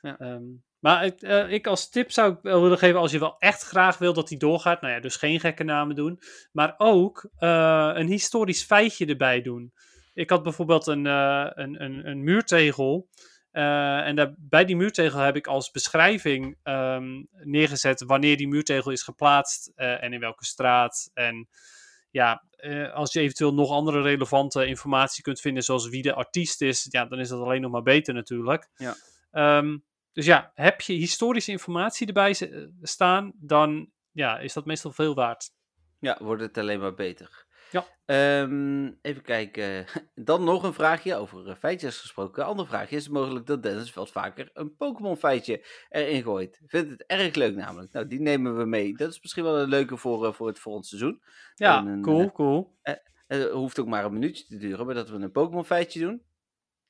Ja. 0.02 0.18
Ehm, 0.20 0.44
maar 0.80 1.06
ik, 1.06 1.22
eh, 1.22 1.52
ik 1.52 1.68
als 1.68 1.90
tip 1.90 2.12
zou 2.12 2.34
ik 2.34 2.40
wel 2.42 2.62
willen 2.62 2.78
geven, 2.78 3.00
als 3.00 3.12
je 3.12 3.20
wel 3.20 3.36
echt 3.40 3.62
graag 3.62 3.98
wil 3.98 4.14
dat 4.14 4.28
die 4.28 4.38
doorgaat, 4.38 4.82
nou 4.82 4.94
ja, 4.94 5.00
dus 5.00 5.16
geen 5.16 5.40
gekke 5.40 5.64
namen 5.64 5.96
doen, 5.96 6.20
maar 6.52 6.74
ook 6.78 7.30
eh, 7.38 7.92
een 7.94 8.08
historisch 8.08 8.64
feitje 8.64 9.06
erbij 9.06 9.42
doen. 9.42 9.74
Ik 10.14 10.30
had 10.30 10.44
bijvoorbeeld 10.44 10.88
een, 10.88 11.06
eh, 11.08 11.50
een, 11.54 11.84
een, 11.84 12.08
een 12.08 12.24
muurtegel. 12.24 13.08
en 13.52 14.16
daar, 14.16 14.34
bij 14.38 14.66
die 14.66 14.76
muurtegel 14.76 15.20
heb 15.20 15.36
ik 15.36 15.48
als 15.48 15.72
beschrijving 15.72 16.58
ehm, 16.64 17.24
neergezet 17.32 18.04
wanneer 18.04 18.38
die 18.38 18.48
muurtegel 18.48 18.92
is 18.92 19.04
geplaatst 19.04 19.72
en 19.76 20.14
in 20.14 20.20
welke 20.20 20.46
straat. 20.46 21.10
En 21.14 21.48
ja, 22.12 22.44
eh, 22.50 22.94
als 22.94 23.14
je 23.14 23.20
eventueel 23.20 23.54
nog 23.54 23.72
andere 23.72 24.02
relevante 24.02 24.66
informatie 24.66 25.24
kunt 25.24 25.40
vinden, 25.40 25.64
zoals 25.64 25.90
wie 25.90 26.02
de 26.02 26.14
artiest 26.14 26.62
is, 26.62 26.88
ja, 26.90 27.06
dan 27.06 27.20
is 27.20 27.30
dat 27.30 27.42
alleen 27.42 27.62
nog 27.62 27.72
maar 27.72 27.84
beter 27.84 28.14
natuurlijk. 28.14 28.70
Ja. 28.76 28.96
Ehm, 29.32 29.78
dus 30.14 30.26
ja, 30.26 30.52
heb 30.56 30.82
je 30.82 30.94
historische 30.94 31.52
informatie 31.52 32.08
erbij 32.08 32.36
eh, 32.40 32.68
staan, 32.82 33.34
dan 33.36 33.92
ja, 34.12 34.40
is 34.40 34.54
dat 34.54 34.66
meestal 34.66 34.92
veel 34.92 35.16
waard. 35.16 35.50
Ja, 36.00 36.18
wordt 36.22 36.42
het 36.42 36.58
alleen 36.58 36.80
maar 36.80 36.94
beter. 36.94 37.46
Ja. 37.72 37.86
Ehm, 38.06 38.92
even 39.02 39.22
kijken. 39.22 39.86
Dan 40.16 40.44
nog 40.44 40.64
een 40.64 40.74
vraagje 40.74 41.16
over 41.16 41.50
eh, 41.50 41.56
feitjes 41.56 42.00
gesproken. 42.00 42.46
Ander 42.46 42.68
vraagje 42.68 42.96
is 42.96 43.04
het 43.04 43.14
mogelijk 43.14 43.46
dat 43.46 43.64
Dennis 43.64 43.94
wat 43.94 44.12
vaker 44.12 44.50
een 44.54 44.76
Pokémon 44.76 45.18
feitje 45.18 45.66
erin 45.90 46.24
gooit. 46.24 46.62
Vindt 46.66 46.90
het 46.90 47.04
erg 47.08 47.36
leuk 47.36 47.56
namelijk. 47.56 47.94
Nou, 47.94 48.08
die 48.08 48.22
nemen 48.22 48.58
we 48.58 48.66
mee. 48.66 48.98
Dat 48.98 49.10
is 49.10 49.22
misschien 49.22 49.44
wel 49.44 49.60
een 49.60 49.70
leuke 49.70 49.98
voor, 49.98 50.26
eh, 50.26 50.34
voor 50.34 50.48
het 50.48 50.60
volgende 50.60 50.88
seizoen. 50.88 51.22
Ja, 51.56 51.86
En 51.86 52.02
cool, 52.02 52.22
eh, 52.22 52.32
cool. 52.32 52.80
Het 53.28 53.50
hoeft 53.50 53.80
ook 53.80 53.88
maar 53.88 54.06
een 54.06 54.14
minuutje 54.14 54.46
te 54.46 54.58
duren, 54.58 54.86
maar 54.86 54.96
dat 54.96 55.10
we 55.10 55.16
een 55.16 55.32
Pokémon 55.32 55.66
feitje 55.66 56.00
doen. 56.00 56.22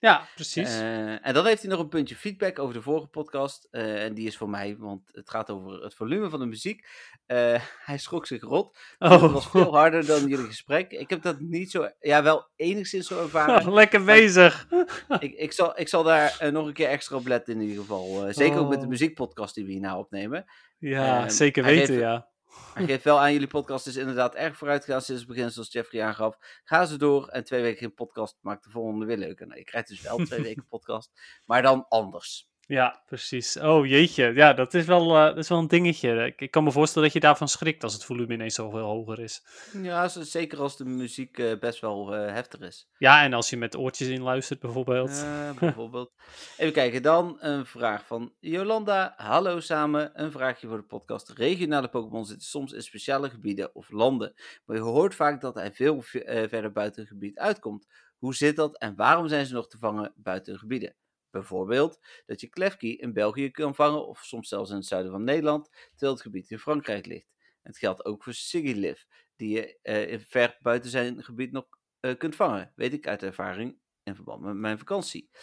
Ja, 0.01 0.27
precies. 0.35 0.79
Eh, 0.79 1.27
en 1.27 1.33
dan 1.33 1.45
heeft 1.45 1.61
hij 1.61 1.71
nog 1.71 1.79
een 1.79 1.87
puntje 1.87 2.15
feedback 2.15 2.59
over 2.59 2.73
de 2.73 2.81
vorige 2.81 3.07
podcast. 3.07 3.67
eh, 3.71 4.03
en 4.03 4.13
die 4.13 4.27
is 4.27 4.37
voor 4.37 4.49
mij, 4.49 4.75
want 4.79 5.09
het 5.11 5.29
gaat 5.29 5.49
over 5.49 5.83
het 5.83 5.93
volume 5.93 6.29
van 6.29 6.39
de 6.39 6.45
muziek. 6.45 6.87
Eh, 7.25 7.61
hij 7.85 7.97
schrok 7.97 8.27
zich 8.27 8.41
rot. 8.41 8.77
Oh. 8.99 9.21
Het 9.21 9.31
was 9.31 9.47
veel 9.49 9.75
harder 9.77 10.05
dan 10.05 10.27
jullie 10.27 10.45
gesprek. 10.45 10.91
Ik 10.91 11.09
heb 11.09 11.21
dat 11.21 11.39
niet 11.39 11.71
zo, 11.71 11.89
ja 11.99 12.23
wel 12.23 12.49
enigszins 12.55 13.07
zo 13.07 13.21
ervaren. 13.21 13.73
Lekker 13.81 14.03
bezig. 14.03 14.67
ik, 15.19 15.33
ik, 15.33 15.51
zal, 15.51 15.79
ik 15.79 15.87
zal 15.87 16.03
daar 16.03 16.49
nog 16.51 16.67
een 16.67 16.73
keer 16.73 16.87
extra 16.89 17.15
op 17.15 17.27
letten 17.27 17.53
in 17.53 17.61
ieder 17.61 17.77
geval. 17.77 18.33
Zeker 18.33 18.59
ook 18.59 18.69
met 18.69 18.77
de 18.79 18.85
Oh. 18.85 18.91
muziekpodcast 18.91 19.55
die 19.55 19.65
we 19.65 19.71
hierna 19.71 19.97
opnemen. 19.97 20.45
Ja, 20.77 21.19
Ehm, 21.19 21.29
zeker 21.29 21.63
weten, 21.63 21.95
ja. 21.95 22.27
Hij 22.73 22.85
geeft 22.85 23.03
wel 23.03 23.19
aan, 23.19 23.33
jullie 23.33 23.47
podcast 23.47 23.87
is 23.87 23.95
inderdaad 23.95 24.35
erg 24.35 24.57
vooruit 24.57 24.85
gegaan 24.85 25.01
sinds 25.01 25.21
het 25.21 25.29
begin, 25.29 25.51
zoals 25.51 25.71
Jeffrey 25.71 26.03
aangaf. 26.03 26.37
Ga 26.63 26.85
ze 26.85 26.97
door 26.97 27.27
en 27.27 27.43
twee 27.43 27.61
weken 27.61 27.79
geen 27.79 27.93
podcast 27.93 28.37
maakt 28.41 28.63
de 28.63 28.69
volgende 28.69 29.05
weer 29.05 29.17
leuker. 29.17 29.47
Nou, 29.47 29.59
je 29.59 29.65
krijgt 29.65 29.87
dus 29.87 30.01
wel 30.01 30.17
twee 30.17 30.41
weken 30.49 30.67
podcast, 30.67 31.11
maar 31.45 31.61
dan 31.61 31.85
anders. 31.89 32.50
Ja, 32.71 33.01
precies. 33.05 33.57
Oh 33.57 33.85
jeetje, 33.85 34.33
ja, 34.33 34.53
dat 34.53 34.73
is 34.73 34.85
wel, 34.85 35.15
eh, 35.15 35.23
dat 35.25 35.37
is 35.37 35.49
wel 35.49 35.57
een 35.57 35.67
dingetje. 35.67 36.25
Ik, 36.25 36.41
ik 36.41 36.51
kan 36.51 36.63
me 36.63 36.71
voorstellen 36.71 37.03
dat 37.07 37.13
je 37.13 37.23
daarvan 37.23 37.47
schrikt 37.47 37.83
als 37.83 37.93
het 37.93 38.03
volume 38.03 38.33
ineens 38.33 38.55
zoveel 38.55 38.85
hoger 38.85 39.19
is. 39.19 39.45
Ja, 39.81 40.07
zeker 40.07 40.59
als 40.59 40.77
de 40.77 40.85
muziek 40.85 41.37
eh, 41.37 41.59
best 41.59 41.79
wel 41.79 42.15
eh, 42.15 42.33
heftig 42.33 42.59
is. 42.59 42.87
Ja, 42.97 43.23
en 43.23 43.33
als 43.33 43.49
je 43.49 43.57
met 43.57 43.75
oortjes 43.77 44.07
in 44.07 44.21
luistert 44.21 44.59
bijvoorbeeld. 44.59 45.25
Bijvoorbeeld. 45.59 46.11
Even 46.57 46.73
kijken, 46.73 47.01
dan 47.01 47.37
een 47.39 47.65
vraag 47.65 48.05
van 48.05 48.33
Jolanda. 48.39 49.13
Hallo 49.17 49.59
samen, 49.59 50.11
een 50.13 50.31
vraagje 50.31 50.67
voor 50.67 50.77
de 50.77 50.83
podcast. 50.83 51.29
Regionale 51.29 51.87
Pokémon 51.87 52.25
zitten 52.25 52.47
soms 52.47 52.71
in 52.71 52.81
speciale 52.81 53.29
gebieden 53.29 53.75
of 53.75 53.89
landen, 53.89 54.33
maar 54.65 54.75
je 54.75 54.81
hoort 54.81 55.15
vaak 55.15 55.41
dat 55.41 55.55
hij 55.55 55.71
veel 55.73 56.01
ve- 56.01 56.45
verder 56.49 56.71
buiten 56.71 57.01
het 57.01 57.11
gebied 57.11 57.37
uitkomt. 57.37 57.87
Hoe 58.17 58.35
zit 58.35 58.55
dat 58.55 58.77
en 58.77 58.95
waarom 58.95 59.27
zijn 59.27 59.45
ze 59.45 59.53
nog 59.53 59.67
te 59.67 59.77
vangen 59.77 60.13
buiten 60.15 60.57
gebieden? 60.57 60.95
Bijvoorbeeld 61.31 61.99
dat 62.25 62.41
je 62.41 62.47
Klefki 62.47 62.97
in 62.97 63.13
België 63.13 63.51
kan 63.51 63.75
vangen 63.75 64.07
of 64.07 64.23
soms 64.23 64.47
zelfs 64.47 64.69
in 64.69 64.75
het 64.75 64.85
zuiden 64.85 65.11
van 65.11 65.23
Nederland, 65.23 65.69
terwijl 65.89 66.11
het 66.11 66.21
gebied 66.21 66.51
in 66.51 66.59
Frankrijk 66.59 67.05
ligt. 67.05 67.29
Het 67.61 67.77
geldt 67.77 68.05
ook 68.05 68.23
voor 68.23 68.33
Sigiliv, 68.33 69.01
die 69.35 69.49
je 69.49 69.79
eh, 69.81 70.11
in 70.11 70.19
ver 70.19 70.57
buiten 70.61 70.89
zijn 70.89 71.23
gebied 71.23 71.51
nog 71.51 71.67
eh, 72.01 72.17
kunt 72.17 72.35
vangen, 72.35 72.71
weet 72.75 72.93
ik 72.93 73.07
uit 73.07 73.23
ervaring 73.23 73.77
in 74.03 74.15
verband 74.15 74.41
met 74.41 74.55
mijn 74.55 74.77
vakantie. 74.77 75.29
Eh, 75.31 75.39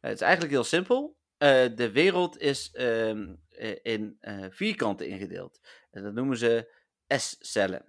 het 0.00 0.14
is 0.14 0.20
eigenlijk 0.20 0.52
heel 0.52 0.64
simpel. 0.64 1.16
De 1.38 1.90
wereld 1.92 2.38
is 2.38 2.70
ehm, 2.70 3.34
eh, 3.48 3.76
in 3.82 4.18
vierkanten 4.50 5.08
ingedeeld. 5.08 5.60
En 5.90 6.02
dat 6.02 6.14
noemen 6.14 6.36
ze 6.36 6.72
S-cellen. 7.06 7.84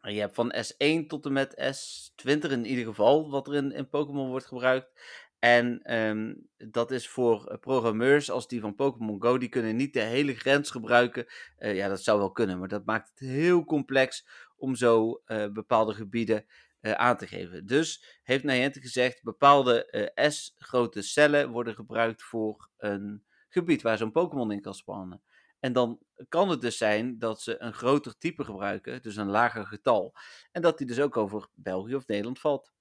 En 0.00 0.14
je 0.14 0.20
hebt 0.20 0.34
van 0.34 0.54
S1 0.54 1.06
tot 1.06 1.26
en 1.26 1.32
met 1.32 1.54
S20 1.54 2.50
in 2.50 2.64
ieder 2.64 2.84
geval, 2.84 3.30
wat 3.30 3.48
er 3.48 3.54
in, 3.54 3.72
in 3.72 3.88
Pokémon 3.88 4.28
wordt 4.28 4.46
gebruikt. 4.46 5.00
En 5.38 5.82
ehm, 5.82 6.34
dat 6.56 6.90
is 6.90 7.08
voor 7.08 7.46
eh, 7.46 7.58
programmeurs 7.58 8.30
als 8.30 8.48
die 8.48 8.60
van 8.60 8.74
Pokémon 8.74 9.22
Go, 9.22 9.38
die 9.38 9.48
kunnen 9.48 9.76
niet 9.76 9.92
de 9.92 10.00
hele 10.00 10.34
grens 10.34 10.70
gebruiken. 10.70 11.26
Eh, 11.56 11.76
ja, 11.76 11.88
dat 11.88 12.02
zou 12.02 12.18
wel 12.18 12.32
kunnen, 12.32 12.58
maar 12.58 12.68
dat 12.68 12.84
maakt 12.84 13.08
het 13.08 13.18
heel 13.18 13.64
complex 13.64 14.26
om 14.56 14.74
zo 14.74 15.22
eh, 15.24 15.46
bepaalde 15.46 15.94
gebieden 15.94 16.46
aan 16.80 17.16
te 17.16 17.26
geven. 17.26 17.66
Dus 17.66 18.20
heeft 18.22 18.44
Niantic 18.44 18.82
gezegd, 18.82 19.22
bepaalde 19.22 20.10
S-grote 20.14 21.02
cellen 21.02 21.50
worden 21.50 21.74
gebruikt 21.74 22.22
voor 22.22 22.70
een 22.76 23.24
gebied 23.48 23.82
waar 23.82 23.98
zo'n 23.98 24.12
Pokémon 24.12 24.52
in 24.52 24.60
kan 24.60 24.74
spannen. 24.74 25.22
En 25.60 25.72
dan 25.72 25.98
kan 26.28 26.48
het 26.48 26.60
dus 26.60 26.76
zijn 26.78 27.18
dat 27.18 27.42
ze 27.42 27.62
een 27.62 27.72
groter 27.72 28.18
type 28.18 28.44
gebruiken, 28.44 29.02
dus 29.02 29.16
een 29.16 29.30
lager 29.30 29.66
getal. 29.66 30.14
En 30.52 30.62
dat 30.62 30.78
die 30.78 30.86
dus 30.86 31.00
ook 31.00 31.16
over 31.16 31.48
België 31.54 31.94
of 31.94 32.06
Nederland 32.06 32.38
valt. 32.40 32.72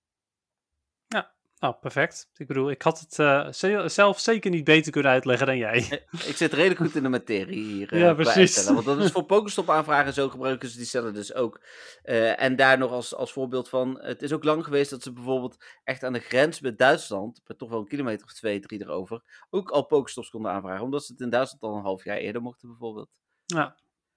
Nou, 1.59 1.75
perfect. 1.81 2.29
Ik 2.35 2.47
bedoel, 2.47 2.69
ik 2.69 2.81
had 2.81 2.99
het 2.99 3.19
eh, 3.19 3.51
ze- 3.51 3.83
zelf 3.89 4.19
zeker 4.19 4.51
niet 4.51 4.63
beter 4.63 4.91
kunnen 4.91 5.11
uitleggen 5.11 5.47
dan 5.47 5.57
jij. 5.57 5.77
Ik 6.11 6.35
zit 6.35 6.53
redelijk 6.53 6.79
goed 6.79 6.95
in 6.95 7.03
de 7.03 7.09
materie 7.09 7.63
hier. 7.63 7.91
eh, 7.93 7.99
Ja, 7.99 8.13
precies. 8.13 8.63
Want 8.65 8.85
dat 8.85 8.97
is 8.99 9.11
voor 9.11 9.23
Pokestop 9.25 9.69
aanvragen 9.69 10.13
zo 10.13 10.29
gebruiken 10.29 10.69
ze 10.69 10.77
die 10.77 10.85
cellen 10.85 11.13
dus 11.13 11.33
ook. 11.33 11.61
Eh, 12.03 12.41
en 12.41 12.55
daar 12.55 12.77
nog 12.77 12.91
als, 12.91 13.15
als 13.15 13.31
voorbeeld 13.31 13.69
van, 13.69 13.99
het 14.01 14.21
is 14.21 14.33
ook 14.33 14.43
lang 14.43 14.63
geweest 14.63 14.89
dat 14.89 15.03
ze 15.03 15.13
bijvoorbeeld 15.13 15.57
echt 15.83 16.03
aan 16.03 16.13
de 16.13 16.19
grens 16.19 16.59
met 16.59 16.77
Duitsland, 16.77 17.41
met 17.45 17.57
toch 17.57 17.69
wel 17.69 17.79
een 17.79 17.87
kilometer 17.87 18.25
of 18.25 18.33
twee, 18.33 18.59
drie 18.59 18.81
erover, 18.81 19.23
ook 19.49 19.69
al 19.69 19.85
Pokestops 19.85 20.29
konden 20.29 20.51
aanvragen. 20.51 20.83
Omdat 20.83 21.05
ze 21.05 21.11
het 21.11 21.21
in 21.21 21.29
Duitsland 21.29 21.63
al 21.63 21.75
een 21.75 21.83
half 21.83 22.03
jaar 22.03 22.17
eerder 22.17 22.41
mochten 22.41 22.67
bijvoorbeeld. 22.67 23.09
Ja, 23.45 23.75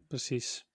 precies. 0.09 0.66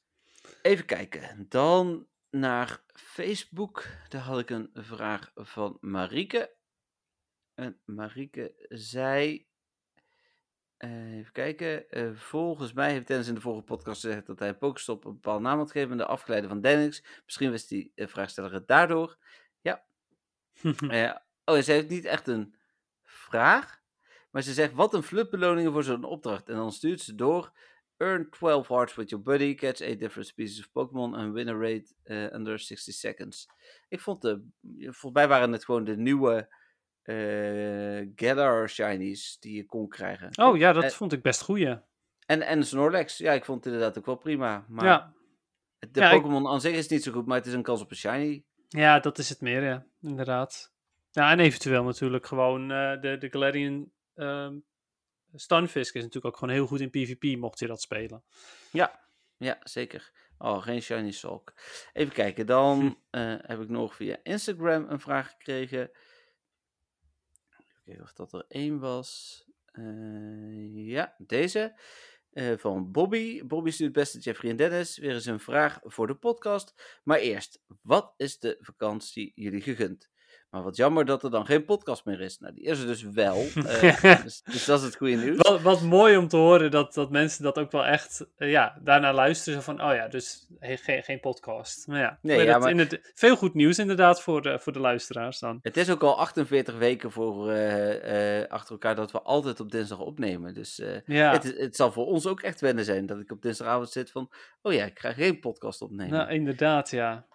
Even 0.61 0.85
kijken. 0.85 1.45
Dan 1.49 2.07
naar 2.39 2.83
Facebook. 2.93 3.85
Daar 4.09 4.21
had 4.21 4.39
ik 4.39 4.49
een 4.49 4.69
vraag 4.73 5.31
van 5.35 5.77
Marieke. 5.81 6.55
En 7.53 7.79
Marieke 7.85 8.65
zei. 8.69 9.47
eh, 10.77 11.17
even 11.17 11.31
kijken. 11.31 11.89
eh, 11.89 12.13
volgens 12.13 12.73
mij 12.73 12.91
heeft 12.91 13.07
Dennis 13.07 13.27
in 13.27 13.33
de 13.33 13.41
vorige 13.41 13.63
podcast 13.63 14.01
gezegd 14.01 14.25
dat 14.25 14.39
hij 14.39 14.55
Pokestop 14.57 15.05
een 15.05 15.13
bepaalde 15.13 15.43
naam 15.43 15.57
had 15.57 15.71
gegeven. 15.71 15.97
De 15.97 16.05
afgeleide 16.05 16.47
van 16.47 16.61
Dennis. 16.61 17.05
Misschien 17.25 17.51
wist 17.51 17.69
die 17.69 17.91
eh, 17.95 18.07
vraagsteller 18.07 18.53
het 18.53 18.67
daardoor. 18.67 19.17
Eh, 20.89 21.15
oh, 21.45 21.59
ze 21.59 21.71
heeft 21.71 21.89
niet 21.89 22.05
echt 22.05 22.27
een 22.27 22.55
vraag. 23.03 23.81
Maar 24.31 24.41
ze 24.41 24.53
zegt: 24.53 24.73
wat 24.73 24.93
een 24.93 25.03
flutbeloningen 25.03 25.71
voor 25.71 25.83
zo'n 25.83 26.03
opdracht. 26.03 26.49
En 26.49 26.55
dan 26.55 26.71
stuurt 26.71 27.01
ze 27.01 27.15
door. 27.15 27.51
Earn 27.97 28.29
12 28.29 28.67
hearts 28.67 28.95
with 28.95 29.09
your 29.09 29.23
buddy, 29.23 29.55
catch 29.55 29.79
8 29.81 29.99
different 29.99 30.27
species 30.27 30.59
of 30.59 30.71
Pokémon 30.71 31.15
en 31.15 31.31
win 31.33 31.47
a 31.49 31.53
raid 31.57 31.95
eh, 32.03 32.33
under 32.33 32.59
60 32.59 32.93
seconds. 32.93 33.47
Ik 33.89 33.99
vond 33.99 34.21
de, 34.21 34.43
volgens 34.79 35.13
mij 35.13 35.27
waren 35.27 35.51
het 35.51 35.65
gewoon 35.65 35.83
de 35.83 35.97
nieuwe 35.97 36.47
eh 37.01 38.07
Galar 38.15 38.69
Shinies 38.69 39.37
die 39.39 39.55
je 39.55 39.65
kon 39.65 39.87
krijgen. 39.87 40.29
oh 40.47 40.57
ja, 40.57 40.73
dat 40.73 40.93
vond 40.93 41.13
ik 41.13 41.21
best 41.21 41.41
goeie. 41.41 41.79
En, 42.25 42.41
en 42.41 42.65
Snorlax, 42.65 43.17
ja, 43.17 43.31
ik 43.33 43.45
vond 43.45 43.63
het 43.63 43.73
inderdaad 43.73 43.97
ook 43.97 44.05
wel 44.05 44.15
prima. 44.17 44.65
Maar 44.67 44.85
Ja. 44.85 45.13
de 45.79 45.99
Ja, 45.99 46.11
Pokémon 46.11 46.47
aan 46.47 46.61
zich 46.61 46.75
is 46.75 46.87
niet 46.87 47.03
zo 47.03 47.11
goed, 47.11 47.25
maar 47.25 47.37
het 47.37 47.45
is 47.45 47.53
een 47.53 47.61
kans 47.63 47.81
op 47.81 47.89
een 47.91 47.97
Shiny. 47.97 48.43
ja, 48.67 48.99
dat 48.99 49.17
is 49.17 49.29
het 49.29 49.41
meer, 49.41 49.63
ja. 49.63 49.85
Inderdaad. 50.01 50.73
Ja, 51.11 51.31
en 51.31 51.39
eventueel 51.39 51.83
natuurlijk 51.83 52.25
gewoon 52.25 52.71
eh, 52.71 53.01
de, 53.01 53.17
de 53.17 53.29
Galarian 53.29 53.91
ehm 54.15 54.57
Stunfisk 55.35 55.95
is 55.95 56.01
natuurlijk 56.03 56.33
ook 56.33 56.37
gewoon 56.39 56.53
heel 56.53 56.67
goed 56.67 56.79
in 56.79 56.89
PvP, 56.89 57.37
mocht 57.37 57.59
je 57.59 57.67
dat 57.67 57.81
spelen. 57.81 58.23
Ja, 58.71 59.07
ja, 59.37 59.59
zeker. 59.63 60.11
Oh, 60.37 60.61
geen 60.63 60.81
Shiny 60.81 61.11
Sulk. 61.11 61.53
Even 61.93 62.13
kijken, 62.13 62.45
dan 62.45 62.79
Hm. 62.79 62.93
eh, 63.19 63.35
heb 63.41 63.61
ik 63.61 63.69
nog 63.69 63.95
via 63.95 64.17
Instagram 64.23 64.85
een 64.89 64.99
vraag 64.99 65.29
gekregen. 65.29 65.79
Even 67.49 67.83
kijken 67.85 68.03
of 68.03 68.13
dat 68.13 68.33
er 68.33 68.45
één 68.47 68.79
was. 68.79 69.43
Eh, 69.71 70.85
ja, 70.87 71.15
deze. 71.17 71.79
eh, 72.31 72.57
van 72.57 72.91
Bobby. 72.91 73.43
Bobby 73.45 73.69
stuurt 73.71 73.91
beste 73.91 74.19
Jeffrey 74.19 74.51
en 74.51 74.57
Dennis. 74.57 74.97
Weer 74.97 75.13
eens 75.13 75.25
een 75.25 75.39
vraag 75.39 75.79
voor 75.83 76.07
de 76.07 76.15
podcast. 76.15 76.99
Maar 77.03 77.17
eerst, 77.19 77.61
wat 77.81 78.13
is 78.17 78.39
de 78.39 78.57
vakantie 78.59 79.31
jullie 79.35 79.61
gegund? 79.61 80.09
Maar 80.55 80.63
wat 80.63 80.75
jammer 80.75 81.05
dat 81.05 81.23
er 81.23 81.29
dan 81.31 81.45
geen 81.45 81.65
podcast 81.65 82.05
meer 82.05 82.21
is. 82.21 82.39
Nou, 82.39 82.53
die 82.53 82.63
is 82.63 82.79
er 82.79 82.87
dus 82.87 83.03
wel. 83.03 83.35
eh, 83.65 84.21
dus, 84.23 84.41
dus 84.43 84.65
dat 84.65 84.79
is 84.79 84.85
het 84.85 84.95
goede 84.95 85.15
nieuws. 85.15 85.37
Wat, 85.37 85.61
wat 85.61 85.81
mooi 85.81 86.17
om 86.17 86.27
te 86.27 86.37
horen 86.37 86.71
dat, 86.71 86.93
dat 86.93 87.09
mensen 87.11 87.43
dat 87.43 87.57
ook 87.57 87.71
wel 87.71 87.85
echt, 87.85 88.25
eh, 88.37 88.51
ja, 88.51 88.77
daarna 88.83 89.13
luisteren. 89.13 89.63
Van, 89.63 89.81
oh 89.83 89.93
ja, 89.93 90.07
dus 90.07 90.47
he- 90.59 90.77
geen, 90.77 91.03
geen 91.03 91.19
podcast. 91.19 91.87
Maar 91.87 91.99
ja, 91.99 92.19
Nee, 92.21 92.35
maar 92.37 92.45
ja, 92.45 92.51
dat 92.51 92.61
maar- 92.61 92.69
inderdaad- 92.69 93.11
veel 93.13 93.35
goed 93.35 93.53
nieuws 93.53 93.79
inderdaad 93.79 94.21
voor 94.21 94.41
de, 94.41 94.59
voor 94.59 94.73
de 94.73 94.79
luisteraars 94.79 95.39
dan. 95.39 95.59
Het 95.61 95.77
is 95.77 95.89
ook 95.89 96.03
al 96.03 96.17
48 96.19 96.77
weken 96.77 97.11
voor, 97.11 97.51
eh, 97.51 98.47
achter 98.49 98.71
elkaar 98.71 98.95
dat 98.95 99.11
we 99.11 99.21
altijd 99.21 99.59
op 99.59 99.71
dinsdag 99.71 99.99
opnemen. 99.99 100.53
Dus 100.53 100.81
Ja, 101.05 101.31
het, 101.31 101.43
het 101.57 101.75
zal 101.75 101.91
voor 101.91 102.05
ons 102.05 102.27
ook 102.27 102.41
echt 102.41 102.61
wennen 102.61 102.85
zijn 102.85 103.05
dat 103.05 103.19
ik 103.19 103.31
op 103.31 103.41
dinsdagavond 103.41 103.89
zit 103.89 104.11
van... 104.11 104.29
Oh 104.61 104.73
ja, 104.73 104.85
ik 104.85 104.99
ga 104.99 105.13
geen 105.13 105.39
podcast 105.39 105.81
opnemen. 105.81 106.13
nou, 106.17 106.29
inderdaad, 106.31 106.89
ja. 106.89 107.25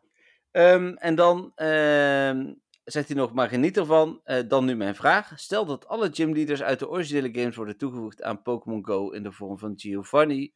Ehm, 0.51 0.95
en 0.97 1.15
dan 1.15 1.53
ehm, 1.55 2.53
zegt 2.93 3.09
hij 3.09 3.17
nog, 3.17 3.33
maar 3.33 3.49
geniet 3.49 3.77
ervan. 3.77 4.21
Eh, 4.25 4.49
dan 4.49 4.65
nu 4.65 4.77
mijn 4.77 4.95
vraag. 4.95 5.33
Stel 5.37 5.67
dat 5.67 5.87
alle 5.87 6.11
gymleaders 6.13 6.63
uit 6.63 6.79
de 6.79 6.89
originele 6.89 7.41
games 7.41 7.57
worden 7.57 7.77
toegevoegd 7.77 8.23
aan 8.23 8.43
Pokémon 8.43 8.87
Go 8.87 9.11
in 9.11 9.23
de 9.23 9.33
vorm 9.33 9.59
van 9.59 9.73
Giovanni 9.77 10.53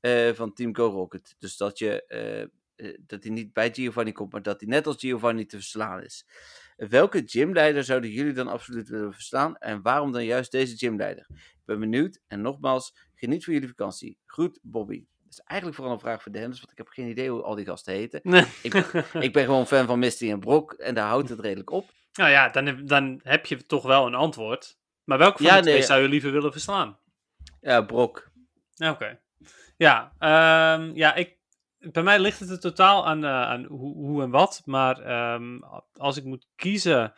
eh, 0.00 0.30
van 0.32 0.52
Team 0.52 0.76
Go 0.76 0.86
Rocket. 0.88 1.34
Dus 1.38 1.56
dat, 1.56 1.78
je, 1.78 2.06
eh, 2.76 2.98
dat 3.06 3.22
hij 3.22 3.32
niet 3.32 3.52
bij 3.52 3.74
Giovanni 3.74 4.12
komt, 4.12 4.32
maar 4.32 4.42
dat 4.42 4.60
hij 4.60 4.68
net 4.68 4.86
als 4.86 4.96
Giovanni 4.98 5.46
te 5.46 5.56
verslaan 5.56 6.02
is. 6.02 6.26
Welke 6.76 7.22
gymleider 7.26 7.84
zouden 7.84 8.10
jullie 8.10 8.32
dan 8.32 8.48
absoluut 8.48 8.88
willen 8.88 9.12
verslaan 9.12 9.56
en 9.56 9.82
waarom 9.82 10.12
dan 10.12 10.24
juist 10.24 10.50
deze 10.50 10.76
gymleider? 10.76 11.26
Ik 11.30 11.62
ben 11.64 11.80
benieuwd 11.80 12.20
en 12.26 12.40
nogmaals, 12.40 12.94
geniet 13.14 13.44
van 13.44 13.52
jullie 13.52 13.68
vakantie. 13.68 14.18
Groet, 14.26 14.58
Bobby. 14.62 15.04
Is 15.32 15.40
eigenlijk 15.44 15.78
vooral 15.78 15.94
een 15.94 16.00
vraag 16.02 16.22
voor 16.22 16.32
Dennis, 16.32 16.58
want 16.58 16.70
ik 16.72 16.78
heb 16.78 16.88
geen 16.88 17.08
idee 17.08 17.30
hoe 17.30 17.42
al 17.42 17.54
die 17.54 17.64
gasten 17.64 17.94
heten. 17.94 18.20
Ik 19.20 19.32
ben 19.32 19.44
gewoon 19.44 19.66
fan 19.66 19.86
van 19.86 19.98
Misty 19.98 20.30
en 20.30 20.40
Brok 20.40 20.72
en 20.72 20.94
daar 20.94 21.08
houdt 21.08 21.28
het 21.28 21.40
redelijk 21.48 21.70
op. 21.70 21.90
nou 22.12 22.30
ja, 22.30 22.48
dan, 22.48 22.66
heb- 22.66 22.86
dan 22.88 23.20
heb 23.22 23.46
je 23.46 23.66
toch 23.66 23.82
wel 23.82 24.06
een 24.06 24.14
antwoord. 24.14 24.78
Maar 25.04 25.18
welke 25.18 25.36
van 25.36 25.46
Ja, 25.46 25.56
de 25.56 25.62
twee 25.62 25.82
zou 25.82 26.02
je 26.02 26.08
liever 26.08 26.32
willen 26.32 26.52
verslaan? 26.52 26.98
Ja, 27.60 27.82
Brok. 27.82 28.30
Ja, 28.74 28.90
Oké. 28.90 29.20
Ja, 29.76 30.12
ehm, 30.18 30.90
ja 30.94 31.14
ik, 31.14 31.36
bij 31.78 32.02
mij 32.02 32.18
ligt 32.18 32.40
het 32.40 32.50
er 32.50 32.60
totaal 32.60 33.06
aan, 33.06 33.24
eh, 33.24 33.30
aan 33.42 33.64
hoe, 33.64 33.94
hoe 33.94 34.22
en 34.22 34.30
wat. 34.30 34.62
Maar 34.64 35.00
ehm, 35.00 35.58
als 35.96 36.16
ik 36.16 36.24
moet 36.24 36.46
kiezen, 36.56 37.14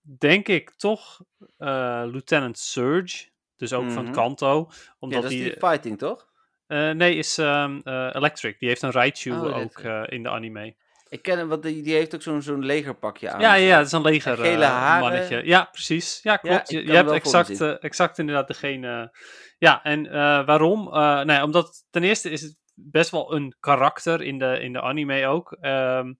denk 0.00 0.48
ik 0.48 0.70
toch 0.70 1.20
eh, 1.56 2.02
Lieutenant 2.06 2.58
Surge. 2.58 3.28
Dus 3.56 3.72
ook 3.72 3.90
van 3.90 4.04
Mhm. 4.04 4.12
Kanto. 4.12 4.66
Ja, 4.70 4.94
Omdat 4.98 5.22
dat 5.22 5.30
is 5.30 5.36
die, 5.36 5.46
die 5.48 5.58
fighting, 5.58 5.98
toch? 5.98 6.32
Eh, 6.66 6.90
nee, 6.90 7.14
is 7.14 7.38
ehm, 7.38 7.80
eh, 7.84 8.10
Electric. 8.12 8.58
Die 8.58 8.68
heeft 8.68 8.82
een 8.82 8.90
Raichu 8.90 9.32
Oh, 9.32 9.56
ook 9.56 9.78
eh, 9.78 10.02
in 10.06 10.22
de 10.22 10.28
anime. 10.28 10.74
Ik 11.08 11.22
ken 11.22 11.38
hem, 11.38 11.48
want 11.48 11.62
die, 11.62 11.82
die 11.82 11.94
heeft 11.94 12.14
ook 12.14 12.22
zo'n 12.22 12.42
zo'n 12.42 12.64
legerpakje 12.64 13.30
aan. 13.30 13.40
Ja, 13.40 13.54
ja, 13.54 13.76
het 13.76 13.86
is 13.86 13.92
een 13.92 14.02
leger 14.02 14.36
gele 14.36 14.64
haren. 14.64 15.02
mannetje. 15.02 15.46
Ja, 15.46 15.68
precies. 15.72 16.20
Ja, 16.22 16.36
klopt. 16.36 16.70
je, 16.70 16.92
hebt 16.92 17.10
exact, 17.10 17.60
exact 17.60 18.18
inderdaad 18.18 18.46
degene. 18.46 19.16
Ja, 19.58 19.82
en 19.82 20.10
waarom? 20.46 20.86
Eh, 20.86 20.92
nou 20.92 21.32
ja, 21.32 21.44
omdat 21.44 21.86
ten 21.90 22.04
eerste 22.04 22.30
is 22.30 22.42
het 22.42 22.56
best 22.74 23.10
wel 23.10 23.34
een 23.34 23.56
karakter 23.60 24.22
in 24.22 24.38
de, 24.38 24.60
in 24.60 24.72
de 24.72 24.80
anime 24.80 25.26
ook. 25.26 25.56
Ehm, 25.60 26.12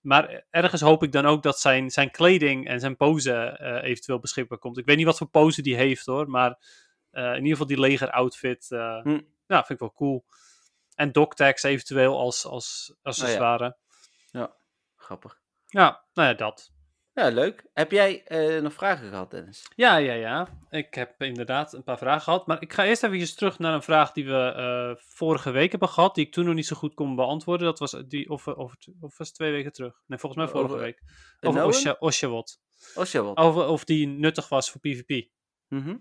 maar 0.00 0.44
ergens 0.50 0.80
hoop 0.80 1.02
ik 1.02 1.12
dan 1.12 1.26
ook 1.26 1.42
dat 1.42 1.60
zijn, 1.60 1.90
zijn 1.90 2.10
kleding 2.10 2.68
en 2.68 2.80
zijn 2.80 2.96
pose 2.96 3.58
eventueel 3.82 4.18
beschikbaar 4.18 4.58
komt. 4.58 4.78
Ik 4.78 4.86
weet 4.86 4.96
niet 4.96 5.06
wat 5.06 5.18
voor 5.18 5.30
pose 5.30 5.62
die 5.62 5.76
heeft 5.76 6.06
hoor, 6.06 6.30
maar 6.30 6.58
in 7.12 7.34
ieder 7.34 7.50
geval 7.50 7.66
die 7.66 7.80
leger 7.80 8.10
outfit. 8.10 8.66
Hm. 9.02 9.18
Nou, 9.52 9.64
vind 9.64 9.80
ik 9.80 9.86
wel 9.86 9.92
cool. 9.92 10.24
En 10.94 11.12
Doctax 11.12 11.62
eventueel 11.62 12.18
als, 12.18 12.46
als 12.46 12.88
Oh 12.90 12.96
ja. 12.96 13.10
accessoire. 13.10 13.76
Grappig. 14.96 15.40
ja, 15.66 16.04
nou 16.12 16.28
ja, 16.28 16.34
dat. 16.34 16.72
Ja, 17.12 17.28
leuk. 17.28 17.66
Heb 17.72 17.90
jij 17.90 18.24
eh, 18.24 18.62
nog 18.62 18.72
vragen 18.72 19.08
gehad, 19.08 19.30
Dennis? 19.30 19.66
Ja, 19.76 19.96
ja, 19.96 20.12
ja. 20.12 20.48
Ik 20.70 20.94
heb 20.94 21.22
inderdaad 21.22 21.72
een 21.72 21.82
paar 21.82 21.98
vragen 21.98 22.20
gehad. 22.22 22.46
Maar 22.46 22.62
ik 22.62 22.72
ga 22.72 22.84
eerst 22.84 23.02
even 23.02 23.36
terug 23.36 23.58
naar 23.58 23.74
een 23.74 23.82
vraag 23.82 24.12
die 24.12 24.26
we 24.26 24.52
eh, 24.52 25.02
vorige 25.04 25.50
week 25.50 25.70
hebben 25.70 25.88
gehad. 25.88 26.14
Die 26.14 26.26
ik 26.26 26.32
toen 26.32 26.44
nog 26.44 26.54
niet 26.54 26.66
zo 26.66 26.76
goed 26.76 26.94
kon 26.94 27.14
beantwoorden. 27.16 27.66
Dat 27.66 27.78
was 27.78 27.90
die, 28.08 28.30
of, 28.30 28.46
of, 28.46 28.74
of 29.00 29.18
was 29.18 29.32
twee 29.32 29.50
weken 29.52 29.72
terug? 29.72 30.02
Nee, 30.06 30.18
volgens 30.18 30.42
mij 30.42 30.52
vorige 30.52 30.72
Over 30.74 30.84
week. 30.84 31.02
Over? 31.40 31.64
Osha- 31.64 31.96
Oshawott. 31.98 32.60
Oshawott. 32.94 33.38
Over 33.38 33.66
of 33.66 33.84
die 33.84 34.06
nuttig 34.06 34.48
was 34.48 34.70
voor 34.70 34.80
PvP. 34.80 35.28
Mhm. 35.68 35.96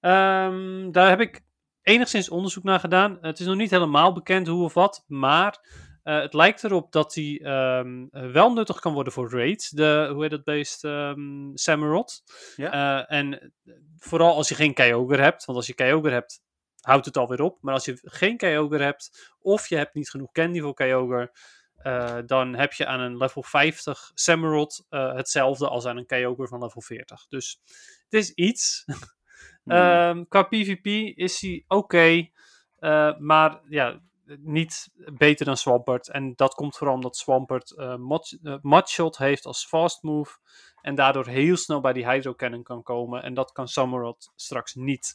Ehm, 0.00 0.90
daar 0.90 1.08
heb 1.08 1.20
ik 1.20 1.42
enigszins 1.82 2.28
onderzoek 2.28 2.64
naar 2.64 2.80
gedaan. 2.80 3.18
Het 3.20 3.40
is 3.40 3.46
nog 3.46 3.56
niet 3.56 3.70
helemaal 3.70 4.12
bekend 4.12 4.46
hoe 4.46 4.64
of 4.64 4.74
wat. 4.74 5.04
Maar 5.06 5.60
eh, 6.02 6.20
het 6.20 6.34
lijkt 6.34 6.64
erop 6.64 6.92
dat 6.92 7.14
hij 7.14 7.40
ehm, 7.42 8.06
eh, 8.10 8.30
wel 8.30 8.52
nuttig 8.52 8.80
kan 8.80 8.92
worden 8.92 9.12
voor 9.12 9.30
raids. 9.30 9.70
De, 9.70 10.08
hoe 10.12 10.22
heet 10.22 10.30
dat 10.30 10.44
beest? 10.44 10.84
Ehm 10.84 11.50
Samurott. 11.54 12.22
Ja. 12.56 13.06
Eh, 13.06 13.18
en 13.18 13.52
vooral 13.98 14.36
als 14.36 14.48
je 14.48 14.54
geen 14.54 14.74
Kyogre 14.74 15.22
hebt. 15.22 15.44
Want 15.44 15.58
als 15.58 15.66
je 15.66 15.74
Kyogre 15.74 16.10
hebt, 16.10 16.42
houdt 16.80 17.06
het 17.06 17.16
alweer 17.16 17.42
op. 17.42 17.58
Maar 17.60 17.74
als 17.74 17.84
je 17.84 17.98
geen 18.02 18.36
Kyogre 18.36 18.82
hebt, 18.82 19.32
of 19.40 19.68
je 19.68 19.76
hebt 19.76 19.94
niet 19.94 20.10
genoeg 20.10 20.32
candy 20.32 20.60
voor 20.60 20.74
Kyogre, 20.74 21.32
eh, 21.76 22.18
dan 22.26 22.54
heb 22.54 22.72
je 22.72 22.86
aan 22.86 23.00
een 23.00 23.16
level 23.16 23.42
50 23.42 24.10
Samurott 24.14 24.84
hetzelfde 24.88 25.68
als 25.68 25.86
aan 25.86 25.96
een 25.96 26.06
Kyogre 26.06 26.48
van 26.48 26.62
level 26.62 26.80
40. 26.80 27.26
Dus 27.28 27.60
het 28.08 28.20
is 28.20 28.30
iets. 28.30 28.84
Ehm, 29.64 30.24
qua 30.28 30.42
PvP 30.42 30.86
is 31.18 31.40
hij 31.40 31.64
oké, 31.68 32.28
eh, 32.76 33.18
maar 33.18 33.60
ja, 33.68 34.00
niet 34.38 34.88
beter 35.16 35.46
dan 35.46 35.56
Swampert. 35.56 36.08
En 36.08 36.32
dat 36.36 36.54
komt 36.54 36.76
vooral 36.76 36.94
omdat 36.94 37.16
Swampert 37.16 37.76
eh 37.76 37.96
Mud- 37.96 38.38
eh, 38.42 38.56
Mudshot 38.62 39.18
heeft 39.18 39.46
als 39.46 39.66
fast 39.66 40.02
move. 40.02 40.38
En 40.80 40.94
daardoor 40.94 41.26
heel 41.26 41.56
snel 41.56 41.80
bij 41.80 41.92
die 41.92 42.08
Hydro 42.10 42.34
Cannon 42.34 42.62
kan 42.62 42.82
komen. 42.82 43.22
En 43.22 43.34
dat 43.34 43.52
kan 43.52 43.68
Samurott 43.68 44.32
straks 44.36 44.74
niet. 44.74 45.14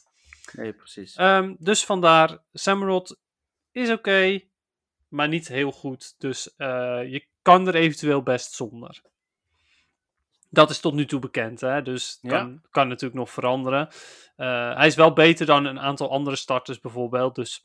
Nee, 0.52 0.72
precies. 0.72 1.14
Ehm, 1.14 1.54
dus 1.58 1.84
vandaar, 1.84 2.38
Samurott 2.52 3.18
is 3.70 3.90
oké, 3.90 4.40
maar 5.08 5.28
niet 5.28 5.48
heel 5.48 5.72
goed. 5.72 6.14
Dus 6.18 6.54
je 6.56 7.26
kan 7.42 7.66
er 7.66 7.74
eventueel 7.74 8.22
best 8.22 8.52
zonder. 8.52 9.02
Dat 10.50 10.70
is 10.70 10.80
tot 10.80 10.94
nu 10.94 11.06
toe 11.06 11.20
bekend, 11.20 11.60
hè? 11.60 11.82
dus 11.82 12.18
Ja. 12.20 12.30
kan, 12.30 12.62
kan 12.70 12.88
natuurlijk 12.88 13.20
nog 13.20 13.30
veranderen. 13.30 13.88
Eh, 14.36 14.76
hij 14.76 14.86
is 14.86 14.94
wel 14.94 15.12
beter 15.12 15.46
dan 15.46 15.64
een 15.64 15.80
aantal 15.80 16.10
andere 16.10 16.36
starters 16.36 16.80
bijvoorbeeld. 16.80 17.34
Dus 17.34 17.64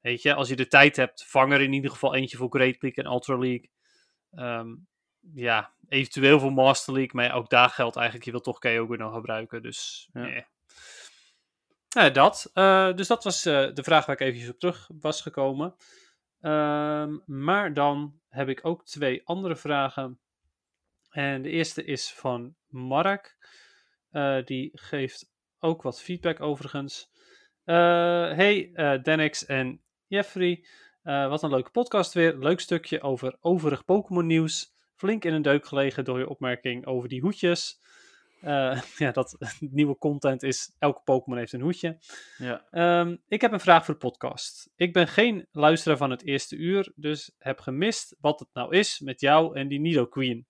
weet 0.00 0.22
je, 0.22 0.34
als 0.34 0.48
je 0.48 0.56
de 0.56 0.68
tijd 0.68 0.96
hebt, 0.96 1.24
vang 1.26 1.52
er 1.52 1.60
in 1.60 1.72
ieder 1.72 1.90
geval 1.90 2.14
eentje 2.14 2.36
voor 2.36 2.50
Great 2.50 2.82
League 2.82 3.04
en 3.04 3.10
Ultra 3.10 3.38
League. 3.38 3.70
Ehm, 4.34 4.68
ja, 5.34 5.72
eventueel 5.88 6.40
voor 6.40 6.52
Master 6.52 6.92
League, 6.94 7.10
maar 7.12 7.24
ja, 7.24 7.32
ook 7.32 7.50
daar 7.50 7.68
geldt 7.68 7.96
eigenlijk, 7.96 8.24
je 8.24 8.30
wil 8.30 8.40
toch 8.40 8.58
Kyogre 8.58 8.96
nog 8.96 9.14
gebruiken. 9.14 9.62
Dus 9.62 10.08
Ja. 10.12 10.20
nee. 10.20 10.44
Ja, 11.88 12.10
dat. 12.10 12.50
Eh, 12.54 12.94
dus 12.94 13.06
dat 13.06 13.24
was 13.24 13.44
eh, 13.44 13.74
de 13.74 13.82
vraag 13.82 14.06
waar 14.06 14.14
ik 14.14 14.20
eventjes 14.20 14.50
op 14.50 14.58
terug 14.58 14.90
was 15.00 15.20
gekomen. 15.20 15.74
Ehm, 16.40 17.18
maar 17.26 17.74
dan 17.74 18.20
heb 18.28 18.48
ik 18.48 18.60
ook 18.62 18.84
twee 18.84 19.20
andere 19.24 19.56
vragen. 19.56 20.20
En 21.12 21.42
de 21.42 21.48
eerste 21.48 21.84
is 21.84 22.12
van 22.12 22.54
Mark. 22.68 23.36
Eh, 24.10 24.44
die 24.44 24.70
geeft 24.74 25.30
ook 25.58 25.82
wat 25.82 26.02
feedback 26.02 26.40
overigens. 26.40 27.10
Eh, 27.64 27.74
hey 28.32 28.70
eh 28.74 29.02
Denix 29.02 29.46
en 29.46 29.82
Jeffrey. 30.06 30.66
Wat 31.02 31.42
een 31.42 31.50
leuke 31.50 31.70
podcast 31.70 32.12
weer. 32.12 32.38
Leuk 32.38 32.60
stukje 32.60 33.02
over 33.02 33.36
overig 33.40 33.84
Pokémon 33.84 34.26
nieuws. 34.26 34.74
Flink 34.94 35.24
in 35.24 35.32
een 35.32 35.42
deuk 35.42 35.66
gelegen 35.66 36.04
door 36.04 36.18
je 36.18 36.28
opmerking 36.28 36.86
over 36.86 37.08
die 37.08 37.20
hoedjes. 37.20 37.80
Ja, 38.98 39.10
dat 39.12 39.36
nieuwe 39.60 39.98
content 39.98 40.42
is, 40.42 40.74
elke 40.78 41.00
Pokémon 41.04 41.38
heeft 41.38 41.52
een 41.52 41.60
hoedje. 41.60 41.98
Ja. 42.38 42.66
Ehm, 42.70 43.16
ik 43.28 43.40
heb 43.40 43.52
een 43.52 43.60
vraag 43.60 43.84
voor 43.84 43.94
de 43.94 44.00
podcast. 44.00 44.70
Ik 44.76 44.92
ben 44.92 45.08
geen 45.08 45.46
luisteraar 45.50 45.96
van 45.96 46.10
het 46.10 46.24
eerste 46.24 46.56
uur, 46.56 46.92
dus 46.94 47.34
heb 47.38 47.60
gemist 47.60 48.16
wat 48.20 48.38
het 48.38 48.48
nou 48.52 48.76
is 48.76 49.00
met 49.00 49.20
jou 49.20 49.56
en 49.56 49.68
die 49.68 49.80
Nidoqueen. 49.80 50.46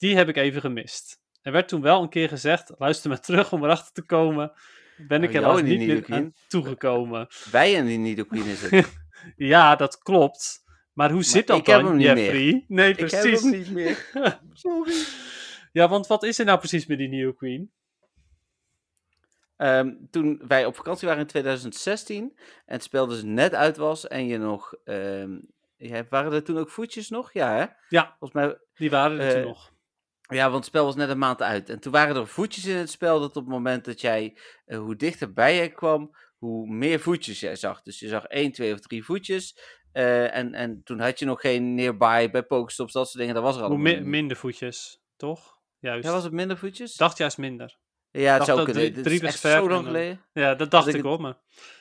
Die 0.00 0.16
heb 0.16 0.28
ik 0.28 0.36
even 0.36 0.60
gemist. 0.60 1.20
Er 1.42 1.52
werd 1.52 1.68
toen 1.68 1.80
wel 1.80 2.02
een 2.02 2.08
keer 2.08 2.28
gezegd, 2.28 2.72
luister 2.78 3.08
maar 3.08 3.20
terug 3.20 3.52
om 3.52 3.64
erachter 3.64 3.92
te 3.92 4.02
komen. 4.02 4.52
Ben 4.96 5.22
ik 5.22 5.28
Oh, 5.28 5.34
er 5.34 5.40
helaas 5.42 5.62
niet 5.62 5.78
meer 5.86 6.04
aan 6.08 6.32
toegekomen. 6.48 7.26
Wij 7.50 7.76
en 7.76 7.86
die 7.86 7.98
Nidoqueen 7.98 8.44
is 8.46 8.62
het. 8.70 8.88
Ja, 9.36 9.76
dat 9.76 9.98
klopt. 9.98 10.62
Maar 10.92 11.10
hoe 11.10 11.22
zit 11.22 11.46
dat 11.46 11.58
ik 11.58 11.64
dan, 11.64 12.00
Jeffrey? 12.00 12.64
Nee, 12.68 12.90
ik 12.90 12.98
heb 12.98 13.08
precies. 13.08 13.40
hem 13.42 13.50
niet 13.50 13.70
meer. 13.70 14.06
Sorry. 14.52 14.94
Ja, 15.72 15.88
want 15.88 16.06
wat 16.06 16.22
is 16.22 16.38
er 16.38 16.44
nou 16.44 16.58
precies 16.58 16.86
met 16.86 16.98
die 16.98 17.08
Nidoqueen? 17.08 17.72
Ehm, 19.56 19.92
toen 20.10 20.42
wij 20.46 20.66
op 20.66 20.76
vakantie 20.76 21.08
waren 21.08 21.22
in 21.22 21.28
2016 21.28 22.32
en 22.36 22.74
het 22.74 22.82
spel 22.82 23.06
dus 23.06 23.22
net 23.22 23.54
uit 23.54 23.76
was 23.76 24.08
en 24.08 24.26
je 24.26 24.38
nog... 24.38 24.74
ehm, 24.84 25.38
ja, 25.76 26.04
waren 26.10 26.32
er 26.32 26.44
toen 26.44 26.58
ook 26.58 26.70
voetjes 26.70 27.08
nog? 27.08 27.32
Ja, 27.32 27.54
hè? 27.56 27.66
Ja, 27.88 28.16
Volgens 28.18 28.32
mij... 28.32 28.58
die 28.74 28.90
waren 28.90 29.20
er 29.20 29.26
Eh, 29.26 29.32
toen 29.32 29.42
nog. 29.42 29.72
Ja, 30.30 30.42
want 30.44 30.54
het 30.54 30.64
spel 30.64 30.84
was 30.84 30.94
net 30.94 31.08
een 31.08 31.18
maand 31.18 31.42
uit. 31.42 31.68
En 31.68 31.80
toen 31.80 31.92
waren 31.92 32.16
er 32.16 32.26
voetjes 32.26 32.64
in 32.64 32.76
het 32.76 32.90
spel 32.90 33.20
dat 33.20 33.28
op 33.36 33.44
het 33.44 33.52
moment 33.52 33.84
dat 33.84 34.00
jij... 34.00 34.36
eh, 34.66 34.78
hoe 34.78 34.96
dichter 34.96 35.32
bij 35.32 35.54
je 35.62 35.68
kwam, 35.68 36.16
hoe 36.38 36.68
meer 36.68 37.00
voetjes 37.00 37.40
jij 37.40 37.56
zag. 37.56 37.82
Dus 37.82 37.98
je 38.00 38.08
zag 38.08 38.24
één, 38.24 38.52
twee 38.52 38.72
of 38.72 38.80
drie 38.80 39.04
voetjes. 39.04 39.58
eh, 39.92 40.36
en, 40.36 40.54
en 40.54 40.80
toen 40.84 41.00
had 41.00 41.18
je 41.18 41.24
nog 41.24 41.40
geen 41.40 41.74
nearby 41.74 42.30
bij 42.30 42.42
Pokestops, 42.42 42.92
dat 42.92 43.06
soort 43.06 43.18
dingen. 43.18 43.34
Dat 43.34 43.42
was 43.42 43.54
er 43.56 43.60
Hoe 43.62 43.70
allemaal 43.70 43.92
mi- 43.92 44.00
minder 44.08 44.36
voetjes, 44.36 45.00
toch? 45.16 45.58
Juist. 45.78 46.04
Ja, 46.04 46.12
was 46.12 46.24
het 46.24 46.32
minder 46.32 46.58
voetjes? 46.58 46.94
Dacht 46.94 47.18
juist 47.18 47.38
minder. 47.38 47.76
ja, 48.10 48.34
het 48.34 48.44
zou 48.44 48.56
dat 48.56 48.66
kunnen. 48.66 48.92
drie- 48.92 49.04
drie 49.04 49.22
is 49.22 49.40
zo 49.40 49.68
lang 49.68 49.86
geleden. 49.86 50.24
Ja, 50.32 50.54
dat 50.54 50.70
dacht 50.70 50.86
ik 50.86 50.94
ik 50.94 51.02
hoor, 51.02 51.20
maar... 51.20 51.36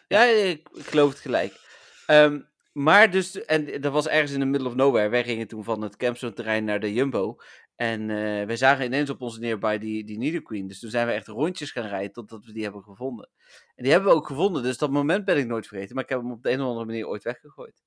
Ja, 0.08 0.24
ik, 0.24 0.70
ik 0.74 0.86
geloof 0.86 1.10
het 1.10 1.20
gelijk. 1.20 1.60
Ehm, 2.06 2.40
maar 2.72 3.12
dus, 3.12 3.46
en 3.46 3.82
dat 3.82 3.92
was 3.94 4.08
ergens 4.08 4.32
in 4.32 4.40
de 4.40 4.46
middle 4.46 4.68
of 4.68 4.76
nowhere. 4.76 5.10
Wij 5.10 5.24
gingen 5.24 5.48
toen 5.48 5.64
van 5.64 5.82
het 5.82 5.96
campzone 5.98 6.34
terrein 6.34 6.64
naar 6.64 6.80
de 6.80 6.94
Jumbo. 6.94 7.36
En 7.80 8.10
eh 8.10 8.46
wij 8.46 8.56
zagen 8.58 8.86
ineens 8.86 9.10
op 9.10 9.22
onze 9.22 9.40
nearby 9.40 9.78
die, 9.78 10.04
die 10.04 10.18
Nidoqueen. 10.18 10.68
Dus 10.68 10.80
toen 10.80 10.90
zijn 10.90 11.08
we 11.08 11.14
echt 11.14 11.28
rondjes 11.28 11.72
gaan 11.72 11.88
rijden 11.88 12.12
totdat 12.12 12.46
we 12.46 12.52
die 12.52 12.64
hebben 12.64 12.84
gevonden. 12.84 13.30
En 13.76 13.84
die 13.84 13.92
hebben 13.92 14.10
we 14.12 14.16
ook 14.18 14.28
gevonden, 14.28 14.64
dus 14.64 14.78
dat 14.78 14.90
moment 14.92 15.26
ben 15.26 15.38
ik 15.38 15.48
nooit 15.48 15.68
vergeten. 15.68 15.96
Maar 15.96 16.04
ik 16.04 16.10
heb 16.10 16.20
hem 16.22 16.32
op 16.32 16.44
de 16.44 16.50
een 16.52 16.62
of 16.62 16.68
andere 16.68 16.86
manier 16.86 17.08
ooit 17.08 17.24
weggegooid. 17.24 17.84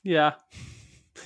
Ja. 0.00 0.44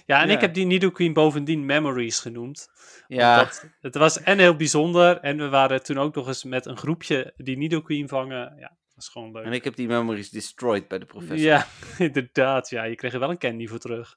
Ja, 0.07 0.21
en 0.23 0.29
Ja. 0.29 0.35
ik 0.35 0.41
heb 0.41 0.55
die 0.55 0.67
Nidoqueen 0.67 1.13
bovendien 1.13 1.65
Memories 1.67 2.19
genoemd. 2.19 2.69
Ja, 3.07 3.51
het 3.81 3.95
was 3.95 4.21
en 4.23 4.39
heel 4.39 4.57
bijzonder. 4.57 5.19
En 5.21 5.37
we 5.37 5.49
waren 5.49 5.83
toen 5.83 5.99
ook 5.99 6.15
nog 6.15 6.27
eens 6.27 6.45
met 6.45 6.67
een 6.67 6.77
groepje 6.77 7.35
die 7.37 7.57
Nidoqueen 7.57 8.09
vangen. 8.09 8.55
Ja, 8.59 8.69
dat 8.69 8.95
was 8.95 9.09
gewoon 9.09 9.33
leuk. 9.33 9.45
en 9.45 9.53
ik 9.53 9.65
heb 9.65 9.75
die 9.77 9.87
memories 9.87 10.31
destroyed 10.31 10.89
bij 10.89 10.99
de 10.99 11.07
professor. 11.07 11.39
Ja, 11.39 11.67
inderdaad. 11.99 12.71
Ja, 12.71 12.85
je 12.85 12.95
kreeg 12.95 13.13
er 13.13 13.19
wel 13.21 13.31
een 13.31 13.39
candy 13.39 13.67
voor 13.67 13.79
terug. 13.79 14.17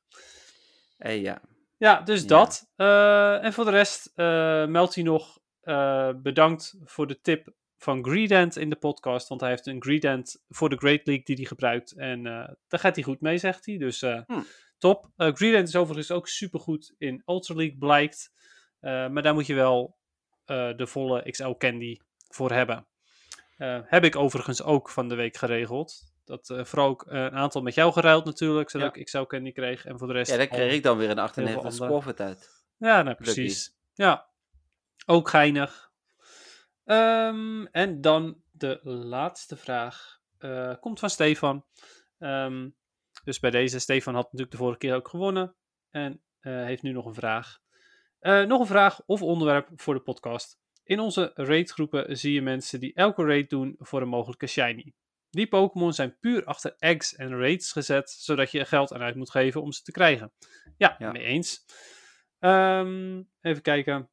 Eh, 0.98 1.22
ja. 1.22 1.42
Ja, 1.78 2.02
dus 2.02 2.22
Ja. 2.22 2.28
dat. 2.28 2.72
Eh, 2.76 3.44
en 3.44 3.54
voor 3.54 3.66
de 3.66 3.72
rest 3.72 4.12
eh, 4.16 4.66
meldt 4.66 4.96
hij 4.96 5.04
nog 5.04 5.42
eh, 5.62 6.10
bedankt 6.16 6.76
voor 6.84 7.08
de 7.08 7.22
tip 7.22 7.54
van 7.78 8.06
Greedent 8.06 8.58
in 8.58 8.70
de 8.70 8.76
podcast. 8.76 9.28
Want 9.28 9.42
hij 9.42 9.50
heeft 9.50 9.68
een 9.68 9.82
Greedent 9.84 10.44
voor 10.50 10.70
de 10.70 10.78
Great 10.78 11.06
League 11.08 11.24
die 11.24 11.36
hij 11.36 11.46
gebruikt. 11.46 11.92
En 11.92 12.24
daar 12.68 12.80
gaat 12.80 12.96
hij 12.96 13.04
goed 13.04 13.22
mee, 13.22 13.38
zegt 13.38 13.66
hij. 13.66 13.78
Dus 13.78 14.02
Hm. 14.02 14.42
top. 14.78 15.10
Greedent 15.16 15.68
is 15.68 15.76
overigens 15.76 16.12
ook 16.12 16.28
supergoed 16.28 16.94
in 16.98 17.22
Ultra 17.26 17.56
League, 17.56 17.78
blijkt. 17.78 18.32
Maar 18.80 19.22
daar 19.22 19.34
moet 19.34 19.46
je 19.46 19.54
wel 19.54 19.98
de 20.76 20.88
volle 20.88 21.32
XL 21.32 21.52
Candy 21.58 21.98
voor 22.28 22.52
hebben. 22.52 22.88
Heb 23.86 24.04
ik 24.04 24.16
overigens 24.16 24.64
ook 24.64 24.90
van 24.90 25.08
de 25.08 25.16
week 25.16 25.38
geregeld. 25.38 26.13
Dat 26.26 26.50
eh, 26.50 26.64
vooral 26.64 26.88
ook 26.90 27.06
eh, 27.08 27.22
een 27.22 27.32
aantal 27.36 27.62
met 27.62 27.74
jou 27.74 27.92
geruild 27.94 28.26
natuurlijk, 28.26 28.70
zodat 28.70 28.94
Ja. 28.96 29.00
ik 29.00 29.06
XL 29.06 29.22
Candy 29.24 29.52
kreeg. 29.52 29.86
En 29.86 29.98
voor 29.98 30.08
de 30.08 30.14
rest... 30.14 30.32
ja, 30.32 30.38
daar 30.38 30.48
kreeg 30.48 30.74
ik 30.74 30.84
dan 30.84 30.98
weer 30.98 31.10
een 31.10 31.16
veel 31.16 31.24
98 31.24 31.64
andere. 31.72 31.86
Squafford 31.86 32.20
uit. 32.22 32.64
ja, 32.78 32.88
nou, 32.96 33.06
Lucky. 33.06 33.22
precies. 33.24 33.76
Ja, 33.94 34.30
ook 35.06 35.30
geinig. 35.30 35.92
Ehm, 36.86 37.66
en 37.66 38.02
dan 38.02 38.42
de 38.52 38.80
laatste 38.84 39.56
vraag. 39.58 40.22
eh, 40.38 40.74
komt 40.80 41.00
van 41.00 41.10
Stefan. 41.10 41.66
Ehm, 42.20 42.70
dus 43.24 43.40
bij 43.40 43.52
deze, 43.52 43.80
Stefan 43.80 44.14
had 44.14 44.24
natuurlijk 44.24 44.52
de 44.52 44.58
vorige 44.58 44.78
keer 44.78 44.96
ook 44.96 45.08
gewonnen. 45.08 45.56
En 45.90 46.22
heeft 46.40 46.82
nu 46.82 46.92
nog 46.92 47.06
een 47.06 47.14
vraag. 47.14 47.60
Nog 48.20 48.60
een 48.60 48.66
vraag 48.68 49.02
of 49.06 49.22
onderwerp 49.22 49.70
voor 49.76 49.94
de 49.94 50.00
podcast. 50.00 50.60
In 50.84 51.00
onze 51.00 51.32
raidgroepen 51.36 52.18
zie 52.18 52.34
je 52.34 52.42
mensen 52.42 52.80
die 52.80 52.94
elke 52.94 53.26
raid 53.26 53.50
doen 53.50 53.76
voor 53.80 54.02
een 54.02 54.08
mogelijke 54.08 54.48
shiny. 54.48 54.94
Die 55.34 55.48
Pokémon 55.48 55.94
zijn 55.94 56.18
puur 56.20 56.46
achter 56.46 56.76
eggs 56.78 57.16
en 57.16 57.38
raids 57.38 57.72
gezet, 57.72 58.10
zodat 58.10 58.52
je 58.52 58.60
er 58.60 58.66
geld 58.66 58.94
aan 58.94 59.02
uit 59.02 59.16
moet 59.16 59.32
geven 59.32 59.62
om 59.62 59.72
ze 59.72 59.82
te 59.82 59.92
krijgen. 59.92 60.32
Ja, 60.78 60.96
Ja. 61.00 61.12
mee 61.12 61.24
eens. 61.24 61.66
Ehm, 62.40 63.22
even 63.42 63.62
kijken. 63.62 64.10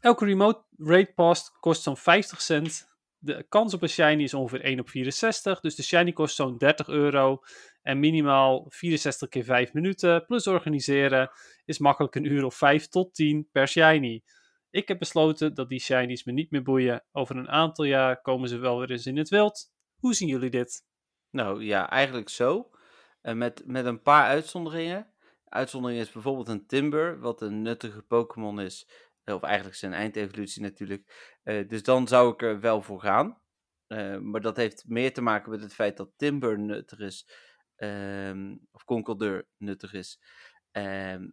Elke 0.00 0.24
remote 0.24 0.64
raid 0.76 1.14
pass 1.14 1.50
kost 1.60 1.82
zo'n 1.82 1.96
50 1.96 2.40
cent. 2.40 2.88
De 3.18 3.46
kans 3.48 3.74
op 3.74 3.82
een 3.82 3.88
shiny 3.88 4.22
is 4.22 4.34
ongeveer 4.34 4.64
1 4.64 4.80
op 4.80 4.88
64. 4.88 5.60
Dus 5.60 5.74
de 5.74 5.82
shiny 5.82 6.12
kost 6.12 6.34
zo'n 6.36 6.58
30 6.58 6.88
euro. 6.88 7.40
En 7.82 7.98
minimaal 7.98 8.64
64 8.68 9.28
keer 9.28 9.44
5 9.44 9.72
minuten. 9.72 10.24
Plus 10.26 10.46
organiseren 10.46 11.30
is 11.64 11.78
makkelijk 11.78 12.14
een 12.14 12.24
uur 12.24 12.44
of 12.44 12.54
5 12.54 12.88
tot 12.88 13.14
10 13.14 13.48
per 13.52 13.68
shiny. 13.68 14.22
Ik 14.70 14.88
heb 14.88 14.98
besloten 14.98 15.54
dat 15.54 15.68
die 15.68 15.80
shinies 15.80 16.24
me 16.24 16.32
niet 16.32 16.50
meer 16.50 16.62
boeien. 16.62 17.04
Over 17.12 17.36
een 17.36 17.48
aantal 17.48 17.84
jaar 17.84 18.20
komen 18.20 18.48
ze 18.48 18.56
wel 18.58 18.78
weer 18.78 18.90
eens 18.90 19.06
in 19.06 19.16
het 19.16 19.28
wild. 19.28 19.72
Hoe 20.04 20.14
zien 20.14 20.28
jullie 20.28 20.50
dit? 20.50 20.84
Nou 21.30 21.64
ja, 21.64 21.90
eigenlijk 21.90 22.28
zo. 22.28 22.70
Eh, 23.20 23.34
met, 23.34 23.62
met 23.66 23.84
een 23.84 24.02
paar 24.02 24.26
uitzonderingen. 24.26 25.12
Uitzondering 25.44 26.00
is 26.00 26.12
bijvoorbeeld 26.12 26.48
een 26.48 26.66
Timber, 26.66 27.20
wat 27.20 27.40
een 27.42 27.62
nuttige 27.62 28.02
Pokémon 28.02 28.60
is. 28.60 28.88
Eh, 29.24 29.34
Of 29.34 29.42
eigenlijk 29.42 29.76
zijn 29.76 29.92
eindevolutie 29.92 30.62
natuurlijk. 30.62 31.36
Eh, 31.42 31.68
dus 31.68 31.82
dan 31.82 32.08
zou 32.08 32.32
ik 32.32 32.42
er 32.42 32.60
wel 32.60 32.82
voor 32.82 33.00
gaan. 33.00 33.42
Maar 34.20 34.40
dat 34.40 34.56
heeft 34.56 34.84
meer 34.88 35.12
te 35.12 35.22
maken 35.22 35.50
met 35.50 35.62
het 35.62 35.74
feit 35.74 35.96
dat 35.96 36.12
Timber 36.16 36.58
nuttig 36.58 36.98
is. 36.98 37.28
ehm, 37.76 38.56
of 38.72 38.84
Conkeldeur 38.84 39.46
nuttig 39.56 39.92
is. 39.92 40.20
Ehm, 40.70 41.28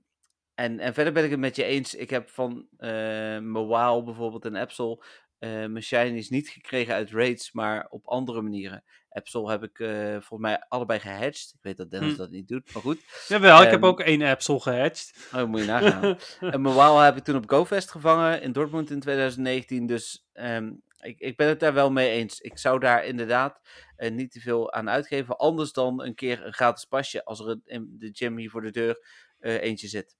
en, 0.53 0.79
en 0.79 0.93
verder 0.93 1.13
ben 1.13 1.23
ik 1.23 1.29
het 1.29 1.39
met 1.39 1.55
je 1.55 1.63
eens. 1.63 1.95
Ik 1.95 2.09
heb 2.09 2.29
van 2.29 2.67
eh 2.77 3.39
Mawile 3.39 4.03
bijvoorbeeld 4.03 4.45
en 4.45 4.55
Epsol 4.55 5.03
eh 5.41 5.49
mijn 5.49 5.83
shinies 5.83 6.29
niet 6.29 6.49
gekregen 6.49 6.93
uit 6.93 7.11
raids, 7.11 7.51
maar 7.51 7.87
op 7.89 8.07
andere 8.07 8.41
manieren. 8.41 8.83
Epsol 9.09 9.49
heb 9.49 9.63
ik 9.63 9.79
eh, 9.79 10.09
volgens 10.11 10.39
mij 10.39 10.65
allebei 10.67 10.99
gehatcht. 10.99 11.51
Ik 11.53 11.59
weet 11.61 11.77
dat 11.77 11.91
Dennis 11.91 12.11
Hm. 12.11 12.17
dat 12.17 12.29
niet 12.29 12.47
doet, 12.47 12.73
maar 12.73 12.81
goed. 12.81 12.99
Jawel, 13.27 13.61
ik 13.61 13.69
heb 13.69 13.81
Ehm, 13.81 13.89
ook 13.89 13.99
één 13.99 14.21
Absol 14.21 14.59
gehatcht. 14.61 15.29
Oh, 15.35 15.43
moet 15.45 15.59
je 15.59 15.65
nagaan. 15.65 16.17
en 16.53 16.61
Mawile 16.61 17.03
heb 17.03 17.17
ik 17.17 17.23
toen 17.23 17.35
op 17.35 17.49
GoFest 17.49 17.91
gevangen 17.91 18.41
in 18.41 18.51
Dortmund 18.51 18.89
in 18.91 18.99
2019. 18.99 19.85
Dus 19.85 20.27
ehm, 20.33 20.71
ik, 20.99 21.19
ik 21.19 21.37
ben 21.37 21.47
het 21.47 21.59
daar 21.59 21.73
wel 21.73 21.91
mee 21.91 22.09
eens. 22.09 22.39
Ik 22.39 22.57
zou 22.57 22.79
daar 22.79 23.05
inderdaad 23.05 23.59
eh, 23.95 24.11
niet 24.11 24.31
te 24.31 24.39
veel 24.39 24.73
aan 24.73 24.89
uitgeven. 24.89 25.37
Anders 25.37 25.71
dan 25.71 26.01
een 26.03 26.15
keer 26.15 26.45
een 26.45 26.53
gratis 26.53 26.85
pasje 26.85 27.25
als 27.25 27.39
er 27.39 27.47
een- 27.47 27.61
in 27.65 27.95
de 27.99 28.09
gym 28.13 28.37
hier 28.37 28.49
voor 28.49 28.61
de 28.61 28.71
deur 28.71 28.97
eentje 29.39 29.87
zit. 29.87 30.15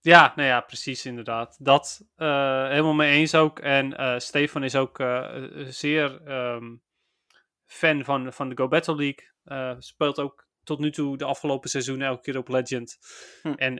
Ja, 0.00 0.32
nou 0.36 0.48
ja, 0.48 0.60
precies 0.60 1.06
inderdaad. 1.06 1.56
Dat 1.60 2.04
eh, 2.16 2.68
helemaal 2.68 2.94
mee 2.94 3.18
eens 3.18 3.34
ook. 3.34 3.58
En 3.58 3.96
eh, 3.96 4.18
Stefan 4.18 4.64
is 4.64 4.76
ook 4.76 4.98
eh, 4.98 5.44
zeer 5.68 6.22
ehm, 6.24 6.76
fan 7.64 8.04
van, 8.04 8.32
van 8.32 8.48
de 8.48 8.56
Go 8.56 8.68
Battle 8.68 8.96
League. 8.96 9.80
Speelt 9.80 10.18
ook 10.18 10.46
tot 10.64 10.78
nu 10.78 10.90
toe 10.90 11.16
de 11.16 11.24
afgelopen 11.24 11.70
seizoen 11.70 12.02
elke 12.02 12.22
keer 12.22 12.38
op 12.38 12.48
Legend. 12.48 12.98
Hm. 13.42 13.52
En 13.52 13.74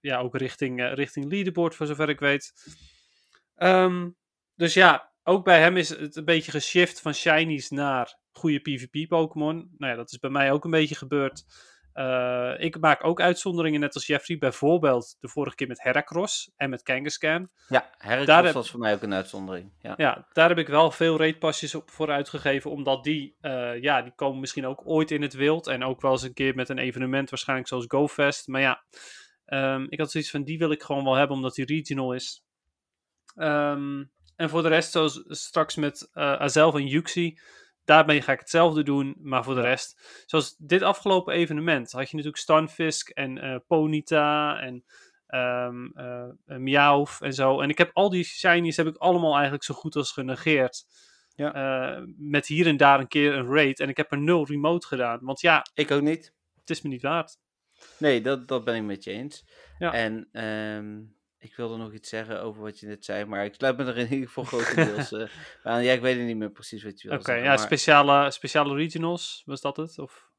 ja, 0.00 0.18
ook 0.18 0.36
richting, 0.36 0.94
richting 0.94 1.30
leaderboard, 1.30 1.74
voor 1.74 1.86
zover 1.86 2.08
ik 2.08 2.20
weet. 2.20 2.52
Ehm, 3.54 4.10
dus 4.54 4.74
ja, 4.74 5.12
ook 5.22 5.44
bij 5.44 5.60
hem 5.60 5.76
is 5.76 5.88
het 5.88 6.16
een 6.16 6.24
beetje 6.24 6.50
geshift 6.50 7.00
van 7.00 7.14
shinies 7.14 7.70
naar 7.70 8.18
goede 8.32 8.60
PvP-Pokémon. 8.60 9.74
Nou 9.76 9.92
ja, 9.92 9.98
dat 9.98 10.12
is 10.12 10.18
bij 10.18 10.30
mij 10.30 10.52
ook 10.52 10.64
een 10.64 10.70
beetje 10.70 10.94
gebeurd. 10.94 11.44
Eh, 11.96 12.52
ik 12.58 12.80
maak 12.80 13.04
ook 13.04 13.20
uitzonderingen, 13.20 13.80
net 13.80 13.94
als 13.94 14.06
Jeffrey. 14.06 14.38
Bijvoorbeeld 14.38 15.16
de 15.20 15.28
vorige 15.28 15.56
keer 15.56 15.66
met 15.66 15.82
Heracross 15.82 16.52
en 16.56 16.70
met 16.70 16.82
Kangaskhan. 16.82 17.48
Ja, 17.68 17.90
Heracross 17.98 18.26
Daar 18.26 18.44
heb- 18.44 18.54
was 18.54 18.70
voor 18.70 18.80
mij 18.80 18.94
ook 18.94 19.02
een 19.02 19.14
uitzondering. 19.14 19.72
Ja. 19.80 19.94
Ja, 19.96 20.26
daar 20.32 20.48
heb 20.48 20.58
ik 20.58 20.68
wel 20.68 20.90
veel 20.90 21.18
raidpasjes 21.18 21.74
op 21.74 21.90
voor 21.90 22.10
uitgegeven. 22.10 22.70
Omdat 22.70 23.04
die, 23.04 23.36
eh, 23.40 23.82
ja, 23.82 24.02
die 24.02 24.12
komen 24.14 24.40
misschien 24.40 24.66
ook 24.66 24.82
ooit 24.84 25.10
in 25.10 25.22
het 25.22 25.34
wild. 25.34 25.66
En 25.66 25.84
ook 25.84 26.00
wel 26.00 26.12
eens 26.12 26.22
een 26.22 26.34
keer 26.34 26.54
met 26.54 26.68
een 26.68 26.78
evenement, 26.78 27.30
waarschijnlijk 27.30 27.68
zoals 27.68 27.84
GoFest. 27.88 28.46
Maar 28.46 28.60
ja, 28.60 28.84
ehm, 29.44 29.86
ik 29.88 29.98
had 29.98 30.10
zoiets 30.10 30.30
van, 30.30 30.42
die 30.44 30.58
wil 30.58 30.70
ik 30.70 30.82
gewoon 30.82 31.04
wel 31.04 31.14
hebben, 31.14 31.36
omdat 31.36 31.54
die 31.54 31.64
regional 31.66 32.12
is. 32.12 32.44
Ehm, 33.34 34.04
en 34.36 34.48
voor 34.48 34.62
de 34.62 34.68
rest, 34.68 34.92
zoals 34.92 35.22
straks 35.26 35.74
met 35.76 36.10
eh 36.12 36.32
Azelf 36.32 36.74
en 36.74 36.86
Yuxi, 36.86 37.38
daarmee 37.86 38.22
ga 38.22 38.32
ik 38.32 38.38
hetzelfde 38.38 38.82
doen. 38.82 39.16
Maar 39.18 39.44
voor 39.44 39.54
de 39.54 39.60
rest, 39.60 40.22
zoals 40.26 40.56
dit 40.58 40.82
afgelopen 40.82 41.34
evenement, 41.34 41.92
had 41.92 42.10
je 42.10 42.16
natuurlijk 42.16 42.42
Stunfisk 42.42 43.08
en 43.08 43.38
eh, 43.38 43.56
Ponyta 43.66 44.58
en 44.60 44.84
Meowth 46.44 47.16
en 47.20 47.32
zo. 47.32 47.60
En 47.60 47.68
ik 47.68 47.78
heb 47.78 47.90
al 47.92 48.10
die 48.10 48.24
shinies 48.24 48.76
heb 48.76 48.86
ik 48.86 48.96
allemaal 48.96 49.32
eigenlijk 49.32 49.64
zo 49.64 49.74
goed 49.74 49.96
als 49.96 50.12
genegeerd. 50.12 50.84
Ja. 51.34 52.04
Met 52.16 52.46
hier 52.46 52.66
en 52.66 52.76
daar 52.76 53.00
een 53.00 53.08
keer 53.08 53.34
een 53.34 53.46
raid. 53.46 53.80
En 53.80 53.88
ik 53.88 53.96
heb 53.96 54.12
er 54.12 54.18
nul 54.18 54.46
remote 54.46 54.86
gedaan. 54.86 55.18
Want 55.22 55.40
ja, 55.40 55.66
Ik 55.74 55.90
ook 55.90 56.02
niet. 56.02 56.32
het 56.60 56.70
is 56.70 56.82
me 56.82 56.88
niet 56.88 57.02
waard. 57.02 57.36
Nee, 57.98 58.20
dat, 58.20 58.48
dat 58.48 58.64
ben 58.64 58.74
ik 58.74 58.82
met 58.82 59.04
je 59.04 59.10
eens. 59.10 59.44
Ja. 59.78 59.92
En 59.92 60.28
ehm, 60.32 61.02
ik 61.38 61.56
wilde 61.56 61.76
nog 61.76 61.92
iets 61.92 62.08
zeggen 62.08 62.42
over 62.42 62.62
wat 62.62 62.78
je 62.80 62.86
net 62.86 63.04
zei, 63.04 63.24
maar 63.24 63.44
ik 63.44 63.54
sluit 63.54 63.76
me 63.76 63.84
er 63.84 63.96
in 63.98 64.12
ieder 64.12 64.26
geval 64.28 64.44
grotendeels 64.44 65.12
uh, 65.12 65.28
aan. 65.62 65.84
Ja, 65.84 65.92
ik 65.92 66.00
weet 66.00 66.16
het 66.16 66.26
niet 66.26 66.36
meer 66.36 66.50
precies 66.50 66.82
wat 66.84 67.00
je 67.00 67.08
Oké, 67.08 67.16
wilde 67.16 67.24
zeggen. 67.24 67.44
ja, 67.44 67.48
maar- 67.56 67.58
speciale, 67.66 68.30
speciale 68.30 68.74
regionals, 68.74 69.42
was 69.46 69.60
dat 69.60 69.76
het? 69.76 69.98
Of 69.98 70.30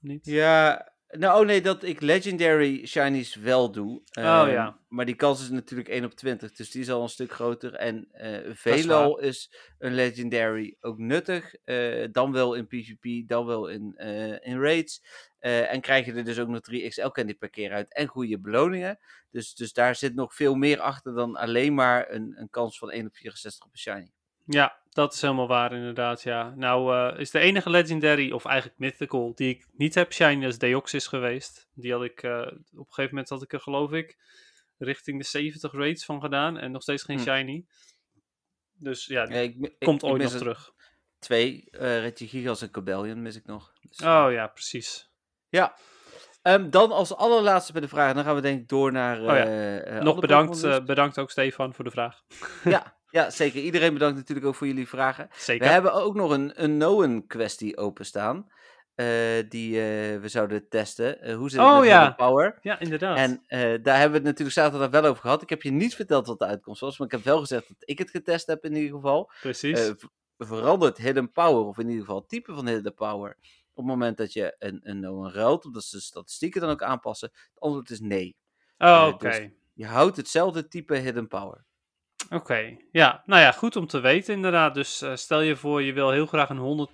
niet? 0.00 0.26
Ja, 0.26 0.88
nou 1.08 1.40
oh 1.40 1.46
nee, 1.46 1.60
dat 1.60 1.82
ik 1.82 2.00
Legendary 2.00 2.86
Shinies 2.86 3.34
wel 3.34 3.72
doe. 3.72 3.90
Oh, 3.96 4.24
Ehm, 4.24 4.50
ja. 4.50 4.78
Maar 4.88 5.04
die 5.04 5.14
kans 5.14 5.42
is 5.42 5.50
natuurlijk 5.50 5.88
1 5.88 6.04
op 6.04 6.12
20, 6.14 6.52
dus 6.52 6.70
die 6.70 6.80
is 6.82 6.90
al 6.90 7.02
een 7.02 7.08
stuk 7.08 7.32
groter. 7.32 7.74
En 7.74 8.08
eh 8.12 8.44
is 8.44 8.60
veelal 8.60 9.18
is, 9.18 9.54
een 9.78 9.94
Legendary 9.94 10.76
ook 10.80 10.98
nuttig. 10.98 11.54
eh, 11.64 12.08
dan 12.12 12.32
wel 12.32 12.54
in 12.54 12.66
PvP, 12.66 13.28
dan 13.28 13.46
wel 13.46 13.68
in, 13.68 13.92
eh, 13.96 14.46
in 14.46 14.60
raids. 14.60 15.02
Eh, 15.38 15.72
en 15.72 15.80
krijg 15.80 16.06
je 16.06 16.12
er 16.12 16.24
dus 16.24 16.38
ook 16.38 16.48
nog 16.48 16.60
3 16.60 16.88
XL 16.88 17.08
candy 17.08 17.34
per 17.34 17.50
keer 17.50 17.72
uit 17.72 17.94
en 17.94 18.06
goede 18.06 18.38
beloningen. 18.38 18.98
Dus, 19.30 19.54
dus 19.54 19.72
daar 19.72 19.94
zit 19.94 20.14
nog 20.14 20.34
veel 20.34 20.54
meer 20.54 20.80
achter 20.80 21.14
dan 21.14 21.36
alleen 21.36 21.74
maar 21.74 22.10
een, 22.10 22.34
een 22.38 22.50
kans 22.50 22.78
van 22.78 22.90
1 22.90 23.06
op 23.06 23.16
64 23.16 23.64
op 23.66 23.72
een 23.72 23.78
shiny. 23.78 24.10
Ja, 24.44 24.80
dat 24.96 25.14
is 25.14 25.20
helemaal 25.20 25.46
waar 25.48 25.72
inderdaad, 25.72 26.22
ja. 26.22 26.54
Nou, 26.56 26.96
eh, 27.14 27.20
is 27.20 27.30
de 27.30 27.38
enige 27.38 27.70
legendary, 27.70 28.30
of 28.32 28.44
eigenlijk 28.44 28.78
mythical, 28.78 29.32
die 29.34 29.48
ik 29.54 29.66
niet 29.72 29.94
heb 29.94 30.12
shiny, 30.12 30.46
is 30.46 30.58
Deoxys 30.58 31.06
geweest. 31.06 31.68
Die 31.74 31.92
had 31.92 32.02
ik, 32.02 32.22
eh, 32.22 32.38
op 32.40 32.48
een 32.70 32.84
gegeven 32.88 33.08
moment 33.10 33.28
had 33.28 33.42
ik 33.42 33.52
er 33.52 33.60
geloof 33.60 33.92
ik 33.92 34.16
richting 34.78 35.18
de 35.18 35.24
70 35.26 35.72
raids 35.72 36.04
van 36.04 36.20
gedaan 36.20 36.58
en 36.58 36.70
nog 36.70 36.82
steeds 36.82 37.02
geen 37.02 37.18
Hm. 37.18 37.22
shiny. 37.22 37.64
Dus 38.78 39.06
ja, 39.06 39.24
die 39.24 39.34
Ja, 39.34 39.40
ik, 39.42 39.56
ik- 39.60 39.78
komt 39.78 40.02
ik 40.02 40.08
ooit 40.10 40.22
nog 40.22 40.32
er 40.32 40.38
terug. 40.38 40.72
Twee, 41.18 41.68
eh 41.70 41.98
Regigigas 42.00 42.62
en 42.62 42.70
Cobellion 42.70 43.22
mis 43.22 43.36
ik 43.36 43.46
nog. 43.46 43.72
Dus, 43.80 43.98
eh, 43.98 44.24
Oh 44.26 44.32
ja, 44.32 44.46
precies. 44.46 45.10
Ja. 45.48 45.76
Ehm, 46.42 46.70
dan 46.70 46.92
als 46.92 47.14
allerlaatste 47.14 47.72
bij 47.72 47.80
de 47.80 47.88
vraag, 47.88 48.14
dan 48.14 48.24
gaan 48.24 48.34
we 48.34 48.40
denk 48.40 48.60
ik 48.60 48.68
door 48.68 48.92
naar... 48.92 49.18
Oh 49.20 49.24
ja. 49.26 49.34
eh, 49.44 49.96
eh, 49.96 50.02
Nog 50.02 50.20
bedankt, 50.20 50.62
eh, 50.62 50.84
bedankt 50.84 51.18
ook 51.18 51.30
Stefan 51.30 51.74
voor 51.74 51.84
de 51.84 51.90
vraag. 51.90 52.22
ja, 52.64 52.95
ja, 53.16 53.30
zeker. 53.30 53.60
Iedereen 53.62 53.92
bedankt 53.92 54.16
natuurlijk 54.16 54.46
ook 54.46 54.54
voor 54.54 54.66
jullie 54.66 54.88
vragen. 54.88 55.28
Zeker. 55.36 55.66
We 55.66 55.72
hebben 55.72 55.92
ook 55.92 56.14
nog 56.14 56.30
een 56.30 56.62
unknown 56.64 57.24
kwestie 57.26 57.76
openstaan. 57.76 58.54
eh, 58.94 59.06
die 59.48 59.76
eh, 59.80 60.20
we 60.20 60.28
zouden 60.28 60.68
testen. 60.68 61.20
Eh, 61.20 61.36
hoe 61.36 61.50
zit 61.50 61.60
het 61.60 61.68
Oh, 61.68 61.78
met 61.78 61.88
ja. 61.88 61.98
Hidden 61.98 62.26
Power? 62.26 62.58
Ja, 62.60 62.78
inderdaad. 62.78 63.16
En 63.16 63.42
daar 63.82 63.94
hebben 63.98 64.10
we 64.10 64.16
het 64.16 64.38
natuurlijk 64.38 64.52
zaterdag 64.52 64.90
wel 64.90 65.04
over 65.04 65.20
gehad. 65.22 65.42
Ik 65.42 65.48
heb 65.48 65.62
je 65.62 65.70
niet 65.70 65.94
verteld 65.94 66.26
wat 66.26 66.38
de 66.38 66.44
uitkomst 66.46 66.80
was, 66.80 66.98
maar 66.98 67.06
ik 67.06 67.12
heb 67.12 67.24
wel 67.24 67.38
gezegd 67.40 67.68
dat 67.68 67.76
ik 67.80 67.98
het 67.98 68.10
getest 68.10 68.46
heb 68.46 68.64
in 68.64 68.74
ieder 68.74 68.94
geval. 68.94 69.30
Precies. 69.40 69.80
Ver- 69.80 69.96
verandert 70.38 70.96
Hidden 70.98 71.32
Power, 71.32 71.64
of 71.66 71.78
in 71.78 71.86
ieder 71.88 72.00
geval 72.04 72.18
het 72.20 72.28
type 72.28 72.54
van 72.54 72.66
Hidden 72.68 72.94
Power, 72.94 73.36
op 73.40 73.76
het 73.76 73.84
moment 73.86 74.16
dat 74.16 74.32
je 74.32 74.54
een, 74.58 74.80
een 74.82 75.32
ruilt, 75.32 75.64
omdat 75.64 75.84
ze 75.84 75.96
de 75.96 76.02
statistieken 76.02 76.60
dan 76.60 76.70
ook 76.70 76.82
aanpassen? 76.82 77.30
Het 77.32 77.60
antwoord 77.60 77.90
is 77.90 78.00
nee. 78.00 78.36
oh, 78.78 78.88
eh, 78.88 79.06
oké. 79.14 79.28
dus- 79.28 79.48
Je 79.74 79.86
houdt 79.86 80.16
hetzelfde 80.16 80.68
type 80.68 80.94
Hidden 80.94 81.28
Power. 81.28 81.64
Oké, 82.30 82.76
ja, 82.90 83.22
nou 83.24 83.40
ja, 83.40 83.52
goed 83.52 83.76
om 83.76 83.86
te 83.86 84.00
weten 84.00 84.34
inderdaad. 84.34 84.74
Dus 84.74 85.02
eh, 85.02 85.16
stel 85.16 85.40
je 85.40 85.56
voor, 85.56 85.82
je 85.82 85.92
wil 85.92 86.10
heel 86.10 86.26
graag 86.26 86.48
een 86.48 86.88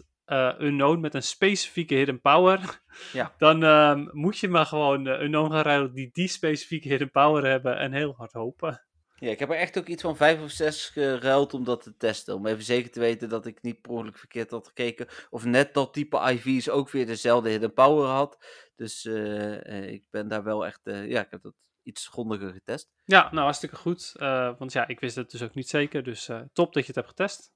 100% 0.00 0.06
eh 0.24 0.54
unknown 0.58 1.00
met 1.00 1.14
een 1.14 1.22
specifieke 1.22 1.94
hidden 1.94 2.20
power. 2.20 2.60
Ja. 3.12 3.34
Dan 3.38 3.64
ehm, 3.64 4.06
moet 4.10 4.38
je 4.38 4.48
maar 4.48 4.66
gewoon 4.66 5.06
uh, 5.06 5.20
unknown 5.20 5.52
gaan 5.52 5.62
ruilen 5.62 5.94
die 5.94 6.10
die 6.12 6.28
specifieke 6.28 6.88
hidden 6.88 7.10
power 7.10 7.46
hebben 7.46 7.78
en 7.78 7.92
heel 7.92 8.14
hard 8.16 8.32
hopen. 8.32 8.82
Ja, 9.14 9.30
ik 9.30 9.38
heb 9.38 9.50
er 9.50 9.56
echt 9.56 9.78
ook 9.78 9.86
iets 9.86 10.02
van 10.02 10.16
vijf 10.16 10.42
of 10.42 10.50
zes 10.50 10.88
geruild 10.88 11.54
om 11.54 11.64
dat 11.64 11.82
te 11.82 11.96
testen. 11.96 12.34
Om 12.34 12.46
even 12.46 12.62
zeker 12.62 12.90
te 12.90 13.00
weten 13.00 13.28
dat 13.28 13.46
ik 13.46 13.62
niet 13.62 13.80
per 13.80 13.90
ongeluk 13.90 14.18
verkeerd 14.18 14.50
had 14.50 14.66
gekeken. 14.66 15.06
Of 15.30 15.44
net 15.44 15.74
dat 15.74 15.92
type 15.92 16.30
IV's 16.32 16.68
ook 16.68 16.90
weer 16.90 17.06
dezelfde 17.06 17.50
hidden 17.50 17.72
power 17.72 18.08
had. 18.08 18.44
Dus 18.76 19.04
ik 19.86 20.04
ben 20.10 20.28
daar 20.28 20.42
wel 20.42 20.66
echt... 20.66 20.80
ja, 20.84 21.20
ik 21.20 21.30
heb 21.30 21.42
dat 21.42 21.54
iets 21.90 22.08
grondiger 22.08 22.52
getest. 22.52 22.90
Ja, 23.04 23.28
nou 23.30 23.42
hartstikke 23.42 23.76
goed. 23.76 24.12
Eh, 24.16 24.52
want 24.58 24.72
ja, 24.72 24.86
ik 24.88 25.00
wist 25.00 25.16
het 25.16 25.30
dus 25.30 25.42
ook 25.42 25.54
niet 25.54 25.68
zeker. 25.68 26.02
Dus 26.02 26.28
eh, 26.28 26.40
top 26.52 26.72
dat 26.72 26.82
je 26.82 26.92
het 26.92 26.96
hebt 26.96 27.08
getest. 27.08 27.52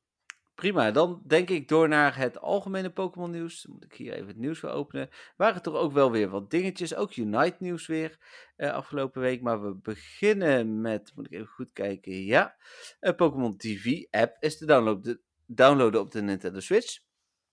Prima, 0.54 0.90
dan 0.90 1.22
denk 1.26 1.50
ik 1.50 1.68
door 1.68 1.88
naar 1.88 2.16
het 2.16 2.40
algemene 2.40 2.90
Pokémon 2.90 3.30
nieuws. 3.30 3.62
Dan 3.62 3.72
moet 3.72 3.84
ik 3.84 3.92
hier 3.92 4.12
even 4.12 4.26
het 4.26 4.36
nieuws 4.36 4.60
weer 4.60 4.70
openen. 4.70 5.08
Waren 5.36 5.62
toch 5.62 5.74
ook 5.74 5.92
wel 5.92 6.10
weer 6.10 6.28
wat 6.28 6.50
dingetjes. 6.50 6.94
Ook 6.94 7.16
Unite 7.16 7.56
nieuws 7.58 7.86
weer 7.86 8.18
eh, 8.56 8.72
afgelopen 8.72 9.20
week. 9.20 9.40
Maar 9.42 9.62
we 9.62 9.74
beginnen 9.74 10.80
met, 10.80 11.12
moet 11.14 11.26
ik 11.26 11.32
even 11.32 11.46
goed 11.46 11.72
kijken. 11.72 12.12
Ja, 12.12 12.56
een 13.00 13.14
Pokémon 13.14 13.56
TV 13.56 14.04
app 14.10 14.36
is 14.40 14.58
te 14.58 14.66
downloaden, 14.66 15.02
de, 15.02 15.20
downloaden 15.46 16.00
op 16.00 16.10
de 16.10 16.22
Nintendo 16.22 16.60
Switch. 16.60 16.98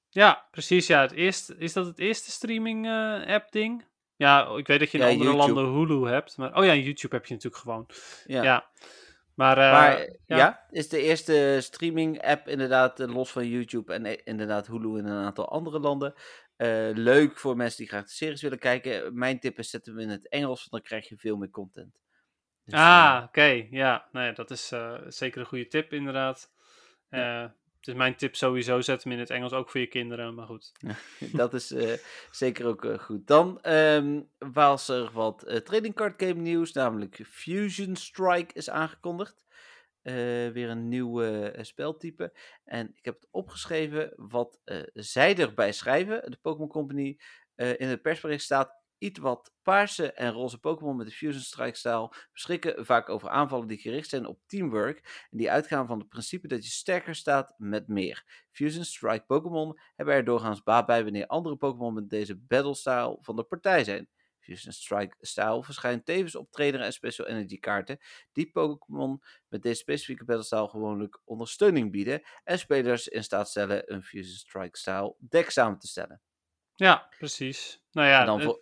Ja, 0.10 0.48
precies. 0.52 0.88
Ja, 0.88 1.02
het 1.02 1.12
eerste, 1.12 1.56
is 1.58 1.74
dat 1.74 1.86
het 1.86 2.00
eerste 2.00 2.32
streaming 2.32 2.86
eh, 2.86 3.34
app 3.34 3.52
ding? 3.52 3.86
Ja, 4.22 4.56
ik 4.58 4.68
weet 4.68 4.80
dat 4.80 4.92
je 4.92 4.98
in 4.98 5.04
Ja, 5.04 5.10
andere 5.10 5.30
YouTube. 5.32 5.54
landen 5.54 5.74
Hulu 5.74 6.08
hebt. 6.08 6.38
Maar, 6.38 6.56
oh 6.58 6.66
ja, 6.66 6.74
YouTube 6.74 7.16
heb 7.16 7.26
je 7.26 7.34
natuurlijk 7.34 7.62
gewoon. 7.62 7.90
Ja. 8.26 8.44
Ja. 8.44 8.70
Maar, 9.36 9.58
eh, 9.58 9.72
Maar 9.72 10.00
ja. 10.26 10.38
ja. 10.38 10.66
is 10.70 10.90
de 10.90 11.02
eerste 11.02 11.58
streaming 11.62 12.22
app 12.22 12.48
inderdaad 12.48 13.00
eh, 13.00 13.14
los 13.14 13.32
van 13.32 13.48
YouTube 13.48 13.94
en 13.94 14.06
eh, 14.06 14.18
inderdaad 14.24 14.68
Hulu 14.68 14.98
in 14.98 15.06
een 15.06 15.26
aantal 15.26 15.50
andere 15.50 15.80
landen. 15.80 16.14
Leuk 16.94 17.40
voor 17.40 17.56
mensen 17.56 17.78
die 17.78 17.88
graag 17.88 18.04
de 18.04 18.12
series 18.12 18.42
willen 18.42 18.60
kijken. 18.60 19.18
Mijn 19.18 19.40
tip 19.40 19.58
is 19.58 19.70
zet 19.70 19.86
hem 19.86 20.00
in 20.00 20.10
het 20.10 20.30
Engels, 20.30 20.60
want 20.60 20.72
dan 20.72 20.82
krijg 20.82 21.10
je 21.10 21.18
veel 21.18 21.38
meer 21.38 21.50
content. 21.50 22.00
Dus, 22.64 22.74
ah, 22.80 23.24
oké. 23.26 23.68
Ja, 23.70 24.08
nou 24.12 24.26
ja, 24.26 24.32
dat 24.32 24.52
is 24.52 24.74
zeker 25.08 25.40
een 25.40 25.46
goede 25.46 25.68
tip 25.68 25.94
inderdaad. 25.94 26.52
Eh, 27.12 27.46
is 27.88 27.94
mijn 27.94 28.16
tip 28.16 28.36
sowieso, 28.36 28.82
zet 28.82 29.04
hem 29.04 29.14
in 29.14 29.20
het 29.20 29.30
Engels, 29.30 29.54
ook 29.54 29.70
voor 29.70 29.80
je 29.80 29.88
kinderen. 29.88 30.36
Maar 30.36 30.46
goed. 30.46 30.72
dat 31.34 31.54
is 31.54 31.72
eh, 31.72 31.94
zeker 32.32 32.66
ook 32.66 32.86
eh, 32.86 33.00
goed. 33.00 33.28
Dan 33.28 33.62
ehm, 33.62 34.22
was 34.38 34.88
er 34.88 35.12
wat 35.12 35.44
eh, 35.44 35.58
trading 35.58 35.96
card 35.96 36.24
game 36.24 36.42
nieuws, 36.42 36.72
namelijk 36.72 37.20
Fusion 37.28 37.96
Strike 37.96 38.54
is 38.54 38.70
aangekondigd. 38.70 39.46
Weer 40.54 40.70
een 40.70 40.88
nieuw 40.88 41.24
speltype. 41.64 42.34
En 42.64 42.92
ik 42.96 43.06
heb 43.06 43.16
het 43.16 43.28
opgeschreven 43.32 44.14
wat 44.16 44.60
zij 44.94 45.38
erbij 45.38 45.72
schrijven. 45.72 46.32
De 46.32 46.38
Pokémon 46.42 46.70
Company 46.70 47.20
in 47.56 47.88
het 47.88 48.02
persbericht 48.02 48.44
staat 48.44 48.81
iets 49.02 49.20
wat 49.20 49.54
paarse 49.62 50.12
en 50.12 50.32
roze 50.32 50.60
Pokémon 50.60 50.96
met 50.96 51.08
de 51.08 51.14
Fusion 51.14 51.42
Strike 51.42 51.78
stijl 51.78 52.14
beschikken 52.34 52.86
vaak 52.86 53.10
over 53.10 53.30
aanvallen 53.30 53.68
die 53.68 53.78
gericht 53.78 54.10
zijn 54.10 54.26
op 54.26 54.40
teamwork 54.46 55.28
en 55.32 55.38
die 55.38 55.52
uitgaan 55.52 55.88
van 55.88 56.00
het 56.00 56.10
principe 56.10 56.48
dat 56.48 56.64
je 56.64 56.70
sterker 56.70 57.16
staat 57.16 57.54
met 57.58 57.88
meer. 57.88 58.46
Fusion 58.52 58.84
Strike 58.84 59.26
Pokémon 59.26 59.80
hebben 59.96 60.16
er 60.16 60.24
doorgaans 60.24 60.64
baat 60.64 60.86
bij 60.86 61.04
wanneer 61.04 61.28
andere 61.28 61.56
Pokémon 61.56 61.94
met 61.94 62.10
deze 62.10 62.38
battle 62.38 62.76
style 62.76 63.18
van 63.22 63.36
de 63.36 63.44
partij 63.44 63.84
zijn. 63.84 64.10
Fusion 64.40 64.74
Strike 64.74 65.16
style 65.20 65.64
verschijnt 65.64 66.06
tevens 66.06 66.36
op 66.36 66.52
trainer 66.52 66.82
en 66.82 66.94
special 66.94 67.28
energy 67.28 67.60
kaarten 67.60 68.00
die 68.32 68.52
Pokémon 68.52 69.24
met 69.48 69.62
deze 69.62 69.80
specifieke 69.80 70.26
battle 70.26 70.46
style 70.46 70.70
gewoonlijk 70.70 71.22
ondersteuning 71.26 71.92
bieden 71.92 72.22
en 72.44 72.60
spelers 72.60 73.08
in 73.08 73.24
staat 73.24 73.50
stellen 73.50 73.94
een 73.94 74.04
Fusion 74.04 74.36
Strike 74.36 74.78
style 74.78 75.16
deck 75.20 75.50
samen 75.50 75.80
te 75.80 75.88
stellen. 75.88 76.22
Ja, 76.82 77.08
precies. 77.18 77.84
Nou 77.92 78.08
ja, 78.08 78.26
dan 78.26 78.40
het, 78.40 78.60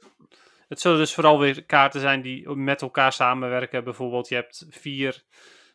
het 0.67 0.79
zullen 0.79 0.97
dus 0.97 1.13
vooral 1.13 1.39
weer 1.39 1.65
kaarten 1.65 2.01
zijn 2.01 2.21
die 2.21 2.49
met 2.49 2.81
elkaar 2.81 3.13
samenwerken. 3.13 3.83
Bijvoorbeeld, 3.83 4.27
je 4.27 4.35
hebt 4.35 4.65
vier 4.69 5.23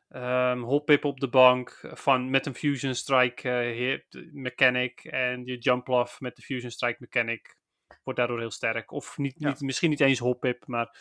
ehm 0.08 0.58
Hoppip 0.60 1.04
op 1.04 1.20
de 1.20 1.28
bank 1.28 1.80
van, 1.82 2.30
met 2.30 2.46
een 2.46 2.54
Fusion 2.54 2.94
Strike 2.94 3.48
hit- 3.48 4.26
mechanic. 4.32 5.04
En 5.04 5.44
je 5.44 5.58
Jumpluff 5.58 6.20
met 6.20 6.36
de 6.36 6.42
Fusion 6.42 6.70
Strike 6.70 6.96
mechanic 6.98 7.56
wordt 8.02 8.18
daardoor 8.18 8.38
heel 8.40 8.50
sterk. 8.50 8.90
Of 8.90 9.18
niet, 9.18 9.34
Ja. 9.38 9.48
niet, 9.48 9.60
misschien 9.60 9.90
niet 9.90 10.00
eens 10.00 10.18
Hoppip, 10.18 10.66
maar 10.66 10.96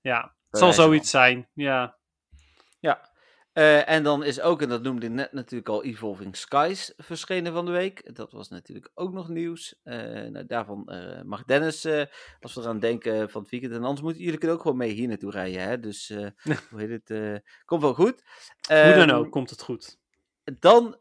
ja, 0.00 0.20
het 0.50 0.58
zal 0.58 0.72
van. 0.72 0.84
zoiets 0.84 1.10
zijn. 1.10 1.48
Ja, 1.54 1.98
Ja. 2.80 3.09
Eh, 3.52 3.88
en 3.88 4.02
dan 4.02 4.24
is 4.24 4.40
ook, 4.40 4.62
en 4.62 4.68
dat 4.68 4.82
noemde 4.82 5.06
ik 5.06 5.12
net 5.12 5.32
natuurlijk 5.32 5.68
al, 5.68 5.84
Evolving 5.84 6.36
Skies 6.36 6.92
verschenen 6.96 7.52
van 7.52 7.66
de 7.66 7.70
week. 7.70 8.14
Dat 8.14 8.32
was 8.32 8.48
natuurlijk 8.48 8.90
ook 8.94 9.12
nog 9.12 9.28
nieuws. 9.28 9.74
Eh, 9.82 9.96
nou, 10.04 10.46
daarvan 10.46 10.88
eh, 10.88 11.22
mag 11.22 11.44
Dennis, 11.44 11.86
als 12.40 12.54
we 12.54 12.60
eraan 12.60 12.78
denken 12.78 13.30
van 13.30 13.40
het 13.42 13.50
weekend. 13.50 13.72
En 13.72 13.82
anders 13.82 14.00
moeten 14.00 14.22
jullie 14.22 14.38
kunnen 14.38 14.56
ook 14.56 14.62
gewoon 14.62 14.76
mee 14.76 14.92
hier 14.92 15.08
naartoe 15.08 15.30
rijden. 15.30 15.62
Hè? 15.62 15.80
Dus 15.80 16.08
hoe 16.70 16.80
heet 16.80 17.08
het? 17.08 17.42
komt 17.64 17.82
wel 17.82 17.94
goed. 17.94 18.22
hoe 18.68 18.76
dan 18.94 19.08
Ehm, 19.08 19.10
ook, 19.10 19.30
komt 19.30 19.50
het 19.50 19.62
goed. 19.62 19.98
Dan 20.58 20.96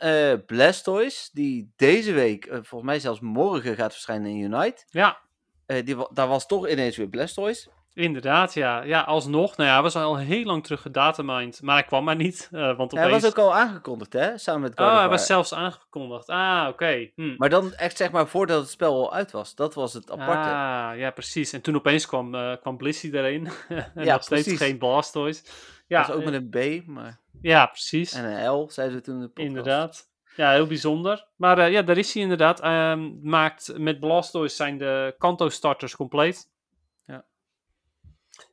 Blastoise, 0.46 1.30
die 1.34 1.74
deze 1.76 2.12
week, 2.12 2.48
volgens 2.52 2.84
mij 2.84 3.00
zelfs 3.00 3.20
morgen, 3.20 3.76
gaat 3.76 3.92
verschijnen 3.92 4.32
in 4.32 4.54
Unite. 4.54 4.84
Ja, 4.90 5.22
die, 5.66 5.96
daar 6.14 6.28
was 6.28 6.48
toch 6.48 6.70
ineens 6.70 6.98
weer 6.98 7.10
Blastoise. 7.10 7.70
Inderdaad, 8.00 8.54
ja. 8.54 8.82
Ja, 8.84 9.02
alsnog. 9.02 9.58
Nou 9.58 9.70
ja, 9.70 9.74
hij 9.76 9.84
was 9.84 9.96
al 9.96 10.18
heel 10.18 10.44
lang 10.44 10.64
terug 10.64 10.82
gedataminded, 10.82 11.62
maar 11.62 11.76
hij 11.76 11.84
kwam 11.86 12.04
maar 12.04 12.16
niet. 12.16 12.50
eh, 12.52 12.78
want 12.78 12.92
Hij 12.92 13.06
opeens... 13.06 13.22
was 13.22 13.32
ook 13.32 13.38
al 13.46 13.56
aangekondigd, 13.56 14.14
hè? 14.14 14.38
Samen 14.38 14.62
met 14.62 14.74
God 14.80 14.88
Oh, 14.88 14.98
hij 14.98 15.08
was 15.10 15.26
zelfs 15.26 15.54
aangekondigd. 15.54 16.28
Ah, 16.30 16.68
oké. 16.70 17.10
Hm. 17.16 17.36
Maar 17.38 17.50
dan 17.50 17.74
echt 17.74 17.98
zeg 17.98 18.12
maar 18.12 18.28
voordat 18.28 18.62
het 18.62 18.70
spel 18.70 18.94
al 18.94 19.14
uit 19.14 19.32
was. 19.32 19.56
Dat 19.56 19.74
was 19.74 19.94
het 19.94 20.12
aparte. 20.12 20.50
Ah, 20.50 20.98
ja, 20.98 21.12
precies. 21.12 21.54
En 21.54 21.62
toen 21.62 21.76
opeens 21.76 22.06
kwam, 22.08 22.36
eh 22.36 22.52
kwam 22.62 22.78
Blissey 22.78 23.12
erin. 23.12 23.48
en 23.70 24.04
Ja, 24.04 24.14
nog 24.14 24.24
steeds 24.24 24.44
precies. 24.44 24.60
geen 24.60 24.78
Blastoise. 24.78 25.44
Ja, 25.88 25.98
dat 25.98 26.08
was 26.08 26.16
ook 26.16 26.22
eh, 26.24 26.32
met 26.32 26.42
een 26.56 26.82
B, 26.84 26.88
maar... 26.88 27.20
ja, 27.42 27.66
precies. 27.66 28.14
En 28.14 28.26
een 28.26 28.50
L, 28.52 28.70
zeiden 28.72 28.98
we 28.98 29.04
toen 29.04 29.16
in 29.16 29.22
de 29.22 29.28
podcast. 29.28 29.48
Inderdaad. 29.48 30.08
Ja, 30.36 30.52
heel 30.52 30.68
bijzonder. 30.68 31.26
Maar 31.36 31.72
ja, 31.72 31.82
daar 31.82 31.98
is 31.98 32.14
hij 32.14 32.22
inderdaad. 32.24 32.60
Ehm, 32.62 33.10
maakt 33.22 33.74
met 33.78 34.00
Blastoise 34.00 34.56
zijn 34.56 34.78
de 34.78 35.16
Kanto-starters 35.18 35.96
compleet. 35.96 36.50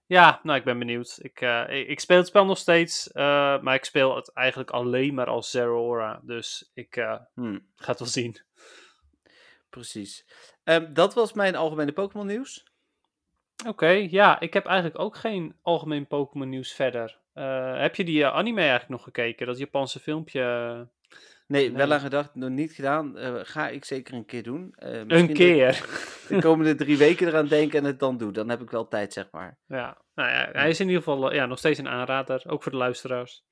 Ja. 0.06 0.40
Nou, 0.42 0.58
ik 0.58 0.64
ben 0.64 0.78
benieuwd. 0.78 1.18
Ik, 1.22 1.40
eh, 1.40 1.64
ik, 1.68 1.88
ik 1.88 2.00
speel 2.00 2.16
het 2.16 2.26
spel 2.26 2.44
nog 2.44 2.58
steeds, 2.58 3.12
eh, 3.12 3.60
maar 3.60 3.74
ik 3.74 3.84
speel 3.84 4.16
het 4.16 4.32
eigenlijk 4.32 4.70
alleen 4.70 5.14
maar 5.14 5.26
als 5.26 5.50
Zeraora. 5.50 6.20
Dus 6.22 6.70
ik 6.74 6.94
Hm, 7.34 7.58
ga 7.76 7.90
het 7.90 7.98
wel 7.98 8.08
zien. 8.08 8.44
precies. 9.70 10.26
Ehm, 10.64 10.92
dat 10.92 11.14
was 11.14 11.32
mijn 11.32 11.56
algemene 11.56 11.92
Pokémon 11.92 12.26
nieuws. 12.26 12.64
Oké, 13.66 13.88
ja, 13.88 14.40
ik 14.40 14.52
heb 14.52 14.66
eigenlijk 14.66 14.98
ook 14.98 15.16
geen 15.16 15.56
algemeen 15.62 16.06
Pokémon 16.06 16.48
nieuws 16.48 16.72
verder. 16.72 17.18
Heb 17.78 17.94
je 17.94 18.04
die 18.04 18.26
anime 18.26 18.60
eigenlijk 18.60 18.90
nog 18.90 19.02
gekeken? 19.02 19.46
Dat 19.46 19.58
Japanse 19.58 20.00
filmpje? 20.00 20.88
Nee, 21.46 21.72
wel 21.72 21.92
aan 21.92 22.00
gedacht, 22.00 22.34
nog 22.34 22.50
niet 22.50 22.72
gedaan. 22.72 23.16
Eh, 23.18 23.34
ga 23.42 23.68
ik 23.68 23.84
zeker 23.84 24.14
een 24.14 24.24
keer 24.24 24.42
doen. 24.42 24.72
Eh, 24.74 25.00
Een 25.06 25.32
keer. 25.32 25.84
De 26.28 26.38
komende 26.40 26.74
drie 26.74 26.96
weken 26.96 27.26
eraan 27.26 27.46
denken 27.46 27.78
en 27.78 27.84
het 27.84 27.98
dan 27.98 28.16
doe. 28.18 28.32
Dan 28.32 28.48
heb 28.48 28.60
ik 28.60 28.70
wel 28.70 28.88
tijd, 28.88 29.12
zeg 29.12 29.28
maar. 29.30 29.58
Ja, 29.66 30.02
nou 30.14 30.30
ja, 30.30 30.48
hij 30.52 30.68
is 30.68 30.80
in 30.80 30.86
ieder 30.86 31.02
geval 31.02 31.32
ja, 31.32 31.46
nog 31.46 31.58
steeds 31.58 31.78
een 31.78 31.88
aanrader, 31.88 32.42
ook 32.46 32.62
voor 32.62 32.72
de 32.72 32.78
luisteraars. 32.78 33.44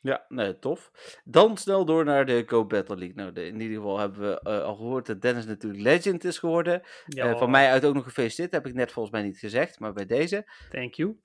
Ja, 0.00 0.24
nee, 0.28 0.58
tof. 0.58 0.90
Dan 1.24 1.56
snel 1.56 1.84
door 1.84 2.04
naar 2.04 2.26
de 2.26 2.42
Go 2.46 2.64
Battle 2.66 2.96
League. 2.96 3.16
Nou, 3.16 3.32
de- 3.32 3.46
in 3.46 3.60
ieder 3.60 3.76
geval 3.76 3.98
hebben 3.98 4.20
we 4.20 4.40
eh, 4.40 4.62
al 4.62 4.74
gehoord 4.76 5.06
dat 5.06 5.20
Dennis 5.22 5.46
natuurlijk 5.46 5.82
legend 5.82 6.24
is 6.24 6.38
geworden. 6.38 6.82
Ja, 7.06 7.36
van 7.36 7.50
mij 7.50 7.70
uit 7.70 7.84
ook 7.84 7.94
nog 7.94 8.04
gefeliciteerd. 8.04 8.52
Heb 8.52 8.66
ik 8.66 8.74
net 8.74 8.92
volgens 8.92 9.14
mij 9.14 9.24
niet 9.24 9.38
gezegd, 9.38 9.78
maar 9.80 9.92
bij 9.92 10.06
deze. 10.06 10.50
Thank 10.70 10.94
you. 10.94 11.16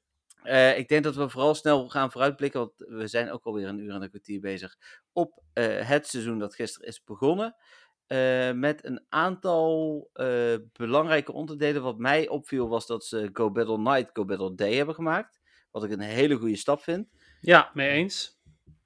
Eh, 0.43 0.77
ik 0.77 0.87
denk 0.87 1.03
dat 1.03 1.15
we 1.15 1.29
vooral 1.29 1.55
snel 1.55 1.89
gaan 1.89 2.11
vooruitblikken, 2.11 2.59
want 2.59 2.73
we 2.77 3.07
zijn 3.07 3.31
ook 3.31 3.45
alweer 3.45 3.67
een 3.67 3.79
uur 3.79 3.93
en 3.93 4.01
een 4.01 4.09
kwartier 4.09 4.39
bezig 4.39 4.77
op 5.13 5.43
eh, 5.53 5.87
het 5.87 6.07
seizoen 6.07 6.39
dat 6.39 6.55
gisteren 6.55 6.87
is 6.87 7.03
begonnen. 7.03 7.55
Eh, 8.07 8.51
met 8.51 8.85
een 8.85 9.05
aantal 9.09 10.09
belangrijke 10.73 11.31
onderdelen. 11.31 11.81
Wat 11.81 11.97
mij 11.97 12.27
opviel 12.27 12.67
was 12.67 12.87
dat 12.87 13.05
ze 13.05 13.29
Go 13.33 13.51
Battle 13.51 13.77
Night, 13.77 14.09
Go 14.13 14.25
Battle 14.25 14.55
Day 14.55 14.73
hebben 14.73 14.95
gemaakt. 14.95 15.39
Wat 15.71 15.83
ik 15.83 15.91
een 15.91 15.99
hele 15.99 16.35
goede 16.35 16.55
stap 16.55 16.81
vind. 16.81 17.07
Ja, 17.41 17.71
mee 17.73 17.89
eens. 17.89 18.39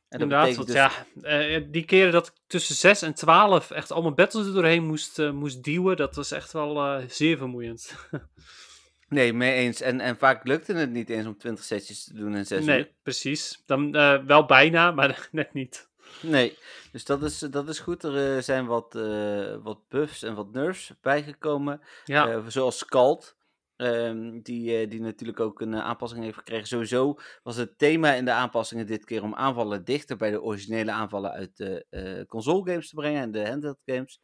En 0.10 0.20
Inderdaad, 0.20 0.56
want 0.56 0.68
dus- 0.68 0.76
ja, 0.76 1.60
die 1.60 1.86
keren 1.86 2.12
dat 2.12 2.28
ik 2.28 2.34
tussen 2.48 2.76
6 2.76 3.02
en 3.02 3.14
12 3.14 3.72
echt 3.72 3.92
allemaal 3.92 4.14
battles 4.14 4.48
er 4.48 4.54
doorheen 4.54 4.86
moest, 4.86 5.32
moest 5.32 5.64
duwen, 5.64 5.98
dat 5.98 6.16
was 6.16 6.32
echt 6.32 6.52
wel 6.52 7.02
zeer 7.08 7.38
vermoeiend. 7.38 7.96
Nee, 9.10 9.34
mee 9.34 9.54
eens. 9.54 9.82
En, 9.82 10.00
en 10.00 10.18
vaak 10.18 10.48
lukte 10.48 10.74
het 10.74 10.92
niet 10.92 11.10
eens 11.10 11.28
om 11.28 11.38
20 11.38 11.64
sessies 11.64 12.04
te 12.04 12.14
doen 12.14 12.36
in 12.36 12.46
6 12.46 12.66
nee, 12.66 12.80
uur. 12.80 12.92
precies. 13.04 13.64
Dan 13.66 13.96
eh, 13.96 14.24
wel 14.26 14.46
bijna, 14.46 14.92
maar 14.92 15.30
net 15.32 15.54
niet. 15.54 15.90
Nee, 16.22 16.58
dus 16.92 17.06
dat 17.06 17.24
is, 17.24 17.40
dat 17.40 17.70
is 17.70 17.80
goed. 17.80 18.04
Er 18.04 18.36
eh, 18.36 18.42
zijn 18.42 18.66
wat, 18.66 18.96
eh, 18.96 19.56
wat 19.64 19.88
buffs 19.90 20.24
en 20.24 20.36
wat 20.36 20.52
nerfs 20.52 20.94
bijgekomen. 21.02 21.82
Ja, 22.06 22.50
zoals 22.50 22.78
Scald, 22.78 23.38
ehm, 23.76 24.40
die, 24.42 24.88
die 24.88 25.02
natuurlijk 25.02 25.40
ook 25.40 25.62
een 25.62 25.76
aanpassing 25.76 26.24
heeft 26.24 26.38
gekregen. 26.38 26.68
Sowieso 26.68 27.18
was 27.44 27.56
het 27.56 27.78
thema 27.78 28.14
in 28.14 28.26
de 28.26 28.32
aanpassingen 28.32 28.88
dit 28.88 29.06
keer 29.06 29.24
om 29.24 29.36
aanvallen 29.36 29.86
dichter 29.86 30.18
bij 30.18 30.32
de 30.32 30.42
originele 30.42 30.92
aanvallen 30.92 31.32
uit 31.32 31.58
de 31.58 32.26
console 32.28 32.72
games 32.72 32.90
te 32.90 32.96
brengen 32.96 33.22
en 33.22 33.32
de 33.32 33.48
handheld 33.48 33.82
games. 33.86 34.22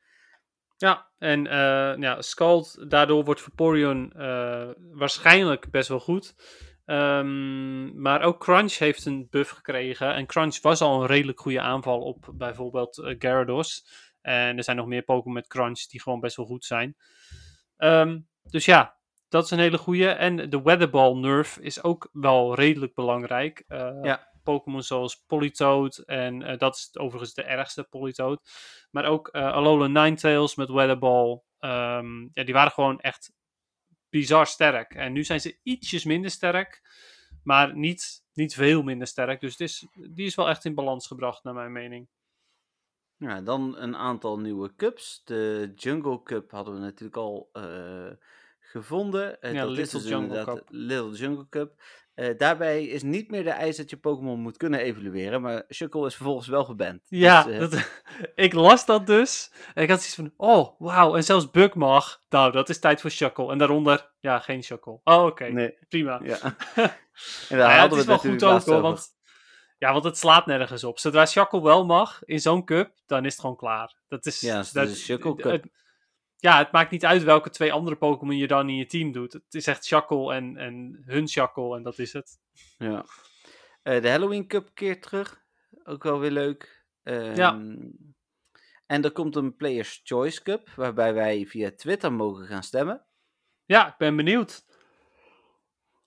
Ja. 0.82 1.08
en 1.18 1.48
eh 1.48 1.98
ja, 1.98 2.22
Scald, 2.22 2.90
daardoor 2.90 3.24
wordt 3.24 3.42
Vaporeon 3.42 4.12
eh, 4.12 4.70
waarschijnlijk 4.92 5.72
best 5.72 5.90
wel 5.90 6.00
goed. 6.00 6.36
Ehm, 6.86 8.02
maar 8.02 8.22
ook 8.22 8.40
Crunch 8.40 8.74
heeft 8.74 9.06
een 9.06 9.28
buff 9.30 9.50
gekregen. 9.52 10.14
En 10.14 10.26
Crunch 10.26 10.62
was 10.62 10.82
al 10.82 11.02
een 11.02 11.08
redelijk 11.08 11.40
goede 11.40 11.62
aanval 11.62 12.02
op 12.02 12.30
bijvoorbeeld 12.34 12.98
eh, 12.98 13.16
Gyarados. 13.20 13.86
En 14.22 14.58
er 14.58 14.64
zijn 14.64 14.78
nog 14.78 14.86
meer 14.86 15.04
Pokémon 15.04 15.34
met 15.34 15.48
Crunch 15.48 15.80
die 15.80 16.02
gewoon 16.02 16.20
best 16.20 16.36
wel 16.36 16.46
goed 16.46 16.66
zijn. 16.66 16.96
Ehm, 17.78 18.20
dus 18.44 18.66
ja, 18.66 18.98
dat 19.30 19.44
is 19.44 19.52
een 19.52 19.60
hele 19.60 19.78
goede. 19.78 20.10
En 20.10 20.50
de 20.50 20.62
Weatherball 20.62 21.14
nerf 21.14 21.58
is 21.58 21.84
ook 21.84 22.10
wel 22.12 22.56
redelijk 22.56 22.94
belangrijk. 22.94 23.64
Ja. 24.02 24.31
Pokémon 24.44 24.84
zoals 24.84 25.24
Politoed 25.28 25.98
en 25.98 26.42
eh, 26.42 26.58
dat 26.58 26.76
is 26.76 26.98
overigens 26.98 27.34
de 27.34 27.44
ergste 27.44 27.84
Politoed. 27.84 28.40
Maar 28.92 29.06
ook 29.06 29.28
eh, 29.28 29.52
Alola 29.54 29.88
Ninetales 29.88 30.56
met 30.56 30.70
Weatherball. 30.70 31.42
ehm, 31.60 32.22
ja, 32.22 32.44
die 32.44 32.54
waren 32.54 32.72
gewoon 32.72 33.00
echt 33.00 33.32
bizar 34.10 34.48
sterk. 34.48 34.94
En 34.94 35.14
nu 35.14 35.24
zijn 35.24 35.42
ze 35.42 35.60
ietsjes 35.64 36.04
minder 36.04 36.32
sterk, 36.32 36.82
maar 37.44 37.76
niet, 37.76 38.24
niet 38.34 38.54
veel 38.54 38.82
minder 38.82 39.08
sterk. 39.08 39.40
Dus 39.40 39.52
het 39.52 39.60
is, 39.60 39.88
die 40.10 40.26
is 40.26 40.36
wel 40.36 40.50
echt 40.50 40.66
in 40.66 40.76
balans 40.76 41.08
gebracht, 41.08 41.44
naar 41.44 41.54
mijn 41.54 41.72
mening. 41.72 42.08
Ja, 43.18 43.42
dan 43.42 43.78
een 43.78 43.96
aantal 43.96 44.40
nieuwe 44.40 44.76
cups. 44.76 45.22
De 45.26 45.72
Jungle 45.76 46.24
Cup 46.24 46.52
hadden 46.52 46.74
we 46.74 46.80
natuurlijk 46.80 47.18
al 47.18 47.50
eh, 47.54 48.12
gevonden. 48.60 49.38
Ja, 49.42 49.54
dat 49.54 49.72
is 49.72 49.78
Little 49.78 50.00
dus 50.00 50.10
Jungle 50.10 50.28
inderdaad 50.28 50.58
Cup. 50.58 50.68
de 50.68 50.78
Little 50.78 51.12
Jungle 51.12 51.50
Cup. 51.50 51.82
Eh, 52.14 52.38
daarbij 52.38 52.84
is 52.86 53.04
niet 53.04 53.30
meer 53.32 53.44
de 53.44 53.50
eis 53.50 53.78
dat 53.78 53.90
je 53.90 53.98
Pokémon 53.98 54.40
moet 54.40 54.58
kunnen 54.58 54.80
evolueren, 54.80 55.42
maar 55.42 55.64
Shuckle 55.70 56.06
is 56.06 56.16
vervolgens 56.16 56.48
wel 56.48 56.64
geband. 56.66 57.02
Ja, 57.08 57.44
Dus, 57.44 57.54
eh, 57.54 57.60
dat, 57.60 57.92
ik 58.46 58.54
las 58.54 58.86
dat 58.86 59.08
dus. 59.08 59.52
En 59.74 59.84
ik 59.84 59.90
had 59.90 60.02
zoiets 60.02 60.16
van, 60.16 60.48
oh, 60.50 60.80
wauw. 60.80 61.16
En 61.16 61.24
zelfs 61.24 61.52
Bug 61.52 61.74
mag. 61.74 62.22
Nou, 62.30 62.52
dat 62.52 62.70
is 62.70 62.80
tijd 62.80 63.02
voor 63.02 63.10
Shuckle. 63.10 63.52
En 63.52 63.58
daaronder, 63.58 64.12
ja, 64.20 64.40
geen 64.40 64.64
Shuckle. 64.64 65.00
Oh, 65.04 65.26
oké. 65.26 65.44
nee, 65.48 65.78
Prima. 65.90 66.20
ja. 66.24 66.40
en 66.42 66.52
Nou 66.76 66.92
daar 67.50 67.60
ja, 67.60 67.68
het 67.70 67.80
hadden 67.80 67.98
is 67.98 68.04
we 68.06 68.10
wel 68.10 68.18
goed 68.18 68.44
ook 68.44 68.64
hoor, 68.64 68.82
want, 68.82 69.08
ja, 69.78 69.92
want 69.92 70.04
het 70.04 70.18
slaat 70.18 70.46
nergens 70.46 70.84
op. 70.84 71.00
Zodra 71.00 71.26
Shackle 71.26 71.62
wel 71.62 71.86
mag 71.86 72.22
in 72.26 72.40
zo'n 72.40 72.66
cup, 72.66 72.92
dan 73.06 73.26
is 73.26 73.32
het 73.32 73.42
gewoon 73.42 73.56
klaar. 73.56 73.96
Dat 74.08 74.26
is, 74.26 74.40
Ja, 74.40 74.60
is 74.60 74.72
dat, 74.72 74.88
de 74.88 74.96
Shackle 74.96 75.36
Cup. 75.36 75.52
het- 75.52 75.80
ja, 76.42 76.58
het 76.58 76.72
maakt 76.72 76.92
niet 76.92 77.06
uit 77.06 77.24
welke 77.24 77.50
twee 77.50 77.74
andere 77.74 77.96
Pokémon 77.96 78.38
je 78.38 78.48
dan 78.48 78.70
in 78.70 78.76
je 78.76 78.86
team 78.86 79.12
doet. 79.12 79.34
Het 79.34 79.54
is 79.54 79.68
echt 79.68 79.86
Shackle 79.86 80.34
en, 80.34 80.58
en 80.58 81.04
hun 81.06 81.30
Shackle 81.30 81.76
en 81.76 81.84
dat 81.84 82.00
is 82.00 82.14
het. 82.14 82.40
Ja. 82.78 83.06
Eh, 83.84 84.02
de 84.02 84.10
Halloween 84.10 84.48
Cup 84.48 84.70
keert 84.74 85.02
terug. 85.02 85.42
Ook 85.84 86.04
wel 86.04 86.20
weer 86.20 86.32
leuk. 86.32 86.86
Ja. 87.04 87.34
Ehm, 87.34 87.90
En 88.86 89.04
er 89.04 89.12
komt 89.12 89.36
een 89.36 89.56
Players 89.56 90.02
Choice 90.04 90.44
Cup, 90.44 90.70
waarbij 90.76 91.14
wij 91.14 91.46
via 91.46 91.72
Twitter 91.76 92.14
mogen 92.14 92.46
gaan 92.46 92.64
stemmen. 92.64 93.06
Ja, 93.66 93.88
ik 93.88 93.98
ben 93.98 94.16
benieuwd. 94.16 94.66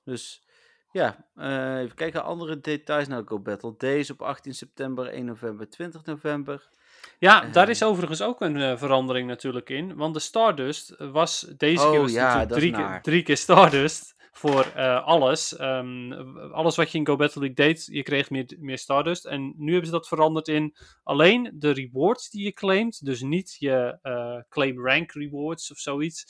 Dus 0.04 0.48
ja, 0.92 1.28
eh, 1.34 1.78
even 1.78 1.96
kijken. 1.96 2.24
Andere 2.24 2.60
details. 2.60 3.08
Nou, 3.08 3.26
Go 3.26 3.40
Battle 3.40 3.74
Days 3.76 4.10
op 4.10 4.22
18 4.22 4.54
september, 4.54 5.06
1 5.06 5.24
november, 5.24 5.68
20 5.70 6.04
november. 6.04 6.68
Ja, 7.18 7.40
daar 7.40 7.62
Ehm. 7.62 7.70
is 7.70 7.82
overigens 7.82 8.22
ook 8.22 8.40
een 8.40 8.56
eh, 8.56 8.76
verandering 8.76 9.28
natuurlijk 9.28 9.70
in. 9.70 9.96
Want 9.96 10.14
de 10.14 10.20
Stardust 10.20 10.94
was 10.98 11.46
deze 11.56 11.82
Oh, 11.84 11.90
keer 11.90 12.00
was 12.00 12.12
ja, 12.12 12.46
drie, 12.46 12.72
keer, 12.72 12.98
drie 13.02 13.22
keer 13.22 13.36
Stardust 13.36 14.14
voor 14.32 14.64
eh, 14.74 15.04
alles. 15.04 15.56
Ehm, 15.56 16.12
alles 16.52 16.76
wat 16.76 16.92
je 16.92 16.98
in 16.98 17.06
Go 17.06 17.16
Battle 17.16 17.40
League 17.40 17.66
deed, 17.66 17.86
je 17.90 18.02
kreeg 18.02 18.30
meer, 18.30 18.56
meer 18.58 18.78
Stardust. 18.78 19.24
En 19.24 19.54
nu 19.56 19.70
hebben 19.70 19.86
ze 19.86 19.92
dat 19.96 20.08
veranderd 20.08 20.48
in 20.48 20.74
alleen 21.02 21.50
de 21.54 21.70
rewards 21.70 22.30
die 22.30 22.44
je 22.44 22.52
claimt. 22.52 23.04
Dus 23.04 23.20
niet 23.22 23.56
je 23.58 23.98
eh, 24.02 24.36
claim 24.48 24.86
rank 24.86 25.12
rewards 25.12 25.70
of 25.70 25.78
zoiets. 25.78 26.24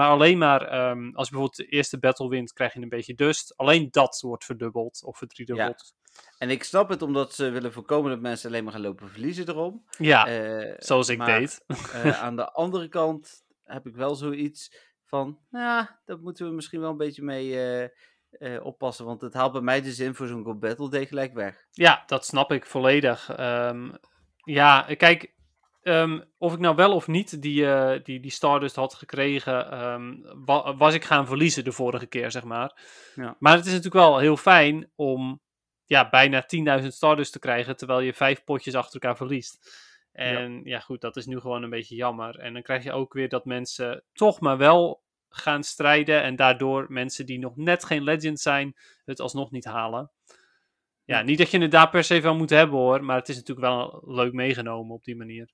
Maar 0.00 0.10
alleen 0.10 0.38
maar 0.38 0.62
ehm, 0.62 1.10
als 1.12 1.28
je 1.28 1.34
bijvoorbeeld 1.34 1.56
de 1.56 1.66
eerste 1.76 1.98
battle 1.98 2.28
wint, 2.28 2.52
krijg 2.52 2.72
je 2.74 2.80
een 2.80 2.88
beetje 2.88 3.14
dust. 3.14 3.56
Alleen 3.56 3.88
dat 3.90 4.20
wordt 4.20 4.44
verdubbeld 4.44 5.04
of 5.04 5.18
verdriedubbeld. 5.18 5.94
En 6.38 6.50
ik 6.50 6.64
snap 6.64 6.88
het 6.88 7.02
omdat 7.02 7.34
ze 7.34 7.50
willen 7.50 7.72
voorkomen 7.72 8.10
dat 8.10 8.20
mensen 8.20 8.48
alleen 8.48 8.64
maar 8.64 8.72
gaan 8.72 8.82
lopen 8.82 9.08
verliezen 9.10 9.48
erom. 9.48 9.84
Ja, 9.98 10.26
Eh, 10.26 10.74
zoals 10.78 11.08
ik 11.08 11.18
maar, 11.18 11.38
deed. 11.38 11.64
eh, 11.92 12.22
aan 12.22 12.36
de 12.36 12.52
andere 12.52 12.88
kant 12.88 13.42
heb 13.64 13.86
ik 13.86 13.94
wel 13.94 14.14
zoiets 14.14 14.74
van, 15.04 15.38
nou, 15.50 15.64
ja, 15.64 16.00
daar 16.04 16.18
moeten 16.18 16.46
we 16.46 16.52
misschien 16.54 16.80
wel 16.80 16.90
een 16.90 16.96
beetje 16.96 17.22
mee 17.22 17.60
eh, 18.30 18.64
oppassen. 18.64 19.04
Want 19.04 19.20
het 19.20 19.34
haalt 19.34 19.52
bij 19.52 19.60
mij 19.60 19.80
de 19.82 19.92
zin 19.92 20.14
voor 20.14 20.26
zo'n 20.26 20.44
Go 20.44 20.54
Battle 20.54 20.90
Day 20.90 21.06
gelijk 21.06 21.34
weg. 21.34 21.66
Ja, 21.70 22.02
dat 22.06 22.24
snap 22.24 22.52
ik 22.52 22.66
volledig. 22.66 23.28
Ehm, 23.36 23.90
ja, 24.44 24.86
kijk, 24.96 25.34
ehm, 25.82 26.20
of 26.38 26.52
ik 26.52 26.58
nou 26.58 26.74
wel 26.76 26.94
of 26.94 27.06
niet 27.06 27.42
die, 27.42 27.66
eh, 27.66 28.02
die, 28.04 28.20
die 28.20 28.30
Stardust 28.30 28.76
had 28.76 28.94
gekregen, 28.94 29.70
ehm, 29.70 30.14
wa- 30.44 30.76
was 30.76 30.94
ik 30.94 31.04
gaan 31.04 31.26
verliezen 31.26 31.64
de 31.64 31.72
vorige 31.72 32.06
keer, 32.06 32.30
zeg 32.30 32.44
maar. 32.44 32.82
Ja. 33.14 33.36
Maar 33.38 33.52
het 33.56 33.66
is 33.66 33.72
natuurlijk 33.72 34.04
wel 34.04 34.18
heel 34.18 34.36
fijn 34.36 34.90
om 34.94 35.40
ja, 35.84 36.08
bijna 36.08 36.42
10.000 36.46 36.86
Stardust 36.94 37.32
te 37.32 37.38
krijgen, 37.38 37.76
terwijl 37.76 38.00
je 38.00 38.14
vijf 38.14 38.44
potjes 38.44 38.74
achter 38.74 39.00
elkaar 39.00 39.16
verliest. 39.16 39.88
En 40.12 40.60
ja. 40.64 40.80
goed, 40.80 41.00
dat 41.00 41.16
is 41.16 41.26
nu 41.26 41.40
gewoon 41.40 41.62
een 41.62 41.70
beetje 41.70 41.94
jammer. 41.94 42.38
En 42.38 42.52
dan 42.52 42.62
krijg 42.62 42.84
je 42.84 42.92
ook 42.92 43.12
weer 43.12 43.28
dat 43.28 43.44
mensen 43.44 44.04
toch 44.12 44.40
maar 44.40 44.56
wel 44.58 45.02
gaan 45.28 45.62
strijden 45.62 46.22
en 46.22 46.36
daardoor 46.36 46.86
mensen 46.88 47.26
die 47.26 47.38
nog 47.38 47.56
net 47.56 47.84
geen 47.84 48.02
legend 48.02 48.40
zijn, 48.40 48.76
het 49.04 49.20
alsnog 49.20 49.50
niet 49.50 49.64
halen. 49.64 50.10
Ja, 51.04 51.18
Ja. 51.18 51.22
niet 51.22 51.38
dat 51.38 51.50
je 51.50 51.58
het 51.60 51.70
daar 51.70 51.90
per 51.90 52.04
se 52.04 52.20
van 52.20 52.36
moet 52.36 52.50
hebben 52.50 52.78
hoor, 52.78 53.04
maar 53.04 53.16
het 53.16 53.28
is 53.28 53.36
natuurlijk 53.36 53.66
wel 53.66 54.02
leuk 54.06 54.32
meegenomen 54.32 54.94
op 54.94 55.04
die 55.04 55.16
manier. 55.16 55.50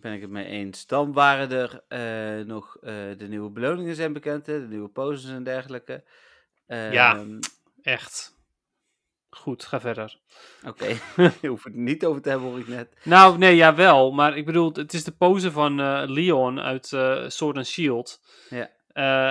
Ben 0.00 0.12
ik 0.12 0.20
het 0.20 0.30
mee 0.30 0.44
eens. 0.44 0.86
Dan 0.86 1.12
waren 1.12 1.50
er 1.50 1.84
eh, 1.88 2.46
nog 2.46 2.76
eh, 2.76 2.92
de 3.16 3.26
nieuwe 3.28 3.50
beloningen 3.50 3.94
zijn 3.94 4.12
bekend, 4.12 4.46
hè, 4.46 4.60
de 4.60 4.66
nieuwe 4.66 4.88
poses 4.88 5.30
en 5.30 5.44
dergelijke. 5.44 6.04
Ja. 6.66 7.16
Ehm, 7.16 7.38
Echt. 7.82 8.34
Goed, 9.30 9.64
ga 9.64 9.80
verder. 9.80 10.20
Oké, 10.66 10.86
je 11.42 11.48
hoeft 11.48 11.64
het 11.64 11.74
niet 11.74 12.04
over 12.04 12.22
te 12.22 12.28
hebben 12.28 12.48
hoor 12.48 12.58
ik 12.58 12.68
net. 12.68 12.96
Nou, 13.02 13.38
nee, 13.38 13.56
ja 13.56 13.74
wel, 13.74 14.10
maar 14.12 14.36
ik 14.36 14.44
bedoel, 14.44 14.72
het 14.72 14.92
is 14.92 15.04
de 15.04 15.12
pose 15.12 15.50
van 15.50 15.80
eh, 15.80 16.02
Leon 16.06 16.60
uit 16.60 16.86
Sword 17.32 17.56
and 17.56 17.66
Shield. 17.66 18.20
Ja. 18.50 18.70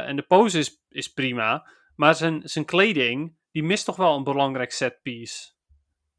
En 0.06 0.16
de 0.16 0.22
pose 0.22 0.60
is, 0.60 0.82
is 0.90 1.14
prima, 1.14 1.68
maar 1.96 2.16
zijn, 2.16 2.42
zijn 2.44 2.66
kleding, 2.66 3.36
die 3.52 3.64
mist 3.64 3.86
toch 3.86 3.96
wel 3.96 4.16
een 4.16 4.24
belangrijk 4.24 4.72
set 4.72 5.02
piece. 5.02 5.52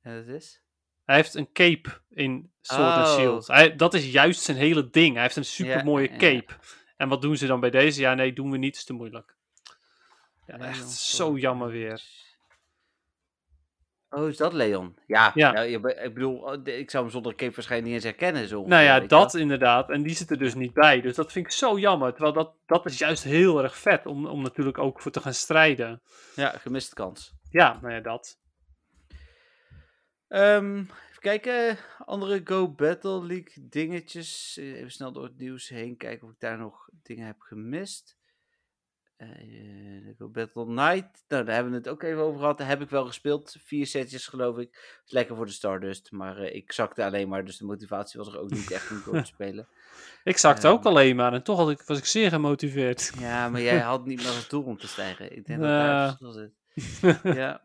En 0.02 0.24
dat 0.24 0.35
is? 0.35 0.65
Hij 1.06 1.16
heeft 1.16 1.34
een 1.34 1.52
cape 1.52 1.90
in 2.10 2.50
Sword 2.60 2.96
and 2.96 3.06
Oh. 3.06 3.14
Shield. 3.14 3.46
Hij, 3.46 3.76
dat 3.76 3.94
is 3.94 4.10
juist 4.10 4.40
zijn 4.40 4.56
hele 4.56 4.90
ding. 4.90 5.12
Hij 5.14 5.22
heeft 5.22 5.36
een 5.36 5.44
super 5.44 5.84
mooie 5.84 6.06
ja, 6.06 6.12
ja. 6.12 6.18
cape. 6.18 6.52
En 6.96 7.08
wat 7.08 7.22
doen 7.22 7.36
ze 7.36 7.46
dan 7.46 7.60
bij 7.60 7.70
deze? 7.70 8.00
Ja, 8.00 8.14
nee, 8.14 8.32
doen 8.32 8.50
we 8.50 8.56
niet, 8.56 8.76
is 8.76 8.84
te 8.84 8.92
moeilijk. 8.92 9.34
Ja, 10.46 10.56
Leon 10.56 10.68
echt 10.68 10.90
zo 10.90 11.36
jammer 11.36 11.68
weer. 11.68 12.02
Oh, 14.10 14.28
is 14.28 14.36
dat 14.36 14.52
Leon? 14.52 14.96
Ja, 15.06 15.32
Ja. 15.34 15.54
ik 15.62 16.14
bedoel, 16.14 16.38
oh, 16.38 16.60
ik 16.64 16.90
zou 16.90 17.02
hem 17.02 17.12
zonder 17.12 17.34
cape 17.34 17.54
waarschijnlijk 17.54 17.92
niet 17.92 18.04
eens 18.04 18.12
herkennen. 18.12 18.48
Zo 18.48 18.66
Nou 18.66 18.82
ja, 18.82 19.00
dat 19.00 19.34
inderdaad. 19.34 19.90
En 19.90 20.02
die 20.02 20.14
zit 20.14 20.30
er 20.30 20.38
dus 20.38 20.54
niet 20.54 20.72
bij. 20.72 21.00
Dus 21.00 21.14
dat 21.14 21.32
vind 21.32 21.46
ik 21.46 21.52
zo 21.52 21.78
jammer. 21.78 22.12
Terwijl 22.12 22.32
dat, 22.32 22.52
dat 22.66 22.86
is 22.86 22.98
juist 22.98 23.22
heel 23.24 23.62
erg 23.62 23.76
vet 23.76 24.06
om, 24.06 24.26
om 24.26 24.42
natuurlijk 24.42 24.78
ook 24.78 25.00
voor 25.00 25.10
te 25.10 25.20
gaan 25.20 25.34
strijden. 25.34 26.02
Ja, 26.34 26.48
gemiste 26.58 26.94
kans. 26.94 27.34
Ja, 27.50 27.78
nou 27.82 27.94
ja, 27.94 28.00
dat. 28.00 28.38
Ehm, 30.28 30.78
even 30.78 31.20
kijken, 31.20 31.77
andere 32.05 32.40
Go 32.44 32.69
Battle 32.69 33.24
League 33.27 33.69
dingetjes. 33.69 34.57
Eh, 34.59 34.73
Even 34.78 34.90
snel 34.93 35.12
door 35.12 35.24
het 35.24 35.39
nieuws 35.39 35.69
heen 35.69 35.97
kijken 35.97 36.27
of 36.27 36.32
ik 36.32 36.40
daar 36.40 36.59
nog 36.59 36.89
dingen 37.03 37.27
heb 37.27 37.40
gemist. 37.40 38.16
Eh, 39.16 39.28
Go 40.19 40.28
Battle 40.28 40.66
Night, 40.66 41.24
nou 41.28 41.44
daar 41.44 41.55
hebben 41.55 41.73
we 41.73 41.78
het 41.78 41.89
ook 41.89 42.03
even 42.03 42.23
over 42.23 42.39
gehad. 42.40 42.59
Daar 42.59 42.69
heb 42.69 42.81
ik 42.81 42.90
wel 42.90 43.07
gespeeld, 43.07 43.57
vier 43.65 43.86
setjes 43.86 44.27
geloof 44.27 44.59
ik. 44.59 45.01
Is 45.07 45.12
lekker 45.12 45.36
voor 45.36 45.47
de 45.47 45.53
Stardust, 45.53 46.11
maar 46.12 46.36
eh, 46.39 46.55
ik 46.55 46.73
zakte 46.73 47.05
alleen 47.05 47.28
maar, 47.28 47.44
dus 47.44 47.57
de 47.57 47.65
motivatie 47.65 48.19
was 48.20 48.28
er 48.32 48.39
ook 48.40 48.51
niet 48.51 48.70
echt 48.70 48.90
om 48.90 49.03
door 49.05 49.15
te 49.20 49.24
spelen. 49.36 49.69
Ik 50.24 50.36
zakte 50.39 50.66
Ehm. 50.66 50.77
ook 50.77 50.85
alleen 50.85 51.16
maar. 51.16 51.32
En 51.32 51.43
toch 51.43 51.59
had 51.59 51.70
ik, 51.70 51.82
was 51.82 51.98
ik 51.98 52.05
zeer 52.05 52.31
gemotiveerd. 52.31 53.12
Ja, 53.19 53.48
maar 53.48 53.61
jij 53.61 53.78
had 53.78 54.07
niet 54.07 54.19
meer 54.19 54.27
als 54.27 54.48
doel 54.48 54.62
om 54.62 54.78
te 54.78 54.89
stijgen. 54.89 55.36
Ik 55.36 55.47
denk 55.47 55.61
dat 55.61 55.69
daar 55.69 56.01
het 56.09 56.16
verschil 56.19 56.32
zit. 56.32 57.35
Ja. 57.36 57.65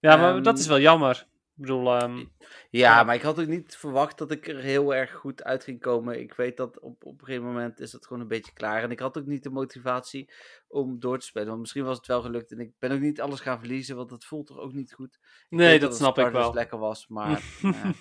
Ja, 0.00 0.16
maar 0.16 0.34
Ehm. 0.34 0.42
dat 0.42 0.58
is 0.58 0.66
wel 0.66 0.80
jammer. 0.80 1.26
Ik 1.60 1.66
bedoel, 1.66 1.94
ehm, 1.98 2.16
Ja, 2.18 2.26
Ja. 2.70 3.02
maar 3.02 3.14
ik 3.14 3.22
had 3.22 3.40
ook 3.40 3.46
niet 3.46 3.76
verwacht 3.76 4.18
dat 4.18 4.30
ik 4.30 4.48
er 4.48 4.58
heel 4.58 4.94
erg 4.94 5.12
goed 5.12 5.44
uit 5.44 5.64
ging 5.64 5.80
komen. 5.80 6.20
Ik 6.20 6.34
weet 6.34 6.56
dat 6.56 6.78
op, 6.80 7.04
op 7.04 7.20
een 7.20 7.24
gegeven 7.26 7.46
moment 7.46 7.80
is 7.80 7.90
dat 7.90 8.06
gewoon 8.06 8.22
een 8.22 8.28
beetje 8.28 8.52
klaar. 8.52 8.82
En 8.82 8.90
ik 8.90 8.98
had 8.98 9.18
ook 9.18 9.26
niet 9.26 9.42
de 9.42 9.50
motivatie 9.50 10.32
om 10.68 11.00
door 11.00 11.18
te 11.18 11.26
spelen. 11.26 11.48
Want 11.48 11.60
misschien 11.60 11.84
was 11.84 11.96
het 11.96 12.06
wel 12.06 12.22
gelukt. 12.22 12.52
En 12.52 12.58
ik 12.60 12.72
ben 12.78 12.90
ook 12.92 13.00
niet 13.00 13.20
alles 13.20 13.40
gaan 13.40 13.58
verliezen, 13.58 13.96
want 13.96 14.08
dat 14.08 14.24
voelt 14.24 14.46
toch 14.46 14.58
ook 14.58 14.72
niet 14.72 14.92
goed. 14.92 15.14
Ik 15.48 15.58
nee, 15.58 15.78
dat 15.78 15.96
snap 15.96 16.18
ik 16.18 16.30
wel. 16.32 16.54
lekker 16.54 16.78
was, 16.78 17.08
maar... 17.16 17.42
ja. 17.62 17.92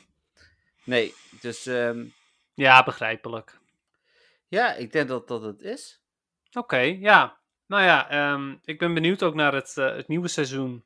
Nee, 0.83 1.13
dus 1.41 1.65
ehm, 1.65 2.05
Ja, 2.53 2.83
begrijpelijk. 2.83 3.59
ja, 4.47 4.73
ik 4.73 4.91
denk 4.91 5.07
dat 5.07 5.27
dat 5.27 5.41
het 5.41 5.61
is. 5.61 6.01
Oké, 6.51 6.77
ja. 6.79 7.37
Nou 7.67 7.83
ja, 7.83 8.09
ehm, 8.09 8.55
ik 8.63 8.79
ben 8.79 8.93
benieuwd 8.93 9.23
ook 9.23 9.33
naar 9.35 9.53
het, 9.53 9.77
eh, 9.77 9.95
het 9.95 10.07
nieuwe 10.07 10.27
seizoen. 10.27 10.83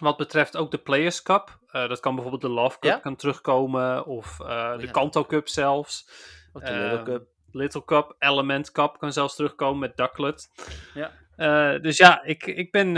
Wat 0.00 0.16
betreft 0.16 0.56
ook 0.56 0.70
de 0.70 0.78
Players 0.78 1.22
Cup. 1.22 1.58
Eh, 1.70 1.88
dat 1.88 2.00
kan 2.00 2.14
bijvoorbeeld 2.14 2.42
de 2.42 2.60
Love 2.60 2.78
Cup 2.78 2.90
Ja? 2.90 2.98
kan 2.98 3.16
terugkomen. 3.16 4.06
Of 4.06 4.40
eh, 4.40 4.76
de 4.76 4.84
ja. 4.84 4.90
Kanto 4.90 5.24
Cup 5.24 5.48
zelfs. 5.48 6.08
Of 6.52 6.62
de 6.62 6.72
Little 6.72 6.96
Ehm, 6.96 7.04
Cup. 7.04 7.26
Little 7.50 7.84
Cup, 7.84 8.14
Element 8.18 8.72
Cup 8.72 8.98
kan 8.98 9.12
zelfs 9.12 9.36
terugkomen 9.36 9.78
met 9.78 9.96
Ducklet. 9.96 10.50
Ja. 10.94 11.12
Eh, 11.36 11.82
dus 11.82 11.96
ja, 11.96 12.22
ik, 12.22 12.46
ik, 12.46 12.70
ben, 12.70 12.88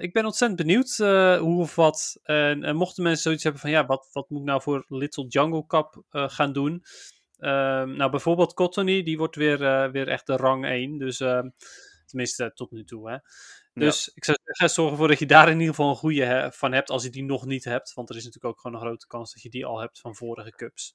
ik 0.00 0.12
ben 0.12 0.24
ontzettend 0.24 0.60
benieuwd 0.60 0.96
hoe 1.40 1.60
of 1.60 1.74
wat. 1.74 2.20
En, 2.22 2.64
en 2.64 2.76
mochten 2.76 3.02
mensen 3.02 3.22
zoiets 3.22 3.42
hebben 3.42 3.60
van, 3.60 3.70
ja, 3.70 3.86
wat, 3.86 4.08
wat 4.12 4.30
moet 4.30 4.40
ik 4.40 4.46
nou 4.46 4.62
voor 4.62 4.84
Little 4.88 5.26
Jungle 5.26 5.66
Cup 5.66 6.02
gaan 6.10 6.52
doen? 6.52 6.84
Ehm, 7.38 7.96
nou, 7.96 8.10
bijvoorbeeld 8.10 8.54
Cottony, 8.54 9.02
die 9.02 9.18
wordt 9.18 9.36
weer, 9.36 9.90
weer 9.92 10.08
echt 10.08 10.26
de 10.26 10.36
rang 10.36 10.64
1. 10.64 10.98
Dus 10.98 11.20
ehm, 11.20 11.48
Tenminste, 12.08 12.52
tot 12.54 12.70
nu 12.70 12.84
toe. 12.84 13.10
Hè. 13.10 13.16
Dus 13.78 14.10
ik 14.14 14.24
zou 14.24 14.38
zeggen, 14.44 14.70
zorg 14.70 14.90
ervoor 14.90 15.08
dat 15.08 15.18
je 15.18 15.26
daar 15.26 15.48
in 15.48 15.58
ieder 15.58 15.74
geval 15.74 15.90
een 15.90 15.96
goede 15.96 16.50
van 16.54 16.72
hebt 16.72 16.90
als 16.90 17.02
je 17.02 17.10
die 17.10 17.24
nog 17.24 17.46
niet 17.46 17.64
hebt. 17.64 17.94
Want 17.94 18.10
er 18.10 18.16
is 18.16 18.24
natuurlijk 18.24 18.54
ook 18.54 18.60
gewoon 18.60 18.76
een 18.76 18.86
grote 18.86 19.06
kans 19.06 19.32
dat 19.32 19.42
je 19.42 19.50
die 19.50 19.66
al 19.66 19.80
hebt 19.80 20.00
van 20.00 20.14
vorige 20.14 20.50
cups. 20.50 20.94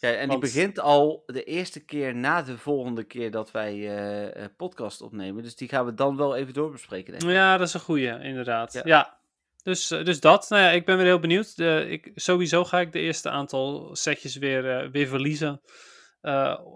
Ja, 0.00 0.12
en 0.12 0.28
die 0.28 0.38
begint 0.38 0.78
al 0.78 1.22
de 1.26 1.44
eerste 1.44 1.84
keer 1.84 2.14
na 2.14 2.42
de 2.42 2.58
volgende 2.58 3.04
keer 3.04 3.30
dat 3.30 3.50
wij 3.50 3.72
eh, 3.72 4.44
eh, 4.44 4.50
podcast 4.56 5.00
opnemen. 5.00 5.42
Dus 5.42 5.56
die 5.56 5.68
gaan 5.68 5.84
we 5.84 5.94
dan 5.94 6.16
wel 6.16 6.36
even 6.36 6.54
doorbespreken, 6.54 7.12
denk 7.12 7.22
ik. 7.22 7.30
Ja, 7.30 7.56
dat 7.56 7.66
is 7.66 7.74
een 7.74 7.80
goede, 7.80 8.18
inderdaad. 8.22 8.72
Ja. 8.72 8.82
Ja. 8.84 9.18
Dus, 9.62 9.90
eh, 9.90 10.04
dus 10.04 10.20
dat. 10.20 10.46
Nou 10.48 10.62
ja, 10.62 10.70
ik 10.70 10.84
ben 10.84 10.96
weer 10.96 11.06
heel 11.06 11.18
benieuwd. 11.18 11.56
De, 11.56 11.86
ik, 11.88 12.10
sowieso 12.14 12.64
ga 12.64 12.80
ik 12.80 12.92
de 12.92 12.98
eerste 12.98 13.30
aantal 13.30 13.96
setjes 13.96 14.36
weer, 14.36 14.90
weer 14.90 15.06
verliezen. 15.06 15.60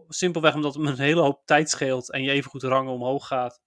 Simpelweg 0.08 0.54
omdat 0.54 0.74
het 0.74 0.82
me 0.82 0.90
een 0.90 0.98
hele 0.98 1.20
hoop 1.20 1.42
tijd 1.44 1.70
scheelt 1.70 2.12
en 2.12 2.22
je 2.22 2.30
even 2.30 2.50
goed 2.50 2.62
rangen 2.62 2.92
omhoog 2.92 3.26
gaat. 3.26 3.60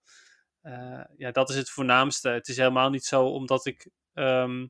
Eh, 0.66 1.02
ja, 1.18 1.32
dat 1.32 1.50
is 1.50 1.56
het 1.56 1.70
voornaamste. 1.70 2.30
Het 2.30 2.48
is 2.48 2.58
helemaal 2.58 2.90
niet 2.90 3.06
zo 3.06 3.26
omdat 3.26 3.66
ik 3.66 3.90
ehm, 4.14 4.68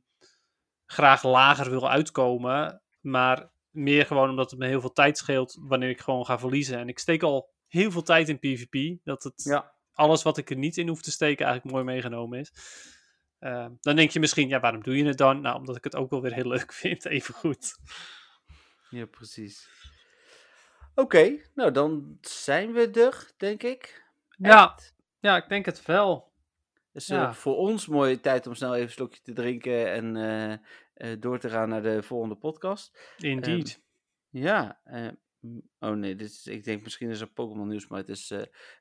graag 0.86 1.24
lager 1.24 1.70
wil 1.70 1.90
uitkomen, 1.90 2.82
maar 3.02 3.50
meer 3.70 4.06
gewoon 4.06 4.30
omdat 4.30 4.50
het 4.52 4.60
me 4.60 4.68
heel 4.68 4.82
veel 4.82 4.92
tijd 4.94 5.18
scheelt 5.18 5.58
wanneer 5.62 5.90
ik 5.90 6.02
gewoon 6.02 6.26
ga 6.26 6.40
verliezen. 6.40 6.78
En 6.80 6.88
ik 6.88 7.00
steek 7.00 7.24
al 7.24 7.50
heel 7.68 7.92
veel 7.92 8.02
tijd 8.02 8.30
in 8.30 8.40
PvP, 8.40 8.98
dat 9.04 9.24
het 9.24 9.44
Ja. 9.44 9.74
alles 9.94 10.24
wat 10.24 10.38
ik 10.38 10.50
er 10.50 10.56
niet 10.56 10.78
in 10.78 10.88
hoef 10.88 11.02
te 11.02 11.12
steken 11.12 11.46
eigenlijk 11.46 11.76
mooi 11.76 11.86
meegenomen 11.88 12.40
is. 12.40 12.52
Eh, 13.40 13.68
dan 13.82 13.96
denk 13.96 14.10
je 14.12 14.20
misschien, 14.20 14.48
ja, 14.48 14.60
waarom 14.60 14.84
doe 14.84 14.98
je 14.98 15.06
het 15.06 15.18
dan? 15.18 15.42
Nou, 15.42 15.58
omdat 15.58 15.76
ik 15.76 15.84
het 15.84 15.96
ook 15.96 16.10
wel 16.10 16.22
weer 16.22 16.34
heel 16.34 16.48
leuk 16.48 16.74
vind, 16.84 17.06
even 17.06 17.34
goed. 17.34 17.78
Ja, 18.90 19.06
precies. 19.06 19.70
Oké, 20.96 21.38
nou 21.56 21.72
dan 21.72 22.18
zijn 22.22 22.72
we 22.74 22.90
er, 22.92 23.32
denk 23.38 23.64
ik. 23.64 24.04
Echt. 24.30 24.52
ja, 24.54 24.78
ik 25.38 25.50
denk 25.50 25.66
het 25.66 25.86
wel. 25.86 26.32
Dus 26.92 27.08
Ja. 27.08 27.34
voor 27.34 27.56
ons 27.56 27.88
mooie 27.88 28.20
tijd 28.20 28.48
om 28.48 28.56
snel 28.56 28.74
even 28.74 28.86
een 28.86 28.92
slokje 28.92 29.22
te 29.22 29.34
drinken 29.34 29.92
en 29.92 30.16
eh, 30.16 30.52
eh, 31.12 31.20
door 31.20 31.40
te 31.40 31.50
gaan 31.50 31.70
naar 31.70 31.82
de 31.82 32.04
volgende 32.04 32.36
podcast. 32.36 33.14
Indeed. 33.18 33.82
Ja, 34.30 34.80
eh, 34.84 35.08
oh 35.80 35.92
nee, 35.92 36.16
dit 36.16 36.30
is, 36.30 36.48
ik 36.48 36.64
denk 36.64 36.84
misschien 36.84 37.10
is 37.10 37.22
er 37.22 37.28
Pokémon 37.28 37.68
nieuws, 37.68 37.88
maar 37.88 38.00
het 38.00 38.10
is 38.10 38.34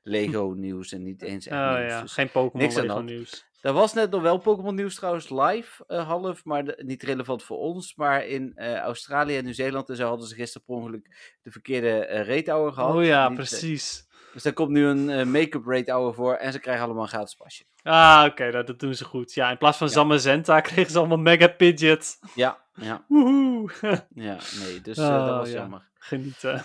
Lego 0.03 0.53
nieuws 0.57 0.91
en 0.91 1.03
niet 1.03 1.21
eens 1.21 1.47
echt 1.47 1.59
oh 1.59 1.77
nieuws. 1.77 1.91
ja, 1.91 2.01
Dus 2.01 2.13
geen 2.13 2.31
Pokémon 2.31 2.67
Lego 2.75 2.99
nieuws. 2.99 3.45
Er 3.61 3.73
was 3.73 3.93
net 3.93 4.11
nog 4.11 4.21
wel 4.21 4.37
Pokémon 4.37 4.75
nieuws 4.75 4.95
trouwens 4.95 5.29
live, 5.29 5.83
half, 5.87 6.45
maar 6.45 6.65
de- 6.65 6.81
niet 6.85 7.03
relevant 7.03 7.43
voor 7.43 7.57
ons. 7.57 7.95
Maar 7.95 8.25
in 8.25 8.57
Australië 8.59 9.37
en 9.37 9.43
Nieuw-Zeeland 9.43 9.89
en 9.89 9.95
zo 9.95 10.07
hadden 10.07 10.27
ze 10.27 10.35
gisteren 10.35 10.65
per 10.67 10.75
ongeluk 10.75 11.35
de 11.41 11.51
verkeerde 11.51 12.43
hour 12.45 12.73
gehad. 12.73 12.95
Oh 12.95 13.03
ja, 13.05 13.27
Niet, 13.27 13.37
precies. 13.37 14.04
Dus 14.35 14.43
daar 14.43 14.53
komt 14.53 14.69
nu 14.69 14.85
een 14.85 15.09
eh, 15.09 15.25
make-up 15.25 15.65
rate 15.67 15.91
hour 15.91 16.13
voor 16.13 16.33
en 16.33 16.51
ze 16.51 16.59
krijgen 16.59 16.83
allemaal 16.83 17.03
een 17.03 17.09
gratis 17.09 17.35
pasje. 17.35 17.63
Ah, 17.83 18.25
oké, 18.29 18.51
dat, 18.51 18.67
dat 18.67 18.79
doen 18.79 18.93
ze 18.95 19.05
goed. 19.05 19.33
Ja, 19.33 19.49
in 19.51 19.57
plaats 19.57 19.77
van 19.77 19.87
Ja. 19.87 19.93
Zamazenta 19.93 20.61
kregen 20.71 20.91
ze 20.91 20.97
allemaal 20.97 21.17
Mega 21.17 21.47
Pidget. 21.47 22.19
Ja, 22.35 22.57
ja, 22.73 23.05
Woehoe. 23.07 23.69
ja, 24.27 24.37
nee, 24.59 24.81
dus 24.81 24.97
eh, 24.97 25.07
dat 25.09 25.29
Oh, 25.29 25.37
was 25.37 25.49
ja. 25.49 25.55
jammer. 25.55 25.89
Genieten. 25.93 26.63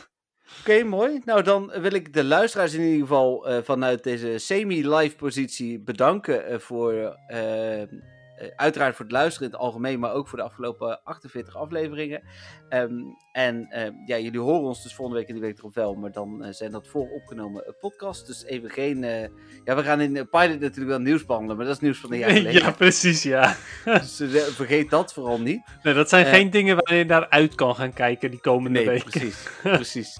Oké, 0.60 0.82
mooi. 0.82 1.20
Nou, 1.24 1.42
dan 1.42 1.72
wil 1.80 1.92
ik 1.92 2.12
de 2.12 2.24
luisteraars 2.24 2.74
in 2.74 2.80
ieder 2.82 3.01
geval 3.01 3.48
eh, 3.48 3.62
vanuit 3.62 4.02
deze 4.05 4.38
semi-live 4.38 5.16
positie 5.16 5.80
bedanken 5.80 6.60
voor, 6.60 7.16
uiteraard 8.57 8.97
voor 8.97 9.05
het 9.05 9.15
luisteren 9.15 9.47
in 9.49 9.53
het 9.55 9.62
algemeen, 9.62 9.99
maar 10.01 10.12
ook 10.12 10.29
voor 10.29 10.39
de 10.39 10.45
afgelopen 10.45 11.01
48 11.05 11.57
afleveringen. 11.57 12.23
Ehm, 12.69 12.93
en 13.33 13.67
eh, 13.71 13.91
ja, 14.07 14.19
jullie 14.19 14.41
horen 14.41 14.61
ons 14.69 14.83
dus 14.83 14.95
volgende 14.95 15.21
week 15.21 15.29
en 15.29 15.35
die 15.35 15.45
week 15.45 15.59
erop 15.59 15.75
wel, 15.75 15.95
maar 15.95 16.12
dan 16.12 16.45
eh, 16.45 16.53
zijn 16.53 16.71
dat 16.71 16.89
vooropgenomen 16.89 17.67
eh, 17.67 17.73
podcasts. 17.81 18.27
Dus 18.27 18.45
even 18.45 18.71
geen, 18.71 19.05
eh, 19.05 19.29
ja, 19.65 19.77
we 19.77 19.83
gaan 19.83 20.01
in 20.01 20.12
de 20.15 20.25
pilot 20.25 20.61
natuurlijk 20.61 20.89
wel 20.89 20.99
nieuws 21.01 21.25
behandelen, 21.25 21.57
maar 21.57 21.67
dat 21.67 21.75
is 21.75 21.81
nieuws 21.81 21.99
van 21.99 22.12
een 22.12 22.19
jaar 22.25 22.31
geleden. 22.31 22.62
ja, 22.62 22.71
precies, 22.71 23.23
ja. 23.23 23.57
Dus 23.85 24.21
eh, 24.21 24.29
vergeet 24.43 24.91
dat 24.91 25.12
vooral 25.12 25.41
niet. 25.41 25.61
Nee, 25.83 25.95
dat 25.95 26.09
zijn 26.09 26.25
Eh. 26.27 26.33
geen 26.33 26.51
dingen 26.51 26.77
waar 26.77 26.95
je 26.95 27.05
naar 27.05 27.29
uit 27.29 27.55
kan 27.55 27.75
gaan 27.75 27.93
kijken 27.93 28.31
die 28.31 28.41
komende 28.41 28.79
Nee, 28.79 28.89
weken. 28.89 29.11
precies. 29.11 29.49
precies. 29.62 30.19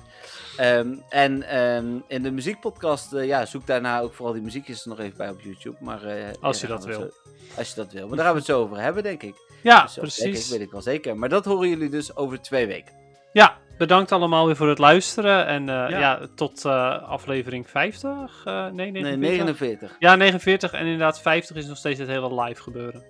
Ehm, 0.57 0.95
en 1.09 1.43
ehm, 1.43 1.87
in 2.09 2.23
de 2.23 2.31
muziekpodcast, 2.31 3.13
eh, 3.13 3.27
ja, 3.27 3.47
zoek 3.47 3.67
daarna 3.67 4.01
ook 4.01 4.15
vooral 4.15 4.35
die 4.35 4.43
muziekjes 4.43 4.83
er 4.83 4.89
nog 4.89 4.99
even 4.99 5.17
bij 5.17 5.29
op 5.31 5.41
YouTube. 5.41 5.77
Maar, 5.81 6.03
eh, 6.05 6.25
Als 6.41 6.61
ja, 6.61 6.67
je 6.67 6.73
dat 6.73 6.85
wil. 6.85 7.01
zo- 7.01 7.31
als 7.57 7.69
je 7.69 7.75
dat 7.75 7.93
wil. 7.93 8.07
Maar 8.07 8.17
daar 8.17 8.25
gaan 8.25 8.35
we 8.35 8.41
het 8.41 8.49
zo 8.49 8.61
over 8.61 8.81
hebben, 8.81 9.03
denk 9.03 9.23
ik. 9.23 9.35
Ja, 9.63 9.83
Dus 9.83 9.95
denk 9.95 10.07
precies. 10.07 10.45
ik, 10.47 10.53
weet 10.53 10.67
ik 10.67 10.71
wel 10.73 10.81
zeker. 10.83 11.17
Maar 11.17 11.29
dat 11.29 11.45
horen 11.45 11.69
jullie 11.69 11.89
dus 11.91 12.17
over 12.17 12.41
twee 12.43 12.67
weken. 12.67 12.95
Ja, 13.33 13.57
bedankt 13.79 14.13
allemaal 14.13 14.47
weer 14.47 14.57
voor 14.57 14.69
het 14.69 14.79
luisteren. 14.79 15.47
En 15.47 15.61
eh, 15.69 15.75
ja. 15.75 15.89
Ja. 15.99 16.21
tot 16.35 16.65
eh, 16.65 17.03
aflevering 17.09 17.71
50? 17.71 18.43
Eh, 18.45 18.67
nee, 18.69 18.91
49? 18.91 19.03
Nee, 19.03 19.31
49. 19.31 19.97
Ja, 19.99 20.15
49. 20.17 20.73
En 20.73 20.81
inderdaad, 20.85 21.21
50 21.21 21.57
is 21.57 21.67
nog 21.67 21.77
steeds 21.77 21.99
het 21.99 22.09
hele 22.09 22.43
live 22.43 22.63
gebeuren. 22.63 23.03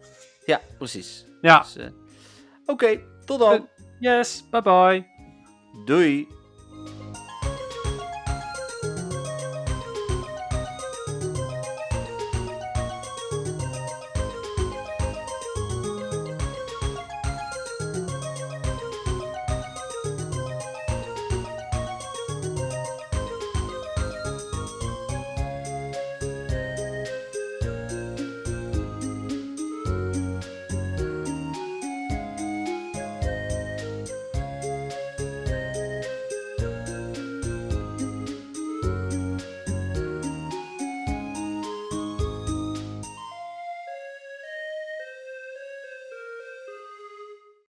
Ja, 0.44 0.60
precies. 0.78 1.26
Ja, 1.40 1.58
Dus, 1.58 1.76
eh, 1.76 1.86
Oké, 2.66 3.00
tot 3.24 3.38
dan. 3.38 3.68
yes, 4.00 4.44
bye 4.50 4.62
bye. 4.62 5.06
Doei. 5.84 6.28